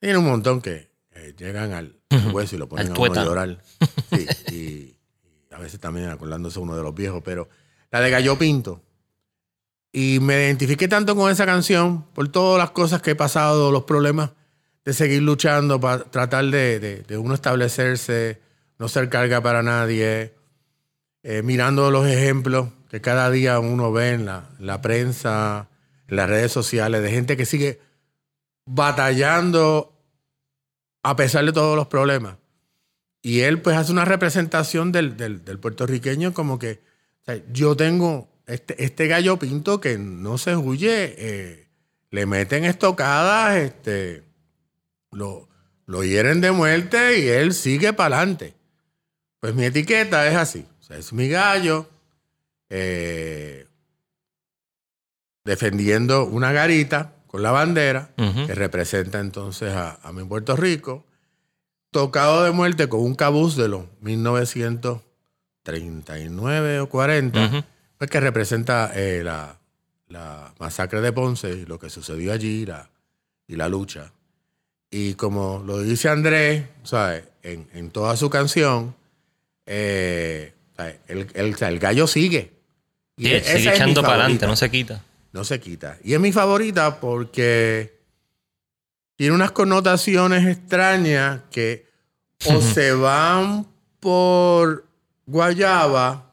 Tiene 0.00 0.18
un 0.18 0.24
montón 0.24 0.60
que 0.60 0.90
llegan 1.36 1.72
al 1.72 2.00
hueso 2.32 2.56
y 2.56 2.58
lo 2.58 2.68
ponen 2.68 2.88
a 2.88 2.98
uno 2.98 3.24
llorar. 3.24 3.62
Sí, 4.10 4.26
y, 4.52 5.54
a 5.54 5.60
veces 5.60 5.78
también 5.78 6.08
acordándose 6.08 6.58
uno 6.58 6.76
de 6.76 6.82
los 6.82 6.96
viejos, 6.96 7.22
pero 7.24 7.48
la 7.92 8.00
de 8.00 8.10
Gallo 8.10 8.36
Pinto. 8.36 8.82
Y 9.92 10.18
me 10.20 10.34
identifiqué 10.34 10.88
tanto 10.88 11.14
con 11.14 11.30
esa 11.30 11.46
canción 11.46 12.06
por 12.12 12.28
todas 12.28 12.58
las 12.58 12.72
cosas 12.72 13.02
que 13.02 13.12
he 13.12 13.16
pasado, 13.16 13.70
los 13.70 13.84
problemas 13.84 14.32
de 14.88 14.94
seguir 14.94 15.20
luchando 15.20 15.78
para 15.78 16.04
tratar 16.04 16.46
de, 16.46 17.04
uno 17.18 17.34
establecerse, 17.34 18.40
no 18.78 18.88
ser 18.88 19.10
carga 19.10 19.42
para 19.42 19.62
nadie, 19.62 20.32
eh, 21.22 21.42
mirando 21.42 21.90
los 21.90 22.06
ejemplos 22.06 22.70
que 22.88 23.02
cada 23.02 23.30
día 23.30 23.58
uno 23.58 23.92
ve 23.92 24.12
en 24.12 24.24
la, 24.24 24.48
la 24.58 24.80
prensa, 24.80 25.68
en 26.06 26.16
las 26.16 26.30
redes 26.30 26.52
sociales, 26.52 27.02
de 27.02 27.10
gente 27.10 27.36
que 27.36 27.44
sigue 27.44 27.82
batallando 28.64 29.94
a 31.02 31.16
pesar 31.16 31.44
de 31.44 31.52
todos 31.52 31.76
los 31.76 31.88
problemas. 31.88 32.36
Y 33.20 33.40
él 33.40 33.60
pues 33.60 33.76
hace 33.76 33.92
una 33.92 34.06
representación 34.06 34.90
del, 34.90 35.42
puertorriqueño 35.60 36.32
como 36.32 36.58
que 36.58 36.80
yo 37.52 37.76
tengo 37.76 38.30
este, 38.46 38.82
este, 38.82 39.06
gallo 39.06 39.38
pinto 39.38 39.82
que 39.82 39.98
no 39.98 40.38
se 40.38 40.56
huye, 40.56 41.14
eh, 41.18 41.68
le 42.10 42.24
meten 42.24 42.64
estocadas, 42.64 43.58
este, 43.58 44.27
lo, 45.10 45.48
lo 45.86 46.04
hieren 46.04 46.40
de 46.40 46.52
muerte 46.52 47.18
y 47.18 47.28
él 47.28 47.54
sigue 47.54 47.92
para 47.92 48.18
adelante. 48.18 48.54
Pues 49.40 49.54
mi 49.54 49.64
etiqueta 49.64 50.28
es 50.28 50.36
así. 50.36 50.66
es 50.90 51.12
mi 51.12 51.28
gallo 51.28 51.88
eh, 52.70 53.66
defendiendo 55.44 56.26
una 56.26 56.52
garita 56.52 57.14
con 57.26 57.42
la 57.42 57.50
bandera, 57.52 58.10
que 58.16 58.54
representa 58.54 59.20
entonces 59.20 59.74
a, 59.74 59.98
mi 60.12 60.24
Puerto 60.24 60.56
Rico, 60.56 61.04
tocado 61.90 62.44
de 62.44 62.52
muerte 62.52 62.88
con 62.88 63.00
un 63.00 63.14
cabuz 63.14 63.56
de 63.56 63.68
los 63.68 63.84
1939 64.00 66.80
o 66.80 66.88
40, 66.88 67.66
pues 67.96 68.10
que 68.10 68.20
representa 68.20 68.90
eh, 68.94 69.22
la, 69.22 69.58
masacre 70.58 71.00
de 71.00 71.12
Ponce 71.12 71.50
y 71.50 71.64
lo 71.66 71.78
que 71.78 71.90
sucedió 71.90 72.32
allí 72.32 72.66
y 73.46 73.56
la 73.56 73.68
lucha. 73.68 74.10
Y 74.90 75.14
como 75.14 75.62
lo 75.66 75.82
dice 75.82 76.08
Andrés, 76.08 76.64
¿sabes? 76.82 77.24
En, 77.42 77.90
toda 77.90 78.16
su 78.16 78.28
canción, 78.28 78.94
eh, 79.66 80.52
el, 81.06 81.28
el, 81.34 81.78
gallo 81.78 82.06
sigue. 82.06 82.52
Y 83.16 83.26
sigue 83.40 83.74
echando 83.74 84.02
para 84.02 84.24
adelante, 84.24 84.46
no 84.46 84.56
se 84.56 84.70
quita. 84.70 85.02
No 85.32 85.44
se 85.44 85.60
quita. 85.60 85.98
Y 86.04 86.14
es 86.14 86.20
mi 86.20 86.32
favorita 86.32 87.00
porque 87.00 87.98
tiene 89.16 89.34
unas 89.34 89.52
connotaciones 89.52 90.46
extrañas 90.46 91.42
que 91.50 91.86
o 92.46 92.60
se 92.60 92.92
van 92.92 93.66
por 94.00 94.86
guayaba 95.26 96.28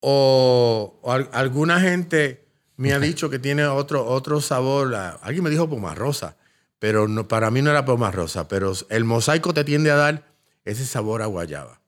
o, 0.00 0.98
alguna 1.32 1.80
gente 1.80 2.46
me 2.76 2.92
ha 2.92 2.98
dicho 2.98 3.28
que 3.28 3.38
tiene 3.38 3.66
otro, 3.66 4.06
otro 4.06 4.40
sabor. 4.40 4.94
Alguien 4.94 5.44
me 5.44 5.50
dijo 5.50 5.68
pomarrosa, 5.68 6.36
pero 6.80 7.06
no, 7.06 7.28
para 7.28 7.52
mí 7.52 7.62
no 7.62 7.70
era 7.70 7.84
pomarrosa, 7.84 8.48
pero 8.48 8.72
el 8.88 9.04
mosaico 9.04 9.54
te 9.54 9.62
tiende 9.62 9.92
a 9.92 9.96
dar 9.96 10.24
ese 10.64 10.84
sabor 10.84 11.22
a 11.22 11.26
guayaba. 11.26 11.78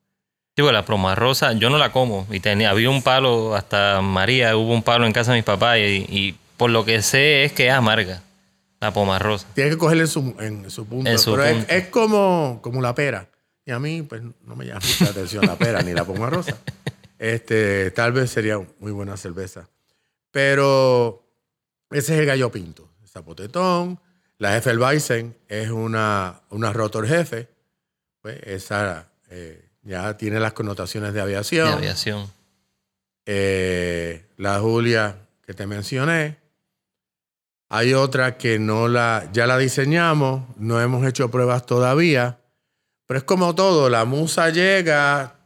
Sí, 0.55 0.61
bueno, 0.61 0.79
la 0.79 0.85
pomarrosa 0.85 1.55
yo 1.55 1.71
no 1.71 1.79
la 1.79 1.93
como. 1.93 2.27
Y 2.31 2.41
tenía, 2.41 2.71
había 2.71 2.91
un 2.91 3.03
palo, 3.03 3.57
hasta 3.57 4.03
María, 4.03 4.55
hubo 4.55 4.73
un 4.73 4.83
palo 4.83 5.07
en 5.07 5.13
casa 5.13 5.33
de 5.33 5.39
mis 5.39 5.45
papás 5.45 5.79
y, 5.79 6.37
por 6.59 6.71
lo 6.71 6.85
que 6.85 7.03
sé 7.03 7.45
es 7.45 7.53
que 7.53 7.69
es 7.69 7.73
amarga, 7.73 8.23
la 8.81 8.93
pomarrosa. 8.93 9.49
Tienes 9.55 9.73
que 9.73 9.79
cogerle 9.79 10.03
en 10.03 10.09
su, 10.09 10.37
en 10.39 10.71
su 10.71 10.87
punto. 10.87 11.11
pero 11.11 11.45
Es, 11.47 11.89
como, 11.89 12.61
como 12.63 12.83
la 12.83 12.95
pera. 12.95 13.29
Y 13.65 13.71
a 13.71 13.79
mí, 13.79 14.03
pues, 14.03 14.23
no 14.23 14.55
me 14.55 14.67
llama 14.67 14.81
mucha 14.87 15.11
atención 15.11 15.47
la 15.47 15.57
pera 15.57 15.83
ni 15.83 15.93
la 15.93 16.05
pomarrosa. 16.05 16.57
Este, 17.19 17.93
tal 17.93 18.11
vez 18.11 18.33
sería 18.33 18.59
muy 18.81 18.91
buena 18.91 19.17
cerveza. 19.17 19.69
Pero 20.33 21.25
ese 21.93 22.15
es 22.15 22.19
el 22.19 22.27
gallo 22.27 22.51
pinto. 22.51 22.89
Zapotetón. 23.07 24.01
La 24.43 24.57
Heffelweizen 24.57 25.37
es 25.47 25.71
una, 25.71 26.41
una 26.51 26.73
rotor 26.73 27.07
jefe. 27.07 27.49
Pues 28.21 28.41
esa... 28.43 29.07
Eh, 29.31 29.69
ya 29.85 30.17
tiene 30.17 30.41
las 30.41 30.53
connotaciones 30.53 31.15
de 31.15 31.21
aviación. 31.21 31.69
De 31.69 31.75
aviación. 31.75 32.29
Eh, 33.25 34.27
la 34.39 34.59
Julia 34.59 35.17
que 35.47 35.55
te 35.55 35.65
mencioné. 35.69 36.39
Hay 37.69 37.95
otra 37.95 38.37
que 38.37 38.59
no 38.59 38.89
la, 38.89 39.29
ya 39.33 39.47
la 39.47 39.59
diseñamos, 39.59 40.43
no 40.57 40.81
hemos 40.81 41.07
hecho 41.07 41.31
pruebas 41.31 41.65
todavía, 41.65 42.41
pero 43.07 43.19
es 43.19 43.25
como 43.25 43.55
todo, 43.55 43.89
la 43.89 44.05
musa 44.05 44.51
llega, 44.51 45.37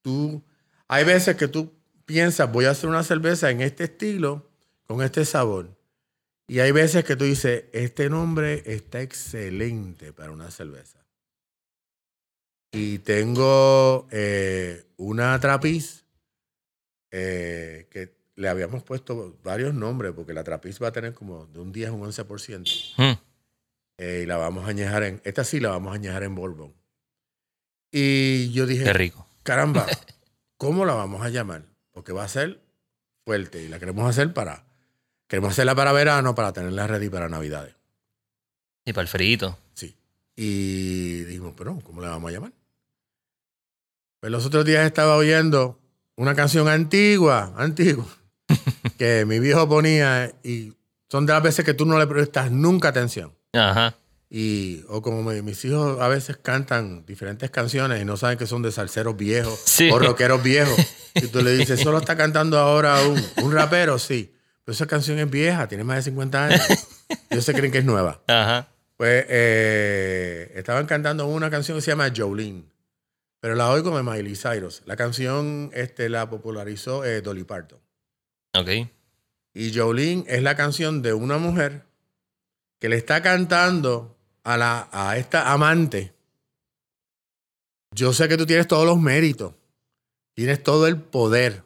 tú, 0.00 0.42
hay 0.88 1.04
veces 1.04 1.36
que 1.36 1.46
tú 1.46 1.74
piensas, 2.06 2.50
voy 2.50 2.64
a 2.64 2.70
hacer 2.70 2.88
una 2.88 3.02
cerveza 3.02 3.50
en 3.50 3.60
este 3.60 3.84
estilo, 3.84 4.48
con 4.86 5.02
este 5.02 5.26
sabor. 5.26 5.73
Y 6.46 6.60
hay 6.60 6.72
veces 6.72 7.04
que 7.04 7.16
tú 7.16 7.24
dices, 7.24 7.64
este 7.72 8.10
nombre 8.10 8.62
está 8.66 9.00
excelente 9.00 10.12
para 10.12 10.30
una 10.30 10.50
cerveza. 10.50 11.04
Y 12.72 12.98
tengo 12.98 14.08
eh, 14.10 14.84
una 14.96 15.38
trapiz 15.40 16.04
eh, 17.12 17.86
que 17.90 18.16
le 18.34 18.48
habíamos 18.48 18.82
puesto 18.82 19.38
varios 19.44 19.74
nombres, 19.74 20.12
porque 20.12 20.34
la 20.34 20.42
trapiz 20.42 20.82
va 20.82 20.88
a 20.88 20.92
tener 20.92 21.14
como 21.14 21.46
de 21.46 21.60
un 21.60 21.72
10 21.72 21.90
a 21.90 21.92
un 21.92 22.02
11%. 22.02 22.94
Hmm. 22.96 23.20
Eh, 23.98 24.20
y 24.24 24.26
la 24.26 24.36
vamos 24.36 24.66
a 24.66 24.70
añejar 24.70 25.04
en. 25.04 25.20
Esta 25.24 25.44
sí 25.44 25.60
la 25.60 25.70
vamos 25.70 25.92
a 25.92 25.94
añejar 25.94 26.24
en 26.24 26.34
Bourbon. 26.34 26.74
Y 27.92 28.50
yo 28.50 28.66
dije. 28.66 28.82
Qué 28.82 28.92
rico. 28.92 29.26
Caramba, 29.44 29.86
¿cómo 30.56 30.84
la 30.84 30.94
vamos 30.94 31.24
a 31.24 31.28
llamar? 31.28 31.64
Porque 31.92 32.12
va 32.12 32.24
a 32.24 32.28
ser 32.28 32.60
fuerte 33.24 33.62
y 33.62 33.68
la 33.68 33.78
queremos 33.78 34.10
hacer 34.10 34.34
para. 34.34 34.63
Queremos 35.34 35.50
hacerla 35.50 35.74
para 35.74 35.90
verano, 35.90 36.32
para 36.36 36.52
tenerla 36.52 36.86
ready 36.86 37.08
para 37.08 37.28
Navidades. 37.28 37.74
Y 38.84 38.92
para 38.92 39.02
el 39.02 39.08
frito. 39.08 39.58
Sí. 39.74 39.96
Y 40.36 41.24
dijimos, 41.24 41.54
pero 41.56 41.76
¿cómo 41.80 42.00
la 42.00 42.10
vamos 42.10 42.30
a 42.30 42.34
llamar? 42.34 42.52
Pues 44.20 44.30
los 44.30 44.46
otros 44.46 44.64
días 44.64 44.86
estaba 44.86 45.16
oyendo 45.16 45.80
una 46.14 46.36
canción 46.36 46.68
antigua, 46.68 47.52
antigua, 47.56 48.06
que 48.96 49.24
mi 49.24 49.40
viejo 49.40 49.68
ponía 49.68 50.32
y 50.44 50.72
son 51.08 51.26
de 51.26 51.32
las 51.32 51.42
veces 51.42 51.64
que 51.64 51.74
tú 51.74 51.84
no 51.84 51.98
le 51.98 52.06
prestas 52.06 52.52
nunca 52.52 52.90
atención. 52.90 53.34
Ajá. 53.54 53.96
Y, 54.30 54.84
o 54.86 55.02
como 55.02 55.24
mis 55.24 55.64
hijos 55.64 56.00
a 56.00 56.06
veces 56.06 56.36
cantan 56.36 57.04
diferentes 57.06 57.50
canciones 57.50 58.00
y 58.00 58.04
no 58.04 58.16
saben 58.16 58.38
que 58.38 58.46
son 58.46 58.62
de 58.62 58.70
salseros 58.70 59.16
viejos 59.16 59.64
o 59.90 59.98
rockeros 59.98 60.40
viejos. 60.44 60.76
Y 61.16 61.28
tú 61.28 61.42
le 61.42 61.56
dices, 61.56 61.80
solo 61.80 61.98
está 61.98 62.16
cantando 62.16 62.58
ahora 62.58 63.00
un, 63.02 63.24
un 63.44 63.52
rapero, 63.52 64.00
sí. 64.00 64.33
Pero 64.64 64.74
esa 64.74 64.86
canción 64.86 65.18
es 65.18 65.30
vieja, 65.30 65.68
tiene 65.68 65.84
más 65.84 65.96
de 65.96 66.02
50 66.10 66.46
años. 66.46 66.60
Ellos 67.30 67.44
se 67.44 67.52
creen 67.52 67.72
que 67.72 67.78
es 67.78 67.84
nueva. 67.84 68.22
Ajá. 68.26 68.68
Pues 68.96 69.26
eh, 69.28 70.52
estaban 70.54 70.86
cantando 70.86 71.26
una 71.26 71.50
canción 71.50 71.76
que 71.76 71.82
se 71.82 71.90
llama 71.90 72.12
Jolene 72.14 72.74
pero 73.44 73.56
la 73.56 73.70
oigo 73.70 73.94
de 73.94 74.02
Miley 74.02 74.36
Cyrus. 74.36 74.80
La 74.86 74.96
canción 74.96 75.70
este, 75.74 76.08
la 76.08 76.30
popularizó 76.30 77.04
eh, 77.04 77.20
Dolly 77.20 77.44
Parton. 77.44 77.78
Ok. 78.54 78.88
Y 79.52 79.78
Jolene 79.78 80.24
es 80.28 80.42
la 80.42 80.56
canción 80.56 81.02
de 81.02 81.12
una 81.12 81.36
mujer 81.36 81.84
que 82.80 82.88
le 82.88 82.96
está 82.96 83.20
cantando 83.20 84.16
a, 84.44 84.56
la, 84.56 84.88
a 84.92 85.18
esta 85.18 85.52
amante. 85.52 86.14
Yo 87.90 88.14
sé 88.14 88.30
que 88.30 88.38
tú 88.38 88.46
tienes 88.46 88.66
todos 88.66 88.86
los 88.86 88.98
méritos, 88.98 89.52
tienes 90.32 90.62
todo 90.62 90.86
el 90.86 90.98
poder 90.98 91.64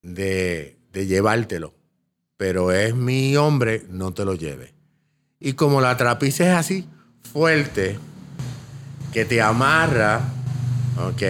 de, 0.00 0.77
de 0.92 1.06
llevártelo, 1.06 1.74
pero 2.36 2.72
es 2.72 2.94
mi 2.94 3.36
hombre, 3.36 3.84
no 3.90 4.12
te 4.12 4.24
lo 4.24 4.34
lleve. 4.34 4.74
Y 5.40 5.52
como 5.52 5.80
la 5.80 5.96
trapiz 5.96 6.40
es 6.40 6.48
así, 6.48 6.86
fuerte, 7.32 7.98
que 9.12 9.24
te 9.24 9.40
amarra, 9.40 10.20
¿ok? 11.06 11.22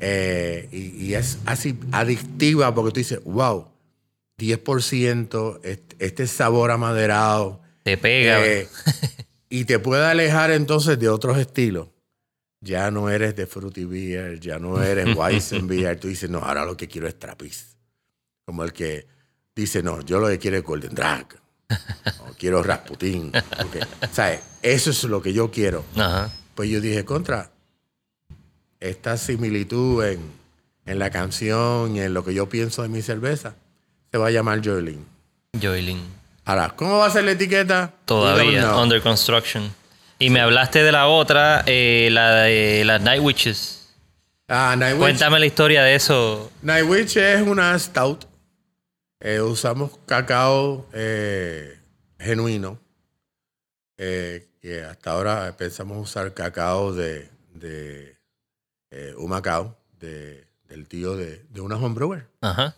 Eh, 0.00 0.68
y, 0.72 1.06
y 1.06 1.14
es 1.14 1.38
así 1.46 1.78
adictiva 1.92 2.74
porque 2.74 2.92
tú 2.92 3.00
dices, 3.00 3.20
wow, 3.24 3.66
10%, 4.38 5.60
este, 5.62 5.96
este 5.98 6.26
sabor 6.26 6.70
amaderado. 6.70 7.60
Te 7.82 7.96
pega. 7.96 8.44
eh, 8.46 8.68
y 9.48 9.64
te 9.64 9.78
puede 9.78 10.04
alejar 10.04 10.50
entonces 10.50 10.98
de 10.98 11.08
otros 11.08 11.38
estilos. 11.38 11.88
Ya 12.60 12.90
no 12.90 13.10
eres 13.10 13.36
de 13.36 13.46
Fruity 13.46 13.84
Beer, 13.84 14.40
ya 14.40 14.58
no 14.58 14.82
eres 14.82 15.14
Weizen 15.16 15.66
Beer. 15.66 15.98
Tú 15.98 16.08
dices, 16.08 16.28
no, 16.28 16.38
ahora 16.38 16.64
lo 16.64 16.76
que 16.76 16.88
quiero 16.88 17.06
es 17.06 17.18
Trapiz. 17.18 17.75
Como 18.46 18.62
el 18.62 18.72
que 18.72 19.06
dice, 19.54 19.82
no, 19.82 20.00
yo 20.02 20.20
lo 20.20 20.28
que 20.28 20.38
quiero 20.38 20.56
es 20.56 20.62
Golden 20.62 20.94
Drag. 20.94 21.26
O 22.20 22.32
quiero 22.38 22.62
Rasputin. 22.62 23.32
Sea, 24.12 24.40
eso 24.62 24.90
es 24.90 25.02
lo 25.04 25.20
que 25.20 25.32
yo 25.32 25.50
quiero. 25.50 25.84
Ajá. 25.96 26.30
Pues 26.54 26.70
yo 26.70 26.80
dije, 26.80 27.04
contra, 27.04 27.50
esta 28.78 29.16
similitud 29.16 30.04
en, 30.04 30.20
en 30.86 30.98
la 31.00 31.10
canción 31.10 31.96
y 31.96 32.00
en 32.00 32.14
lo 32.14 32.24
que 32.24 32.34
yo 32.34 32.48
pienso 32.48 32.82
de 32.82 32.88
mi 32.88 33.02
cerveza, 33.02 33.56
se 34.12 34.18
va 34.18 34.28
a 34.28 34.30
llamar 34.30 34.64
Joelin. 34.64 35.04
Joylin. 35.60 36.00
Ahora, 36.44 36.72
¿cómo 36.76 36.98
va 36.98 37.06
a 37.06 37.10
ser 37.10 37.24
la 37.24 37.32
etiqueta? 37.32 37.92
Todavía, 38.04 38.76
under 38.76 39.02
construction. 39.02 39.74
Y 40.20 40.30
me 40.30 40.40
hablaste 40.40 40.84
de 40.84 40.92
la 40.92 41.08
otra, 41.08 41.64
eh, 41.66 42.08
la 42.12 42.42
de 42.42 42.84
las 42.84 43.02
Night 43.02 43.20
Witches. 43.20 43.88
Ah, 44.48 44.76
Night 44.78 44.92
Witch. 44.92 45.00
Cuéntame 45.00 45.40
la 45.40 45.46
historia 45.46 45.82
de 45.82 45.96
eso. 45.96 46.52
Night 46.62 46.86
Witch 46.86 47.16
es 47.16 47.42
una 47.42 47.76
stout. 47.78 48.24
Eh, 49.20 49.40
usamos 49.40 49.98
cacao 50.06 50.88
eh, 50.92 51.80
genuino. 52.18 52.78
Eh, 53.98 54.48
que 54.60 54.82
hasta 54.82 55.12
ahora 55.12 55.56
pensamos 55.56 55.96
usar 55.98 56.34
cacao 56.34 56.92
de, 56.92 57.30
de 57.54 58.16
Humacao, 59.16 59.76
de, 59.98 60.46
del 60.68 60.86
tío 60.88 61.16
de, 61.16 61.44
de 61.50 61.60
una 61.60 61.76
homebrewer. 61.76 62.28
Ajá. 62.40 62.76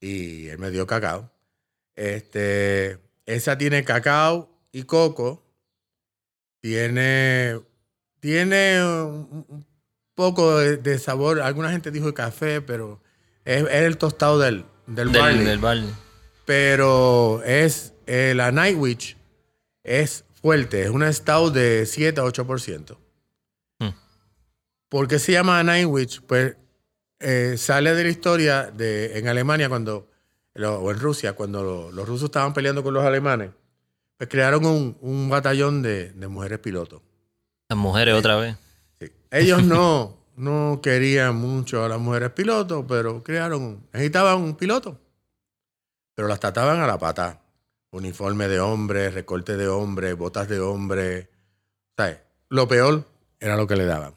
y 0.00 0.48
él 0.48 0.58
me 0.58 0.70
dio 0.70 0.86
cacao. 0.86 1.30
Este, 1.94 2.98
esa 3.26 3.56
tiene 3.56 3.84
cacao 3.84 4.50
y 4.72 4.82
coco. 4.84 5.42
Tiene, 6.60 7.60
tiene 8.20 8.84
un, 8.84 9.44
un 9.48 9.66
poco 10.14 10.58
de, 10.58 10.76
de 10.76 10.98
sabor. 10.98 11.40
Alguna 11.40 11.70
gente 11.70 11.90
dijo 11.90 12.12
café, 12.14 12.60
pero 12.60 13.00
es, 13.44 13.62
es 13.62 13.70
el 13.72 13.98
tostado 13.98 14.38
del, 14.38 14.64
del, 14.94 15.08
barley. 15.08 15.44
Del, 15.44 15.58
barley. 15.58 15.90
Pero 16.44 17.42
es 17.44 17.94
eh, 18.06 18.32
la 18.36 18.50
Night 18.52 18.76
Witch 18.78 19.16
es 19.84 20.24
fuerte, 20.40 20.82
es 20.82 20.90
una 20.90 21.12
stout 21.12 21.52
de 21.54 21.86
7 21.86 22.20
a 22.20 22.24
8%. 22.24 22.96
Hmm. 23.78 23.88
¿Por 24.88 25.08
qué 25.08 25.18
se 25.18 25.32
llama 25.32 25.62
Night 25.62 25.86
Witch? 25.86 26.20
Pues 26.22 26.56
eh, 27.20 27.54
sale 27.56 27.94
de 27.94 28.02
la 28.04 28.10
historia 28.10 28.70
de 28.70 29.18
en 29.18 29.28
Alemania 29.28 29.68
cuando 29.68 30.10
lo- 30.54 30.80
o 30.80 30.90
en 30.90 30.98
Rusia 30.98 31.34
cuando 31.34 31.62
lo- 31.62 31.92
los 31.92 32.06
rusos 32.08 32.24
estaban 32.26 32.52
peleando 32.52 32.82
con 32.82 32.92
los 32.94 33.04
alemanes, 33.04 33.50
pues 34.16 34.28
crearon 34.28 34.66
un, 34.66 34.96
un 35.00 35.28
batallón 35.30 35.82
de, 35.82 36.10
de 36.12 36.28
mujeres 36.28 36.58
pilotos. 36.58 37.00
Las 37.68 37.78
mujeres 37.78 38.14
otra 38.14 38.36
vez. 38.36 38.56
Sí. 39.00 39.06
Ellos 39.30 39.62
no, 39.62 40.18
no 40.42 40.80
querían 40.82 41.36
mucho 41.36 41.84
a 41.84 41.88
las 41.88 42.00
mujeres 42.00 42.30
pilotos, 42.30 42.84
pero 42.88 43.22
crearon, 43.22 43.86
necesitaban 43.92 44.38
un 44.38 44.56
piloto. 44.56 45.00
Pero 46.14 46.26
las 46.26 46.40
trataban 46.40 46.80
a 46.80 46.86
la 46.86 46.98
pata. 46.98 47.40
Uniforme 47.92 48.48
de 48.48 48.58
hombre, 48.58 49.10
recorte 49.10 49.56
de 49.56 49.68
hombre, 49.68 50.14
botas 50.14 50.48
de 50.48 50.58
hombre. 50.58 51.30
¿Sabes? 51.96 52.18
Lo 52.48 52.66
peor 52.66 53.06
era 53.38 53.56
lo 53.56 53.66
que 53.66 53.76
le 53.76 53.84
daban. 53.84 54.16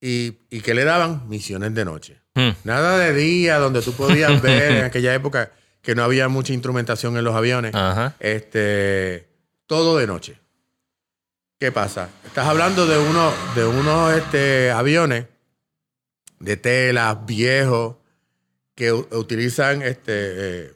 ¿Y, 0.00 0.38
y 0.50 0.60
qué 0.60 0.74
le 0.74 0.84
daban? 0.84 1.28
Misiones 1.28 1.72
de 1.72 1.84
noche. 1.84 2.20
Hmm. 2.34 2.50
Nada 2.64 2.98
de 2.98 3.14
día 3.14 3.58
donde 3.58 3.82
tú 3.82 3.92
podías 3.92 4.42
ver 4.42 4.72
en 4.72 4.84
aquella 4.84 5.14
época 5.14 5.52
que 5.82 5.94
no 5.94 6.02
había 6.02 6.28
mucha 6.28 6.52
instrumentación 6.52 7.16
en 7.16 7.24
los 7.24 7.36
aviones. 7.36 7.74
Ajá. 7.74 8.16
Este, 8.18 9.28
todo 9.66 9.98
de 9.98 10.06
noche. 10.08 10.40
¿Qué 11.58 11.72
pasa? 11.72 12.08
Estás 12.24 12.46
hablando 12.46 12.86
de 12.86 12.96
uno, 12.98 13.32
de 13.56 13.66
unos 13.66 14.12
este, 14.12 14.70
aviones 14.70 15.26
de 16.38 16.56
tela 16.56 17.12
viejos 17.26 17.96
que 18.76 18.92
utilizan 18.92 19.82
este, 19.82 20.12
eh, 20.66 20.74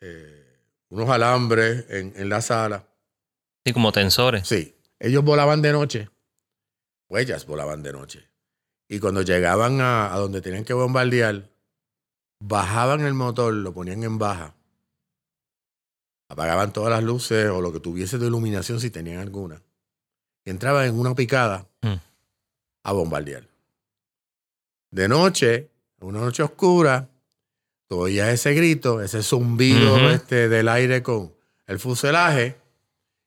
eh, 0.00 0.58
unos 0.90 1.10
alambres 1.10 1.84
en, 1.88 2.12
en 2.14 2.28
la 2.28 2.42
sala. 2.42 2.86
Sí, 3.64 3.72
como 3.72 3.90
tensores. 3.90 4.46
Sí, 4.46 4.76
ellos 5.00 5.24
volaban 5.24 5.62
de 5.62 5.72
noche. 5.72 6.08
O 7.08 7.18
ellas 7.18 7.44
volaban 7.44 7.82
de 7.82 7.92
noche. 7.92 8.30
Y 8.88 9.00
cuando 9.00 9.22
llegaban 9.22 9.80
a, 9.80 10.14
a 10.14 10.18
donde 10.18 10.40
tenían 10.40 10.64
que 10.64 10.74
bombardear, 10.74 11.50
bajaban 12.38 13.00
el 13.00 13.14
motor, 13.14 13.52
lo 13.52 13.74
ponían 13.74 14.04
en 14.04 14.18
baja. 14.18 14.54
Apagaban 16.28 16.72
todas 16.72 16.92
las 16.92 17.02
luces 17.02 17.50
o 17.50 17.60
lo 17.60 17.72
que 17.72 17.80
tuviese 17.80 18.16
de 18.18 18.28
iluminación 18.28 18.78
si 18.78 18.90
tenían 18.90 19.18
alguna. 19.18 19.60
Y 20.44 20.50
entraban 20.50 20.86
en 20.86 20.98
una 20.98 21.14
picada 21.14 21.66
Hmm. 21.82 21.94
a 22.84 22.92
bombardear. 22.92 23.46
De 24.90 25.08
noche, 25.08 25.70
una 26.00 26.20
noche 26.20 26.42
oscura, 26.42 27.08
tú 27.88 27.98
oías 28.00 28.28
ese 28.28 28.52
grito, 28.54 29.00
ese 29.00 29.22
zumbido 29.22 30.10
este, 30.10 30.48
del 30.48 30.68
aire 30.68 31.02
con 31.02 31.32
el 31.66 31.78
fuselaje, 31.78 32.56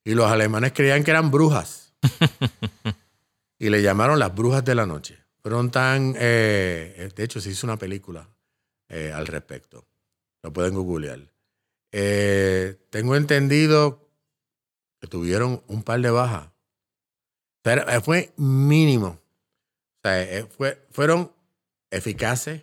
y 0.04 0.14
los 0.16 0.30
alemanes 0.30 0.74
creían 0.74 1.04
que 1.04 1.12
eran 1.12 1.32
brujas. 1.32 1.94
y 3.60 3.70
le 3.70 3.82
llamaron 3.82 4.20
las 4.20 4.36
brujas 4.36 4.64
de 4.66 4.76
la 4.76 4.86
noche. 4.86 5.18
Fueron 5.42 5.72
tan. 5.72 6.16
eh, 6.18 7.10
de 7.16 7.24
hecho, 7.24 7.40
se 7.42 7.50
hizo 7.50 7.66
una 7.68 7.78
película 7.78 8.30
eh, 8.90 9.12
al 9.14 9.28
respecto. 9.28 9.86
Lo 10.42 10.52
pueden 10.52 10.74
googlear. 10.76 11.20
Eh, 11.92 12.78
tengo 12.90 13.16
entendido 13.16 14.10
que 15.00 15.08
tuvieron 15.08 15.64
un 15.68 15.84
par 15.84 16.02
de 16.02 16.10
bajas. 16.12 16.50
Pero 17.64 17.90
eh, 17.90 18.02
fue 18.02 18.32
mínimo. 18.38 19.08
O 19.08 20.00
sea, 20.04 20.22
eh, 20.22 20.46
fue, 20.46 20.86
fueron 20.92 21.32
eficaces, 21.90 22.62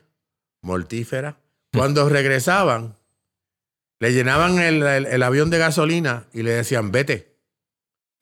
mortíferas. 0.63 1.35
Cuando 1.73 2.09
regresaban, 2.09 2.95
le 3.99 4.13
llenaban 4.13 4.59
el, 4.61 4.83
el- 4.83 5.07
el 5.07 5.23
avión 5.23 5.51
de 5.51 5.59
gasolina 5.59 6.27
y 6.33 6.43
le 6.43 6.51
decían, 6.53 6.93
vete. 6.93 7.35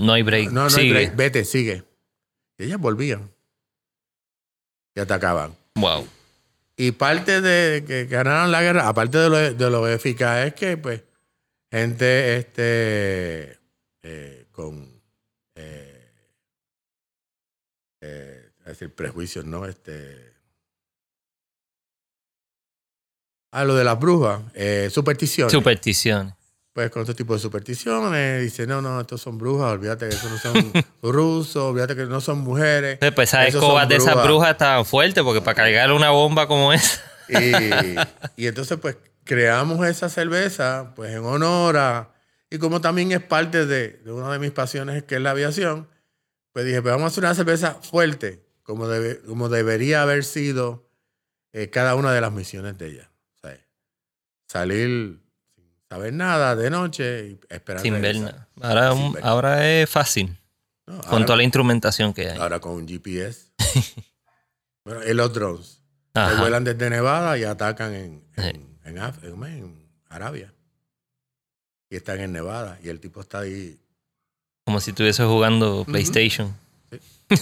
No 0.00 0.12
hay 0.12 0.22
break. 0.22 0.50
No, 0.52 0.64
no, 0.64 0.70
Sigue. 0.70 0.92
break, 0.92 1.16
vete, 1.16 1.44
sigue. 1.44 1.84
Y 2.58 2.64
ellas 2.64 2.78
volvían. 2.78 3.30
Y 4.94 5.00
atacaban. 5.00 5.56
Wow. 5.74 6.06
Y 6.76 6.92
parte 6.92 7.40
de 7.40 7.84
que 7.84 8.04
ganaron 8.06 8.52
la 8.52 8.62
guerra, 8.62 8.86
aparte 8.88 9.18
de 9.18 9.28
lo, 9.28 9.36
de 9.36 9.70
lo 9.70 9.88
eficaz, 9.88 10.46
es 10.46 10.54
que, 10.54 10.76
pues, 10.76 11.02
gente 11.72 12.36
este, 12.36 13.58
eh, 14.02 14.46
con, 14.52 15.02
eh, 15.56 16.12
eh, 18.00 18.50
es 18.60 18.66
decir, 18.66 18.94
prejuicios, 18.94 19.44
¿no? 19.44 19.66
Este, 19.66 20.34
a 23.52 23.64
lo 23.64 23.74
de 23.74 23.84
las 23.84 23.98
brujas, 23.98 24.40
eh, 24.54 24.88
supersticiones. 24.92 25.52
Supersticiones. 25.52 26.34
pues 26.74 26.90
con 26.90 27.02
este 27.02 27.14
tipo 27.14 27.32
de 27.34 27.40
supersticiones, 27.40 28.42
dice, 28.42 28.66
no, 28.66 28.80
no, 28.80 29.00
estos 29.00 29.20
son 29.20 29.36
brujas, 29.38 29.72
olvídate 29.72 30.08
que 30.08 30.14
estos 30.14 30.30
no 30.30 30.38
son 30.38 30.72
rusos, 31.02 31.56
olvídate 31.56 31.96
que 31.96 32.04
no 32.04 32.20
son 32.20 32.38
mujeres. 32.40 32.92
Entonces, 32.94 33.14
Pues 33.14 33.28
esas 33.30 33.48
escobas 33.48 33.88
de 33.88 33.96
esas 33.96 34.22
brujas. 34.22 34.50
estaban 34.50 34.84
fuertes 34.84 35.24
porque 35.24 35.40
para 35.40 35.54
cargar 35.56 35.90
una 35.92 36.10
bomba 36.10 36.46
como 36.46 36.72
esa. 36.74 37.02
Y, 37.28 38.42
y 38.42 38.46
entonces, 38.46 38.78
pues, 38.80 38.96
creamos 39.24 39.84
esa 39.86 40.08
cerveza, 40.08 40.92
pues, 40.94 41.12
en 41.12 41.24
honor 41.24 41.76
a... 41.78 42.14
Y 42.50 42.58
como 42.58 42.80
también 42.80 43.12
es 43.12 43.22
parte 43.22 43.66
de, 43.66 43.88
de 44.04 44.12
una 44.12 44.32
de 44.32 44.38
mis 44.38 44.52
pasiones, 44.52 45.02
que 45.02 45.16
es 45.16 45.20
la 45.20 45.32
aviación, 45.32 45.88
pues 46.58 46.66
dije, 46.66 46.82
pues 46.82 46.92
vamos 46.92 47.04
a 47.04 47.06
hacer 47.12 47.22
una 47.22 47.34
cerveza 47.36 47.74
fuerte, 47.74 48.44
como, 48.64 48.88
debe- 48.88 49.20
como 49.24 49.48
debería 49.48 50.02
haber 50.02 50.24
sido 50.24 50.90
eh, 51.52 51.70
cada 51.70 51.94
una 51.94 52.12
de 52.12 52.20
las 52.20 52.32
misiones 52.32 52.76
de 52.78 52.86
ella. 52.88 53.10
O 53.36 53.38
sea, 53.40 53.56
salir 54.48 55.20
sin 55.54 55.64
saber 55.88 56.12
nada 56.14 56.56
de 56.56 56.68
noche 56.70 57.28
y 57.28 57.40
esperar 57.48 57.80
sin 57.80 58.00
ver 58.02 58.16
nada. 58.18 58.48
Ahora, 58.60 58.92
Sin 58.92 59.02
un- 59.04 59.12
ver. 59.12 59.24
ahora 59.24 59.70
es 59.70 59.88
fácil. 59.88 60.36
No, 60.86 61.00
Con 61.02 61.12
ahora- 61.12 61.26
toda 61.26 61.36
la 61.36 61.42
instrumentación 61.44 62.12
que 62.12 62.30
hay. 62.30 62.38
Ahora 62.38 62.58
con 62.60 62.72
un 62.72 62.88
GPS. 62.88 63.52
Bueno, 64.84 65.04
y 65.06 65.12
los 65.14 65.32
drones. 65.34 65.82
Que 66.14 66.34
vuelan 66.40 66.64
desde 66.64 66.88
Nevada 66.90 67.36
y 67.38 67.44
atacan 67.44 67.92
en, 67.94 68.24
en, 68.36 68.44
Sí. 68.54 68.66
en 68.84 68.96
Af- 68.96 69.22
en- 69.22 69.44
en 69.44 69.90
Arabia. 70.08 70.54
Y 71.90 71.96
están 71.96 72.18
en 72.20 72.32
Nevada. 72.32 72.78
Y 72.82 72.88
el 72.88 72.98
tipo 72.98 73.20
está 73.20 73.40
ahí. 73.40 73.78
Como 74.68 74.80
si 74.80 74.90
estuviese 74.90 75.24
jugando 75.24 75.86
PlayStation. 75.86 76.54
Sí. 76.90 76.98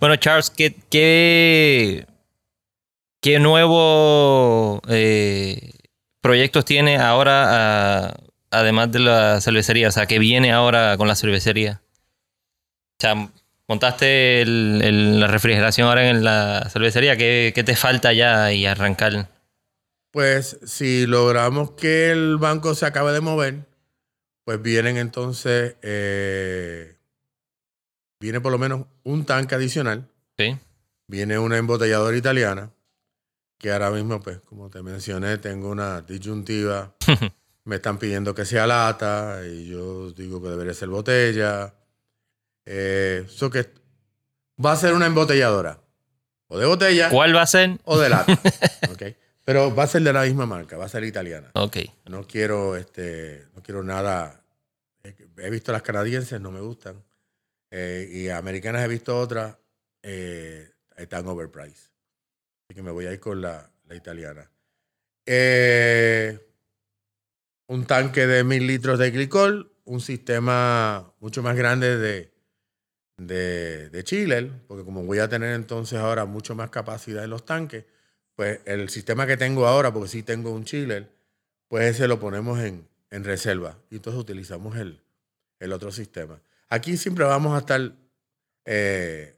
bueno, 0.00 0.16
Charles, 0.16 0.50
¿qué, 0.50 0.74
qué, 0.90 2.04
qué 3.22 3.38
nuevos 3.38 4.80
eh, 4.88 5.70
proyectos 6.20 6.64
tiene 6.64 6.96
ahora, 6.98 7.44
ah, 8.08 8.14
además 8.50 8.90
de 8.90 8.98
la 8.98 9.40
cervecería? 9.40 9.86
O 9.86 9.92
sea, 9.92 10.06
¿qué 10.06 10.18
viene 10.18 10.50
ahora 10.50 10.96
con 10.96 11.06
la 11.06 11.14
cervecería? 11.14 11.80
O 12.98 13.00
sea, 13.00 13.28
montaste 13.68 14.42
el- 14.42 14.80
el- 14.82 15.20
la 15.20 15.28
refrigeración 15.28 15.86
ahora 15.86 16.10
en 16.10 16.24
la 16.24 16.68
cervecería. 16.72 17.16
¿Qué, 17.16 17.52
qué 17.54 17.62
te 17.62 17.76
falta 17.76 18.12
ya 18.12 18.52
y 18.52 18.66
arrancar? 18.66 19.28
Pues 20.10 20.58
si 20.66 21.06
logramos 21.06 21.70
que 21.70 22.10
el 22.10 22.36
banco 22.38 22.74
se 22.74 22.84
acabe 22.84 23.12
de 23.12 23.20
mover, 23.20 23.67
pues 24.48 24.62
vienen 24.62 24.96
entonces, 24.96 25.76
eh, 25.82 26.96
viene 28.18 28.40
por 28.40 28.50
lo 28.50 28.56
menos 28.56 28.86
un 29.04 29.26
tanque 29.26 29.54
adicional, 29.54 30.08
¿Sí? 30.38 30.56
viene 31.06 31.38
una 31.38 31.58
embotelladora 31.58 32.16
italiana, 32.16 32.72
que 33.58 33.70
ahora 33.70 33.90
mismo, 33.90 34.22
pues 34.22 34.40
como 34.40 34.70
te 34.70 34.82
mencioné, 34.82 35.36
tengo 35.36 35.68
una 35.68 36.00
disyuntiva, 36.00 36.94
me 37.64 37.76
están 37.76 37.98
pidiendo 37.98 38.34
que 38.34 38.46
sea 38.46 38.66
lata 38.66 39.42
y 39.46 39.66
yo 39.68 40.12
digo 40.12 40.40
que 40.42 40.48
debería 40.48 40.72
ser 40.72 40.88
botella. 40.88 41.74
Eh, 42.64 43.24
eso 43.26 43.50
que 43.50 43.68
va 44.64 44.72
a 44.72 44.76
ser 44.76 44.94
una 44.94 45.04
embotelladora, 45.04 45.78
o 46.46 46.58
de 46.58 46.64
botella 46.64 47.10
¿Cuál 47.10 47.36
va 47.36 47.42
a 47.42 47.46
ser? 47.46 47.78
o 47.84 47.98
de 47.98 48.08
lata. 48.08 48.32
¿ok? 48.92 49.02
Pero 49.48 49.74
va 49.74 49.84
a 49.84 49.86
ser 49.86 50.02
de 50.02 50.12
la 50.12 50.24
misma 50.24 50.44
marca, 50.44 50.76
va 50.76 50.84
a 50.84 50.88
ser 50.90 51.04
italiana. 51.04 51.50
Ok. 51.54 51.78
No 52.04 52.26
quiero, 52.26 52.76
este, 52.76 53.46
no 53.56 53.62
quiero 53.62 53.82
nada. 53.82 54.44
He 55.02 55.48
visto 55.48 55.72
las 55.72 55.80
canadienses, 55.80 56.38
no 56.38 56.50
me 56.50 56.60
gustan. 56.60 57.02
Eh, 57.70 58.10
y 58.12 58.28
americanas 58.28 58.84
he 58.84 58.88
visto 58.88 59.18
otras, 59.18 59.56
eh, 60.02 60.70
están 60.98 61.26
overpriced. 61.26 61.88
Así 62.66 62.74
que 62.74 62.82
me 62.82 62.90
voy 62.90 63.06
a 63.06 63.12
ir 63.14 63.20
con 63.20 63.40
la, 63.40 63.72
la 63.86 63.94
italiana. 63.94 64.50
Eh, 65.24 66.38
un 67.68 67.86
tanque 67.86 68.26
de 68.26 68.44
mil 68.44 68.66
litros 68.66 68.98
de 68.98 69.10
glicol, 69.10 69.72
un 69.86 70.02
sistema 70.02 71.10
mucho 71.20 71.42
más 71.42 71.56
grande 71.56 71.96
de, 71.96 72.34
de, 73.16 73.88
de 73.88 74.04
chiller, 74.04 74.50
porque 74.66 74.84
como 74.84 75.04
voy 75.04 75.20
a 75.20 75.28
tener 75.30 75.54
entonces 75.54 75.98
ahora 75.98 76.26
mucho 76.26 76.54
más 76.54 76.68
capacidad 76.68 77.24
en 77.24 77.30
los 77.30 77.46
tanques, 77.46 77.86
pues 78.38 78.60
el 78.66 78.88
sistema 78.88 79.26
que 79.26 79.36
tengo 79.36 79.66
ahora, 79.66 79.92
porque 79.92 80.10
sí 80.10 80.22
tengo 80.22 80.52
un 80.52 80.64
chiller, 80.64 81.10
pues 81.66 81.96
ese 81.96 82.06
lo 82.06 82.20
ponemos 82.20 82.60
en, 82.60 82.86
en 83.10 83.24
reserva. 83.24 83.76
Y 83.90 83.96
entonces 83.96 84.20
utilizamos 84.20 84.76
el, 84.76 85.00
el 85.58 85.72
otro 85.72 85.90
sistema. 85.90 86.40
Aquí 86.68 86.96
siempre 86.96 87.24
vamos 87.24 87.56
a 87.56 87.58
estar 87.58 87.90
eh, 88.64 89.34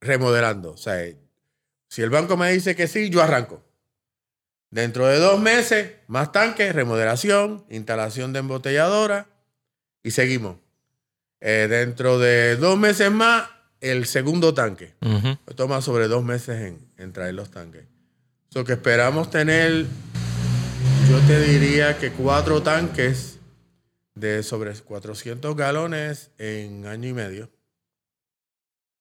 remodelando. 0.00 0.72
O 0.72 0.76
sea, 0.76 1.00
si 1.86 2.02
el 2.02 2.10
banco 2.10 2.36
me 2.36 2.50
dice 2.50 2.74
que 2.74 2.88
sí, 2.88 3.08
yo 3.08 3.22
arranco. 3.22 3.62
Dentro 4.70 5.06
de 5.06 5.20
dos 5.20 5.40
meses, 5.40 5.92
más 6.08 6.32
tanques, 6.32 6.74
remodelación, 6.74 7.66
instalación 7.70 8.32
de 8.32 8.40
embotelladora 8.40 9.28
y 10.02 10.10
seguimos. 10.10 10.56
Eh, 11.38 11.68
dentro 11.70 12.18
de 12.18 12.56
dos 12.56 12.76
meses 12.76 13.12
más, 13.12 13.48
el 13.80 14.06
segundo 14.06 14.54
tanque. 14.54 14.96
Ujú. 15.02 15.36
Toma 15.54 15.80
sobre 15.82 16.08
dos 16.08 16.24
meses 16.24 16.62
en, 16.62 16.85
en 16.98 17.12
traer 17.12 17.34
los 17.34 17.50
tanques. 17.50 17.84
So 18.50 18.64
que 18.64 18.72
esperamos 18.74 19.30
tener, 19.30 19.86
yo 21.10 21.18
te 21.26 21.40
diría 21.40 21.98
que 21.98 22.12
cuatro 22.12 22.62
tanques 22.62 23.38
de 24.14 24.42
sobre 24.42 24.72
400 24.74 25.54
galones 25.56 26.30
en 26.38 26.86
año 26.86 27.08
y 27.08 27.12
medio. 27.12 27.50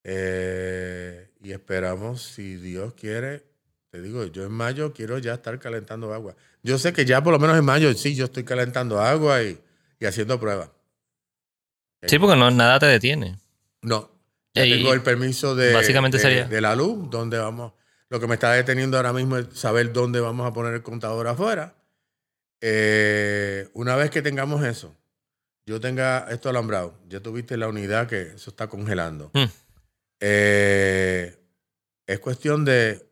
Eh, 0.04 1.30
y 1.42 1.52
esperamos, 1.52 2.22
si 2.22 2.56
Dios 2.58 2.94
quiere, 2.94 3.44
te 3.92 4.02
digo, 4.02 4.26
yo 4.26 4.44
en 4.46 4.52
mayo 4.52 4.94
quiero 4.94 5.18
ya 5.18 5.34
estar 5.36 5.58
calentando 5.60 6.14
agua. 6.14 6.36
Yo 6.64 6.78
sé 6.78 6.94
que 6.94 7.06
ya 7.06 7.24
por 7.24 7.34
lo 7.34 7.40
menos 7.40 7.58
en 7.58 7.66
mayo 7.66 7.94
sí, 7.94 8.16
yo 8.16 8.26
estoy 8.26 8.44
calentando 8.44 9.00
agua 9.00 9.42
y, 9.44 9.60
y 10.00 10.06
haciendo 10.06 10.40
pruebas. 10.40 10.70
Sí, 12.06 12.20
porque 12.20 12.38
no, 12.38 12.52
nada 12.52 12.78
te 12.80 12.86
detiene. 12.88 13.40
No. 13.82 14.12
Ya 14.54 14.66
Y 14.66 14.72
tengo 14.78 14.94
el 14.94 15.02
permiso 15.02 15.56
de, 15.56 15.74
básicamente 15.74 16.18
de- 16.18 16.24
sería- 16.24 16.46
de 16.46 16.62
la 16.62 16.76
luz, 16.76 17.10
donde 17.10 17.38
vamos. 17.38 17.74
Lo 18.10 18.20
que 18.20 18.28
me 18.28 18.36
está 18.36 18.52
deteniendo 18.52 18.98
ahora 18.98 19.14
mismo 19.14 19.38
es 19.38 19.48
saber 19.54 19.92
dónde 19.94 20.20
vamos 20.20 20.48
a 20.48 20.54
poner 20.54 20.74
el 20.74 20.84
contador 20.84 21.28
afuera. 21.28 21.74
Eh, 22.62 23.68
una 23.74 23.96
vez 23.96 24.10
que 24.12 24.22
tengamos 24.22 24.64
eso, 24.64 24.96
yo 25.66 25.80
tenga 25.80 26.28
esto 26.30 26.50
alambrado, 26.50 26.98
ya 27.10 27.20
tuviste 27.20 27.58
la 27.58 27.68
unidad 27.68 28.08
que 28.08 28.34
eso 28.36 28.50
está 28.52 28.68
congelando. 28.68 29.32
Hmm. 29.34 29.46
Eh, 30.20 31.38
es 32.08 32.20
cuestión 32.20 32.64
de 32.66 33.06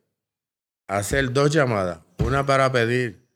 hacer 0.88 1.32
dos 1.32 1.50
llamadas. 1.50 1.98
Una 2.18 2.46
para 2.46 2.70
pedir 2.72 3.26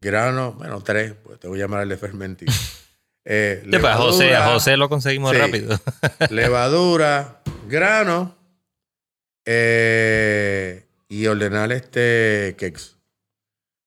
grano, 0.00 0.52
bueno, 0.54 0.82
tres, 0.82 1.14
pues 1.24 1.38
te 1.38 1.48
voy 1.48 1.60
a 1.60 1.64
llamar 1.64 1.82
el 1.82 1.88
de 1.90 1.96
fermentín. 1.96 2.48
Eh, 3.28 3.60
Sí, 3.64 3.78
pues 3.80 3.96
José, 3.96 4.36
a 4.36 4.52
José 4.52 4.76
lo 4.76 4.88
conseguimos 4.88 5.32
Sí. 5.32 5.38
rápido. 5.38 5.76
levadura, 6.30 7.42
grano 7.68 8.36
eh, 9.44 10.85
y 11.08 11.26
ordenar 11.26 11.72
este 11.72 12.56
cakes. 12.58 12.96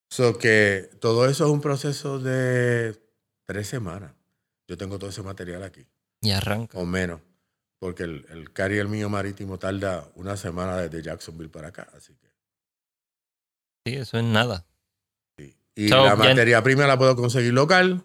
So 0.09 0.37
que 0.37 0.89
todo 0.99 1.27
eso 1.29 1.45
es 1.45 1.51
un 1.51 1.61
proceso 1.61 2.19
de 2.19 2.99
tres 3.45 3.67
semanas. 3.67 4.13
Yo 4.67 4.77
tengo 4.77 4.97
todo 4.99 5.09
ese 5.09 5.21
material 5.23 5.63
aquí, 5.63 5.85
Y 6.21 6.31
arranca. 6.31 6.77
o 6.77 6.85
menos, 6.85 7.21
porque 7.79 8.03
el, 8.03 8.25
el 8.29 8.51
carrier 8.53 8.87
mío 8.87 9.09
marítimo 9.09 9.57
tarda 9.59 10.09
una 10.15 10.37
semana 10.37 10.77
desde 10.77 11.01
Jacksonville 11.03 11.49
para 11.49 11.69
acá. 11.69 11.87
Así 11.95 12.15
que, 12.15 12.27
Sí, 13.85 13.95
eso 13.95 14.17
es 14.17 14.23
nada. 14.23 14.65
sí. 15.37 15.55
Y 15.75 15.89
So, 15.89 16.03
la 16.03 16.15
materia 16.15 16.61
prima 16.61 16.85
la 16.85 16.97
puedo 16.97 17.15
conseguir 17.15 17.53
local. 17.53 18.03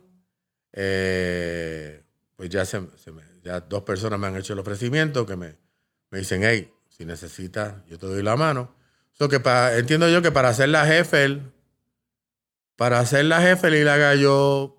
Eh, 0.73 2.03
pues 2.37 2.49
ya, 2.51 2.65
se, 2.65 2.81
se 2.97 3.13
me- 3.13 3.23
ya 3.43 3.61
dos 3.61 3.83
personas 3.83 4.19
me 4.19 4.27
han 4.27 4.37
hecho 4.37 4.53
el 4.55 4.59
ofrecimiento 4.59 5.25
que 5.27 5.37
me, 5.37 5.57
me 6.11 6.19
dicen, 6.19 6.43
hey, 6.45 6.73
si 6.89 7.05
necesitas, 7.05 7.85
yo 7.87 7.99
te 7.99 8.07
doy 8.07 8.23
la 8.23 8.37
mano. 8.37 8.75
So 9.17 9.29
que 9.29 9.41
pa- 9.41 9.77
entiendo 9.77 10.09
yo 10.09 10.23
que 10.23 10.33
para 10.33 10.49
hacer 10.49 10.69
la 10.69 10.93
Hefel, 10.93 11.53
para 12.77 12.99
hacer 13.01 13.25
la 13.27 13.49
Hefel 13.49 13.75
y 13.75 13.85
la 13.85 13.97
gallo, 13.97 14.77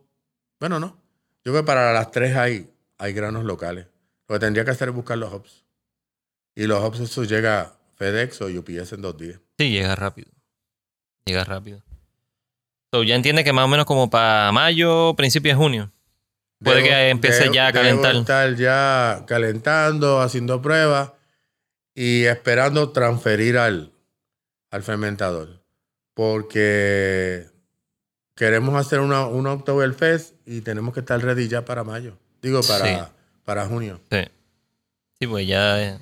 bueno, 0.59 0.79
no. 0.79 1.01
Yo 1.43 1.51
creo 1.51 1.63
que 1.63 1.67
para 1.67 1.93
las 1.93 2.11
tres 2.11 2.35
hay, 2.35 2.69
hay 2.97 3.13
granos 3.13 3.43
locales. 3.45 3.87
Lo 4.27 4.35
que 4.35 4.39
tendría 4.39 4.65
que 4.65 4.71
hacer 4.71 4.89
es 4.89 4.95
buscar 4.95 5.17
los 5.17 5.31
hops. 5.31 5.63
Y 6.55 6.67
los 6.67 6.81
hops, 6.83 6.99
eso 7.01 7.23
llega 7.23 7.73
FedEx 7.95 8.41
o 8.41 8.47
UPS 8.47 8.93
en 8.93 9.01
dos 9.01 9.17
días. 9.17 9.39
Sí, 9.57 9.69
llega 9.69 9.95
rápido. 9.95 10.31
Llega 11.25 11.43
rápido. 11.43 11.81
So, 12.93 13.03
ya 13.03 13.15
entiende 13.15 13.43
que 13.43 13.53
más 13.53 13.65
o 13.65 13.67
menos 13.67 13.85
como 13.85 14.09
para 14.09 14.51
mayo, 14.51 15.13
principio 15.15 15.51
de 15.51 15.55
junio. 15.55 15.91
Puede 16.63 16.83
que 16.83 17.09
empiece 17.09 17.51
ya 17.53 17.67
a 17.67 17.71
debo 17.71 17.83
calentar. 18.01 18.15
estar 18.15 18.55
ya 18.55 19.23
calentando, 19.27 20.21
haciendo 20.21 20.61
pruebas 20.61 21.11
y 21.93 22.23
esperando 22.23 22.91
transferir 22.91 23.57
al, 23.57 23.91
al 24.75 24.83
fermentador. 24.83 25.61
Porque 26.13 27.45
queremos 28.35 28.75
hacer 28.75 28.99
una, 28.99 29.27
una 29.27 29.53
Oktoberfest 29.53 30.35
y 30.45 30.61
tenemos 30.61 30.93
que 30.93 30.99
estar 31.01 31.21
ready 31.21 31.47
ya 31.47 31.63
para 31.65 31.83
mayo. 31.83 32.17
Digo, 32.41 32.61
para, 32.61 32.85
Sí. 33.05 33.11
para 33.45 33.65
junio. 33.67 33.99
Sí. 34.11 34.19
Sí, 35.19 35.27
pues 35.27 35.47
ya 35.47 35.81
eh, 35.81 35.99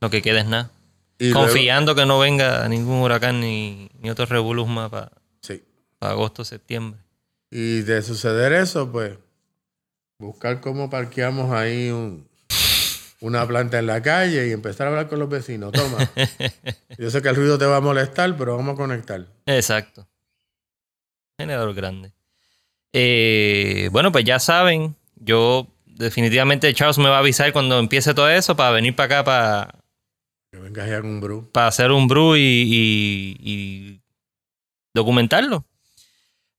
lo 0.00 0.10
que 0.10 0.22
queda 0.22 0.40
es 0.40 0.46
nada. 0.46 0.70
Y 1.18 1.30
luego- 1.30 1.46
Confiando 1.46 1.94
que 1.94 2.06
no 2.06 2.18
venga 2.18 2.68
ningún 2.68 3.00
huracán 3.00 3.40
ni, 3.40 3.90
ni 4.00 4.10
otro 4.10 4.26
revolus 4.26 4.66
más 4.68 4.90
para 4.90 5.12
sí. 5.40 5.62
agosto, 6.00 6.44
septiembre. 6.44 6.98
Y 7.50 7.82
de 7.82 8.02
suceder 8.02 8.52
eso, 8.52 8.90
pues, 8.90 9.18
buscar 10.18 10.60
cómo 10.60 10.90
parqueamos 10.90 11.52
ahí 11.52 11.90
un, 11.90 12.26
una 13.20 13.46
planta 13.46 13.78
en 13.78 13.86
la 13.86 14.02
calle 14.02 14.48
y 14.48 14.52
empezar 14.52 14.86
a 14.86 14.90
hablar 14.90 15.08
con 15.08 15.18
los 15.18 15.28
vecinos. 15.28 15.72
Toma. 15.72 15.98
Yo 16.98 17.10
sé 17.10 17.20
que 17.22 17.28
el 17.28 17.36
ruido 17.36 17.58
te 17.58 17.66
va 17.66 17.76
a 17.76 17.80
molestar, 17.80 18.36
pero 18.36 18.56
vamos 18.56 18.74
a 18.74 18.76
conectar. 18.76 19.26
Exacto. 19.46 20.06
Generador 21.38 21.74
grande. 21.74 22.12
Eh, 22.92 23.88
bueno, 23.92 24.10
pues 24.12 24.24
ya 24.24 24.38
saben, 24.40 24.96
yo 25.16 25.68
definitivamente 25.86 26.72
Charles 26.74 26.98
me 26.98 27.08
va 27.08 27.16
a 27.16 27.20
avisar 27.20 27.52
cuando 27.52 27.78
empiece 27.78 28.14
todo 28.14 28.28
eso 28.28 28.56
para 28.56 28.72
venir 28.72 28.96
para 28.96 29.06
acá 29.20 29.24
para, 29.24 29.74
Que 30.50 30.58
vengas 30.58 30.88
ya 30.88 31.00
con 31.00 31.10
un 31.10 31.20
brew. 31.20 31.50
para 31.52 31.68
hacer 31.68 31.92
un 31.92 32.08
brew 32.08 32.34
y, 32.36 32.40
y- 32.40 33.36
y 33.40 34.00
documentarlo. 34.92 35.64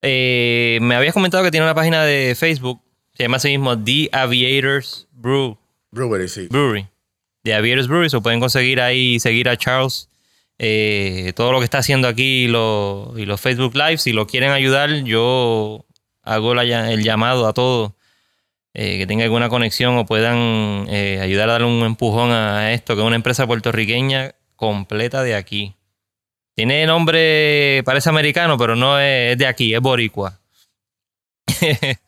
Eh, 0.02 0.80
me 0.82 0.96
habías 0.96 1.14
comentado 1.14 1.44
que 1.44 1.52
tiene 1.52 1.66
una 1.66 1.76
página 1.76 2.04
de 2.06 2.34
Facebook, 2.36 2.82
se 3.14 3.24
llama 3.24 3.38
así 3.38 3.50
mismo 3.50 3.78
The 3.78 4.10
Aviators 4.14 5.08
Brew, 5.12 5.58
Brewery, 5.92 6.28
sí. 6.28 6.48
Brewery. 6.50 6.88
de 7.44 7.54
Avier's 7.54 7.88
Brewery. 7.88 8.10
Se 8.10 8.20
pueden 8.22 8.40
conseguir 8.40 8.80
ahí 8.82 9.16
y 9.16 9.20
seguir 9.20 9.50
a 9.50 9.58
Charles. 9.58 10.08
eh, 10.60 11.34
todo 11.36 11.52
lo 11.52 11.58
que 11.60 11.66
está 11.66 11.80
haciendo 11.80 12.08
aquí 12.08 12.44
y, 12.46 12.48
lo- 12.48 13.14
y 13.18 13.26
los 13.26 13.42
Facebook 13.42 13.76
Live. 13.76 13.98
Si 13.98 14.14
lo 14.14 14.28
quieren 14.28 14.52
ayudar, 14.52 14.92
yo 15.04 15.86
hago 16.24 16.54
el 16.54 17.04
llamado 17.04 17.48
a 17.48 17.54
todos 17.54 17.94
eh, 18.76 19.00
que 19.00 19.08
tengan 19.08 19.24
alguna 19.26 19.50
conexión 19.50 19.98
o 19.98 20.06
puedan 20.06 20.86
eh, 20.90 21.20
ayudar 21.22 21.50
a 21.50 21.54
darle 21.54 21.68
un 21.68 21.84
empujón 21.84 22.32
a 22.32 22.72
esto, 22.74 22.96
que 22.96 23.02
es 23.02 23.08
una 23.08 23.16
empresa 23.16 23.48
puertorriqueña 23.48 24.36
completa 24.56 25.24
de 25.24 25.36
aquí. 25.36 25.76
Tiene 26.56 26.86
nombre, 26.86 27.82
parece 27.86 28.10
americano, 28.10 28.58
pero 28.58 28.76
no 28.76 29.00
es, 29.00 29.32
es 29.34 29.38
de 29.40 29.48
aquí, 29.48 29.74
es 29.74 29.82
boricua. 29.82 30.40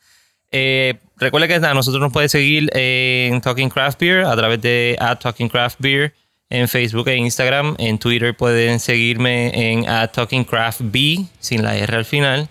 recuerda 1.23 1.47
que 1.47 1.55
a 1.55 1.73
nosotros 1.73 2.01
nos 2.01 2.13
puede 2.13 2.29
seguir 2.29 2.69
en 2.73 3.41
Talking 3.41 3.69
Craft 3.69 3.99
Beer 3.99 4.25
a 4.25 4.35
través 4.35 4.61
de 4.61 4.95
at 4.99 5.19
Talking 5.19 5.49
Craft 5.49 5.77
Beer 5.79 6.13
en 6.49 6.67
Facebook 6.67 7.07
e 7.07 7.15
Instagram. 7.15 7.75
En 7.79 7.97
Twitter 7.97 8.35
pueden 8.35 8.79
seguirme 8.79 9.51
en 9.53 9.89
at 9.89 10.11
Talking 10.11 10.43
Craft 10.43 10.81
B 10.83 11.25
sin 11.39 11.63
la 11.63 11.75
R 11.75 11.95
al 11.95 12.05
final. 12.05 12.47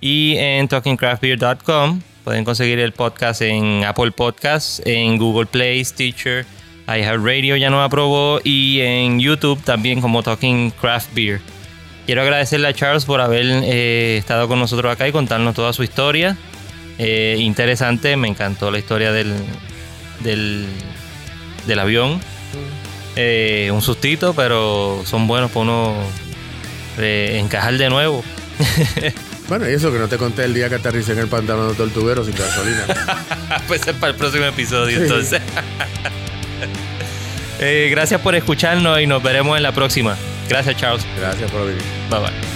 Y 0.00 0.36
en 0.36 0.68
talkingcraftbeer.com 0.68 2.02
pueden 2.22 2.44
conseguir 2.44 2.78
el 2.78 2.92
podcast 2.92 3.40
en 3.40 3.84
Apple 3.84 4.10
Podcasts, 4.10 4.82
en 4.84 5.16
Google 5.16 5.46
Play, 5.46 5.84
Stitcher, 5.84 6.44
iHeartRadio 6.86 7.56
ya 7.56 7.70
nos 7.70 7.84
aprobó 7.84 8.40
y 8.44 8.80
en 8.80 9.18
YouTube 9.18 9.62
también 9.62 10.00
como 10.00 10.22
Talking 10.22 10.70
Craft 10.70 11.14
Beer. 11.14 11.40
Quiero 12.04 12.22
agradecerle 12.22 12.68
a 12.68 12.72
Charles 12.72 13.04
por 13.04 13.20
haber 13.20 13.46
eh, 13.46 14.18
estado 14.18 14.46
con 14.46 14.60
nosotros 14.60 14.92
acá 14.92 15.08
y 15.08 15.12
contarnos 15.12 15.54
toda 15.54 15.72
su 15.72 15.82
historia. 15.82 16.36
Eh, 16.98 17.36
interesante, 17.38 18.16
me 18.16 18.28
encantó 18.28 18.70
la 18.70 18.78
historia 18.78 19.12
del, 19.12 19.34
del, 20.20 20.66
del 21.66 21.78
avión. 21.78 22.20
Eh, 23.16 23.70
un 23.72 23.82
sustito, 23.82 24.34
pero 24.34 25.02
son 25.04 25.26
buenos 25.26 25.50
para 25.50 25.62
uno 25.62 25.94
eh, 26.98 27.38
encajar 27.40 27.76
de 27.76 27.88
nuevo. 27.88 28.24
Bueno, 29.48 29.70
y 29.70 29.74
eso 29.74 29.92
que 29.92 29.98
no 30.00 30.08
te 30.08 30.16
conté 30.16 30.42
el 30.42 30.54
día 30.54 30.68
que 30.68 30.74
aterricé 30.74 31.12
en 31.12 31.20
el 31.20 31.28
pantano 31.28 31.68
de 31.68 31.74
Tortuguero 31.76 32.24
sin 32.24 32.34
gasolina. 32.34 32.84
pues 33.68 33.80
es 33.86 33.94
para 33.94 34.10
el 34.10 34.18
próximo 34.18 34.44
episodio, 34.44 35.00
entonces. 35.00 35.40
Gracias 37.90 38.20
por 38.20 38.34
escucharnos 38.34 39.00
y 39.00 39.06
nos 39.06 39.22
veremos 39.22 39.56
en 39.56 39.62
la 39.62 39.70
próxima. 39.70 40.16
Gracias, 40.48 40.76
Charles. 40.76 41.06
Gracias 41.16 41.48
por 41.48 41.64
venir. 41.64 41.82
Bye 42.10 42.18
bye. 42.18 42.55